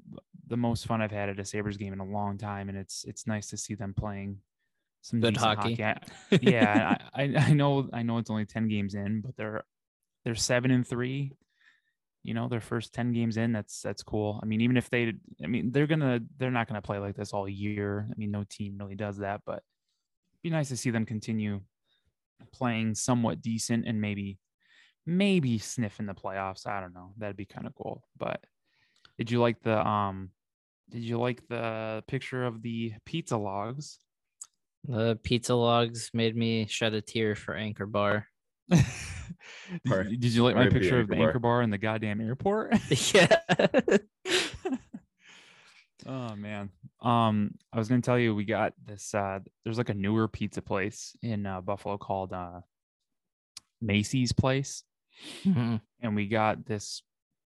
the 0.49 0.57
most 0.57 0.87
fun 0.87 1.03
i've 1.03 1.11
had 1.11 1.29
at 1.29 1.39
a 1.39 1.45
sabres 1.45 1.77
game 1.77 1.93
in 1.93 2.01
a 2.01 2.05
long 2.05 2.39
time 2.39 2.69
and 2.69 2.79
it's 2.79 3.05
it's 3.05 3.27
nice 3.27 3.49
to 3.51 3.57
see 3.57 3.75
them 3.75 3.93
playing 3.95 4.39
some 5.03 5.21
Good 5.21 5.37
hockey. 5.37 5.83
I- 5.85 6.01
yeah 6.41 6.97
I, 7.15 7.23
I 7.37 7.53
know 7.53 7.89
i 7.93 8.03
know 8.03 8.19
it's 8.19 8.31
only 8.31 8.47
10 8.47 8.67
games 8.69 8.95
in 8.95 9.21
but 9.21 9.37
they're 9.37 9.63
they're 10.25 10.35
seven 10.35 10.71
and 10.71 10.87
three. 10.87 11.33
You 12.25 12.35
know 12.35 12.49
their 12.49 12.61
first 12.61 12.93
10 12.93 13.13
games 13.13 13.37
in 13.37 13.53
that's 13.53 13.81
that's 13.81 14.03
cool. 14.03 14.41
I 14.43 14.47
mean 14.47 14.61
even 14.61 14.77
if 14.77 14.91
they 14.91 15.13
i 15.43 15.47
mean 15.47 15.71
they're 15.71 15.87
gonna 15.87 16.21
they're 16.39 16.51
not 16.51 16.67
gonna 16.67 16.83
play 16.83 16.99
like 16.99 17.15
this 17.17 17.33
all 17.33 17.49
year. 17.49 18.09
I 18.11 18.15
mean 18.17 18.31
no 18.31 18.45
team 18.49 18.77
really 18.79 18.97
does 18.97 19.19
that 19.19 19.43
but 19.47 19.63
it'd 20.33 20.43
be 20.43 20.51
nice 20.51 20.69
to 20.71 20.77
see 20.77 20.91
them 20.91 21.07
continue 21.07 21.61
playing 22.53 22.95
somewhat 22.95 23.41
decent 23.41 23.87
and 23.87 24.01
maybe 24.01 24.39
maybe 25.07 25.59
sniffing 25.59 26.07
the 26.07 26.15
playoffs. 26.15 26.67
I 26.67 26.81
don't 26.81 26.95
know. 26.95 27.13
That'd 27.19 27.37
be 27.37 27.45
kind 27.47 27.67
of 27.67 27.75
cool 27.75 28.03
but 28.19 28.41
did 29.19 29.31
you 29.31 29.41
like 29.41 29.61
the 29.63 29.87
um 29.87 30.31
did 30.91 31.03
you 31.03 31.19
like 31.19 31.47
the 31.49 32.03
picture 32.09 32.45
of 32.47 32.63
the 32.63 32.93
pizza 33.05 33.37
logs 33.37 33.99
The 34.85 35.19
pizza 35.23 35.55
logs 35.55 36.11
made 36.15 36.35
me 36.37 36.67
shed 36.69 36.95
a 36.95 37.01
tear 37.03 37.35
for 37.35 37.55
Anchor 37.55 37.85
Bar. 37.87 38.27
did, 38.71 38.85
Sorry. 39.87 40.11
you- 40.11 40.17
did 40.17 40.33
you 40.33 40.45
like 40.45 40.55
my 40.55 40.63
R.I.P. 40.63 40.79
picture 40.79 41.01
of 41.01 41.09
the 41.09 41.15
Anchor 41.15 41.19
Bar. 41.25 41.29
anchor 41.29 41.39
bar 41.41 41.63
in 41.63 41.71
the 41.71 41.79
goddamn 41.79 42.21
airport 42.21 42.75
yeah. 43.15 43.37
oh 46.07 46.35
man 46.37 46.71
um 47.03 47.51
i 47.73 47.79
was 47.79 47.89
gonna 47.89 48.01
tell 48.01 48.19
you 48.19 48.35
we 48.35 48.45
got 48.45 48.73
this 48.85 49.15
uh 49.15 49.39
there's 49.65 49.79
like 49.79 49.89
a 49.89 49.95
newer 49.95 50.29
pizza 50.29 50.63
place 50.63 51.17
in 51.23 51.45
uh, 51.45 51.61
buffalo 51.61 51.99
called 51.99 52.33
uh 52.33 52.61
macy's 53.81 54.33
place 54.33 54.85
Mhm. 55.45 55.81
and 56.01 56.15
we 56.15 56.29
got 56.29 56.65
this 56.65 57.03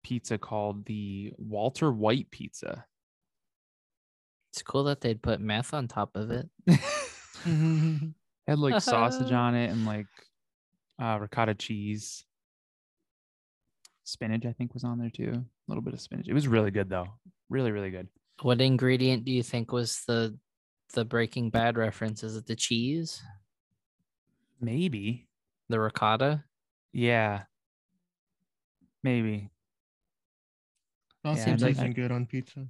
pizza 0.07 0.37
called 0.37 0.85
the 0.85 1.33
walter 1.37 1.91
white 1.91 2.29
pizza 2.31 2.85
It's 4.51 4.61
cool 4.61 4.85
that 4.85 5.01
they'd 5.01 5.21
put 5.21 5.41
meth 5.41 5.73
on 5.73 5.87
top 5.87 6.15
of 6.15 6.31
it. 6.31 6.49
had 8.47 8.59
like 8.59 8.81
sausage 8.81 9.31
on 9.45 9.55
it 9.55 9.69
and 9.69 9.85
like 9.85 10.07
uh 11.01 11.17
ricotta 11.19 11.53
cheese 11.53 12.23
spinach 14.03 14.45
i 14.45 14.53
think 14.53 14.73
was 14.73 14.83
on 14.83 14.97
there 14.97 15.09
too 15.09 15.31
a 15.33 15.43
little 15.67 15.81
bit 15.83 15.93
of 15.93 15.99
spinach 16.01 16.27
it 16.27 16.33
was 16.33 16.47
really 16.47 16.71
good 16.71 16.89
though 16.89 17.07
Really, 17.49 17.71
really 17.71 17.91
good. 17.91 18.09
What 18.41 18.59
ingredient 18.59 19.23
do 19.23 19.31
you 19.31 19.41
think 19.41 19.71
was 19.71 20.03
the 20.05 20.37
the 20.93 21.05
Breaking 21.05 21.49
Bad 21.49 21.77
reference? 21.77 22.23
Is 22.23 22.35
it 22.35 22.45
the 22.45 22.55
cheese, 22.55 23.21
Maybe. 24.59 25.27
the 25.69 25.79
ricotta? 25.79 26.43
Yeah. 26.91 27.43
Maybe. 29.03 29.49
Sausage 31.35 31.47
Yeah, 31.47 31.53
it's 31.53 31.63
like- 31.63 31.71
isn't 31.73 31.93
good 31.95 32.11
on 32.11 32.25
pizza. 32.25 32.67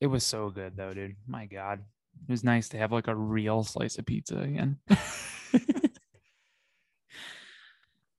It 0.00 0.06
was 0.06 0.24
so 0.24 0.50
good 0.50 0.76
though, 0.76 0.94
dude. 0.94 1.16
My 1.26 1.46
God. 1.46 1.80
It 2.28 2.30
was 2.30 2.44
nice 2.44 2.68
to 2.70 2.78
have 2.78 2.92
like 2.92 3.08
a 3.08 3.14
real 3.14 3.64
slice 3.64 3.98
of 3.98 4.06
pizza 4.06 4.38
again. 4.38 4.78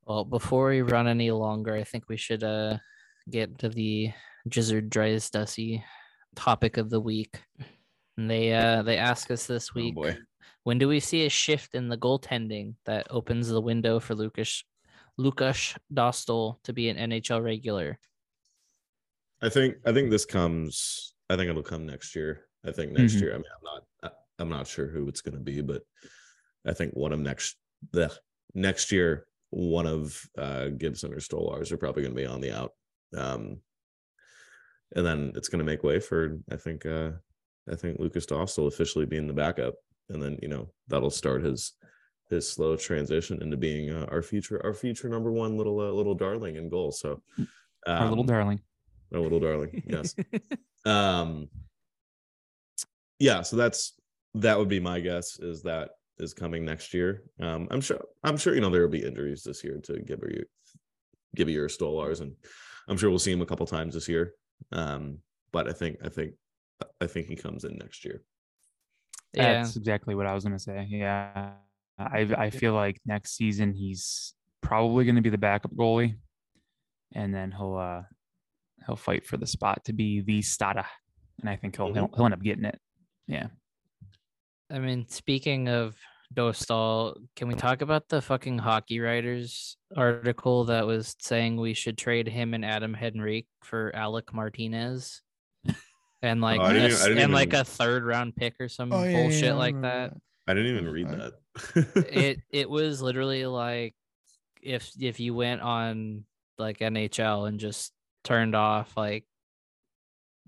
Well, 0.05 0.25
before 0.25 0.69
we 0.69 0.81
run 0.81 1.07
any 1.07 1.29
longer, 1.29 1.75
I 1.75 1.83
think 1.83 2.09
we 2.09 2.17
should 2.17 2.43
uh 2.43 2.77
get 3.29 3.59
to 3.59 3.69
the 3.69 4.11
Gizzard 4.49 4.89
Dries 4.89 5.29
Dussy 5.29 5.83
topic 6.35 6.77
of 6.77 6.89
the 6.89 6.99
week. 6.99 7.41
And 8.17 8.29
they 8.29 8.53
uh 8.53 8.81
they 8.81 8.97
ask 8.97 9.29
us 9.31 9.45
this 9.45 9.69
Oh 9.71 9.79
week, 9.79 9.95
boy. 9.95 10.17
when 10.63 10.79
do 10.79 10.87
we 10.87 10.99
see 10.99 11.25
a 11.25 11.29
shift 11.29 11.75
in 11.75 11.89
the 11.89 11.97
goaltending 11.97 12.73
that 12.85 13.07
opens 13.11 13.49
the 13.49 13.61
window 13.61 13.99
for 13.99 14.15
Lucas 14.15 14.63
Lukas 15.17 15.75
Dostal 15.93 16.55
to 16.63 16.73
be 16.73 16.89
an 16.89 16.97
NHL 16.97 17.43
regular? 17.43 17.99
I 19.41 19.49
think 19.49 19.75
I 19.85 19.93
think 19.93 20.09
this 20.09 20.25
comes. 20.25 21.13
I 21.29 21.35
think 21.35 21.49
it'll 21.49 21.63
come 21.63 21.85
next 21.85 22.15
year. 22.15 22.45
I 22.65 22.71
think 22.71 22.91
next 22.91 23.15
Mhm. 23.15 23.21
year. 23.21 23.33
I 23.33 23.37
mean, 23.37 23.45
I'm 23.57 23.63
not. 24.03 24.13
I'm 24.39 24.49
not 24.49 24.67
sure 24.67 24.87
who 24.87 25.07
it's 25.07 25.21
going 25.21 25.35
to 25.35 25.43
be, 25.43 25.61
but 25.61 25.83
I 26.65 26.73
think 26.73 26.93
one 26.93 27.11
of 27.11 27.19
next 27.19 27.57
the 27.91 28.11
next 28.53 28.91
year, 28.91 29.27
one 29.49 29.85
of 29.85 30.21
uh, 30.37 30.69
Gibson 30.69 31.13
or 31.13 31.17
Stolarz 31.17 31.71
are 31.71 31.77
probably 31.77 32.03
going 32.03 32.15
to 32.15 32.21
be 32.21 32.25
on 32.27 32.39
the 32.41 32.51
out. 32.51 32.73
Um, 33.15 33.61
and 34.95 35.05
then 35.05 35.31
it's 35.35 35.49
going 35.49 35.59
to 35.59 35.65
make 35.65 35.83
way 35.83 35.99
for 35.99 36.37
I 36.51 36.55
think 36.55 36.85
uh, 36.85 37.11
I 37.69 37.75
think 37.75 37.99
Lucas 37.99 38.25
Doss 38.25 38.57
will 38.57 38.67
officially 38.67 39.05
be 39.05 39.17
in 39.17 39.27
the 39.27 39.33
backup, 39.33 39.75
and 40.09 40.21
then 40.21 40.37
you 40.41 40.47
know 40.47 40.71
that'll 40.87 41.09
start 41.09 41.43
his 41.43 41.73
his 42.29 42.49
slow 42.49 42.75
transition 42.75 43.41
into 43.41 43.57
being 43.57 43.89
uh, 43.89 44.05
our 44.11 44.21
future 44.21 44.61
our 44.65 44.73
future 44.73 45.09
number 45.09 45.31
one 45.31 45.57
little 45.57 45.79
uh, 45.79 45.91
little 45.91 46.15
darling 46.15 46.55
in 46.55 46.69
goal. 46.69 46.91
So 46.91 47.21
Our 47.87 48.07
little 48.09 48.21
um, 48.21 48.27
darling. 48.27 48.61
Our 49.13 49.19
little 49.19 49.39
darling. 49.39 49.83
Yes. 49.87 50.15
um 50.85 51.49
yeah 53.19 53.41
so 53.41 53.55
that's 53.57 53.99
that 54.35 54.57
would 54.57 54.69
be 54.69 54.79
my 54.79 54.99
guess 54.99 55.39
is 55.39 55.61
that 55.63 55.89
is 56.19 56.33
coming 56.33 56.63
next 56.63 56.93
year 56.93 57.23
um 57.41 57.67
i'm 57.71 57.81
sure 57.81 57.99
i'm 58.23 58.37
sure 58.37 58.55
you 58.55 58.61
know 58.61 58.69
there 58.69 58.81
will 58.81 58.87
be 58.89 59.03
injuries 59.03 59.43
this 59.43 59.63
year 59.63 59.77
to 59.83 59.99
Gibber 59.99 60.31
Gibby 61.35 61.57
or 61.57 61.67
Stolarz 61.67 62.21
and 62.21 62.33
i'm 62.87 62.97
sure 62.97 63.09
we'll 63.09 63.19
see 63.19 63.31
him 63.31 63.41
a 63.41 63.45
couple 63.45 63.65
times 63.65 63.93
this 63.93 64.07
year 64.07 64.33
um 64.71 65.17
but 65.51 65.67
i 65.67 65.73
think 65.73 65.97
i 66.05 66.07
think 66.09 66.33
i 67.01 67.07
think 67.07 67.27
he 67.27 67.35
comes 67.35 67.65
in 67.65 67.75
next 67.77 68.05
year 68.05 68.21
Yeah. 69.33 69.61
That's 69.61 69.75
exactly 69.75 70.15
what 70.15 70.25
I 70.25 70.33
was 70.33 70.43
gonna 70.43 70.57
say. 70.59 70.87
Yeah. 70.89 71.51
I 71.99 72.19
I 72.45 72.49
feel 72.49 72.73
like 72.73 72.97
next 73.05 73.35
season 73.35 73.73
he's 73.73 74.33
probably 74.61 75.05
gonna 75.05 75.21
be 75.21 75.29
the 75.29 75.37
backup 75.37 75.71
goalie. 75.75 76.15
And 77.13 77.33
then 77.33 77.51
he'll 77.51 77.75
uh 77.75 78.03
he'll 78.89 78.95
fight 78.95 79.25
for 79.25 79.37
the 79.37 79.45
spot 79.45 79.85
to 79.85 79.93
be 79.93 80.21
the 80.21 80.41
starter. 80.41 80.85
And 81.39 81.49
I 81.49 81.55
think 81.55 81.77
he'll 81.77 81.87
mm-hmm. 81.87 81.95
he'll, 81.95 82.09
he'll 82.15 82.25
end 82.25 82.33
up 82.33 82.41
getting 82.41 82.65
it. 82.65 82.79
Yeah. 83.27 83.47
I 84.71 84.79
mean, 84.79 85.07
speaking 85.07 85.69
of 85.69 85.95
Dostal, 86.33 87.15
can 87.35 87.47
we 87.47 87.55
talk 87.55 87.81
about 87.81 88.09
the 88.09 88.21
fucking 88.21 88.57
hockey 88.57 88.99
writers 88.99 89.77
article 89.95 90.65
that 90.65 90.85
was 90.85 91.15
saying 91.19 91.57
we 91.57 91.73
should 91.73 91.97
trade 91.97 92.27
him 92.27 92.53
and 92.53 92.65
Adam 92.65 92.95
Henrique 92.95 93.47
for 93.63 93.95
Alec 93.95 94.33
Martinez? 94.33 95.21
And 96.21 96.41
like 96.41 96.59
Oh, 96.59 96.63
I 96.63 96.71
a 96.71 96.73
didn't 96.73 96.91
even- 96.91 97.17
and 97.17 97.33
like 97.33 97.47
even- 97.47 97.61
a 97.61 97.63
third 97.63 98.03
round 98.03 98.35
pick 98.35 98.55
or 98.59 98.67
some 98.67 98.91
Oh, 98.91 99.03
yeah, 99.03 99.09
yeah, 99.09 99.21
bullshit 99.21 99.43
yeah, 99.45 99.51
I 99.51 99.53
like 99.53 99.81
that. 99.83 100.13
i 100.49 100.53
didn't 100.53 100.75
even 100.75 100.89
read 100.89 101.07
that 101.07 101.33
it 102.13 102.39
it 102.51 102.69
was 102.69 103.01
literally 103.01 103.45
like 103.45 103.95
if 104.61 104.91
if 104.99 105.21
you 105.21 105.33
went 105.33 105.61
on 105.61 106.25
like 106.57 106.79
NHL 106.79 107.47
and 107.47 107.57
just 107.57 107.93
turned 108.23 108.55
off 108.55 108.95
like 108.97 109.25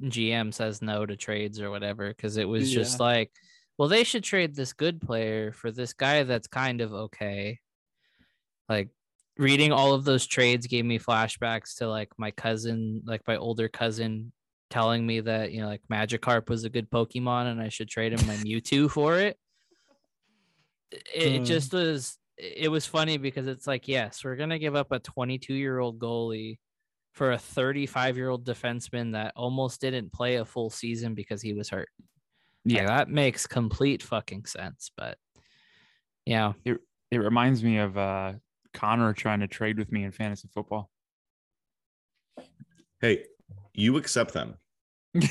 GM 0.01 0.53
says 0.53 0.81
no 0.81 1.05
to 1.05 1.15
trades 1.15 1.61
or 1.61 1.69
whatever 1.69 2.09
because 2.09 2.37
it 2.37 2.47
was 2.47 2.71
just 2.71 2.99
like 2.99 3.31
well 3.77 3.87
they 3.87 4.03
should 4.03 4.23
trade 4.23 4.55
this 4.55 4.73
good 4.73 5.01
player 5.01 5.51
for 5.51 5.71
this 5.71 5.93
guy 5.93 6.23
that's 6.23 6.47
kind 6.47 6.81
of 6.81 6.93
okay. 6.93 7.59
Like 8.69 8.89
reading 9.37 9.71
all 9.71 9.93
of 9.93 10.03
those 10.03 10.25
trades 10.25 10.67
gave 10.67 10.85
me 10.85 10.99
flashbacks 10.99 11.77
to 11.77 11.87
like 11.87 12.09
my 12.17 12.31
cousin 12.31 13.01
like 13.05 13.21
my 13.27 13.37
older 13.37 13.67
cousin 13.67 14.31
telling 14.69 15.05
me 15.05 15.19
that 15.19 15.51
you 15.51 15.61
know 15.61 15.67
like 15.67 15.81
Magikarp 15.91 16.49
was 16.49 16.63
a 16.63 16.69
good 16.69 16.89
Pokemon 16.89 17.51
and 17.51 17.61
I 17.61 17.69
should 17.69 17.89
trade 17.89 18.13
him 18.13 18.25
my 18.27 18.35
Mewtwo 18.45 18.89
for 18.89 19.19
it. 19.19 19.37
It, 20.91 21.33
it 21.33 21.43
just 21.43 21.71
hmm. 21.71 21.77
was 21.77 22.17
it 22.37 22.69
was 22.69 22.85
funny 22.85 23.17
because 23.17 23.47
it's 23.47 23.67
like 23.67 23.87
yes 23.87 24.23
we're 24.23 24.35
gonna 24.35 24.59
give 24.59 24.75
up 24.75 24.91
a 24.91 24.99
22 24.99 25.53
year 25.53 25.79
old 25.79 25.99
goalie 25.99 26.57
for 27.13 27.31
a 27.33 27.37
35 27.37 28.17
year 28.17 28.29
old 28.29 28.45
defenseman 28.45 29.11
that 29.13 29.33
almost 29.35 29.81
didn't 29.81 30.11
play 30.13 30.35
a 30.35 30.45
full 30.45 30.69
season 30.69 31.13
because 31.13 31.41
he 31.41 31.53
was 31.53 31.69
hurt 31.69 31.89
yeah 32.65 32.81
Yeah. 32.81 32.87
that 32.87 33.09
makes 33.09 33.45
complete 33.47 34.01
fucking 34.03 34.45
sense 34.45 34.91
but 34.95 35.17
yeah 36.25 36.53
It 36.65 36.77
reminds 37.17 37.63
me 37.63 37.77
of 37.77 37.97
uh 37.97 38.33
Connor 38.73 39.13
trying 39.13 39.41
to 39.41 39.47
trade 39.47 39.77
with 39.77 39.91
me 39.91 40.03
in 40.05 40.11
fantasy 40.11 40.47
football. 40.53 40.89
hey 43.01 43.25
you 43.73 43.97
accept 43.97 44.33
them 44.33 44.55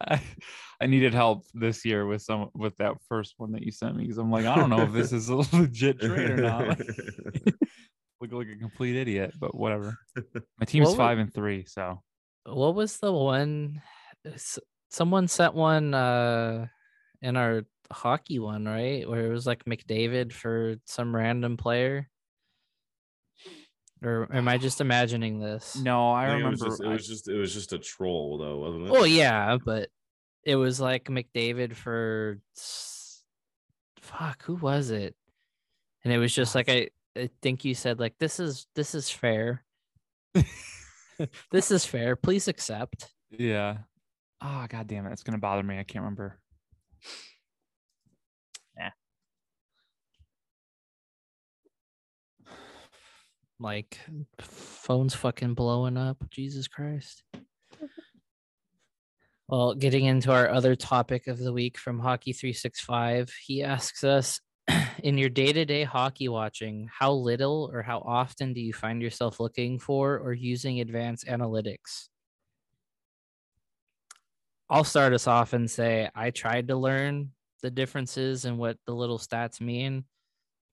I, 0.00 0.20
I 0.80 0.86
needed 0.86 1.12
help 1.12 1.44
this 1.54 1.84
year 1.84 2.06
with 2.06 2.22
some 2.22 2.50
with 2.54 2.76
that 2.76 2.94
first 3.08 3.34
one 3.38 3.50
that 3.52 3.62
you 3.62 3.72
sent 3.72 3.96
me 3.96 4.04
because 4.04 4.18
I'm 4.18 4.30
like, 4.30 4.46
I 4.46 4.54
don't 4.54 4.70
know 4.70 4.82
if 4.82 4.92
this 4.92 5.12
is 5.12 5.28
a 5.28 5.36
legit 5.52 5.98
trade 6.00 6.30
or 6.30 6.36
not. 6.36 6.80
Look 8.20 8.32
like 8.32 8.48
a 8.48 8.56
complete 8.56 8.96
idiot, 8.96 9.34
but 9.38 9.54
whatever. 9.54 9.96
My 10.58 10.64
team's 10.66 10.88
What 10.88 10.98
wa- 10.98 11.04
five 11.04 11.18
and 11.18 11.32
three, 11.32 11.64
so. 11.66 12.02
What 12.44 12.74
was 12.74 12.98
the 12.98 13.12
one 13.12 13.82
someone 14.88 15.28
sent 15.28 15.54
one 15.54 15.94
uh 15.94 16.66
in 17.22 17.36
our 17.36 17.62
hockey 17.92 18.38
one 18.38 18.64
right? 18.64 19.08
Where 19.08 19.26
it 19.26 19.32
was 19.32 19.46
like 19.46 19.64
mcdavid 19.64 20.32
for 20.32 20.76
some 20.84 21.14
random 21.14 21.56
player? 21.56 22.08
Or 24.02 24.28
am 24.32 24.48
i 24.48 24.58
just 24.58 24.80
imagining 24.80 25.40
this? 25.40 25.76
No, 25.76 26.10
I, 26.10 26.26
I 26.26 26.32
remember. 26.34 26.66
it 26.66 26.68
was 26.68 26.78
just 26.78 26.82
it 26.82 26.88
was 26.88 27.06
just 27.06 27.28
it 27.28 27.36
was 27.36 27.54
just 27.54 27.72
a 27.72 27.78
troll 27.78 28.38
though 28.38 28.58
wasn't 28.58 28.86
it? 28.86 28.90
Well 28.90 29.06
yeah 29.06 29.58
but 29.64 29.90
it 30.44 30.56
was 30.56 30.80
like 30.80 31.04
mcdavid 31.04 31.74
for 31.76 32.38
fuck 34.00 34.42
who 34.44 34.54
was 34.54 34.90
it? 34.90 35.14
And 36.04 36.12
it 36.12 36.18
was 36.18 36.34
just 36.34 36.54
like 36.54 36.68
i 36.68 36.88
i 37.16 37.28
think 37.42 37.64
you 37.64 37.74
said 37.74 37.98
like 37.98 38.14
this 38.18 38.40
is 38.40 38.66
this 38.74 38.94
is 38.94 39.10
fair 39.10 39.64
this 41.50 41.70
is 41.70 41.84
fair 41.84 42.16
please 42.16 42.48
accept 42.48 43.08
yeah. 43.30 43.78
Oh 44.40 44.66
god 44.68 44.86
damn 44.86 45.06
it, 45.06 45.12
it's 45.12 45.22
gonna 45.22 45.38
bother 45.38 45.62
me. 45.62 45.78
I 45.78 45.82
can't 45.82 46.02
remember. 46.02 46.38
Yeah. 48.76 48.90
Like 53.60 53.98
phone's 54.40 55.14
fucking 55.14 55.54
blowing 55.54 55.96
up 55.96 56.24
jesus 56.30 56.68
christ 56.68 57.22
well 59.48 59.74
getting 59.74 60.06
into 60.06 60.32
our 60.32 60.48
other 60.48 60.76
topic 60.76 61.26
of 61.26 61.38
the 61.38 61.52
week 61.52 61.76
from 61.76 61.98
hockey 61.98 62.32
365 62.32 63.30
he 63.44 63.62
asks 63.62 64.04
us 64.04 64.40
in 65.02 65.18
your 65.18 65.28
day-to-day 65.28 65.84
hockey 65.84 66.28
watching 66.28 66.88
how 66.92 67.12
little 67.12 67.70
or 67.72 67.82
how 67.82 67.98
often 68.00 68.52
do 68.52 68.60
you 68.60 68.72
find 68.72 69.02
yourself 69.02 69.40
looking 69.40 69.78
for 69.78 70.18
or 70.18 70.32
using 70.32 70.80
advanced 70.80 71.26
analytics 71.26 72.08
i'll 74.70 74.84
start 74.84 75.12
us 75.12 75.26
off 75.26 75.52
and 75.52 75.70
say 75.70 76.08
i 76.14 76.30
tried 76.30 76.68
to 76.68 76.76
learn 76.76 77.30
the 77.62 77.70
differences 77.70 78.44
and 78.44 78.58
what 78.58 78.76
the 78.86 78.94
little 78.94 79.18
stats 79.18 79.60
mean 79.60 80.04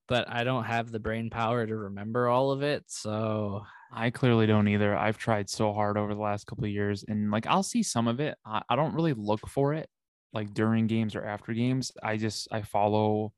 but 0.08 0.30
I 0.30 0.44
don't 0.44 0.66
have 0.66 0.92
the 0.92 1.00
brain 1.00 1.30
power 1.30 1.66
to 1.66 1.76
remember 1.76 2.28
all 2.28 2.52
of 2.52 2.62
it. 2.62 2.84
So 2.88 3.64
I 3.92 4.10
clearly 4.10 4.46
don't 4.46 4.68
either. 4.68 4.96
I've 4.96 5.18
tried 5.18 5.50
so 5.50 5.74
hard 5.74 5.98
over 5.98 6.14
the 6.14 6.22
last 6.22 6.46
couple 6.46 6.66
of 6.66 6.72
years, 6.72 7.04
and 7.08 7.32
like 7.32 7.48
I'll 7.48 7.64
see 7.64 7.84
some 7.84 8.08
of 8.08 8.20
it. 8.20 8.38
I, 8.46 8.62
I 8.70 8.76
don't 8.76 8.94
really 8.94 9.14
look 9.14 9.48
for 9.48 9.74
it 9.74 9.90
like 10.34 10.54
during 10.54 10.88
games 10.88 11.16
or 11.16 11.24
after 11.24 11.54
games. 11.54 11.92
I 12.04 12.18
just 12.18 12.48
I 12.52 12.62
follow 12.62 13.34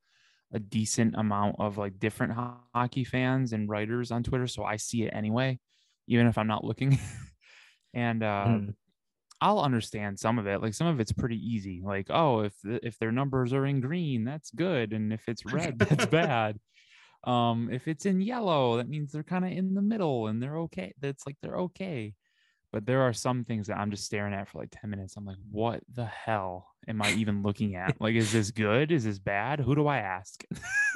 a 0.53 0.59
decent 0.59 1.15
amount 1.17 1.57
of 1.59 1.77
like 1.77 1.99
different 1.99 2.33
hockey 2.73 3.03
fans 3.03 3.53
and 3.53 3.69
writers 3.69 4.11
on 4.11 4.23
Twitter, 4.23 4.47
so 4.47 4.63
I 4.63 4.77
see 4.77 5.03
it 5.03 5.13
anyway, 5.13 5.59
even 6.07 6.27
if 6.27 6.37
I'm 6.37 6.47
not 6.47 6.63
looking. 6.63 6.99
and 7.93 8.23
uh, 8.23 8.45
Mm. 8.47 8.73
I'll 9.39 9.59
understand 9.59 10.17
some 10.17 10.39
of 10.39 10.47
it. 10.47 10.61
Like 10.61 10.73
some 10.73 10.87
of 10.87 10.99
it's 10.99 11.11
pretty 11.11 11.37
easy. 11.37 11.81
Like 11.85 12.07
oh, 12.09 12.41
if 12.41 12.53
the, 12.63 12.85
if 12.85 12.97
their 12.97 13.11
numbers 13.11 13.53
are 13.53 13.65
in 13.65 13.81
green, 13.81 14.23
that's 14.23 14.49
good, 14.51 14.93
and 14.93 15.13
if 15.13 15.27
it's 15.27 15.45
red, 15.45 15.77
that's 15.79 16.07
bad. 16.07 16.57
Um, 17.23 17.69
if 17.71 17.87
it's 17.87 18.05
in 18.05 18.21
yellow, 18.21 18.77
that 18.77 18.89
means 18.89 19.11
they're 19.11 19.23
kind 19.23 19.45
of 19.45 19.51
in 19.51 19.73
the 19.73 19.81
middle 19.81 20.27
and 20.27 20.41
they're 20.41 20.57
okay. 20.59 20.93
That's 21.01 21.25
like 21.27 21.35
they're 21.41 21.57
okay. 21.57 22.13
But 22.71 22.85
there 22.85 23.01
are 23.01 23.13
some 23.13 23.43
things 23.43 23.67
that 23.67 23.77
I'm 23.77 23.91
just 23.91 24.05
staring 24.05 24.33
at 24.33 24.49
for 24.49 24.59
like 24.59 24.69
10 24.71 24.89
minutes. 24.89 25.17
I'm 25.17 25.25
like, 25.25 25.37
what 25.49 25.81
the 25.93 26.05
hell 26.05 26.67
am 26.88 27.01
I 27.01 27.11
even 27.14 27.43
looking 27.43 27.76
at? 27.76 27.99
Like, 27.99 28.15
is 28.15 28.31
this 28.31 28.51
good? 28.51 28.91
Is 28.91 29.03
this 29.03 29.19
bad? 29.19 29.59
Who 29.59 29.76
do 29.76 29.88
I 29.88 29.97
ask? 29.99 30.43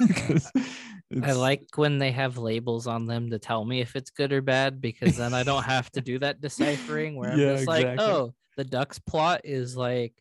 I 1.22 1.32
like 1.32 1.66
when 1.76 1.98
they 1.98 2.10
have 2.12 2.38
labels 2.38 2.86
on 2.86 3.06
them 3.06 3.30
to 3.30 3.38
tell 3.38 3.64
me 3.64 3.80
if 3.80 3.96
it's 3.96 4.10
good 4.10 4.32
or 4.32 4.40
bad 4.40 4.80
because 4.80 5.16
then 5.16 5.34
I 5.34 5.42
don't 5.42 5.64
have 5.64 5.90
to 5.92 6.00
do 6.00 6.18
that 6.20 6.40
deciphering 6.40 7.16
where 7.16 7.32
I'm 7.32 7.38
Yeah, 7.38 7.54
just 7.56 7.66
like, 7.66 8.00
oh, 8.00 8.34
the 8.56 8.64
Ducks 8.64 8.98
plot 8.98 9.42
is 9.44 9.76
like 9.76 10.14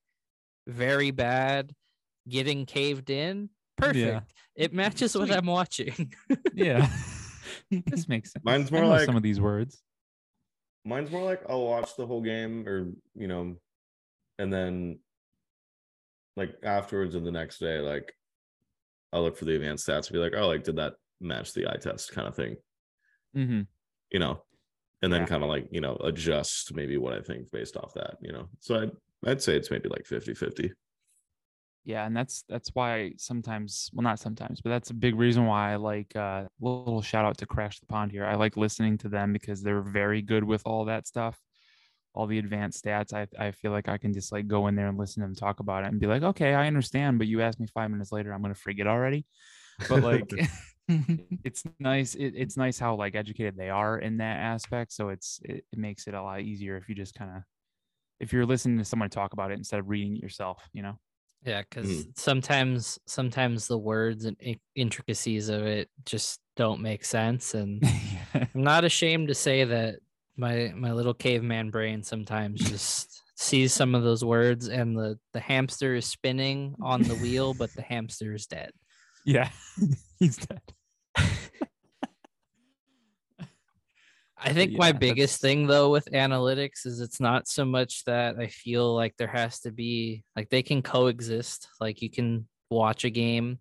very 0.68 1.12
bad, 1.12 1.74
getting 2.28 2.66
caved 2.66 3.10
in. 3.10 3.50
Perfect. 3.78 4.34
It 4.56 4.74
matches 4.74 5.18
what 5.18 5.32
I'm 5.32 5.46
watching. 5.46 6.14
yeah. 6.54 6.90
this 7.72 8.08
makes 8.10 8.34
sense. 8.34 8.44
Mine's 8.44 8.72
I 8.72 8.76
more 8.76 8.84
know 8.84 8.90
like- 8.90 9.06
some 9.06 9.16
of 9.16 9.24
these 9.24 9.40
words. 9.40 9.82
Mine's 10.84 11.12
more 11.12 11.24
like 11.24 11.42
I'll 11.48 11.64
watch 11.66 11.96
the 11.96 12.08
whole 12.08 12.22
game 12.22 12.68
or 12.68 12.88
you 13.16 13.28
know, 13.28 13.56
and 14.40 14.52
then 14.52 14.98
like 16.36 16.56
afterwards 16.64 17.16
or 17.16 17.22
the 17.22 17.32
next 17.32 17.60
day, 17.60 17.80
like 17.80 18.14
I'll 19.14 19.24
look 19.24 19.38
for 19.38 19.46
the 19.46 19.56
advanced 19.56 19.88
stats 19.88 20.08
and 20.08 20.14
be 20.14 20.20
like, 20.20 20.34
oh, 20.36 20.48
like 20.48 20.64
did 20.64 20.78
that 20.78 20.96
match 21.20 21.54
the 21.54 21.68
eye 21.70 21.78
test 21.78 22.12
kind 22.12 22.28
of 22.28 22.36
thing, 22.36 22.58
hmm 23.34 23.62
you 24.12 24.20
know, 24.20 24.44
and 25.02 25.12
then 25.14 25.26
Yeah. 25.26 25.28
kind 25.28 25.44
of 25.44 25.50
like, 25.50 25.68
you 25.72 25.82
know, 25.82 25.96
adjust 26.04 26.74
maybe 26.76 26.98
what 26.98 27.14
I 27.14 27.22
think 27.22 27.52
based 27.52 27.78
off 27.78 27.94
that, 27.96 28.18
you 28.22 28.32
know. 28.32 28.50
So 28.60 28.82
I'd 28.82 28.92
I'd 29.26 29.44
say 29.44 29.56
it's 29.58 29.72
maybe 29.72 29.90
like 29.90 30.06
50 30.06 30.34
50. 30.34 30.74
Yeah, 31.84 32.06
and 32.06 32.16
that's 32.16 32.44
that's 32.48 32.70
why 32.76 33.14
sometimes, 33.18 33.90
well, 33.94 34.04
not 34.04 34.20
sometimes, 34.20 34.62
but 34.62 34.70
that's 34.70 34.92
a 34.92 34.94
big 34.94 35.16
reason 35.16 35.46
why 35.48 35.74
I 35.74 35.78
like. 35.78 36.16
Uh, 36.16 36.48
little 36.60 37.02
shout 37.02 37.26
out 37.26 37.38
to 37.40 37.48
Crash 37.48 37.80
the 37.80 37.88
Pond 37.88 38.12
here. 38.12 38.24
I 38.26 38.36
like 38.36 38.56
listening 38.56 39.00
to 39.00 39.10
them 39.10 39.34
because 39.34 39.64
they're 39.64 39.82
very 39.82 40.22
good 40.22 40.44
with 40.44 40.62
all 40.66 40.86
that 40.86 41.08
stuff, 41.08 41.42
all 42.14 42.28
the 42.28 42.40
advanced 42.40 42.84
stats. 42.84 43.14
I 43.14 43.28
I 43.38 43.52
feel 43.52 43.72
like 43.72 43.88
I 43.88 43.98
can 43.98 44.14
just 44.14 44.32
like 44.32 44.48
go 44.48 44.68
in 44.68 44.76
there 44.76 44.88
and 44.88 44.98
listen 44.98 45.22
to 45.22 45.28
them 45.28 45.36
talk 45.36 45.60
about 45.60 45.84
it 45.84 45.88
and 45.88 46.00
be 46.00 46.08
like, 46.08 46.24
okay, 46.24 46.54
I 46.54 46.68
understand, 46.68 47.18
but 47.18 47.28
you 47.28 47.42
asked 47.42 47.60
me 47.60 47.68
five 47.68 47.92
minutes 47.92 48.12
later, 48.12 48.34
I'm 48.34 48.42
gonna 48.42 48.56
forget 48.56 48.88
already. 48.88 49.26
But 49.88 50.04
like, 50.04 50.32
it's 51.44 51.64
nice. 51.80 52.16
It, 52.16 52.34
it's 52.36 52.58
nice 52.58 52.80
how 52.80 52.96
like 52.96 53.16
educated 53.16 53.56
they 53.58 53.70
are 53.70 54.00
in 54.00 54.18
that 54.18 54.38
aspect. 54.38 54.94
So 54.94 55.10
it's 55.10 55.40
it, 55.44 55.66
it 55.72 55.80
makes 55.80 56.08
it 56.08 56.14
a 56.14 56.22
lot 56.22 56.42
easier 56.42 56.78
if 56.78 56.90
you 56.90 56.96
just 56.96 57.16
kind 57.16 57.32
of 57.38 57.44
if 58.20 58.34
you're 58.34 58.46
listening 58.46 58.78
to 58.78 58.86
someone 58.86 59.10
talk 59.10 59.34
about 59.34 59.52
it 59.52 59.58
instead 59.58 59.80
of 59.80 59.90
reading 59.90 60.18
it 60.18 60.24
yourself. 60.24 60.68
You 60.74 60.84
know. 60.84 61.00
yeah, 61.46 61.62
because 61.62 62.04
hmm. 62.04 62.10
sometimes 62.16 63.00
sometimes 63.08 63.68
the 63.68 63.78
words 63.78 64.26
and 64.26 64.38
intricacies 64.76 65.50
of 65.50 65.64
it 65.64 65.90
just 66.06 66.40
don't 66.56 66.82
make 66.82 67.06
sense. 67.06 67.54
And 67.54 67.84
I'm 68.34 68.50
not 68.54 68.84
ashamed 68.84 69.30
to 69.30 69.36
say 69.36 69.64
that 69.64 69.96
my 70.42 70.74
my 70.76 70.92
little 70.92 71.14
caveman 71.14 71.70
brain 71.70 72.02
sometimes 72.04 72.60
just 72.60 73.22
sees 73.36 73.74
some 73.74 73.94
of 73.96 74.04
those 74.04 74.26
words 74.26 74.68
and 74.68 74.98
the 74.98 75.18
the 75.34 75.40
hamster 75.40 75.96
is 75.96 76.06
spinning 76.06 76.76
on 76.82 77.04
the 77.04 77.16
wheel, 77.16 77.54
but 77.54 77.72
the 77.76 77.84
hamster 77.84 78.34
is 78.34 78.48
dead. 78.48 78.72
Yeah, 79.24 79.50
he's 80.20 80.38
dead. 80.38 80.62
I 84.44 84.54
think 84.54 84.72
yeah, 84.72 84.78
my 84.80 84.92
that's- 84.92 85.00
biggest 85.00 85.40
thing 85.40 85.68
though 85.68 85.92
with 85.92 86.06
analytics 86.12 86.88
is 86.88 87.00
it's 87.00 87.20
not 87.20 87.48
so 87.48 87.64
much 87.64 88.04
that 88.06 88.40
I 88.40 88.48
feel 88.48 88.96
like 88.96 89.16
there 89.18 89.28
has 89.28 89.60
to 89.62 89.72
be 89.72 90.24
like 90.36 90.50
they 90.50 90.64
can 90.64 90.82
coexist. 90.82 91.68
Like 91.80 92.02
you 92.02 92.10
can 92.10 92.48
watch 92.72 93.06
a 93.06 93.12
game 93.12 93.60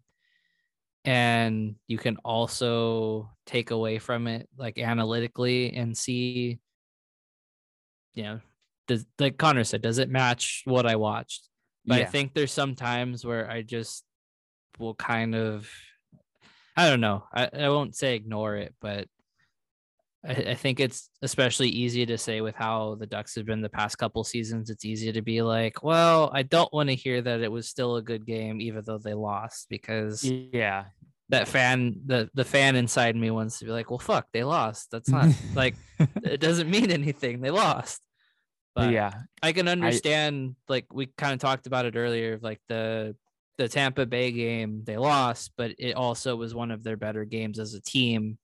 and 1.04 1.74
you 1.86 1.98
can 1.98 2.16
also 2.24 3.30
take 3.44 3.70
away 3.70 3.98
from 3.98 4.26
it 4.26 4.48
like 4.56 4.78
analytically 4.78 5.74
and 5.74 5.96
see 5.96 6.58
you 8.20 8.26
know 8.26 8.40
does 8.86 9.06
like 9.18 9.38
Connor 9.38 9.64
said 9.64 9.82
does 9.82 9.98
it 9.98 10.10
match 10.10 10.62
what 10.64 10.86
I 10.86 10.96
watched? 10.96 11.48
But 11.86 12.02
I 12.02 12.04
think 12.04 12.34
there's 12.34 12.52
some 12.52 12.74
times 12.74 13.24
where 13.24 13.50
I 13.50 13.62
just 13.62 14.04
will 14.78 14.94
kind 14.94 15.34
of 15.34 15.70
I 16.76 16.88
don't 16.88 17.00
know. 17.00 17.24
I, 17.32 17.48
I 17.52 17.68
won't 17.68 17.96
say 17.96 18.14
ignore 18.14 18.56
it, 18.56 18.74
but 18.80 19.08
I, 20.26 20.32
I 20.32 20.54
think 20.54 20.80
it's 20.80 21.08
especially 21.22 21.68
easy 21.68 22.06
to 22.06 22.18
say 22.18 22.40
with 22.40 22.54
how 22.54 22.96
the 22.98 23.06
Ducks 23.06 23.34
have 23.36 23.46
been 23.46 23.62
the 23.62 23.68
past 23.68 23.98
couple 23.98 24.22
seasons. 24.24 24.70
It's 24.70 24.84
easy 24.84 25.12
to 25.12 25.22
be 25.22 25.42
like, 25.42 25.82
well, 25.82 26.30
I 26.32 26.42
don't 26.42 26.72
want 26.72 26.88
to 26.90 26.94
hear 26.94 27.22
that 27.22 27.40
it 27.40 27.50
was 27.50 27.68
still 27.68 27.96
a 27.96 28.02
good 28.02 28.26
game, 28.26 28.60
even 28.60 28.82
though 28.84 28.98
they 28.98 29.14
lost, 29.14 29.68
because 29.68 30.24
yeah, 30.24 30.84
that 31.30 31.48
fan, 31.48 32.00
the 32.06 32.28
the 32.34 32.44
fan 32.44 32.76
inside 32.76 33.16
me 33.16 33.30
wants 33.30 33.58
to 33.60 33.64
be 33.64 33.70
like, 33.70 33.90
well, 33.90 33.98
fuck, 33.98 34.26
they 34.32 34.44
lost. 34.44 34.90
That's 34.90 35.08
not 35.08 35.28
like 35.54 35.76
it 36.22 36.40
doesn't 36.40 36.70
mean 36.70 36.90
anything. 36.90 37.40
They 37.40 37.50
lost. 37.50 38.00
But 38.74 38.84
yeah, 38.90 39.22
I 39.42 39.52
can 39.52 39.68
understand 39.68 40.56
like 40.68 40.92
we 40.92 41.06
kind 41.06 41.32
of 41.34 41.40
talked 41.40 41.66
about 41.66 41.86
it 41.86 41.96
earlier 41.96 42.38
like 42.40 42.60
the 42.68 43.16
the 43.58 43.68
Tampa 43.68 44.06
Bay 44.06 44.32
game 44.32 44.84
they 44.84 44.96
lost 44.96 45.52
but 45.56 45.72
it 45.78 45.94
also 45.94 46.34
was 46.36 46.54
one 46.54 46.70
of 46.70 46.82
their 46.82 46.96
better 46.96 47.24
games 47.26 47.58
as 47.58 47.74
a 47.74 47.80
team 47.82 48.38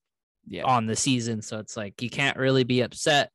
yeah, 0.46 0.64
on 0.64 0.86
the 0.86 0.96
season. 0.96 1.42
So 1.42 1.58
it's 1.58 1.76
like 1.76 2.02
you 2.02 2.10
can't 2.10 2.36
really 2.36 2.64
be 2.64 2.80
upset 2.80 3.30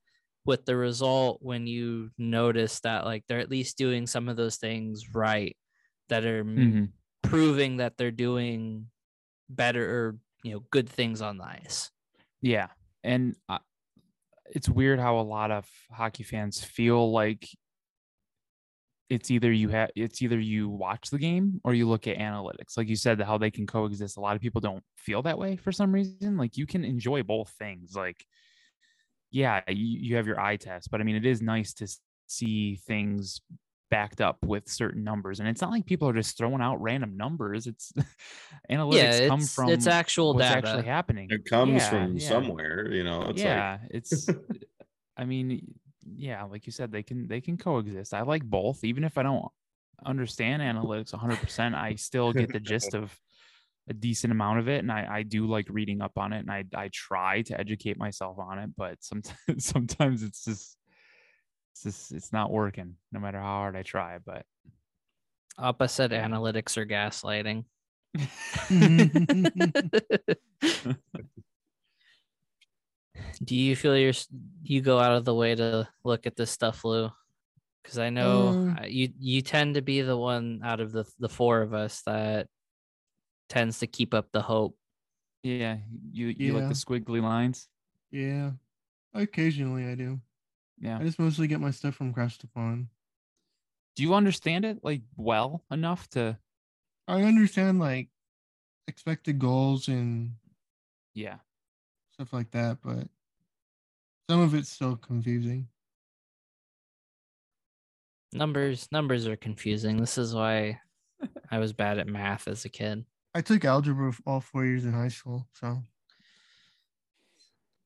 with 0.45 0.65
the 0.65 0.76
result 0.76 1.39
when 1.41 1.68
you 1.68 2.09
notice 2.18 2.80
that 2.81 3.05
like 3.05 3.23
they're 3.27 3.39
at 3.39 3.49
least 3.51 3.77
doing 3.77 4.07
some 4.07 4.27
of 4.27 4.38
those 4.38 4.57
things 4.57 5.13
right 5.13 5.55
that 6.09 6.26
are 6.26 6.39
m- 6.39 6.80
mhm, 6.84 6.93
proving 7.22 7.77
that 7.77 7.97
they're 7.97 8.11
doing 8.11 8.88
better 9.49 9.89
or 9.89 10.18
you 10.43 10.53
know 10.53 10.61
good 10.72 10.89
things 10.89 11.22
on 11.22 11.38
the 11.38 11.45
ice. 11.45 11.91
Yeah, 12.41 12.69
and 13.03 13.35
it's 14.52 14.69
weird 14.69 14.99
how 14.99 15.19
a 15.19 15.22
lot 15.22 15.52
of 15.52 15.68
hockey 15.91 16.23
fans 16.23 16.64
feel 16.64 17.11
like 17.11 17.48
it's 19.10 19.30
either 19.30 19.52
you 19.52 19.69
have 19.69 19.90
it's 19.95 20.22
either 20.22 20.40
you 20.40 20.69
watch 20.69 21.10
the 21.10 21.18
game 21.18 21.60
or 21.64 21.73
you 21.73 21.88
look 21.88 22.07
at 22.07 22.18
analytics. 22.18 22.78
Like 22.78 22.88
you 22.88 22.95
said 22.95 23.19
how 23.22 23.38
they 23.38 23.52
can 23.52 23.68
coexist. 23.68 24.18
A 24.18 24.22
lot 24.22 24.36
of 24.36 24.41
people 24.41 24.61
don't 24.61 24.84
feel 24.95 25.22
that 25.23 25.38
way 25.38 25.57
for 25.57 25.72
some 25.72 25.91
reason. 25.91 26.38
Like 26.38 26.56
you 26.56 26.65
can 26.65 26.86
enjoy 26.86 27.23
both 27.23 27.49
things. 27.60 27.95
Like 27.95 28.26
yeah 29.32 29.61
you, 29.68 29.99
you 29.99 30.15
have 30.18 30.28
your 30.28 30.40
eye 30.40 30.57
test 30.57 30.91
but 30.91 31.02
i 31.02 31.03
mean 31.03 31.15
it 31.15 31.26
is 31.26 31.41
nice 31.41 31.73
to 31.73 31.88
see 32.28 32.76
things 32.76 33.41
backed 33.91 34.22
up 34.22 34.43
with 34.43 34.68
certain 34.68 35.03
numbers 35.03 35.39
and 35.39 35.47
it's 35.49 35.61
not 35.61 35.69
like 35.69 35.85
people 35.85 36.07
are 36.09 36.13
just 36.13 36.38
throwing 36.38 36.61
out 36.61 36.81
random 36.81 37.15
numbers 37.18 37.68
it's 37.68 37.93
analytics 38.72 39.19
yeah 39.19 39.27
come 39.27 39.41
it's, 39.41 39.55
from 39.55 39.68
it's 39.69 39.85
actual 39.88 40.34
what's 40.34 40.49
data 40.49 40.68
actually 40.68 40.85
happening 40.85 41.27
It 41.30 41.45
comes 41.45 41.73
Yeah, 41.73 41.89
from 41.89 42.18
yeah. 42.18 42.30
somewhere, 42.30 42.91
you 42.91 43.03
know. 43.03 43.22
It's 43.23 43.41
yeah 43.41 43.80
it's 43.91 44.27
i 45.18 45.26
mean 45.26 45.61
yeah 46.15 46.43
like 46.45 46.65
you 46.65 46.72
said 46.72 46.91
they 46.91 47.03
can 47.03 47.27
they 47.27 47.41
can 47.41 47.57
coexist 47.57 48.13
i 48.13 48.22
like 48.22 48.43
both 48.43 48.84
even 48.84 49.03
if 49.03 49.18
i 49.18 49.23
don't 49.23 49.45
understand 50.05 50.61
analytics 50.63 51.13
100% 51.13 51.76
i 51.76 51.93
still 51.95 52.34
get 52.34 52.51
the 52.51 52.59
gist 52.72 52.95
of 52.95 53.19
a 53.89 53.93
decent 53.93 54.31
amount 54.31 54.59
of 54.59 54.68
it 54.69 54.80
and 54.80 54.91
i 54.91 55.07
i 55.09 55.23
do 55.23 55.45
like 55.47 55.68
reading 55.69 56.01
up 56.01 56.18
on 56.18 56.34
it 56.34 56.39
and 56.39 56.51
i 56.51 56.63
i 56.76 56.89
try 56.93 57.41
to 57.41 57.59
educate 57.59 57.97
myself 57.97 58.39
on 58.39 58.57
it 58.59 58.69
but 58.76 59.03
sometimes 59.03 59.38
sometimes 59.59 60.23
it's 60.23 60.45
just 60.45 60.77
it's 61.73 61.84
just 61.84 62.11
it's 62.11 62.34
not 62.34 62.52
working 62.52 62.95
no 63.11 63.19
matter 63.19 63.39
how 63.39 63.45
hard 63.45 63.76
i 63.76 63.84
try 63.84 64.18
but 64.26 64.45
opposite 65.57 66.11
analytics 66.11 66.77
or 66.77 66.85
gaslighting 66.85 67.65
Do 73.43 73.56
you 73.56 73.76
feel 73.76 73.98
you're 73.98 74.14
you 74.64 74.81
go 74.81 74.99
out 74.99 75.14
of 75.14 75.26
the 75.26 75.34
way 75.35 75.56
to 75.56 75.88
look 76.03 76.27
at 76.27 76.35
this 76.35 76.52
stuff, 76.52 76.84
Lou? 76.85 77.10
Because 77.81 77.98
I 77.99 78.10
know 78.10 78.76
Uh, 78.80 78.85
you 78.85 79.10
you 79.19 79.41
tend 79.41 79.76
to 79.76 79.81
be 79.81 80.02
the 80.02 80.18
one 80.18 80.61
out 80.64 80.80
of 80.80 80.91
the 80.91 81.06
the 81.19 81.30
four 81.30 81.61
of 81.61 81.73
us 81.73 82.02
that 82.03 82.48
tends 83.49 83.80
to 83.80 83.88
keep 83.88 84.14
up 84.14 84.31
the 84.31 84.41
hope. 84.41 84.77
yeah 85.43 85.77
you 86.11 86.27
you 86.27 86.53
like 86.53 86.68
the 86.69 86.76
squiggly 86.76 87.22
lines 87.22 87.68
yeah. 88.11 88.52
Occasionally 89.14 89.88
I 89.88 89.95
do. 89.95 90.19
Yeah 90.82 90.98
I 90.99 91.03
just 91.03 91.20
mostly 91.20 91.48
get 91.48 91.62
my 91.62 91.72
stuff 91.72 91.95
from 91.95 92.12
Crash 92.14 92.38
the 92.40 92.48
Pond. 92.48 92.88
do 93.95 94.03
you 94.03 94.14
understand 94.14 94.66
it 94.66 94.80
like 94.84 95.02
well 95.16 95.64
enough 95.72 96.10
to 96.10 96.38
I 97.08 97.22
understand 97.24 97.80
like 97.80 98.10
expected 98.88 99.40
goals 99.40 99.88
and 99.88 100.34
yeah 101.14 101.38
stuff 102.14 102.34
like 102.34 102.52
that, 102.52 102.80
but 102.84 103.08
some 104.30 104.41
of 104.41 104.53
it's 104.53 104.70
still 104.70 104.95
confusing. 104.95 105.68
Numbers 108.34 108.88
numbers 108.91 109.28
are 109.28 109.36
confusing. 109.36 109.98
This 109.98 110.18
is 110.18 110.34
why 110.34 110.80
I 111.49 111.60
was 111.60 111.74
bad 111.74 111.99
at 111.99 112.08
math 112.08 112.48
as 112.48 112.64
a 112.66 112.70
kid. 112.70 113.03
I 113.36 113.41
took 113.41 113.66
algebra 113.66 114.10
f- 114.10 114.22
all 114.26 114.40
four 114.41 114.66
years 114.66 114.86
in 114.86 114.94
high 114.94 115.10
school, 115.10 115.48
so 115.53 115.82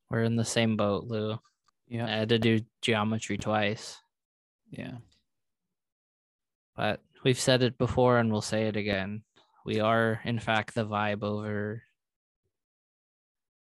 We're 0.09 0.23
in 0.23 0.35
the 0.35 0.45
same 0.45 0.77
boat, 0.77 1.05
Lou. 1.05 1.39
Yeah 1.87 2.05
I 2.05 2.09
had 2.09 2.29
to 2.29 2.39
do 2.39 2.61
geometry 2.81 3.37
twice, 3.37 3.97
yeah 4.71 4.97
but 6.75 7.01
we've 7.23 7.39
said 7.39 7.63
it 7.63 7.77
before 7.77 8.17
and 8.17 8.31
we'll 8.31 8.41
say 8.41 8.67
it 8.67 8.75
again. 8.75 9.23
We 9.65 9.79
are, 9.79 10.21
in 10.25 10.39
fact, 10.39 10.75
the 10.75 10.85
vibe 10.85 11.23
over 11.23 11.83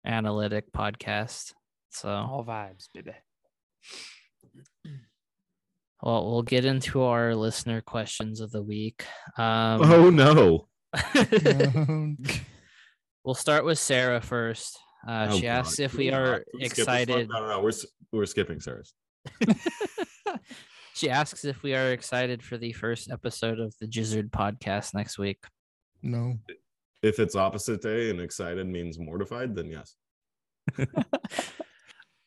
analytic 0.05 0.73
podcast. 0.73 1.53
So 1.91 2.09
all 2.09 2.45
vibes 2.45 2.89
baby 2.93 3.13
Well, 6.03 6.29
we'll 6.33 6.43
get 6.43 6.65
into 6.65 7.03
our 7.03 7.37
listener 7.37 7.81
questions 7.81 8.41
of 8.41 8.51
the 8.51 8.63
week. 8.63 9.05
Um, 9.39 9.83
oh 9.83 10.11
no. 10.11 10.67
We'll 13.25 13.37
start 13.37 13.65
with 13.65 13.79
Sarah 13.79 14.21
first. 14.21 14.81
Uh, 15.07 15.29
Oh, 15.31 15.37
she 15.37 15.43
God. 15.43 15.49
asks 15.49 15.79
if 15.81 15.91
Can 15.93 15.99
we 15.99 16.11
are 16.13 16.35
Can 16.37 16.45
we 16.55 16.65
skip 16.69 16.77
this 16.77 16.87
one? 16.87 16.97
excited. 16.99 17.29
No, 17.29 17.41
no, 17.41 17.49
no. 17.49 17.61
We're 17.61 17.73
we're 18.13 18.27
skipping 18.27 18.61
Sarah's. 18.61 18.93
she 20.95 21.11
asks 21.11 21.45
if 21.45 21.63
we 21.63 21.75
are 21.75 21.93
excited 21.93 22.43
for 22.43 22.57
the 22.59 22.73
first 22.73 23.11
episode 23.11 23.59
of 23.61 23.75
the 23.81 23.87
Gizzard 23.87 24.31
podcast 24.31 24.95
next 24.95 25.19
week. 25.19 25.39
no. 26.03 26.39
If 27.03 27.19
it's 27.19 27.35
opposite 27.35 27.83
day 27.83 28.11
and 28.11 28.21
excited 28.21 28.65
means 28.69 28.97
mortified, 28.97 29.57
then 29.57 29.67
yes. 29.67 29.97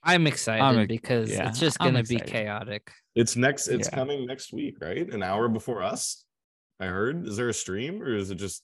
I'm 0.03 0.27
excited 0.27 0.79
ex- 0.81 0.87
because 0.87 1.31
yeah, 1.31 1.47
it's 1.49 1.59
just 1.59 1.79
gonna 1.79 2.03
be 2.03 2.17
chaotic. 2.19 2.91
It's 3.15 3.35
next. 3.37 3.69
It's 3.69 3.87
Yeah. 3.89 3.95
coming 3.95 4.25
next 4.27 4.51
week, 4.53 4.75
right? 4.81 5.09
An 5.13 5.23
hour 5.23 5.47
before 5.47 5.81
us. 5.81 6.25
I 6.79 6.87
heard. 6.87 7.25
Is 7.25 7.37
there 7.37 7.47
a 7.49 7.53
stream 7.53 8.01
or 8.03 8.13
is 8.15 8.29
it 8.31 8.35
just 8.35 8.63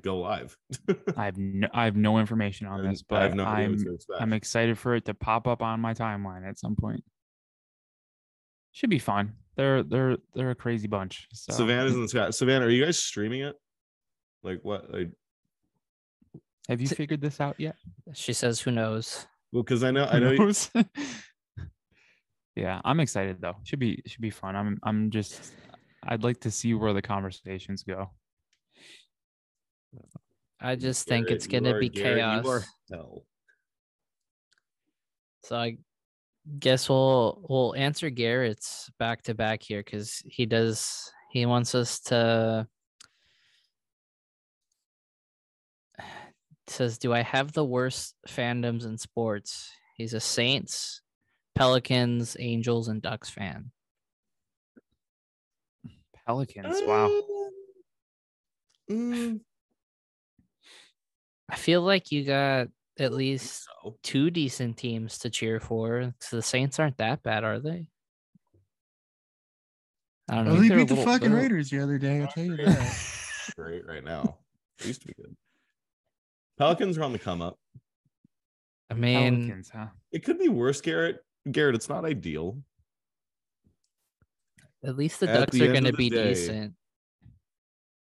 go 0.00 0.18
live? 0.18 0.56
I 1.16 1.26
have 1.26 1.38
no, 1.38 1.68
I 1.72 1.84
have 1.84 1.96
no 1.96 2.18
information 2.18 2.66
on 2.66 2.80
And 2.80 2.90
this, 2.90 3.02
but 3.02 3.20
I 3.20 3.22
have 3.24 3.34
no 3.34 3.44
idea 3.44 3.66
I'm 3.66 3.72
what 3.72 3.84
to 3.84 3.94
expect. 3.94 4.22
I'm 4.22 4.32
excited 4.32 4.78
for 4.78 4.94
it 4.94 5.04
to 5.06 5.14
pop 5.14 5.46
up 5.46 5.62
on 5.62 5.80
my 5.80 5.94
timeline 5.94 6.48
at 6.48 6.58
some 6.58 6.76
point. 6.76 7.02
Should 8.72 8.90
be 8.90 8.98
fun. 8.98 9.34
They're 9.56 9.82
they're 9.82 10.16
they're 10.34 10.50
a 10.50 10.54
crazy 10.54 10.86
bunch. 10.86 11.26
So 11.32 11.52
Savannah's 11.52 11.94
in 11.94 12.02
the 12.02 12.08
chat. 12.08 12.34
Savannah, 12.34 12.66
are 12.66 12.70
you 12.70 12.84
guys 12.84 12.98
streaming 12.98 13.40
it? 13.40 13.56
Like 14.42 14.60
what? 14.62 14.92
Like, 14.92 15.10
have 16.68 16.80
you 16.80 16.86
figured 16.86 17.20
this 17.20 17.40
out 17.40 17.58
yet? 17.58 17.74
She 18.12 18.32
says, 18.32 18.60
"Who 18.60 18.70
knows?" 18.70 19.26
well, 19.52 19.62
because 19.62 19.82
I 19.82 19.90
know 19.90 20.04
I 20.04 20.18
know 20.18 20.30
you, 20.30 20.52
yeah, 22.56 22.80
I'm 22.84 23.00
excited 23.00 23.40
though. 23.40 23.56
Should 23.64 23.80
be 23.80 24.02
should 24.06 24.20
be 24.20 24.30
fun. 24.30 24.54
I'm 24.54 24.78
I'm 24.82 25.10
just 25.10 25.52
I'd 26.04 26.22
like 26.22 26.40
to 26.40 26.50
see 26.50 26.74
where 26.74 26.92
the 26.92 27.02
conversations 27.02 27.82
go. 27.82 28.10
I 30.60 30.74
just 30.76 31.06
think 31.06 31.30
it's 31.30 31.46
you 31.46 31.52
gonna 31.52 31.74
are- 31.76 31.80
be 31.80 31.88
Garrett, 31.88 32.18
chaos. 32.18 32.44
You 32.44 32.50
are 32.50 32.64
hell. 32.90 33.24
So 35.44 35.56
I 35.56 35.78
guess 36.58 36.88
we'll 36.88 37.44
we'll 37.48 37.74
answer 37.76 38.10
Garrett's 38.10 38.90
back 38.98 39.22
to 39.22 39.34
back 39.34 39.62
here 39.62 39.82
because 39.84 40.22
he 40.26 40.46
does 40.46 41.12
he 41.30 41.46
wants 41.46 41.74
us 41.74 42.00
to 42.00 42.66
says, 46.66 46.98
Do 46.98 47.12
I 47.12 47.22
have 47.22 47.52
the 47.52 47.64
worst 47.64 48.14
fandoms 48.28 48.84
in 48.84 48.98
sports? 48.98 49.70
He's 49.96 50.14
a 50.14 50.20
Saints, 50.20 51.00
Pelicans, 51.54 52.36
Angels, 52.38 52.88
and 52.88 53.00
Ducks 53.02 53.30
fan. 53.30 53.70
Pelicans. 56.26 56.76
Wow. 56.84 57.10
Mm, 58.90 59.40
I 61.48 61.56
feel 61.56 61.82
like 61.82 62.12
you 62.12 62.24
got 62.24 62.68
at 62.98 63.12
least 63.12 63.64
so. 63.82 63.96
two 64.02 64.30
decent 64.30 64.76
teams 64.76 65.18
to 65.18 65.30
cheer 65.30 65.60
for. 65.60 66.12
So 66.20 66.36
the 66.36 66.42
Saints 66.42 66.78
aren't 66.78 66.98
that 66.98 67.22
bad, 67.22 67.44
are 67.44 67.58
they? 67.58 67.88
I 70.28 70.34
don't 70.34 70.48
oh, 70.48 70.50
know. 70.50 70.52
Well, 70.52 70.62
they 70.62 70.68
beat 70.76 70.88
the 70.88 70.94
little- 70.94 71.12
fucking 71.12 71.30
they're- 71.30 71.40
Raiders 71.40 71.70
the 71.70 71.80
other 71.80 71.98
day. 71.98 72.20
I'll 72.20 72.28
tell 72.28 72.44
you 72.44 72.56
that. 72.56 73.08
Great 73.56 73.86
right 73.86 74.04
now. 74.04 74.38
It 74.80 74.86
used 74.86 75.00
to 75.02 75.06
be 75.08 75.14
good. 75.14 75.34
Pelicans 76.58 76.98
are 76.98 77.04
on 77.04 77.12
the 77.12 77.18
come 77.18 77.40
up. 77.40 77.56
I 78.90 78.94
mean, 78.94 79.46
Pelicans, 79.46 79.70
huh? 79.74 79.86
It 80.12 80.24
could 80.24 80.38
be 80.38 80.48
worse, 80.48 80.80
Garrett. 80.80 81.20
Garrett, 81.50 81.74
it's 81.74 81.88
not 81.88 82.04
ideal. 82.04 82.58
at 84.84 84.96
least 84.96 85.20
the 85.20 85.28
At 85.30 85.40
Ducks 85.40 85.52
the 85.52 85.66
are 85.68 85.72
going 85.72 85.84
to 85.84 85.92
be 85.92 86.10
day, 86.10 86.28
decent. 86.28 86.74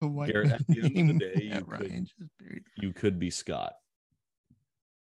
The 0.00 0.08
white 0.08 0.32
Garrett, 0.32 0.52
at 0.52 0.66
the 0.66 0.80
end 0.96 1.10
of 1.10 1.18
the 1.18 1.34
day, 1.34 1.42
you 1.44 1.50
could- 1.56 1.68
Ryan 1.68 2.04
just 2.06 2.30
buried. 2.38 2.64
You 2.76 2.92
could 2.94 3.18
be 3.18 3.28
Scott. 3.30 3.74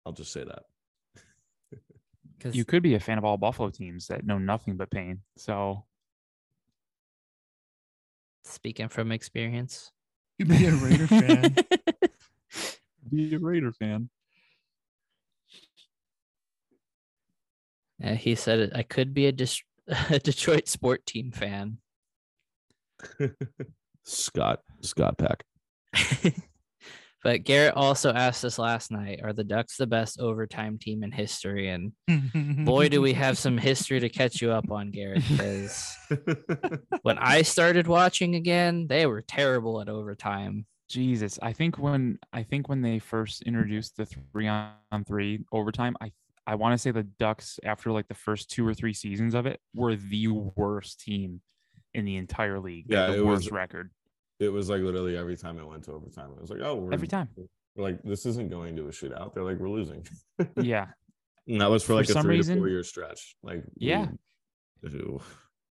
I'll 0.05 0.12
just 0.12 0.31
say 0.32 0.44
that. 0.44 0.65
Because 2.36 2.55
You 2.55 2.66
could 2.66 2.82
be 2.82 2.94
a 2.94 3.01
fan 3.01 3.16
of 3.16 3.24
all 3.24 3.39
Buffalo 3.39 3.70
teams 3.70 4.09
that 4.09 4.27
know 4.27 4.36
nothing 4.39 4.77
but 4.77 4.90
pain. 4.90 5.20
So 5.39 5.86
speaking 8.44 8.89
from 8.89 9.11
experience, 9.12 9.90
You 10.39 10.44
be 10.47 10.66
a 10.66 10.73
Raider 10.73 11.06
fan. 11.06 11.56
be 13.11 13.35
a 13.35 13.39
Raider 13.39 13.73
fan. 13.73 14.11
Uh, 18.05 18.15
he 18.15 18.35
said 18.35 18.73
I 18.74 18.82
could 18.82 19.15
be 19.15 19.27
a, 19.27 19.32
Dis- 19.32 19.62
a 20.11 20.19
Detroit 20.19 20.69
sport 20.69 21.06
team 21.06 21.31
fan. 21.31 21.78
Scott. 24.05 24.61
Scott 24.83 25.19
Pack. 25.19 25.45
but 27.23 27.45
Garrett 27.45 27.75
also 27.75 28.13
asked 28.13 28.45
us 28.45 28.59
last 28.59 28.91
night, 28.91 29.21
are 29.23 29.33
the 29.33 29.45
Ducks 29.45 29.77
the 29.77 29.87
best 29.87 30.21
overtime 30.21 30.79
team 30.79 31.03
in 31.03 31.11
history? 31.11 31.69
And 31.69 31.93
boy, 32.65 32.89
do 32.89 33.01
we 33.01 33.15
have 33.15 33.39
some 33.39 33.59
history 33.59 34.01
to 34.01 34.09
catch 34.09 34.41
you 34.41 34.53
up 34.53 34.71
on, 34.71 34.91
Garrett, 34.91 35.23
because 35.31 35.97
when 37.03 37.19
I 37.19 37.43
started 37.43 37.87
watching 37.87 38.35
again, 38.35 38.87
they 38.89 39.07
were 39.07 39.23
terrible 39.23 39.81
at 39.81 39.89
overtime. 39.89 40.67
Jesus, 40.89 41.39
I 41.43 41.55
think 41.55 41.79
when 41.79 42.19
I 42.33 42.43
think 42.43 42.69
when 42.69 42.83
they 42.83 42.99
first 42.99 43.43
introduced 43.43 43.97
the 43.97 44.07
three 44.07 44.47
on 44.47 44.75
three 45.07 45.45
overtime, 45.51 45.97
I 46.01 46.13
I 46.47 46.57
want 46.57 46.75
to 46.75 46.79
say 46.79 46.91
the 46.91 47.05
Ducks 47.05 47.59
after 47.65 47.91
like 47.91 48.07
the 48.07 48.15
first 48.15 48.51
two 48.51 48.67
or 48.67 48.75
three 48.75 48.93
seasons 48.93 49.35
of 49.35 49.47
it 49.47 49.61
were 49.75 49.97
the 49.97 50.29
worst 50.29 51.01
team 51.01 51.41
in 51.95 52.05
the 52.05 52.16
entire 52.16 52.59
league. 52.61 52.87
Yeah, 52.89 53.07
the 53.09 53.19
it 53.19 53.25
was- 53.25 53.51
record. 53.51 53.91
it 54.41 54.49
was 54.49 54.69
like 54.69 54.83
literally 54.83 55.16
every 55.16 55.37
time 55.37 55.59
it 55.59 55.66
went 55.66 55.85
to 55.85 55.93
overtime. 55.93 56.31
It 56.37 56.41
was 56.41 56.51
like, 56.51 56.61
oh, 56.62 56.75
we're 56.77 56.93
Every 56.93 57.09
time. 57.09 57.29
Like, 57.77 58.03
this 58.03 58.25
isn't 58.27 58.51
going 58.51 58.77
to 58.77 58.85
a 58.87 58.91
shootout. 58.91 59.35
They're 59.35 59.43
like, 59.43 59.59
we're 59.59 59.69
losing. 59.71 60.07
Yeah, 60.61 60.89
And 61.49 61.61
that 61.61 61.71
was 61.71 61.83
for 61.83 61.89
For 61.89 61.95
like 61.95 62.09
a 62.09 62.23
three 62.23 62.43
to 62.43 62.57
four 62.57 62.69
year 62.69 62.83
stretch. 62.85 63.37
Like, 63.43 63.65
Yeah. 63.77 64.09
Ooh. 64.85 65.21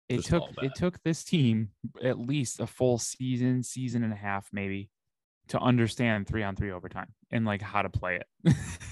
it 0.09 0.17
Just 0.17 0.27
took 0.29 0.43
it 0.61 0.73
took 0.75 1.01
this 1.03 1.23
team 1.23 1.69
at 2.03 2.17
least 2.19 2.59
a 2.59 2.67
full 2.67 2.97
season, 2.97 3.63
season 3.63 4.03
and 4.03 4.11
a 4.11 4.15
half 4.15 4.47
maybe 4.51 4.89
to 5.49 5.59
understand 5.59 6.27
three 6.27 6.43
on 6.43 6.55
three 6.55 6.71
overtime 6.71 7.13
and 7.31 7.45
like 7.45 7.61
how 7.61 7.81
to 7.83 7.89
play 7.89 8.19
it. 8.45 8.55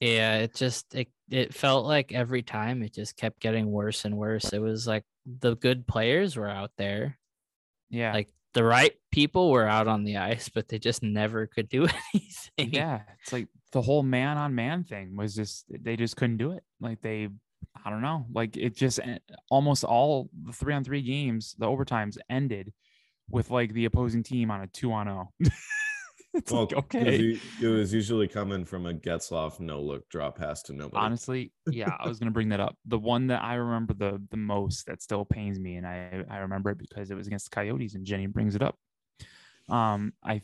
Yeah, 0.00 0.38
it 0.38 0.54
just 0.54 0.94
it 0.94 1.08
it 1.30 1.54
felt 1.54 1.86
like 1.86 2.12
every 2.12 2.42
time 2.42 2.82
it 2.82 2.92
just 2.94 3.16
kept 3.16 3.40
getting 3.40 3.70
worse 3.70 4.04
and 4.04 4.16
worse. 4.16 4.52
It 4.52 4.58
was 4.60 4.86
like 4.86 5.04
the 5.26 5.56
good 5.56 5.86
players 5.86 6.36
were 6.36 6.48
out 6.48 6.72
there. 6.76 7.18
yeah. 7.88 8.12
Like 8.12 8.28
the 8.52 8.64
right 8.64 8.92
people 9.12 9.50
were 9.50 9.66
out 9.66 9.86
on 9.86 10.02
the 10.02 10.16
ice, 10.16 10.48
but 10.48 10.66
they 10.68 10.78
just 10.78 11.02
never 11.04 11.46
could 11.46 11.68
do 11.68 11.86
anything. 12.14 12.74
yeah 12.74 13.00
it's 13.22 13.32
like 13.32 13.46
the 13.72 13.80
whole 13.80 14.02
man 14.02 14.36
on 14.36 14.54
man 14.54 14.82
thing 14.84 15.16
was 15.16 15.34
just 15.34 15.64
they 15.70 15.96
just 15.96 16.16
couldn't 16.16 16.36
do 16.36 16.50
it 16.50 16.62
like 16.80 17.00
they 17.00 17.28
i 17.84 17.88
don't 17.90 18.02
know 18.02 18.26
like 18.34 18.56
it 18.56 18.74
just 18.76 18.98
almost 19.50 19.84
all 19.84 20.28
the 20.44 20.52
three 20.52 20.74
on 20.74 20.82
three 20.84 21.00
games 21.00 21.54
the 21.58 21.66
overtimes 21.66 22.18
ended 22.28 22.72
with 23.30 23.50
like 23.50 23.72
the 23.72 23.84
opposing 23.86 24.22
team 24.24 24.50
on 24.50 24.60
a 24.60 24.66
two 24.66 24.92
on 24.92 25.08
oh 25.08 25.28
it's 26.34 26.52
Well, 26.52 26.62
like 26.62 26.72
it 26.72 26.76
was 26.76 26.84
okay 26.84 27.38
It 27.60 27.66
was 27.66 27.92
usually 27.92 28.28
coming 28.28 28.64
from 28.64 28.86
a 28.86 28.94
Getzlaf 28.94 29.58
no 29.60 29.80
look 29.80 30.08
drop 30.08 30.38
pass 30.38 30.62
to 30.64 30.72
nobody. 30.72 30.96
honestly 30.96 31.52
yeah 31.66 31.96
i 31.98 32.08
was 32.08 32.18
gonna 32.18 32.30
bring 32.30 32.50
that 32.50 32.60
up 32.60 32.76
the 32.86 32.98
one 32.98 33.26
that 33.28 33.42
i 33.42 33.54
remember 33.54 33.94
the 33.94 34.22
the 34.30 34.36
most 34.36 34.86
that 34.86 35.02
still 35.02 35.24
pains 35.24 35.58
me 35.58 35.76
and 35.76 35.86
i 35.86 36.24
i 36.30 36.38
remember 36.38 36.70
it 36.70 36.78
because 36.78 37.10
it 37.10 37.14
was 37.14 37.26
against 37.26 37.50
the 37.50 37.54
coyotes 37.54 37.94
and 37.94 38.04
jenny 38.06 38.26
brings 38.26 38.54
it 38.54 38.62
up 38.62 38.76
um 39.68 40.12
i 40.24 40.40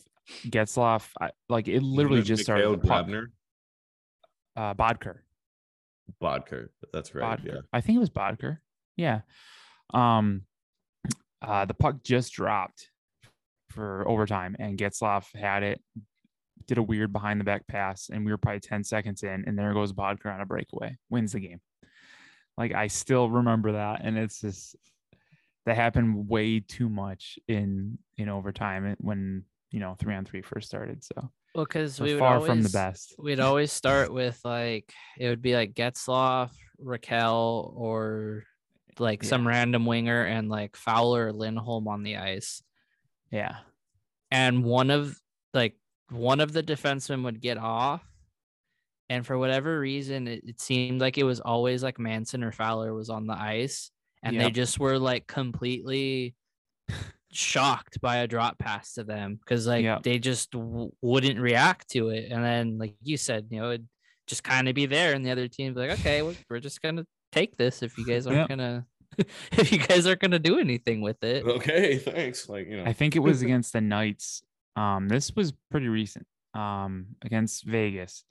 Getzlaf, 0.49 1.09
I, 1.21 1.31
like 1.49 1.69
it 1.69 1.83
literally 1.85 2.23
just 2.23 2.43
started 2.43 2.69
the 2.69 2.79
puck, 2.79 3.07
uh 4.57 4.75
boedker 4.75 5.19
Boedker. 6.23 6.69
That's 6.93 7.15
right. 7.15 7.39
Boedker. 7.41 7.47
Yeah. 7.47 7.61
I 7.73 7.81
think 7.81 7.97
it 7.97 8.01
was 8.01 8.11
Boedker. 8.11 8.59
Yeah. 8.97 9.21
Um 9.93 10.43
uh 11.43 11.65
the 11.65 11.75
puck 11.75 12.03
just 12.03 12.33
dropped 12.33 12.91
for 13.77 14.09
overtime 14.09 14.57
and 14.59 14.77
Getzlaf 14.77 15.32
had 15.36 15.62
it, 15.62 15.81
did 16.66 16.78
a 16.78 16.82
weird 16.82 17.12
behind 17.12 17.39
the 17.39 17.44
back 17.44 17.66
pass, 17.69 18.09
and 18.12 18.24
we 18.24 18.32
were 18.32 18.39
probably 18.39 18.61
10 18.61 18.82
seconds 18.82 19.23
in, 19.23 19.44
and 19.47 19.57
there 19.57 19.73
goes 19.73 19.93
Boedker 19.93 20.35
on 20.35 20.40
a 20.40 20.47
breakaway, 20.47 20.97
wins 21.11 21.32
the 21.32 21.40
game. 21.40 21.61
Like 22.59 22.74
I 22.74 22.89
still 22.89 23.31
remember 23.31 23.73
that, 23.73 24.01
and 24.03 24.19
it's 24.19 24.40
just 24.40 24.74
that 25.66 25.77
happened 25.77 26.28
way 26.28 26.61
too 26.61 26.89
much 26.89 27.39
in 27.47 27.98
in 28.16 28.28
overtime 28.28 28.97
when 28.98 29.44
you 29.70 29.81
know 29.81 29.94
three 29.98 30.15
on 30.15 30.24
three 30.24 30.43
first 30.43 30.69
started. 30.69 31.05
So 31.05 31.31
Well, 31.55 31.66
because 31.66 32.01
we're 32.01 32.15
would 32.15 32.19
far 32.19 32.36
always, 32.36 32.47
from 32.47 32.62
the 32.62 32.70
best. 32.70 33.15
We'd 33.19 33.40
always 33.40 33.70
start 33.73 34.12
with 34.12 34.40
like 34.44 34.93
it 35.19 35.28
would 35.28 35.43
be 35.43 35.55
like 35.55 35.74
Getzlaf, 35.74 36.51
Rakell, 36.82 37.77
or 37.77 38.44
like 38.98 39.23
Yeah. 39.23 39.28
some 39.28 39.47
random 39.47 39.85
winger 39.85 40.24
and 40.24 40.48
like 40.48 40.77
Fowler 40.77 41.27
or 41.27 41.32
Lindholm 41.32 41.89
on 41.89 42.03
the 42.03 42.16
ice. 42.16 42.62
Yeah. 43.31 43.57
and 44.31 44.65
one 44.65 44.90
of 44.90 45.20
like 45.55 45.74
one 46.11 46.40
of 46.40 46.53
the 46.53 46.62
defensemen 46.62 47.24
would 47.24 47.40
get 47.40 47.59
off 47.59 48.03
and 49.09 49.27
for 49.27 49.36
whatever 49.39 49.78
reason 49.81 50.28
it, 50.28 50.43
it 50.44 50.61
seemed 50.61 51.01
like 51.01 51.19
it 51.19 51.24
was 51.24 51.40
always 51.40 51.82
like 51.82 51.98
manson 51.98 52.43
or 52.44 52.53
fowler 52.53 52.93
was 52.94 53.11
on 53.11 53.27
the 53.27 53.35
ice 53.35 53.90
and 54.23 54.40
they 54.40 54.51
just 54.51 54.78
were 54.81 54.98
like 54.98 55.27
completely 55.27 56.35
shocked 57.32 58.01
by 58.01 58.16
a 58.19 58.27
drop 58.27 58.59
pass 58.59 58.94
to 58.94 59.05
them 59.05 59.36
because 59.36 59.66
like 59.66 59.85
Yep. 59.85 60.03
they 60.03 60.19
just 60.19 60.51
w- 60.53 60.90
wouldn't 61.03 61.39
react 61.40 61.90
to 61.90 62.09
it. 62.11 62.31
And 62.31 62.43
then, 62.43 62.78
like 62.78 62.94
you 63.03 63.16
said, 63.16 63.47
you 63.51 63.61
know, 63.61 63.70
it'd 63.70 63.86
just 64.27 64.43
kind 64.43 64.69
of 64.69 64.74
be 64.74 64.86
there, 64.86 65.12
and 65.15 65.24
the 65.24 65.31
other 65.31 65.47
team 65.48 65.74
be 65.74 65.81
like, 65.81 65.98
okay, 66.01 66.23
we're, 66.23 66.35
we're 66.48 66.61
just 66.61 66.81
gonna 66.82 67.07
take 67.32 67.57
this 67.57 67.82
if 67.82 67.97
you 67.98 68.07
guys 68.07 68.27
aren't 68.27 68.39
Yep. 68.39 68.48
gonna. 68.48 68.86
if 69.52 69.72
you 69.72 69.78
guys 69.78 70.06
aren't 70.06 70.20
gonna 70.20 70.38
do 70.38 70.59
anything 70.59 71.01
with 71.01 71.22
it, 71.24 71.44
Okay, 71.44 71.98
thanks. 71.98 72.48
Like 72.48 72.68
you 72.68 72.78
know, 72.78 72.84
I 72.84 72.93
think 72.93 73.16
it 73.16 73.20
was 73.20 73.43
against 73.43 73.72
the 73.72 73.80
Knights. 73.80 74.43
Um, 74.76 75.09
this 75.09 75.34
was 75.34 75.52
pretty 75.70 75.88
recent. 75.88 76.26
Um, 76.55 77.09
against 77.22 77.64
Vegas. 77.64 78.24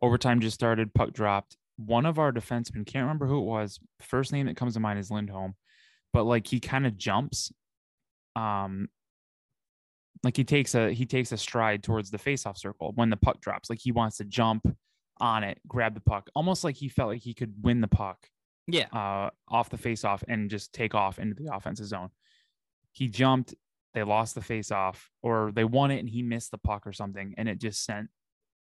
Overtime 0.00 0.40
just 0.40 0.54
started. 0.54 0.94
Puck 0.94 1.12
dropped. 1.12 1.56
One 1.76 2.06
of 2.06 2.18
our 2.18 2.32
defensemen 2.32 2.86
can't 2.86 3.04
remember 3.04 3.26
who 3.26 3.38
it 3.38 3.44
was. 3.44 3.78
First 4.00 4.32
name 4.32 4.46
that 4.46 4.56
comes 4.56 4.74
to 4.74 4.80
mind 4.80 4.98
is 4.98 5.10
Lindholm, 5.10 5.54
but 6.12 6.24
like 6.24 6.46
he 6.46 6.60
kind 6.60 6.86
of 6.86 6.96
jumps. 6.96 7.52
Um, 8.36 8.88
like 10.22 10.36
he 10.36 10.44
takes 10.44 10.74
a 10.74 10.92
he 10.92 11.06
takes 11.06 11.32
a 11.32 11.36
stride 11.36 11.82
towards 11.82 12.10
the 12.10 12.18
faceoff 12.18 12.58
circle 12.58 12.92
when 12.94 13.10
the 13.10 13.16
puck 13.16 13.40
drops. 13.40 13.70
Like 13.70 13.80
he 13.80 13.92
wants 13.92 14.18
to 14.18 14.24
jump 14.24 14.66
on 15.20 15.44
it, 15.44 15.58
grab 15.66 15.94
the 15.94 16.00
puck, 16.00 16.28
almost 16.34 16.64
like 16.64 16.76
he 16.76 16.88
felt 16.88 17.10
like 17.10 17.22
he 17.22 17.34
could 17.34 17.54
win 17.62 17.80
the 17.80 17.88
puck 17.88 18.28
yeah, 18.66 18.86
uh, 18.92 19.30
off 19.48 19.70
the 19.70 19.78
face-off 19.78 20.22
and 20.28 20.50
just 20.50 20.72
take 20.72 20.94
off 20.94 21.18
into 21.18 21.34
the 21.34 21.54
offensive 21.54 21.86
zone. 21.86 22.10
He 22.92 23.08
jumped, 23.08 23.54
they 23.94 24.02
lost 24.02 24.34
the 24.34 24.40
face-off, 24.40 25.10
or 25.22 25.52
they 25.54 25.64
won 25.64 25.90
it 25.90 25.98
and 25.98 26.08
he 26.08 26.22
missed 26.22 26.50
the 26.50 26.58
puck 26.58 26.86
or 26.86 26.92
something, 26.92 27.34
and 27.36 27.48
it 27.48 27.58
just 27.58 27.84
sent 27.84 28.08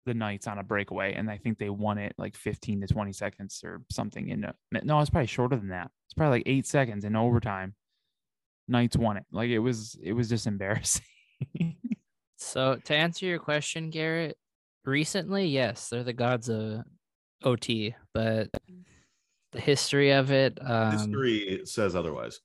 the 0.05 0.13
Knights 0.13 0.47
on 0.47 0.59
a 0.59 0.63
breakaway. 0.63 1.13
And 1.13 1.29
I 1.29 1.37
think 1.37 1.57
they 1.57 1.69
won 1.69 1.97
it 1.97 2.13
like 2.17 2.35
15 2.35 2.81
to 2.81 2.87
20 2.87 3.13
seconds 3.13 3.61
or 3.63 3.81
something. 3.89 4.29
In 4.29 4.43
a, 4.43 4.53
no, 4.83 4.99
it's 4.99 5.09
probably 5.09 5.27
shorter 5.27 5.55
than 5.55 5.69
that. 5.69 5.91
It's 6.07 6.13
probably 6.13 6.39
like 6.39 6.47
eight 6.47 6.67
seconds 6.67 7.05
in 7.05 7.15
overtime. 7.15 7.75
Knights 8.67 8.97
won 8.97 9.17
it. 9.17 9.25
Like 9.31 9.49
it 9.49 9.59
was, 9.59 9.97
it 10.01 10.13
was 10.13 10.29
just 10.29 10.47
embarrassing. 10.47 11.03
So 12.37 12.77
to 12.85 12.95
answer 12.95 13.25
your 13.25 13.39
question, 13.39 13.89
Garrett, 13.89 14.37
recently, 14.85 15.47
yes, 15.47 15.89
they're 15.89 16.03
the 16.03 16.13
gods 16.13 16.49
of 16.49 16.83
OT, 17.43 17.95
but 18.13 18.49
the 19.53 19.61
history 19.61 20.11
of 20.11 20.31
it, 20.31 20.57
um, 20.61 20.91
history. 20.91 21.39
history 21.39 21.65
says 21.65 21.95
otherwise. 21.95 22.39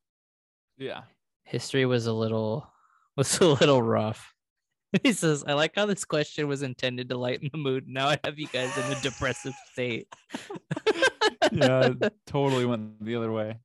yeah. 0.78 1.02
History 1.44 1.86
was 1.86 2.06
a 2.06 2.12
little 2.12 2.70
was 3.16 3.38
a 3.40 3.46
little 3.46 3.82
rough. 3.82 4.34
He 5.02 5.12
says, 5.12 5.44
"I 5.46 5.52
like 5.52 5.72
how 5.76 5.84
this 5.84 6.06
question 6.06 6.48
was 6.48 6.62
intended 6.62 7.10
to 7.10 7.18
lighten 7.18 7.50
the 7.52 7.58
mood. 7.58 7.86
Now 7.88 8.08
I 8.08 8.18
have 8.24 8.38
you 8.38 8.46
guys 8.48 8.74
in 8.78 8.84
a 8.84 9.00
depressive 9.00 9.54
state." 9.72 10.08
Yeah. 11.52 11.94
totally 12.26 12.66
went 12.66 13.02
the 13.02 13.16
other 13.16 13.30
way. 13.32 13.58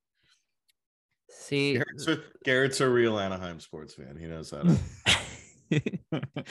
See, 1.30 1.74
Garrett's 1.74 2.08
a, 2.08 2.20
Garrett's 2.46 2.82
a 2.82 2.90
real 2.90 3.20
Anaheim 3.20 3.60
sports 3.60 3.94
fan. 3.96 4.16
He 4.18 4.26
knows 4.26 4.52
how 4.52 4.62
to. 4.62 6.44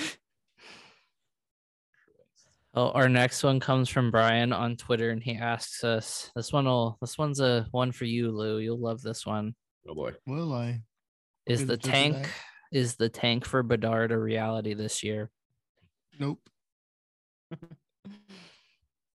Oh, 2.74 2.90
our 2.90 3.08
next 3.08 3.42
one 3.42 3.60
comes 3.60 3.90
from 3.90 4.10
Brian 4.10 4.52
on 4.52 4.76
Twitter, 4.76 5.10
and 5.10 5.22
he 5.22 5.36
asks 5.36 5.84
us. 5.84 6.30
This 6.34 6.52
one 6.52 6.64
will. 6.64 6.96
This 7.02 7.18
one's 7.18 7.38
a 7.40 7.66
one 7.70 7.92
for 7.92 8.06
you, 8.06 8.30
Lou. 8.30 8.58
You'll 8.58 8.80
love 8.80 9.02
this 9.02 9.26
one. 9.26 9.54
oh 9.86 9.94
boy. 9.94 10.12
Will 10.26 10.54
I? 10.54 10.80
Is 11.46 11.60
Good 11.60 11.68
the 11.68 11.76
to 11.76 11.82
do 11.82 11.90
tank? 11.90 12.16
that. 12.22 12.28
Is 12.72 12.94
the 12.96 13.10
tank 13.10 13.44
for 13.44 13.62
Bedard 13.62 14.10
a 14.12 14.18
reality 14.18 14.72
this 14.72 15.02
year? 15.02 15.30
Nope. 16.18 16.40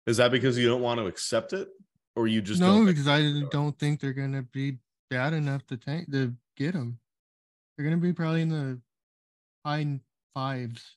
Is 0.06 0.16
that 0.18 0.32
because 0.32 0.58
you 0.58 0.68
don't 0.68 0.82
want 0.82 0.98
to 0.98 1.06
accept 1.06 1.52
it, 1.52 1.68
or 2.16 2.26
you 2.26 2.42
just 2.42 2.60
no, 2.60 2.72
don't 2.74 2.86
because 2.86 3.06
I 3.08 3.42
don't 3.50 3.78
think 3.78 4.00
they're 4.00 4.12
gonna 4.12 4.42
be 4.42 4.78
bad 5.10 5.32
enough 5.32 5.64
to 5.66 5.76
tank 5.76 6.10
to 6.12 6.34
get 6.56 6.74
him. 6.74 6.98
They're 7.76 7.84
gonna 7.84 7.96
be 7.98 8.12
probably 8.12 8.42
in 8.42 8.48
the 8.48 8.80
high 9.64 10.00
fives. 10.34 10.96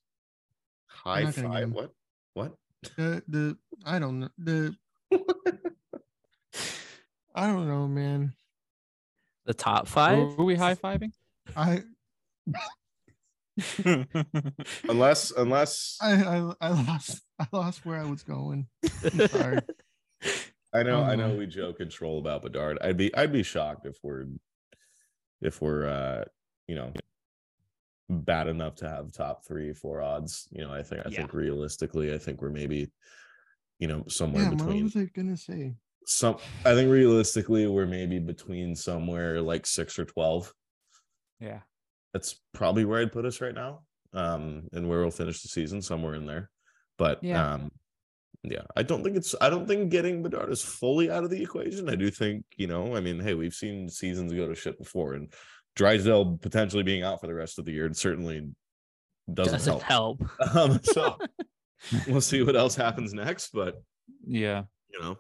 high 0.88 1.24
not 1.24 1.36
gonna 1.36 1.48
get 1.48 1.54
five? 1.54 1.72
What? 1.72 1.94
What? 2.38 2.54
The 2.96 3.24
the 3.28 3.58
I 3.84 3.98
don't 3.98 4.20
know 4.20 4.30
the 4.38 4.76
I 7.34 7.48
don't 7.48 7.68
know, 7.68 7.88
man. 7.88 8.34
The 9.48 9.56
top 9.56 9.88
five? 9.88 10.38
Were 10.38 10.46
we 10.46 10.54
high 10.54 10.76
fiving? 10.76 11.14
I 11.56 11.82
unless, 14.88 15.32
unless 15.32 15.98
I 16.00 16.12
I, 16.12 16.54
I 16.62 16.70
lost 16.70 17.24
I 17.40 17.48
lost 17.52 17.84
where 17.88 17.98
I 17.98 18.06
was 18.06 18.22
going. 18.22 18.68
I'm 19.04 19.28
sorry. 19.30 19.60
I 20.74 20.84
know, 20.84 21.02
I 21.02 21.16
know 21.16 21.32
Um, 21.32 21.38
we 21.38 21.48
joke 21.48 21.80
and 21.80 21.90
troll 21.90 22.20
about 22.20 22.44
Bedard. 22.44 22.78
I'd 22.82 22.98
be, 22.98 23.16
I'd 23.16 23.32
be 23.32 23.42
shocked 23.42 23.88
if 23.88 23.98
we're, 24.04 24.26
if 25.42 25.60
we're, 25.60 25.88
uh, 25.88 26.26
you 26.68 26.76
know, 26.76 26.94
bad 28.10 28.48
enough 28.48 28.76
to 28.76 28.90
have 28.90 29.12
top 29.12 29.46
three, 29.46 29.74
four 29.74 30.02
odds. 30.02 30.48
You 30.52 30.64
know, 30.64 30.74
I 30.74 30.84
think, 30.84 31.06
I 31.06 31.10
Yeah. 31.10 31.18
think 31.18 31.34
realistically, 31.34 32.14
I 32.14 32.18
think 32.18 32.42
we're 32.42 32.50
maybe, 32.50 32.92
you 33.80 33.88
know, 33.88 34.04
somewhere 34.08 34.44
Yeah, 34.44 34.50
what 34.52 34.84
was 34.84 34.96
I 34.96 35.06
gonna 35.06 35.38
say? 35.38 35.76
some. 36.06 36.38
I 36.66 36.74
think 36.74 36.90
realistically, 36.90 37.68
we're 37.68 37.86
maybe 37.86 38.20
between 38.20 38.76
somewhere 38.76 39.42
like 39.42 39.66
six 39.66 40.00
or 40.00 40.06
twelve. 40.06 40.54
yeah. 41.40 41.62
That's 42.14 42.42
probably 42.54 42.86
where 42.86 43.02
I'd 43.02 43.12
put 43.12 43.26
us 43.26 43.42
right 43.42 43.54
now. 43.54 43.86
Um, 44.14 44.70
and 44.72 44.88
where 44.88 45.02
we'll 45.02 45.12
finish 45.12 45.42
the 45.42 45.50
season, 45.50 45.82
somewhere 45.82 46.16
in 46.16 46.26
there. 46.26 46.50
But 46.98 47.22
Yeah. 47.22 47.54
um, 47.56 47.70
yeah, 48.44 48.64
I 48.76 48.84
don't 48.84 49.04
think 49.04 49.18
it's 49.18 49.36
I 49.42 49.50
don't 49.50 49.68
think 49.68 49.92
getting 49.92 50.24
Bedard 50.24 50.50
is 50.50 50.64
fully 50.64 51.12
out 51.12 51.26
of 51.26 51.30
the 51.30 51.44
equation. 51.44 51.90
I 51.90 51.96
do 51.96 52.10
think, 52.10 52.46
you 52.56 52.68
know, 52.68 52.96
I 52.96 53.02
mean, 53.02 53.20
hey, 53.20 53.34
we've 53.34 53.54
seen 53.54 53.90
seasons 53.90 54.32
go 54.34 54.48
to 54.48 54.56
shit 54.56 54.80
before, 54.80 55.14
and 55.16 55.32
Drysdale 55.78 56.38
potentially 56.42 56.84
being 56.84 57.04
out 57.04 57.22
for 57.22 57.28
the 57.28 57.34
rest 57.36 57.60
of 57.60 57.66
the 57.66 57.72
year 57.72 57.86
it 57.86 57.96
certainly 57.96 58.50
doesn't, 59.34 59.54
Doesn't 59.54 59.82
help. 59.84 60.20
help. 60.22 60.56
Um, 60.56 60.80
so 60.84 61.18
we'll 62.08 62.22
see 62.22 62.42
what 62.44 62.56
else 62.56 62.76
happens 62.76 63.14
next. 63.14 63.52
But 63.54 63.82
Yeah. 64.26 64.64
you 64.92 65.00
know, 65.00 65.18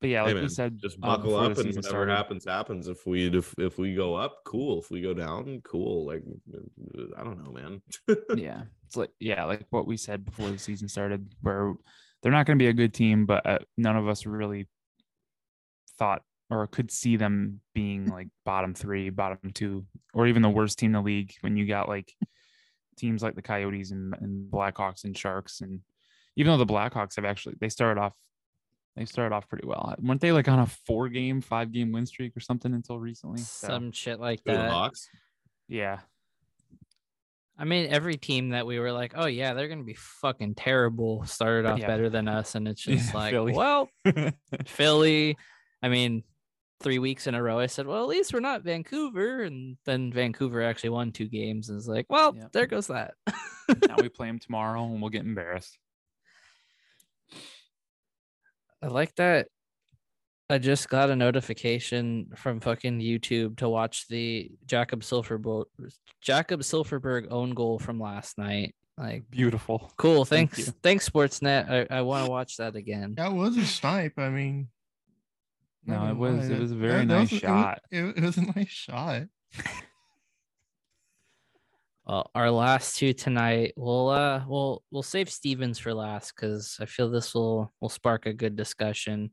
But 0.00 0.10
yeah, 0.10 0.20
hey 0.20 0.26
like 0.26 0.34
man, 0.34 0.42
we 0.44 0.48
said, 0.48 0.78
just 0.80 0.96
uh, 1.02 1.06
buckle 1.06 1.30
before 1.32 1.44
the 1.44 1.50
up 1.52 1.58
and 1.58 1.66
whatever 1.68 1.82
started. 1.82 2.12
happens, 2.16 2.44
happens. 2.44 2.88
If 2.88 3.06
we 3.06 3.26
if, 3.28 3.54
if 3.58 3.78
we 3.78 3.94
go 3.94 4.14
up, 4.14 4.38
cool. 4.44 4.80
If 4.80 4.90
we 4.90 5.00
go 5.02 5.14
down, 5.14 5.60
cool. 5.64 6.06
Like 6.06 6.22
I 7.18 7.22
don't 7.22 7.42
know, 7.44 7.52
man. 7.52 7.82
yeah, 8.36 8.62
it's 8.86 8.96
like 8.96 9.10
yeah, 9.20 9.44
like 9.44 9.66
what 9.70 9.86
we 9.86 9.96
said 9.96 10.24
before 10.24 10.48
the 10.50 10.58
season 10.58 10.88
started, 10.88 11.34
where 11.42 11.74
they're 12.22 12.32
not 12.32 12.46
going 12.46 12.58
to 12.58 12.62
be 12.62 12.68
a 12.68 12.72
good 12.72 12.94
team, 12.94 13.26
but 13.26 13.44
uh, 13.44 13.58
none 13.76 13.96
of 13.96 14.08
us 14.08 14.26
really 14.26 14.68
thought 15.98 16.22
or 16.52 16.66
could 16.66 16.90
see 16.90 17.16
them 17.16 17.60
being 17.74 18.06
like 18.06 18.28
bottom 18.44 18.74
three, 18.74 19.10
bottom 19.10 19.38
two, 19.54 19.86
or 20.12 20.26
even 20.26 20.42
the 20.42 20.50
worst 20.50 20.78
team 20.78 20.88
in 20.90 20.92
the 20.92 21.00
league. 21.02 21.32
When 21.40 21.56
you 21.56 21.66
got 21.66 21.88
like 21.88 22.12
teams 22.96 23.22
like 23.22 23.34
the 23.34 23.42
Coyotes 23.42 23.90
and, 23.90 24.14
and 24.20 24.50
Blackhawks 24.50 25.04
and 25.04 25.16
Sharks, 25.16 25.60
and 25.62 25.80
even 26.36 26.52
though 26.52 26.64
the 26.64 26.72
Blackhawks 26.72 27.16
have 27.16 27.24
actually 27.24 27.56
they 27.60 27.68
started 27.68 28.00
off. 28.00 28.12
They 28.94 29.06
started 29.06 29.34
off 29.34 29.48
pretty 29.48 29.66
well. 29.66 29.94
weren't 30.02 30.20
they 30.20 30.32
like 30.32 30.48
on 30.48 30.58
a 30.58 30.66
four 30.66 31.08
game, 31.08 31.40
five 31.40 31.72
game 31.72 31.92
win 31.92 32.04
streak 32.04 32.36
or 32.36 32.40
something 32.40 32.74
until 32.74 32.98
recently? 32.98 33.38
So, 33.40 33.68
Some 33.68 33.90
shit 33.92 34.20
like 34.20 34.44
that. 34.44 34.70
Hawks? 34.70 35.08
yeah, 35.66 36.00
I 37.58 37.64
mean, 37.64 37.90
every 37.90 38.16
team 38.16 38.50
that 38.50 38.66
we 38.66 38.78
were 38.78 38.92
like, 38.92 39.12
oh 39.16 39.26
yeah, 39.26 39.54
they're 39.54 39.68
gonna 39.68 39.84
be 39.84 39.94
fucking 39.94 40.56
terrible, 40.56 41.24
started 41.24 41.66
off 41.66 41.78
Yeah. 41.78 41.86
better 41.86 42.10
than 42.10 42.28
us, 42.28 42.54
and 42.54 42.68
it's 42.68 42.86
Yeah, 42.86 42.96
just 42.96 43.14
like, 43.14 43.30
Philly. 43.32 43.52
well, 43.54 43.88
Philly. 44.66 45.38
I 45.82 45.88
mean, 45.88 46.22
three 46.82 46.98
weeks 46.98 47.26
in 47.26 47.34
a 47.34 47.42
row, 47.42 47.58
I 47.58 47.66
said, 47.66 47.86
well, 47.86 48.02
at 48.02 48.08
least 48.08 48.32
we're 48.34 48.40
not 48.40 48.62
Vancouver, 48.62 49.42
and 49.42 49.76
then 49.84 50.12
Vancouver 50.12 50.62
actually 50.62 50.90
won 50.90 51.12
two 51.12 51.28
games, 51.28 51.68
and 51.68 51.78
it's 51.78 51.88
like, 51.88 52.06
well, 52.08 52.34
Yep. 52.36 52.52
there 52.52 52.66
goes 52.66 52.88
that. 52.88 53.14
now 53.88 53.96
we 53.98 54.08
play 54.10 54.26
them 54.26 54.38
tomorrow 54.38 54.84
and 54.84 55.00
we'll 55.00 55.10
get 55.10 55.24
embarrassed. 55.24 55.78
I 58.82 58.88
like 58.88 59.14
that. 59.16 59.48
I 60.50 60.58
just 60.58 60.88
got 60.88 61.08
a 61.08 61.16
notification 61.16 62.26
from 62.36 62.60
fucking 62.60 62.98
YouTube 63.00 63.56
to 63.58 63.68
watch 63.68 64.08
the 64.08 64.50
Jakob 64.66 65.00
Silfverberg 65.00 65.64
Jakob 66.20 66.60
Silfverberg 66.60 67.28
own 67.30 67.54
goal 67.54 67.78
from 67.78 67.98
last 68.00 68.36
night. 68.38 68.74
Like, 68.98 69.30
Beautiful. 69.30 69.90
cool. 69.96 70.24
Thanks, 70.26 70.58
you. 70.58 70.64
thanks, 70.82 71.08
Sportsnet. 71.08 71.88
I, 71.90 71.98
I 71.98 72.02
want 72.02 72.26
to 72.26 72.30
watch 72.30 72.58
that 72.58 72.76
again. 72.76 73.14
That 73.16 73.32
was 73.32 73.56
a 73.56 73.64
snipe. 73.64 74.18
I 74.18 74.28
mean, 74.28 74.58
not 74.58 74.81
No, 75.84 76.06
it 76.08 76.16
was- 76.16 76.48
lie, 76.48 76.54
it 76.56 76.60
was 76.60 76.72
a 76.72 76.76
very 76.76 76.92
that- 77.04 77.08
that 77.08 77.14
nice 77.14 77.32
was- 77.32 77.42
it 77.42 77.48
was- 77.48 77.62
shot. 77.62 77.82
It, 77.90 78.04
it 78.18 78.22
was 78.22 78.36
a 78.38 78.42
nice 78.42 78.68
shot. 78.68 79.22
Well, 82.04 82.30
our 82.34 82.50
last 82.50 82.96
two 82.98 83.12
tonight, 83.12 83.74
we'll 83.76 84.08
uh, 84.08 84.42
we'll 84.48 84.82
we'll 84.90 85.04
save 85.04 85.30
Stevens 85.30 85.78
for 85.78 85.94
last 85.94 86.34
because 86.34 86.76
I 86.80 86.86
feel 86.86 87.08
this 87.08 87.32
will 87.32 87.72
will 87.80 87.88
spark 87.88 88.26
a 88.26 88.32
good 88.32 88.56
discussion. 88.56 89.30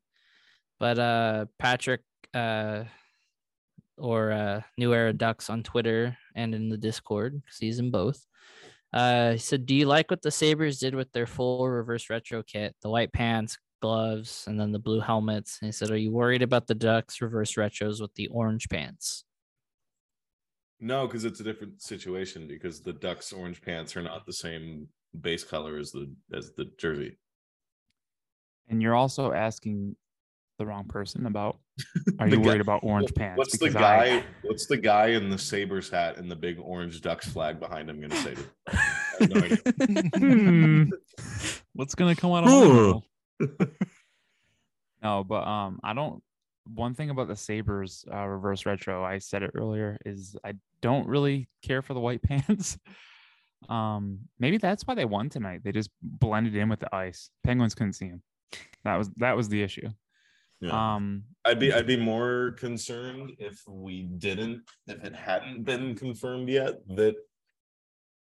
But 0.80 1.00
uh, 1.00 1.46
Patrick 1.58 2.02
uh, 2.34 2.84
or 3.98 4.32
uh, 4.32 4.62
New 4.78 4.94
Era 4.94 5.14
Ducks 5.14 5.50
on 5.50 5.64
Twitter 5.64 6.16
and 6.36 6.54
in 6.54 6.70
the 6.70 6.78
Discord 6.78 7.42
because 7.44 7.58
he's 7.58 7.80
in 7.80 7.90
both. 7.90 8.24
Uh, 8.94 9.32
he 9.32 9.38
said, 9.40 9.66
"Do 9.66 9.74
you 9.74 9.88
like 9.88 10.12
what 10.12 10.22
the 10.22 10.30
Sabres 10.32 10.78
did 10.78 10.94
with 10.94 11.12
their 11.12 11.28
full 11.28 11.68
reverse 11.68 12.08
retro 12.08 12.44
kit? 12.44 12.76
The 12.84 12.90
white 12.92 13.12
pants, 13.12 13.58
gloves, 13.80 14.46
and 14.48 14.60
then 14.60 14.72
the 14.72 14.80
blue 14.80 15.00
helmets. 15.00 15.60
And 15.62 15.68
he 15.68 15.72
said, 15.72 15.90
"Are 15.92 15.98
you 15.98 16.12
worried 16.12 16.42
about 16.42 16.68
the 16.68 16.76
Ducks 16.76 17.22
reverse 17.22 17.54
retros 17.56 18.02
with 18.02 18.14
the 18.16 18.28
orange 18.28 18.70
pants?" 18.70 19.24
No, 20.80 21.08
because 21.08 21.26
it's 21.26 21.40
a 21.40 21.44
different 21.44 21.82
situation 21.82 22.48
because 22.48 22.82
the 22.82 22.94
Ducks 22.94 23.34
orange 23.34 23.62
pants 23.62 23.98
are 23.98 24.02
not 24.02 24.26
the 24.26 24.34
same 24.34 24.88
base 25.20 25.44
color 25.44 25.78
as 25.78 25.92
the 25.92 26.10
as 26.34 26.52
the 26.54 26.66
jersey. 26.78 27.18
And 28.70 28.82
you're 28.82 28.96
also 28.96 29.32
asking 29.34 29.96
the 30.58 30.66
wrong 30.66 30.84
person 30.86 31.26
about 31.26 31.58
are 32.20 32.28
you 32.28 32.38
guy- 32.38 32.44
worried 32.44 32.62
about 32.62 32.82
orange 32.84 33.14
pants? 33.16 33.38
What's 33.38 33.58
the 33.58 33.66
Because 33.68 33.82
I- 33.82 34.20
guy? 34.20 34.26
What's 34.44 34.68
the 34.68 34.78
guy 34.78 35.08
in 35.08 35.30
the 35.30 35.38
Sabres 35.38 35.90
hat 35.90 36.18
and 36.18 36.30
the 36.30 36.36
big 36.36 36.60
orange 36.60 37.02
Ducks 37.02 37.28
flag 37.28 37.60
behind 37.60 37.90
him 37.90 38.00
gonna 38.02 38.16
say? 38.16 38.36
To 38.36 39.28
no. 39.28 39.42
Hmm. 40.18 40.84
What's 41.74 41.96
gonna 41.96 42.16
come 42.16 42.32
out 42.32 42.44
of 42.46 42.50
my 42.50 42.68
mouth? 42.68 43.04
No, 45.02 45.24
but 45.24 45.48
um, 45.48 45.80
I 45.84 45.94
don't. 45.94 46.22
One 46.74 46.94
thing 46.94 47.10
about 47.10 47.28
the 47.28 47.36
Sabres 47.36 48.06
uh, 48.12 48.26
reverse 48.28 48.66
retro, 48.66 49.04
I 49.04 49.18
said 49.18 49.44
it 49.44 49.52
earlier, 49.56 49.98
is 50.06 50.36
I 50.44 50.54
don't 50.82 51.08
really 51.08 51.48
care 51.64 51.82
for 51.82 51.94
the 51.94 52.00
white 52.00 52.22
pants. 52.24 52.78
um, 53.70 54.20
maybe 54.40 54.58
that's 54.58 54.86
why 54.86 54.94
they 54.94 55.06
won 55.06 55.30
tonight. 55.30 55.62
They 55.64 55.72
just 55.72 55.90
blended 56.02 56.56
in 56.56 56.70
with 56.70 56.80
the 56.80 56.94
ice. 56.94 57.30
Penguins 57.44 57.76
couldn't 57.76 57.94
see 57.94 58.10
them. 58.10 58.22
That 58.84 58.98
was 58.98 59.10
that 59.18 59.36
was 59.36 59.50
the 59.50 59.64
issue. 59.64 59.90
Yeah. 60.62 60.96
Um, 60.96 61.24
I'd 61.46 61.60
be 61.60 61.72
I'd 61.72 61.88
be 61.88 61.98
more 61.98 62.56
concerned 62.58 63.32
if 63.40 63.62
we 63.68 64.04
didn't 64.04 64.64
if 64.88 65.04
it 65.04 65.16
hadn't 65.16 65.64
been 65.64 65.96
confirmed 65.96 66.50
yet 66.50 66.76
that 66.90 67.16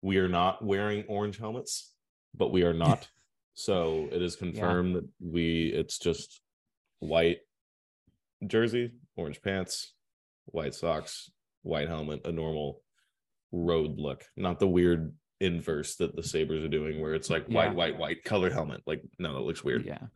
we 0.02 0.18
are 0.18 0.28
not 0.28 0.64
wearing 0.64 1.04
orange 1.08 1.38
helmets, 1.38 1.92
but 2.34 2.52
we 2.52 2.62
are 2.62 2.74
not. 2.74 3.08
so 3.54 4.08
it 4.12 4.22
is 4.22 4.36
confirmed 4.36 4.94
that 4.96 5.08
we 5.20 5.66
it's 5.74 5.98
just 5.98 6.40
white 7.00 7.38
jersey, 8.46 8.92
orange 9.16 9.42
pants, 9.42 9.92
white 10.46 10.74
socks, 10.74 11.30
white 11.62 11.88
helmet, 11.88 12.22
a 12.24 12.32
normal 12.32 12.82
road 13.52 13.98
look, 13.98 14.24
not 14.36 14.58
the 14.60 14.68
weird 14.68 15.12
inverse 15.40 15.96
that 15.96 16.14
the 16.16 16.22
Sabres 16.22 16.62
are 16.64 16.68
doing 16.68 17.00
where 17.00 17.14
it's 17.14 17.30
like 17.30 17.46
Yeah. 17.48 17.54
white, 17.56 17.74
white, 17.74 17.98
white 17.98 18.24
colored 18.24 18.52
helmet. 18.52 18.82
Like, 18.86 19.02
no, 19.18 19.36
it 19.38 19.42
looks 19.42 19.64
weird. 19.64 19.84
yeah, 19.86 20.06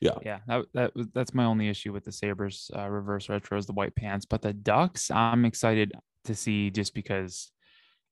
Yeah. 0.00 0.18
yeah. 0.24 0.38
That 0.46 0.64
that 0.74 0.92
that's 1.14 1.34
my 1.34 1.44
only 1.44 1.68
issue 1.68 1.92
with 1.92 2.04
the 2.04 2.12
Sabres 2.12 2.70
uh, 2.76 2.88
reverse 2.88 3.26
retros, 3.28 3.66
the 3.66 3.72
white 3.72 3.94
pants. 3.94 4.24
But 4.26 4.42
the 4.42 4.52
Ducks, 4.52 5.10
I'm 5.10 5.44
excited 5.44 5.92
to 6.24 6.34
see 6.34 6.70
just 6.70 6.94
because. 6.94 7.50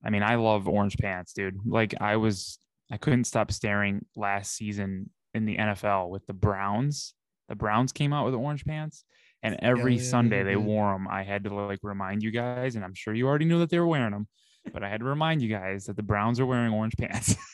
I 0.04 0.10
mean, 0.10 0.24
I 0.24 0.34
love 0.34 0.66
orange 0.66 0.98
pants, 0.98 1.32
dude. 1.32 1.60
Like 1.64 1.94
I 2.00 2.16
was, 2.16 2.58
I 2.92 2.98
couldn't 2.98 3.24
stop 3.24 3.50
staring 3.50 4.04
last 4.14 4.54
season 4.54 5.08
in 5.32 5.46
the 5.46 5.56
NFL 5.56 6.10
with 6.10 6.26
the 6.26 6.34
Browns. 6.34 7.14
The 7.48 7.54
Browns 7.54 7.90
came 7.90 8.12
out 8.12 8.26
with 8.26 8.34
orange 8.34 8.66
pants, 8.66 9.04
and 9.42 9.56
every 9.60 9.96
yeah, 9.96 10.02
Sunday 10.02 10.42
they 10.42 10.50
they 10.50 10.56
wore 10.56 10.92
them. 10.92 11.08
I 11.08 11.22
had 11.22 11.44
to 11.44 11.54
like 11.54 11.78
remind 11.82 12.22
you 12.22 12.30
guys, 12.30 12.76
and 12.76 12.84
I'm 12.84 12.92
sure 12.92 13.14
you 13.14 13.26
already 13.26 13.46
knew 13.46 13.60
that 13.60 13.70
they 13.70 13.78
were 13.78 13.86
wearing 13.86 14.12
them, 14.12 14.28
but 14.74 14.84
I 14.84 14.90
had 14.90 15.00
to 15.00 15.06
remind 15.06 15.40
you 15.40 15.48
guys 15.48 15.86
that 15.86 15.96
the 15.96 16.02
Browns 16.02 16.38
are 16.38 16.44
wearing 16.44 16.70
orange 16.70 16.94
pants. 16.98 17.34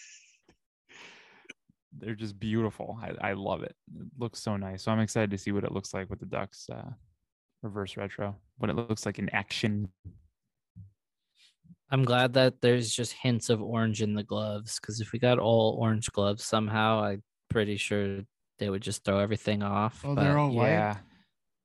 They're 1.97 2.17
just 2.17 2.39
beautiful. 2.39 2.99
I, 3.01 3.31
I 3.31 3.33
love 3.35 3.63
it. 3.63 3.77
It 3.97 4.07
looks 4.19 4.43
so 4.43 4.57
nice. 4.57 4.83
So 4.83 4.91
I'm 4.91 5.01
excited 5.01 5.31
to 5.31 5.39
see 5.39 5.53
what 5.53 5.65
it 5.65 5.73
looks 5.73 5.95
like 5.95 6.11
with 6.11 6.19
the 6.19 6.27
Ducks 6.27 6.67
uh, 6.69 6.91
reverse 7.63 7.97
retro. 7.97 8.37
What 8.57 8.71
it 8.71 8.77
looks 8.77 9.07
like 9.07 9.21
in 9.21 9.29
action. 9.31 9.93
I'm 11.91 12.05
glad 12.05 12.35
that 12.35 12.61
there's 12.61 12.93
just 12.95 13.13
hints 13.15 13.49
of 13.51 13.63
orange 13.63 14.03
in 14.03 14.15
the 14.15 14.23
gloves 14.23 14.79
because 14.81 15.01
if 15.01 15.13
we 15.13 15.19
got 15.19 15.39
all 15.39 15.79
orange 15.81 16.11
gloves 16.13 16.45
somehow, 16.45 17.03
I'm 17.03 17.23
pretty 17.49 17.77
sure 17.79 18.21
they 18.59 18.69
would 18.69 18.83
just 18.83 19.05
throw 19.05 19.19
everything 19.19 19.63
off. 19.63 20.03
Oh, 20.05 20.15
but- 20.15 20.23
they're 20.23 20.39
all 20.39 20.51
white. 20.53 20.69
Yeah. 20.69 20.97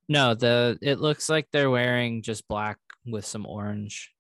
No, 0.10 0.34
the 0.34 0.78
it 0.82 1.00
looks 1.00 1.30
like 1.30 1.48
they're 1.52 1.70
wearing 1.70 2.22
just 2.22 2.48
black 2.48 2.78
with 3.06 3.26
some 3.26 3.45
orange. 3.45 4.12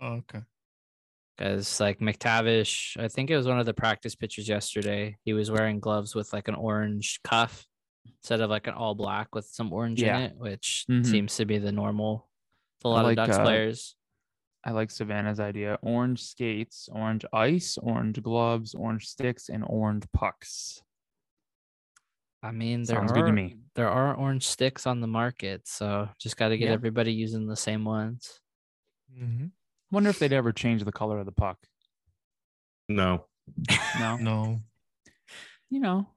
Oh, 0.00 0.14
okay. 0.14 0.42
Because 1.36 1.80
like 1.80 2.00
McTavish, 2.00 2.96
I 2.98 3.08
think 3.08 3.30
it 3.30 3.36
was 3.36 3.46
one 3.46 3.58
of 3.60 3.66
the 3.66 3.74
practice 3.74 4.14
pictures 4.14 4.48
yesterday. 4.48 5.16
He 5.24 5.32
was 5.32 5.50
wearing 5.50 5.80
gloves 5.80 6.14
with 6.14 6.32
like 6.32 6.48
an 6.48 6.54
orange 6.54 7.20
cuff 7.24 7.66
instead 8.18 8.40
of 8.40 8.50
like 8.50 8.66
an 8.66 8.74
all 8.74 8.94
black 8.94 9.34
with 9.34 9.44
some 9.46 9.72
orange 9.72 10.00
Yeah. 10.02 10.18
in 10.18 10.22
it, 10.24 10.36
which 10.36 10.84
Mhm. 10.88 11.04
seems 11.06 11.36
to 11.36 11.44
be 11.44 11.58
the 11.58 11.72
normal. 11.72 12.28
with 12.78 12.86
A 12.86 12.88
I 12.88 12.90
lot 12.92 13.04
like, 13.04 13.18
of 13.18 13.26
Ducks 13.26 13.38
uh, 13.38 13.42
players. 13.42 13.96
I 14.66 14.72
like 14.72 14.90
Savannah's 14.90 15.38
idea. 15.38 15.78
Orange 15.82 16.24
skates, 16.24 16.88
orange 16.92 17.24
ice, 17.32 17.78
orange 17.80 18.20
gloves, 18.20 18.74
orange 18.74 19.06
sticks, 19.06 19.48
and 19.48 19.62
orange 19.64 20.02
pucks. 20.12 20.82
I 22.42 22.50
mean, 22.50 22.82
there 22.82 22.96
sounds 22.96 23.12
are 23.12 23.14
good 23.14 23.26
to 23.26 23.32
me. 23.32 23.58
there 23.76 23.88
are 23.88 24.14
orange 24.16 24.44
sticks 24.46 24.84
on 24.84 25.00
the 25.00 25.06
market, 25.06 25.68
so 25.68 26.08
just 26.18 26.36
got 26.36 26.48
to 26.48 26.58
get 26.58 26.66
Yeah. 26.66 26.72
everybody 26.72 27.12
using 27.12 27.46
the 27.46 27.54
same 27.56 27.84
ones. 27.84 28.40
hmm 29.16 29.46
Wonder 29.92 30.10
if 30.10 30.18
they'd 30.18 30.32
ever 30.32 30.52
change 30.52 30.82
the 30.82 30.90
color 30.90 31.20
of 31.20 31.26
the 31.26 31.32
puck. 31.32 31.58
No. 32.88 33.26
No. 34.00 34.16
No. 34.16 34.60
you 35.70 35.78
know, 35.78 36.08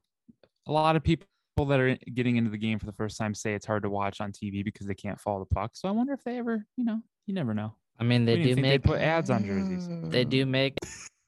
a 0.65 0.71
lot 0.71 0.95
of 0.95 1.03
people 1.03 1.27
that 1.67 1.79
are 1.79 1.95
getting 2.15 2.37
into 2.37 2.49
the 2.49 2.57
game 2.57 2.79
for 2.79 2.87
the 2.87 2.93
first 2.93 3.15
time 3.15 3.35
say 3.35 3.53
it's 3.53 3.67
hard 3.67 3.83
to 3.83 3.89
watch 3.91 4.21
on 4.21 4.31
TV 4.31 4.63
because 4.65 4.87
they 4.87 4.95
can't 4.95 5.21
follow 5.21 5.39
the 5.39 5.53
puck. 5.53 5.71
So 5.75 5.87
I 5.87 5.91
wonder 5.91 6.13
if 6.13 6.23
they 6.23 6.39
ever, 6.39 6.65
you 6.77 6.83
know, 6.83 7.01
you 7.27 7.35
never 7.35 7.53
know. 7.53 7.75
I 7.99 8.03
mean, 8.03 8.25
they 8.25 8.41
do 8.41 8.55
make 8.55 8.63
they'd 8.63 8.83
put 8.83 9.01
ads 9.01 9.29
on 9.29 9.43
jerseys. 9.45 9.87
they 10.09 10.23
do 10.23 10.45
make 10.45 10.77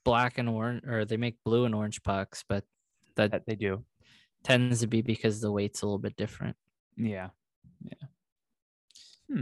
black 0.05 0.37
and 0.37 0.47
orange, 0.49 0.83
or 0.87 1.05
they 1.05 1.17
make 1.17 1.35
blue 1.43 1.65
and 1.65 1.75
orange 1.75 2.01
pucks, 2.03 2.43
but 2.47 2.63
that 3.15 3.31
That 3.31 3.45
they 3.45 3.55
do. 3.55 3.83
tends 4.43 4.79
to 4.79 4.87
be 4.87 5.01
because 5.01 5.41
the 5.41 5.51
weight's 5.51 5.81
a 5.81 5.85
little 5.85 5.99
bit 5.99 6.15
different. 6.15 6.55
Yeah. 6.97 7.29
Yeah. 7.83 9.41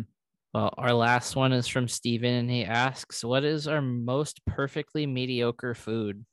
Well, 0.51 0.73
our 0.79 0.93
last 0.93 1.35
one 1.35 1.53
is 1.53 1.67
from 1.67 1.87
Steven, 1.87 2.33
and 2.33 2.49
he 2.49 2.65
asks, 2.65 3.23
What 3.23 3.43
is 3.43 3.67
our 3.67 3.83
most 3.83 4.43
perfectly 4.47 5.05
mediocre 5.05 5.75
food? 5.75 6.25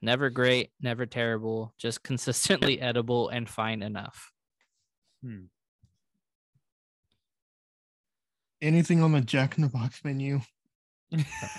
Never 0.00 0.30
great, 0.30 0.70
never 0.80 1.04
terrible, 1.04 1.74
just 1.76 2.02
consistently 2.02 2.80
edible 2.80 3.28
and 3.28 3.46
fine 3.48 3.82
enough. 3.82 4.32
Hmm. 5.22 5.44
Anything 8.60 9.02
on 9.02 9.12
the 9.12 9.20
Jack 9.20 9.56
in 9.56 9.62
the 9.62 9.68
Box 9.68 10.02
menu? 10.04 10.40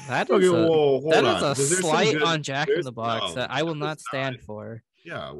That 0.07 0.29
Okay, 0.29 0.43
is 0.45 0.51
a, 0.51 0.53
whoa, 0.53 0.99
hold 0.99 1.13
that 1.13 1.25
on. 1.25 1.35
is 1.37 1.41
a 1.41 1.45
There's 1.69 1.79
slight 1.79 2.13
good- 2.13 2.23
on 2.23 2.43
Jack 2.43 2.69
in 2.69 2.81
the 2.81 2.91
Box 2.91 3.29
no, 3.29 3.35
that 3.35 3.49
I 3.51 3.63
will 3.63 3.75
not 3.75 3.99
stand 3.99 4.35
not- 4.37 4.45
for. 4.45 4.83
Yeah. 5.03 5.33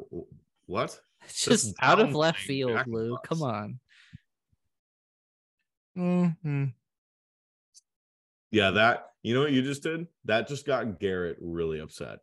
What? 0.66 1.00
It's 1.22 1.44
That's 1.44 1.62
just 1.64 1.74
out 1.82 2.00
of 2.00 2.14
left 2.14 2.38
field, 2.40 2.72
Jack 2.72 2.86
Lou. 2.86 3.16
Come 3.24 3.42
on. 3.42 3.78
hmm 5.94 6.64
Yeah, 8.50 8.70
that 8.70 9.10
you 9.22 9.34
know 9.34 9.40
what 9.42 9.52
you 9.52 9.60
just 9.62 9.82
did? 9.82 10.06
That 10.24 10.48
just 10.48 10.64
got 10.66 10.98
Garrett 10.98 11.36
really 11.40 11.78
upset. 11.80 12.20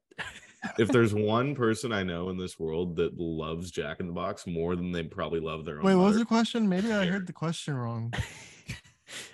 if 0.80 0.88
there's 0.90 1.14
one 1.34 1.54
person 1.54 1.92
I 1.94 2.02
know 2.04 2.30
in 2.32 2.38
this 2.38 2.60
world 2.60 2.96
that 2.96 3.18
loves 3.20 3.70
Jack 3.70 4.00
in 4.00 4.08
the 4.08 4.14
Box 4.14 4.48
more 4.48 4.76
than 4.76 4.92
they 4.92 5.04
probably 5.04 5.40
love 5.40 5.64
their 5.64 5.78
own. 5.78 5.86
Wait, 5.86 5.96
what 5.96 6.06
was 6.06 6.14
mother, 6.16 6.20
the 6.20 6.26
question? 6.26 6.68
Maybe 6.68 6.92
I 6.92 7.06
heard 7.06 7.28
the 7.28 7.34
question 7.34 7.76
wrong. 7.76 8.12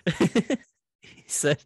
he 1.01 1.23
said, 1.27 1.64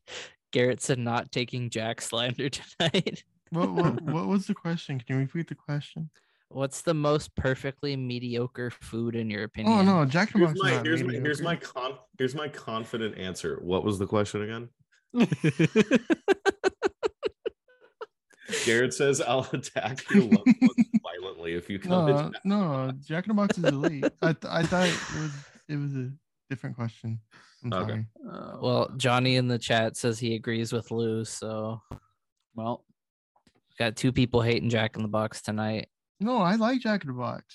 Garrett 0.51 0.81
said, 0.81 0.99
not 0.99 1.31
taking 1.31 1.69
Jack 1.69 2.01
slander 2.01 2.49
tonight. 2.79 3.23
What, 3.51 3.71
what 3.71 4.01
what 4.13 4.27
was 4.27 4.47
the 4.47 4.53
question? 4.53 4.99
Can 4.99 5.15
you 5.15 5.21
repeat 5.21 5.47
the 5.47 5.55
question? 5.55 6.09
What's 6.49 6.81
the 6.81 6.93
most 6.93 7.35
perfectly 7.35 7.95
mediocre 7.97 8.69
food 8.69 9.15
in 9.15 9.29
your 9.29 9.43
opinion? 9.43 9.79
Oh 9.79 9.81
no, 9.81 10.05
Jack 10.05 10.33
in 10.33 10.41
the 10.41 10.47
Here's 10.47 10.59
Box. 10.59 10.63
my 10.63 10.75
not 10.75 10.85
here's 10.85 11.03
my 11.03 11.13
here's 11.13 11.41
my 11.41 11.55
con 11.57 11.93
here's 12.17 12.35
my 12.35 12.47
confident 12.47 13.17
answer. 13.17 13.59
What 13.61 13.83
was 13.83 13.99
the 13.99 14.07
question 14.07 14.43
again? 14.43 14.69
Garrett 18.65 18.93
says, 18.93 19.19
"I'll 19.19 19.47
attack 19.51 20.09
your 20.09 20.23
loved 20.23 20.55
ones 20.61 20.87
violently 21.03 21.55
if 21.55 21.69
you 21.69 21.79
come." 21.79 21.91
No, 21.91 22.07
into 22.07 22.39
no, 22.45 22.91
Jack 23.05 23.25
in 23.25 23.35
the 23.35 23.41
Box 23.41 23.57
is 23.57 23.65
elite. 23.65 24.05
I 24.21 24.33
th- 24.33 24.45
I 24.49 24.63
thought 24.63 24.87
it 24.87 25.19
was 25.19 25.31
it 25.67 25.75
was 25.75 25.95
a 25.95 26.11
different 26.49 26.75
question. 26.75 27.19
I'm 27.63 27.73
Okay. 27.73 27.87
sorry. 27.91 28.05
Uh, 28.31 28.57
well, 28.61 28.89
Johnny 28.97 29.35
in 29.35 29.47
the 29.47 29.59
chat 29.59 29.97
says 29.97 30.19
he 30.19 30.35
agrees 30.35 30.71
with 30.73 30.91
Lou, 30.91 31.25
so 31.25 31.81
Well, 32.55 32.85
got 33.77 33.95
two 33.95 34.11
people 34.11 34.41
hating 34.41 34.69
Jack 34.69 34.95
in 34.95 35.01
the 35.03 35.07
Box 35.07 35.41
tonight. 35.41 35.89
No, 36.19 36.37
I 36.37 36.55
like 36.55 36.81
Jack 36.81 37.03
in 37.03 37.07
the 37.07 37.13
Box. 37.13 37.45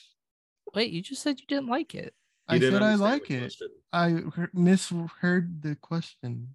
Wait, 0.74 0.90
you 0.93 1.02
just 1.02 1.23
said 1.23 1.40
you 1.40 1.47
didn't 1.47 1.66
like 1.69 1.94
it. 1.94 2.14
He 2.48 2.56
I 2.56 2.60
said 2.60 2.82
I 2.82 2.94
like 2.94 3.31
it. 3.31 3.40
question. 3.40 3.69
I 3.93 4.09
he- 4.10 4.47
misheard 4.52 5.62
the 5.62 5.77
question. 5.77 6.55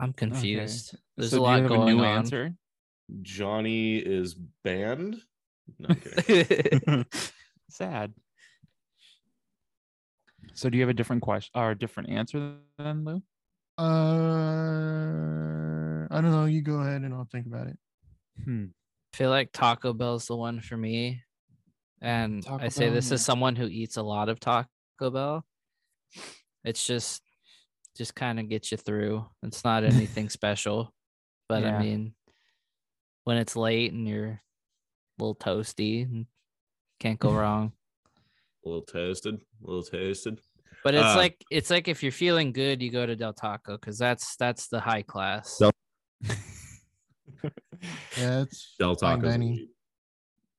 I'm 0.00 0.12
confused. 0.12 0.96
There's 1.16 1.30
so 1.30 1.36
a 1.36 1.38
do 1.38 1.42
you 1.42 1.46
lot 1.46 1.60
have 1.60 1.68
going 1.68 1.82
a 1.88 1.92
new 1.92 2.00
on. 2.00 2.18
answer. 2.18 2.54
Johnny 3.22 3.96
is 3.98 4.34
banned. 4.64 5.20
No, 5.78 5.88
I'm. 6.28 7.04
Sad. 7.70 8.12
So 10.54 10.70
do 10.70 10.76
you 10.78 10.82
have 10.82 10.90
a 10.90 10.94
different 10.94 11.22
question 11.22 11.50
or 11.54 11.72
a 11.72 11.78
different 11.78 12.10
answer 12.10 12.54
than 12.78 13.04
Lou? 13.04 13.22
Uh, 13.76 13.84
I 16.10 16.20
don't 16.20 16.30
know. 16.30 16.44
You 16.44 16.62
go 16.62 16.76
ahead 16.76 17.02
and 17.02 17.12
I'll 17.12 17.28
think 17.30 17.46
about 17.46 17.66
it. 17.66 17.76
Hmm. 18.44 18.66
I 19.12 19.16
feel 19.16 19.30
like 19.30 19.50
Taco 19.52 19.92
Bell's 19.92 20.26
the 20.26 20.36
one 20.36 20.60
for 20.60 20.76
me. 20.76 21.22
And 22.00 22.44
Taco 22.44 22.64
I 22.64 22.68
say 22.68 22.86
Bell, 22.86 22.94
this 22.94 23.08
yeah. 23.08 23.14
as 23.14 23.24
someone 23.24 23.56
who 23.56 23.66
eats 23.66 23.96
a 23.96 24.02
lot 24.02 24.28
of 24.28 24.38
Taco 24.40 24.66
Bell. 25.00 25.44
It's 26.64 26.86
just 26.86 27.22
just 27.96 28.14
kind 28.14 28.40
of 28.40 28.48
gets 28.48 28.70
you 28.72 28.76
through. 28.76 29.24
It's 29.42 29.64
not 29.64 29.84
anything 29.92 30.28
special. 30.28 30.92
But 31.48 31.62
Yeah. 31.62 31.76
I 31.76 31.82
mean, 31.82 32.14
when 33.24 33.36
it's 33.38 33.56
late 33.56 33.92
and 33.92 34.06
you're 34.08 34.26
a 34.26 34.40
little 35.18 35.34
toasty, 35.36 36.04
and 36.04 36.26
can't 37.00 37.18
go 37.18 37.32
wrong. 37.34 37.72
A 38.64 38.68
little 38.68 38.82
toasted, 38.82 39.34
a 39.34 39.66
little 39.66 39.82
toasted. 39.82 40.40
But 40.82 40.94
it's 40.94 41.04
Uh, 41.04 41.16
like 41.16 41.44
it's 41.50 41.70
like 41.70 41.86
if 41.88 42.02
you're 42.02 42.12
feeling 42.12 42.52
good, 42.52 42.82
you 42.82 42.90
go 42.90 43.04
to 43.06 43.14
Del 43.16 43.32
Taco 43.34 43.72
because 43.76 43.98
that's 43.98 44.36
that's 44.36 44.68
the 44.68 44.80
high 44.80 45.02
class. 45.02 45.58
Del- 45.58 45.70
Yeah, 48.16 48.40
it's 48.42 48.74
Del 48.78 48.94
fine 48.94 49.16
Taco's 49.18 49.30
dining. 49.32 49.68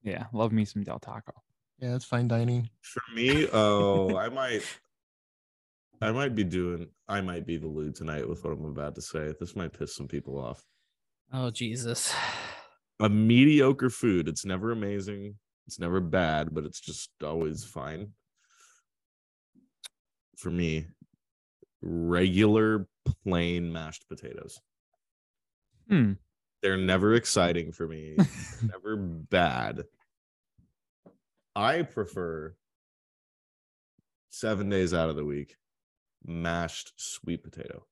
Yeah, 0.04 0.26
love 0.34 0.52
me 0.52 0.66
some 0.66 0.84
Del 0.84 1.00
Taco. 1.00 1.34
Yeah, 1.80 1.96
it's 1.96 2.06
fine 2.06 2.28
dining. 2.28 2.70
For 2.82 3.02
me, 3.16 3.48
oh, 3.52 4.16
I 4.18 4.30
might, 4.30 4.62
I 6.02 6.12
might 6.12 6.36
be 6.36 6.44
doing, 6.44 6.88
I 7.08 7.22
might 7.22 7.48
be 7.48 7.58
the 7.58 7.68
lead 7.68 7.96
tonight 7.96 8.28
with 8.30 8.44
what 8.44 8.54
I'm 8.54 8.66
about 8.66 8.94
to 8.96 9.02
say. 9.02 9.34
This 9.40 9.56
might 9.56 9.74
piss 9.78 9.96
some 9.96 10.08
people 10.08 10.38
off. 10.38 10.64
Oh 11.34 11.50
Jesus. 11.50 12.14
A 13.00 13.10
mediocre 13.10 13.90
food. 13.90 14.28
It's 14.28 14.46
never 14.46 14.72
amazing. 14.72 15.36
It's 15.68 15.80
never 15.80 16.00
bad, 16.00 16.54
but 16.54 16.64
it's 16.66 16.80
just 16.80 17.12
always 17.24 17.64
fine. 17.64 18.10
For 20.38 20.52
me, 20.52 20.88
regular 21.82 22.88
plain 23.24 23.72
mashed 23.72 24.08
potatoes. 24.10 24.60
Hmm. 25.90 26.14
They're 26.62 26.78
never 26.78 27.14
exciting 27.14 27.72
for 27.72 27.88
me. 27.88 28.16
never 28.64 28.96
bad. 28.96 29.84
I 31.56 31.84
prefer 31.84 32.56
seven 34.30 34.70
days 34.70 34.94
out 34.94 35.10
of 35.10 35.16
the 35.16 35.24
week 35.26 35.56
mashed 36.26 36.92
sweet 36.98 37.44
potato. 37.44 37.86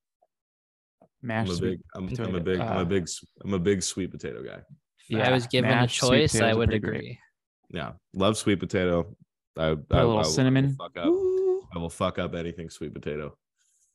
I'm 1.01 1.07
Mashed 1.21 1.51
a 1.51 1.55
sweet 1.55 1.69
big, 1.69 1.79
I'm, 1.95 2.03
I'm 2.03 2.07
a 2.07 2.09
potato. 2.09 2.39
big, 2.41 2.59
I'm 2.59 2.77
Uh, 2.77 2.81
a 2.81 2.85
big, 2.85 3.07
I'm 3.45 3.53
a 3.53 3.59
big 3.59 3.81
sweet 3.83 4.11
potato 4.11 4.43
guy. 4.43 4.61
If 5.09 5.19
I 5.25 5.31
was 5.31 5.47
given 5.47 5.69
a 5.71 5.75
mashed 5.75 5.99
sweet 5.99 6.09
choice, 6.29 6.41
I 6.41 6.53
would 6.53 6.73
agree. 6.73 6.99
great. 6.99 7.17
Agree. 7.69 7.79
Yeah, 7.79 7.91
love 8.13 8.37
sweet 8.37 8.59
potato. 8.59 9.15
I, 9.57 9.75
Put 9.75 9.85
I, 9.91 9.97
a 9.97 9.99
I 9.99 10.03
little 10.03 10.15
will- 10.17 10.23
cinnamon. 10.23 10.65
I 10.65 10.67
will 10.69 10.75
fuck 10.75 10.97
up. 10.97 11.05
Ooh. 11.07 11.67
I 11.75 11.77
will 11.79 11.89
fuck 11.89 12.19
up 12.19 12.35
anything 12.35 12.69
sweet 12.69 12.93
potato 12.93 13.35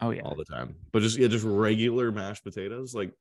Oh 0.00 0.10
yeah. 0.10 0.22
all 0.22 0.34
the 0.34 0.44
time. 0.44 0.74
But 0.92 1.02
just 1.02 1.16
yeah, 1.18 1.28
just 1.28 1.44
regular 1.44 2.10
mashed 2.12 2.42
potatoes, 2.44 2.94
like, 2.94 3.12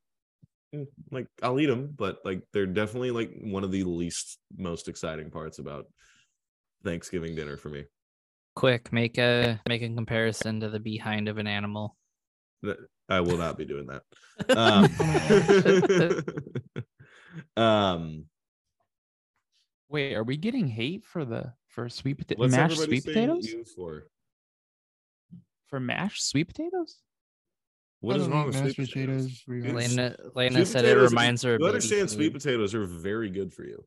mm, 0.74 0.86
like 1.10 1.26
I'll 1.42 1.58
eat 1.60 1.66
them, 1.66 1.92
but 1.96 2.18
like 2.24 2.42
they're 2.52 2.66
definitely 2.66 3.10
like 3.12 3.30
one 3.40 3.64
of 3.64 3.70
the 3.72 3.84
least 3.84 4.38
most 4.56 4.88
exciting 4.88 5.30
parts 5.30 5.58
about 5.60 5.86
Thanksgiving 6.84 7.34
dinner 7.34 7.56
for 7.56 7.68
me. 7.68 7.84
Quick, 8.56 8.92
make 8.92 9.18
a 9.18 9.60
make 9.68 9.82
a 9.82 9.88
comparison 9.94 10.60
to 10.60 10.68
the 10.68 10.80
behind 10.80 11.28
of 11.28 11.38
an 11.38 11.46
animal. 11.46 11.96
I 13.08 13.20
will 13.20 13.38
not 13.38 13.56
be 13.56 13.64
doing 13.64 13.86
that. 13.86 14.02
Um, 14.56 14.84
um 17.56 18.24
Wait, 19.90 20.14
are 20.14 20.24
we 20.24 20.36
getting 20.36 20.66
hate 20.68 21.04
for 21.04 21.24
the 21.24 21.52
for 21.68 21.88
sweet 21.88 22.18
potato 22.18 22.40
what's 22.40 22.54
mashed 22.54 22.78
sweet 22.80 23.04
potatoes? 23.04 23.48
for? 23.74 24.06
For 25.68 25.80
mashed 25.80 26.28
sweet 26.28 26.44
potatoes? 26.48 26.98
What 28.00 28.14
I 28.14 28.16
is 28.18 28.22
don't 28.24 28.32
wrong 28.32 28.46
with 28.46 28.54
mashed 28.62 28.74
sweet 28.76 28.88
potatoes? 28.90 29.42
potatoes. 29.46 29.74
Lena, 29.96 30.16
Lena 30.34 30.54
Sweet 30.56 30.66
said 30.66 30.84
it 30.84 30.88
potatoes- 30.88 31.10
reminds 31.10 31.42
her 31.42 31.54
of 31.54 31.60
You 31.60 31.66
baby 31.66 31.68
understand 31.74 32.10
sweet 32.10 32.32
potatoes 32.32 32.74
are 32.74 32.84
very 32.84 33.30
good 33.30 33.52
for 33.52 33.64
you. 33.64 33.84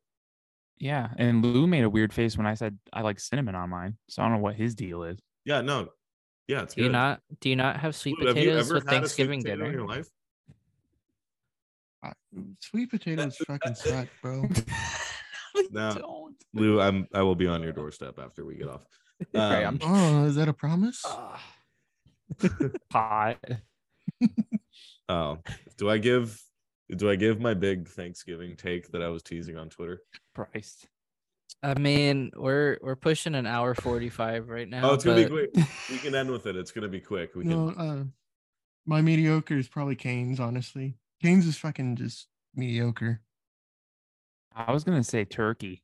Yeah. 0.78 1.10
And 1.18 1.46
Lou 1.46 1.68
made 1.68 1.84
a 1.84 1.90
weird 1.90 2.12
face 2.12 2.36
when 2.38 2.48
I 2.48 2.56
said 2.56 2.78
I 2.92 3.02
like 3.02 3.20
cinnamon 3.20 3.54
on 3.56 3.70
mine. 3.70 3.98
So 4.10 4.22
I 4.22 4.26
don't 4.26 4.38
know 4.38 4.44
what 4.44 4.56
his 4.56 4.74
deal 4.74 5.04
is. 5.04 5.20
Yeah, 5.46 5.62
no. 5.62 5.90
Yeah, 6.48 6.64
it's 6.64 6.74
Do 6.74 6.82
you 6.82 6.88
good. 6.88 6.94
not 6.94 7.22
do 7.40 7.50
you 7.50 7.56
not 7.56 7.80
have 7.80 7.96
sweet 7.96 8.18
Lou, 8.20 8.28
have 8.28 8.38
you 8.38 8.44
potatoes 8.46 8.66
ever 8.68 8.76
with 8.80 8.84
had 8.86 9.04
a 9.04 9.08
sweet 9.08 9.28
Thanksgiving 9.30 9.42
potato 9.44 9.54
in 9.66 9.72
dinner? 9.72 9.78
your 9.80 9.88
life? 9.88 10.08
Uh, 12.04 12.12
Sweet 12.60 12.90
potatoes 12.90 13.38
fucking 13.38 13.76
suck, 13.76 14.08
bro. 14.24 14.44
No. 15.72 15.94
Don't. 15.94 16.36
Lou, 16.54 16.80
I'm 16.82 17.08
I 17.14 17.22
will 17.22 17.36
be 17.36 17.48
on 17.48 17.62
your 17.64 17.72
doorstep 17.74 18.20
after 18.20 18.46
we 18.46 18.56
get 18.56 18.68
off. 18.70 18.86
Right, 19.34 19.64
Um, 19.64 19.80
Oh, 19.84 20.26
is 20.26 20.36
that 20.36 20.48
a 20.48 20.54
promise? 20.54 21.06
Hot. 22.92 23.38
Oh, 25.10 25.38
do 25.78 25.90
I 25.90 25.98
give 25.98 26.42
do 26.96 27.10
I 27.10 27.16
give 27.16 27.40
my 27.40 27.54
big 27.54 27.88
Thanksgiving 27.88 28.56
take 28.56 28.92
that 28.92 29.02
I 29.02 29.10
was 29.10 29.24
teasing 29.24 29.58
on 29.58 29.70
Twitter? 29.70 30.02
Priced. 30.34 30.88
I 31.64 31.78
mean, 31.78 32.32
we're 32.36 32.78
we're 32.82 32.96
pushing 32.96 33.36
an 33.36 33.46
hour 33.46 33.76
forty 33.76 34.10
five 34.10 34.50
right 34.50 34.68
now. 34.68 34.90
oh, 34.90 34.94
it's 34.94 35.04
gonna 35.04 35.24
be 35.24 35.30
quick. 35.30 35.50
We 35.90 35.98
can 35.98 36.16
end 36.16 36.32
with 36.32 36.46
it. 36.48 36.56
It's 36.56 36.72
gonna 36.72 36.88
be 36.88 37.02
quick. 37.02 37.36
We 37.36 37.44
no, 37.44 37.72
can. 37.72 37.80
uh, 37.90 38.04
my 38.86 39.02
mediocre 39.02 39.58
is 39.58 39.68
probably 39.68 39.96
Cane's. 39.96 40.40
Honestly, 40.40 40.98
Cane's 41.22 41.46
is 41.46 41.58
fucking 41.58 41.98
just 41.98 42.28
mediocre. 42.56 43.22
I 44.56 44.72
was 44.72 44.84
gonna 44.84 45.04
say 45.04 45.26
turkey. 45.26 45.84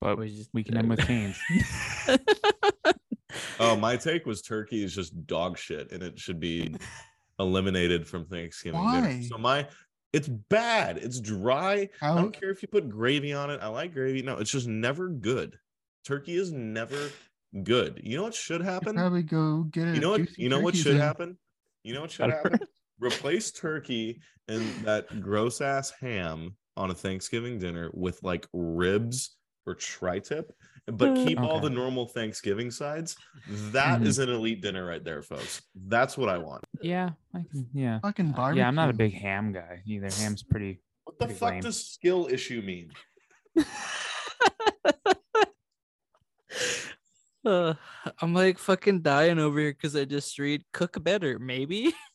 But 0.00 0.18
we 0.18 0.34
just 0.34 0.50
we 0.52 0.64
can 0.64 0.76
end 0.76 0.88
with 0.88 1.00
Cane's. 1.00 1.38
Oh, 3.60 3.76
my 3.76 3.96
take 3.96 4.24
was 4.24 4.40
turkey 4.40 4.82
is 4.82 4.94
just 4.94 5.26
dog 5.26 5.58
shit, 5.58 5.92
and 5.92 6.02
it 6.02 6.18
should 6.18 6.40
be 6.40 6.74
eliminated 7.38 8.08
from 8.08 8.24
Thanksgiving 8.24 8.80
dinner. 8.80 9.08
Why? 9.08 9.20
So 9.28 9.36
my, 9.36 9.68
it's 10.14 10.28
bad. 10.28 10.96
It's 10.96 11.20
dry. 11.20 11.90
I 12.00 12.14
don't 12.14 12.32
care 12.32 12.50
if 12.50 12.62
you 12.62 12.68
put 12.68 12.88
gravy 12.88 13.34
on 13.34 13.50
it. 13.50 13.60
I 13.62 13.68
like 13.68 13.92
gravy. 13.92 14.22
No, 14.22 14.38
it's 14.38 14.50
just 14.50 14.66
never 14.66 15.08
good. 15.08 15.58
Turkey 16.06 16.36
is 16.36 16.50
never 16.50 17.10
good. 17.62 18.00
You 18.02 18.16
know 18.16 18.22
what 18.22 18.34
should 18.34 18.62
you 18.62 18.66
happen? 18.66 18.94
probably 18.94 19.22
go 19.22 19.64
get 19.64 19.88
it. 19.88 19.94
you 19.94 20.00
know 20.00 20.10
what 20.10 20.38
you 20.38 20.48
know 20.48 20.60
what 20.60 20.74
should 20.74 20.96
happen 20.96 21.36
you 21.82 21.94
know 21.94 22.00
what 22.00 22.10
should 22.10 22.30
happen 22.30 22.58
replace 23.00 23.50
turkey 23.50 24.20
and 24.48 24.62
that 24.84 25.20
gross 25.20 25.60
ass 25.60 25.90
ham 26.00 26.54
on 26.76 26.90
a 26.90 26.94
thanksgiving 26.94 27.58
dinner 27.58 27.90
with 27.94 28.22
like 28.22 28.46
ribs 28.52 29.36
or 29.66 29.74
tri-tip 29.74 30.52
but 30.86 31.14
keep 31.14 31.38
all 31.40 31.60
the 31.60 31.68
normal 31.70 32.06
thanksgiving 32.06 32.70
sides 32.70 33.16
That 33.72 34.02
is 34.02 34.18
Mhm. 34.18 34.22
an 34.24 34.28
elite 34.30 34.62
dinner 34.62 34.84
right 34.86 35.04
there 35.04 35.22
folks 35.22 35.62
that's 35.88 36.16
what 36.18 36.28
i 36.28 36.38
want 36.38 36.64
yeah, 36.82 37.10
I 37.34 37.44
can 37.50 37.68
yeah. 37.74 37.98
Fucking 38.00 38.32
barbecue. 38.32 38.62
Yeah, 38.62 38.68
I'm 38.68 38.74
not 38.74 38.88
a 38.88 38.94
big 38.94 39.12
ham 39.12 39.52
guy 39.52 39.82
either. 39.86 40.08
Ham's 40.10 40.42
pretty 40.42 40.80
what 41.04 41.18
the 41.18 41.26
Pretty 41.26 41.38
fuck 41.38 41.50
lame. 41.50 41.60
does 41.60 41.84
skill 41.86 42.26
issue 42.30 42.62
mean 42.62 42.90
Uh, 47.44 47.72
I'm 48.20 48.34
like 48.34 48.58
fucking 48.58 49.00
dying 49.00 49.38
over 49.38 49.58
here 49.60 49.72
because 49.72 49.96
I 49.96 50.04
just 50.04 50.38
read 50.38 50.62
cook 50.72 51.02
better, 51.02 51.38
maybe. 51.38 51.94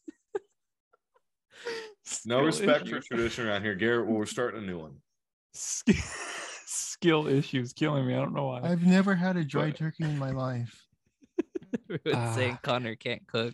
no 2.25 2.35
Skill 2.37 2.45
respect 2.45 2.89
for 2.89 2.99
tradition 2.99 3.47
around 3.47 3.63
here 3.63 3.75
garrett 3.75 4.07
well 4.07 4.17
we're 4.17 4.25
starting 4.25 4.63
a 4.63 4.65
new 4.65 4.79
one 4.79 4.95
Sk- 5.53 5.89
skill 6.65 7.27
issues 7.27 7.73
killing 7.73 8.07
me. 8.07 8.13
I 8.13 8.17
don't 8.17 8.33
know 8.33 8.47
why. 8.47 8.61
I've 8.61 8.85
never 8.85 9.15
had 9.15 9.37
a 9.37 9.43
dry 9.43 9.67
But- 9.67 9.77
turkey 9.77 10.03
in 10.03 10.17
my 10.17 10.31
life. 10.31 10.85
Everyone's 11.89 12.31
ah. 12.31 12.33
saying. 12.33 12.59
Connor 12.61 12.95
can't 12.95 13.25
cook. 13.27 13.53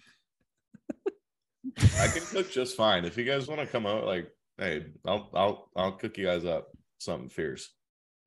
i 1.99 2.07
can 2.07 2.23
cook 2.23 2.52
just 2.52 2.76
fine 2.76 3.06
if 3.06 3.18
you 3.18 3.23
guys 3.23 3.48
want 3.48 3.61
to 3.61 3.68
come 3.68 3.86
out 3.86 4.03
like 4.03 4.28
hey 4.57 4.84
i'll 5.06 5.30
i'll 5.36 5.69
i'll 5.76 5.91
cook 5.91 6.18
you 6.18 6.26
guys 6.26 6.44
up 6.44 6.69
something 6.98 7.30
fierce 7.30 7.69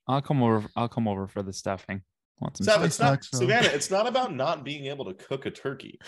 I'll 0.07 0.23
come 0.23 0.43
over. 0.43 0.69
I'll 0.77 0.89
come 0.89 1.09
over 1.09 1.27
for 1.27 1.43
the 1.43 1.53
stuffing. 1.53 2.03
Want 2.41 2.57
some 2.57 2.65
Sav, 2.65 2.85
it's 2.85 3.01
not. 3.01 3.25
Savannah. 3.25 3.69
It's 3.69 3.91
not 3.91 4.07
about 4.07 4.35
not 4.35 4.65
being 4.65 4.87
able 4.87 5.07
to 5.07 5.15
cook 5.15 5.47
a 5.47 5.51
turkey. 5.51 5.99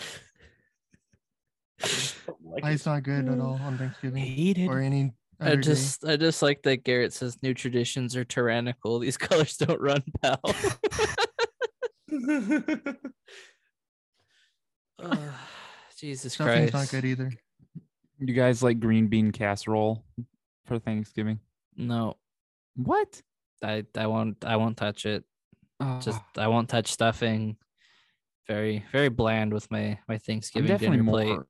I 1.83 1.87
just 1.87 2.25
don't 2.25 2.37
like 2.43 2.63
It's 2.73 2.85
not 2.85 3.03
good 3.03 3.27
at 3.27 3.39
all 3.39 3.59
on 3.63 3.77
Thanksgiving 3.77 4.23
hate 4.23 4.57
it. 4.57 4.67
or 4.67 4.79
any 4.79 5.13
I 5.39 5.45
other 5.47 5.55
day. 5.57 5.61
just 5.61 6.03
I 6.05 6.15
just 6.17 6.41
like 6.41 6.63
that 6.63 6.83
Garrett 6.83 7.13
says 7.13 7.37
new 7.43 7.53
traditions 7.53 8.15
are 8.15 8.23
tyrannical. 8.25 8.99
These 8.99 9.17
colors 9.27 9.57
don't 9.57 9.79
run, 9.79 10.03
pal. 10.21 10.39
Ugh, 14.99 15.17
Jesus 15.97 16.33
Stuffing's 16.33 16.71
Christ. 16.71 16.73
not 16.73 16.89
good 17.01 17.05
either. 17.07 17.31
You 18.19 18.33
guys 18.33 18.63
like 18.63 18.79
green 18.79 19.07
bean 19.07 19.31
casserole 19.31 20.03
for 20.65 20.79
Thanksgiving? 20.79 21.39
No, 21.75 22.15
What? 22.75 23.21
I 23.63 23.85
I 23.95 24.07
won't 24.07 24.43
I 24.45 24.55
won't 24.55 24.77
touch 24.77 25.05
it. 25.05 25.23
Just 26.01 26.19
Ah, 26.37 26.43
I 26.43 26.47
won't 26.47 26.69
touch 26.69 26.91
stuffing. 26.91 27.57
Very 28.47 28.83
very 28.91 29.09
bland 29.09 29.53
with 29.53 29.69
my 29.71 29.99
my 30.07 30.15
I'm 30.15 30.19
Thanksgiving 30.19 30.67
definitely 30.67 30.97
dinner 30.97 31.03
more. 31.03 31.47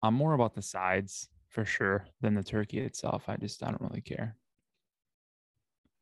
Plate. 0.00 0.08
I'm 0.08 0.14
more 0.14 0.34
about 0.34 0.54
the 0.54 0.62
sides 0.62 1.28
for 1.48 1.64
sure 1.64 2.06
than 2.20 2.34
the 2.34 2.42
turkey 2.42 2.78
itself. 2.78 3.24
I 3.28 3.36
just 3.36 3.62
I 3.62 3.68
don't 3.68 3.80
really 3.80 4.00
care. 4.00 4.36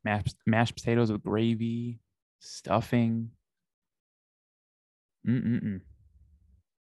Mashed 0.03 0.35
mashed 0.45 0.75
potatoes 0.75 1.11
with 1.11 1.23
gravy, 1.23 1.99
stuffing. 2.39 3.31
Mm-mm-mm. 5.27 5.81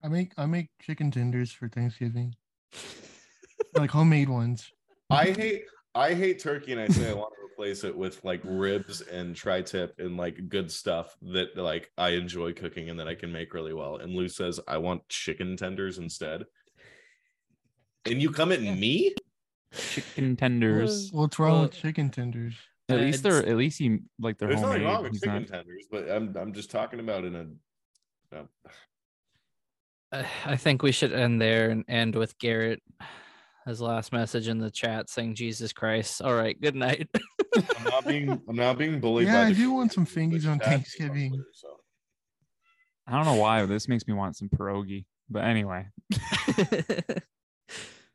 I 0.02 0.08
make 0.08 0.32
I 0.36 0.46
make 0.46 0.70
chicken 0.82 1.10
tenders 1.10 1.52
for 1.52 1.68
Thanksgiving, 1.68 2.34
like 3.74 3.90
homemade 3.90 4.28
ones. 4.28 4.70
I 5.10 5.26
hate 5.26 5.64
I 5.94 6.14
hate 6.14 6.40
turkey, 6.40 6.72
and 6.72 6.80
I 6.80 6.88
say 6.88 7.10
I 7.10 7.14
want 7.14 7.32
to 7.34 7.46
replace 7.46 7.84
it 7.84 7.96
with 7.96 8.22
like 8.24 8.40
ribs 8.44 9.00
and 9.00 9.34
tri-tip 9.34 9.94
and 9.98 10.16
like 10.16 10.48
good 10.48 10.70
stuff 10.70 11.16
that 11.22 11.56
like 11.56 11.90
I 11.96 12.10
enjoy 12.10 12.52
cooking 12.52 12.90
and 12.90 13.00
that 13.00 13.08
I 13.08 13.14
can 13.14 13.32
make 13.32 13.54
really 13.54 13.72
well. 13.72 13.96
And 13.96 14.14
Lou 14.14 14.28
says 14.28 14.60
I 14.68 14.78
want 14.78 15.08
chicken 15.08 15.56
tenders 15.56 15.98
instead. 15.98 16.44
And 18.06 18.22
you 18.22 18.30
come 18.30 18.52
at 18.52 18.60
Yeah. 18.62 18.74
me? 18.74 19.14
Chicken 19.72 20.36
tenders. 20.36 21.10
What's 21.12 21.38
wrong 21.38 21.52
Well, 21.52 21.62
with 21.62 21.72
chicken 21.72 22.10
tenders? 22.10 22.54
At 22.88 23.00
least 23.00 23.22
they're 23.24 23.44
at 23.44 23.56
least 23.56 23.78
he 23.78 23.98
like 24.20 24.38
they're 24.38 24.48
There's 24.48 24.60
nothing 24.62 24.82
homemade. 24.82 24.94
wrong 24.94 25.02
with 25.02 25.12
He's 25.12 25.20
chicken 25.22 25.40
not. 25.42 25.48
tenders, 25.48 25.86
but 25.90 26.08
I'm 26.08 26.34
I'm 26.36 26.52
just 26.52 26.70
talking 26.70 27.00
about 27.00 27.24
in 27.24 27.34
a 28.32 28.36
Uh, 30.12 30.22
I 30.44 30.56
think 30.56 30.82
we 30.82 30.92
should 30.92 31.12
end 31.12 31.42
there 31.42 31.70
and 31.70 31.84
end 31.88 32.14
with 32.14 32.38
Garrett. 32.38 32.80
His 33.66 33.80
last 33.80 34.12
message 34.12 34.46
in 34.46 34.58
the 34.58 34.70
chat 34.70 35.10
saying 35.10 35.34
Jesus 35.34 35.72
Christ. 35.72 36.22
All 36.22 36.34
right, 36.34 36.58
good 36.60 36.76
night. 36.76 37.08
I'm 37.76 37.82
not 37.84 38.06
being 38.06 38.40
I'm 38.48 38.54
not 38.56 38.78
being 38.78 39.00
bullied. 39.00 39.26
Yeah, 39.26 39.42
by 39.42 39.48
I 39.48 39.52
do 39.52 39.72
want 39.72 39.92
some 39.92 40.06
community, 40.06 40.46
fingies 40.46 40.50
on 40.50 40.58
but 40.58 40.64
chat 40.64 40.72
is 40.74 40.78
Thanksgiving. 40.94 41.30
Twitter, 41.30 41.48
so. 41.52 41.80
I 43.08 43.12
don't 43.16 43.24
know 43.24 43.40
why, 43.40 43.60
but 43.62 43.68
this 43.68 43.88
makes 43.88 44.06
me 44.06 44.14
want 44.14 44.36
some 44.36 44.48
pierogi. 44.48 45.06
But 45.28 45.44
anyway, 45.44 45.86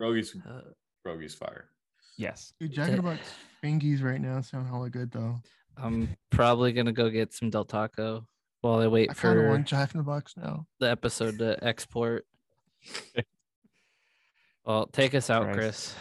Rogi's 0.01 0.35
Uh, 0.35 0.61
Rogi's 1.05 1.35
fire. 1.35 1.69
yes. 2.17 2.53
Dude, 2.59 2.71
Jack 2.73 2.89
in 2.89 2.95
the 2.97 3.01
Box 3.03 3.19
fingies 3.63 4.01
right 4.03 4.19
now 4.19 4.41
sound 4.41 4.67
hella 4.67 4.89
good 4.89 5.11
though. 5.11 5.39
I'm 5.77 6.09
probably 6.31 6.73
gonna 6.73 6.91
go 6.91 7.09
get 7.09 7.33
some 7.33 7.49
Del 7.49 7.65
Taco 7.65 8.27
while 8.61 8.79
I 8.79 8.87
wait 8.87 9.11
I 9.11 9.13
for 9.13 9.49
want 9.49 9.67
Jack 9.67 9.93
in 9.93 9.99
the 9.99 10.03
Box 10.03 10.33
now. 10.35 10.65
the 10.79 10.89
episode 10.89 11.37
to 11.39 11.63
export. 11.63 12.25
well, 14.65 14.87
take 14.87 15.15
us 15.15 15.29
out, 15.29 15.43
Christ. 15.43 15.57
Chris. 15.57 15.95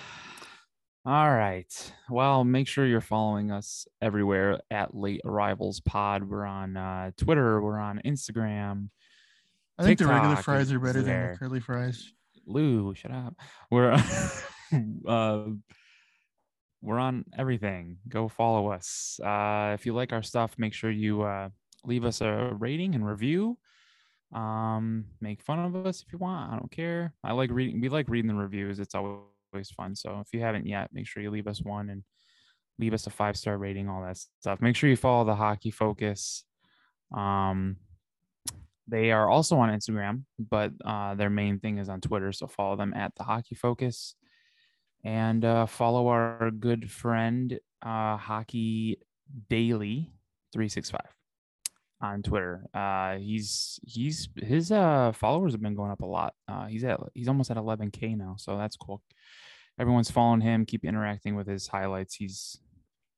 All 1.06 1.30
right. 1.30 1.92
Well, 2.10 2.44
make 2.44 2.68
sure 2.68 2.86
you're 2.86 3.00
following 3.00 3.50
us 3.50 3.86
everywhere 4.02 4.60
at 4.70 4.94
Late 4.94 5.22
Arrivals 5.24 5.80
Pod. 5.80 6.24
We're 6.28 6.44
on 6.44 6.76
uh, 6.76 7.12
Twitter. 7.16 7.60
We're 7.62 7.78
on 7.78 8.00
Instagram. 8.04 8.90
I 9.78 9.84
think 9.84 9.98
the 9.98 10.06
regular 10.06 10.36
fries 10.36 10.70
are 10.72 10.78
better 10.78 11.00
than 11.00 11.32
the 11.32 11.38
curly 11.38 11.60
fries. 11.60 12.12
Lou, 12.46 12.94
shut 12.94 13.12
up. 13.12 13.34
We're 13.70 13.92
uh, 15.08 15.44
we're 16.82 16.98
on 16.98 17.24
everything. 17.36 17.98
Go 18.08 18.28
follow 18.28 18.70
us. 18.70 19.20
Uh, 19.22 19.72
if 19.74 19.86
you 19.86 19.94
like 19.94 20.12
our 20.12 20.22
stuff, 20.22 20.54
make 20.58 20.72
sure 20.72 20.90
you 20.90 21.22
uh, 21.22 21.50
leave 21.84 22.04
us 22.04 22.20
a 22.20 22.52
rating 22.58 22.94
and 22.94 23.06
review. 23.06 23.58
Um, 24.34 25.06
make 25.20 25.42
fun 25.42 25.58
of 25.58 25.86
us 25.86 26.02
if 26.06 26.12
you 26.12 26.18
want. 26.18 26.52
I 26.52 26.56
don't 26.56 26.70
care. 26.70 27.12
I 27.22 27.32
like 27.32 27.50
reading. 27.50 27.80
We 27.80 27.88
like 27.88 28.08
reading 28.08 28.28
the 28.28 28.34
reviews. 28.34 28.78
It's 28.78 28.94
always 28.94 29.70
fun. 29.76 29.94
So 29.94 30.20
if 30.20 30.28
you 30.32 30.40
haven't 30.40 30.66
yet, 30.66 30.90
make 30.92 31.06
sure 31.06 31.22
you 31.22 31.30
leave 31.30 31.48
us 31.48 31.60
one 31.60 31.90
and 31.90 32.02
leave 32.78 32.94
us 32.94 33.06
a 33.06 33.10
five 33.10 33.36
star 33.36 33.58
rating. 33.58 33.88
All 33.88 34.02
that 34.02 34.16
stuff. 34.16 34.60
Make 34.60 34.76
sure 34.76 34.88
you 34.88 34.96
follow 34.96 35.24
the 35.24 35.34
Hockey 35.34 35.70
Focus. 35.70 36.44
Um, 37.14 37.76
they 38.90 39.12
are 39.12 39.28
also 39.28 39.56
on 39.56 39.70
Instagram, 39.70 40.24
but 40.38 40.72
uh, 40.84 41.14
their 41.14 41.30
main 41.30 41.60
thing 41.60 41.78
is 41.78 41.88
on 41.88 42.00
Twitter. 42.00 42.32
So 42.32 42.46
follow 42.46 42.76
them 42.76 42.92
at 42.94 43.14
the 43.14 43.22
Hockey 43.22 43.54
Focus, 43.54 44.14
and 45.04 45.44
uh, 45.44 45.66
follow 45.66 46.08
our 46.08 46.50
good 46.50 46.90
friend 46.90 47.58
uh, 47.82 48.16
Hockey 48.16 48.98
Daily 49.48 50.10
three 50.52 50.68
six 50.68 50.90
five 50.90 51.06
on 52.00 52.22
Twitter. 52.22 52.66
Uh, 52.74 53.16
he's 53.16 53.78
he's 53.86 54.28
his 54.36 54.72
uh, 54.72 55.12
followers 55.12 55.52
have 55.52 55.62
been 55.62 55.74
going 55.74 55.90
up 55.90 56.02
a 56.02 56.06
lot. 56.06 56.34
Uh, 56.48 56.66
he's 56.66 56.84
at 56.84 56.98
he's 57.14 57.28
almost 57.28 57.50
at 57.50 57.56
11k 57.56 58.16
now, 58.16 58.34
so 58.38 58.56
that's 58.56 58.76
cool. 58.76 59.02
Everyone's 59.78 60.10
following 60.10 60.40
him. 60.40 60.66
Keep 60.66 60.84
interacting 60.84 61.36
with 61.36 61.46
his 61.46 61.66
highlights. 61.68 62.14
He's 62.14 62.58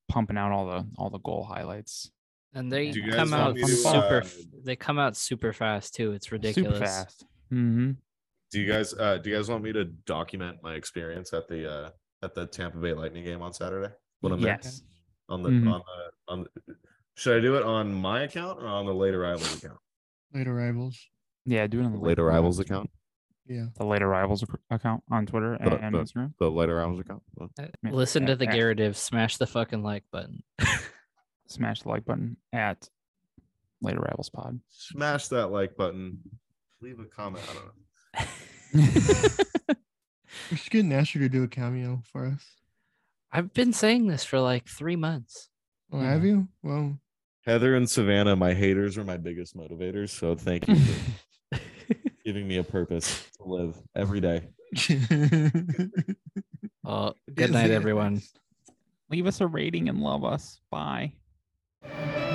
pumping 0.08 0.36
out 0.36 0.52
all 0.52 0.66
the 0.66 0.86
all 0.96 1.10
the 1.10 1.18
goal 1.18 1.44
highlights. 1.44 2.10
And 2.54 2.70
they 2.70 2.90
Do 2.90 3.00
you 3.00 3.06
guys 3.06 3.16
come 3.16 3.32
out 3.32 3.54
me 3.54 3.62
to, 3.62 3.66
super. 3.68 4.22
uh, 4.24 4.28
they 4.64 4.76
come 4.76 4.98
out 4.98 5.16
super 5.16 5.52
fast 5.52 5.94
too. 5.94 6.12
It's 6.12 6.30
ridiculous. 6.32 6.74
Super 6.74 6.86
fast. 6.86 7.24
Mm-hmm. 7.52 7.92
Do 8.50 8.60
you 8.60 8.70
guys 8.70 8.92
uh 8.92 9.18
do 9.18 9.30
you 9.30 9.36
guys 9.36 9.48
want 9.48 9.62
me 9.64 9.72
to 9.72 9.84
document 9.84 10.58
my 10.62 10.74
experience 10.74 11.32
at 11.32 11.48
the 11.48 11.70
uh 11.70 11.90
at 12.22 12.34
the 12.34 12.46
Tampa 12.46 12.76
Bay 12.78 12.92
Lightning 12.92 13.24
game 13.24 13.40
on 13.40 13.52
Saturday? 13.54 13.92
When 14.20 14.32
I'm 14.34 14.40
there? 14.42 14.58
Yes. 14.62 14.82
On 15.30 15.42
the 15.42 15.48
Mhm. 15.48 15.72
on 15.72 15.80
the 15.80 16.32
on 16.32 16.44
the, 16.66 16.74
should 17.16 17.38
I 17.38 17.40
do 17.40 17.56
it 17.56 17.62
on 17.62 17.92
my 17.92 18.22
account 18.24 18.60
or 18.60 18.66
on 18.66 18.84
the 18.86 18.94
late 18.94 19.14
arrivals 19.14 19.56
account? 19.62 19.78
Late 20.34 20.48
arrivals. 20.48 20.98
Yeah, 21.46 21.66
do 21.66 21.80
it 21.80 21.84
on 21.84 21.92
the 21.92 21.98
Late 21.98 22.18
arrivals 22.18 22.58
account? 22.58 22.90
Yeah. 23.46 23.66
the 23.76 23.84
late 23.84 24.02
arrivals 24.02 24.44
account 24.70 25.02
on 25.10 25.26
Twitter 25.26 25.54
and, 25.54 25.72
The- 25.72 25.76
and 25.78 25.94
the- 25.94 25.98
Instagram. 26.00 26.32
The 26.38 26.50
late 26.50 26.68
arrivals 26.70 27.00
account? 27.00 27.22
Well, 27.34 27.50
Uh, 27.58 27.66
Yeah, 27.82 27.90
Listen 27.90 28.24
to 28.26 28.36
the 28.36 28.44
yeah. 28.44 28.54
Garrative. 28.54 28.94
Smash 28.94 29.38
the 29.38 29.46
fucking 29.46 29.82
like 29.82 30.04
button. 30.12 30.42
Smash 31.52 31.82
the 31.82 31.88
like 31.88 32.04
button 32.04 32.36
at 32.52 32.88
late 33.80 33.96
arrivals 33.96 34.30
pod. 34.30 34.60
Smash 34.70 35.28
that 35.28 35.48
like 35.48 35.76
button. 35.76 36.18
Leave 36.80 36.98
a 36.98 37.04
comment. 37.04 37.44
I 37.48 38.24
don't 38.74 38.84
know. 38.84 39.44
We 40.50 40.56
should 40.56 40.72
get 40.72 40.84
Nasher 40.84 41.18
to 41.20 41.28
do 41.28 41.44
a 41.44 41.48
cameo 41.48 42.02
for 42.10 42.26
us. 42.26 42.56
I've 43.30 43.52
been 43.54 43.72
saying 43.72 44.06
this 44.06 44.24
for 44.24 44.40
like 44.40 44.68
three 44.68 44.96
months. 44.96 45.48
Oh, 45.90 46.00
have 46.00 46.24
you? 46.24 46.48
Well, 46.62 46.98
Heather 47.46 47.74
and 47.74 47.88
Savannah, 47.88 48.36
my 48.36 48.54
haters 48.54 48.98
are 48.98 49.04
my 49.04 49.16
biggest 49.16 49.56
motivators. 49.56 50.10
So 50.10 50.34
thank 50.34 50.68
you 50.68 50.76
for 50.76 51.58
giving 52.24 52.46
me 52.46 52.58
a 52.58 52.64
purpose 52.64 53.26
to 53.38 53.44
live 53.44 53.76
every 53.96 54.20
day. 54.20 54.42
Oh, 56.84 57.14
good 57.34 57.50
night, 57.52 57.70
everyone. 57.70 58.22
Leave 59.10 59.26
us 59.26 59.40
a 59.40 59.46
rating 59.46 59.88
and 59.88 60.00
love 60.00 60.24
us. 60.24 60.60
Bye. 60.70 61.12
you 61.84 62.31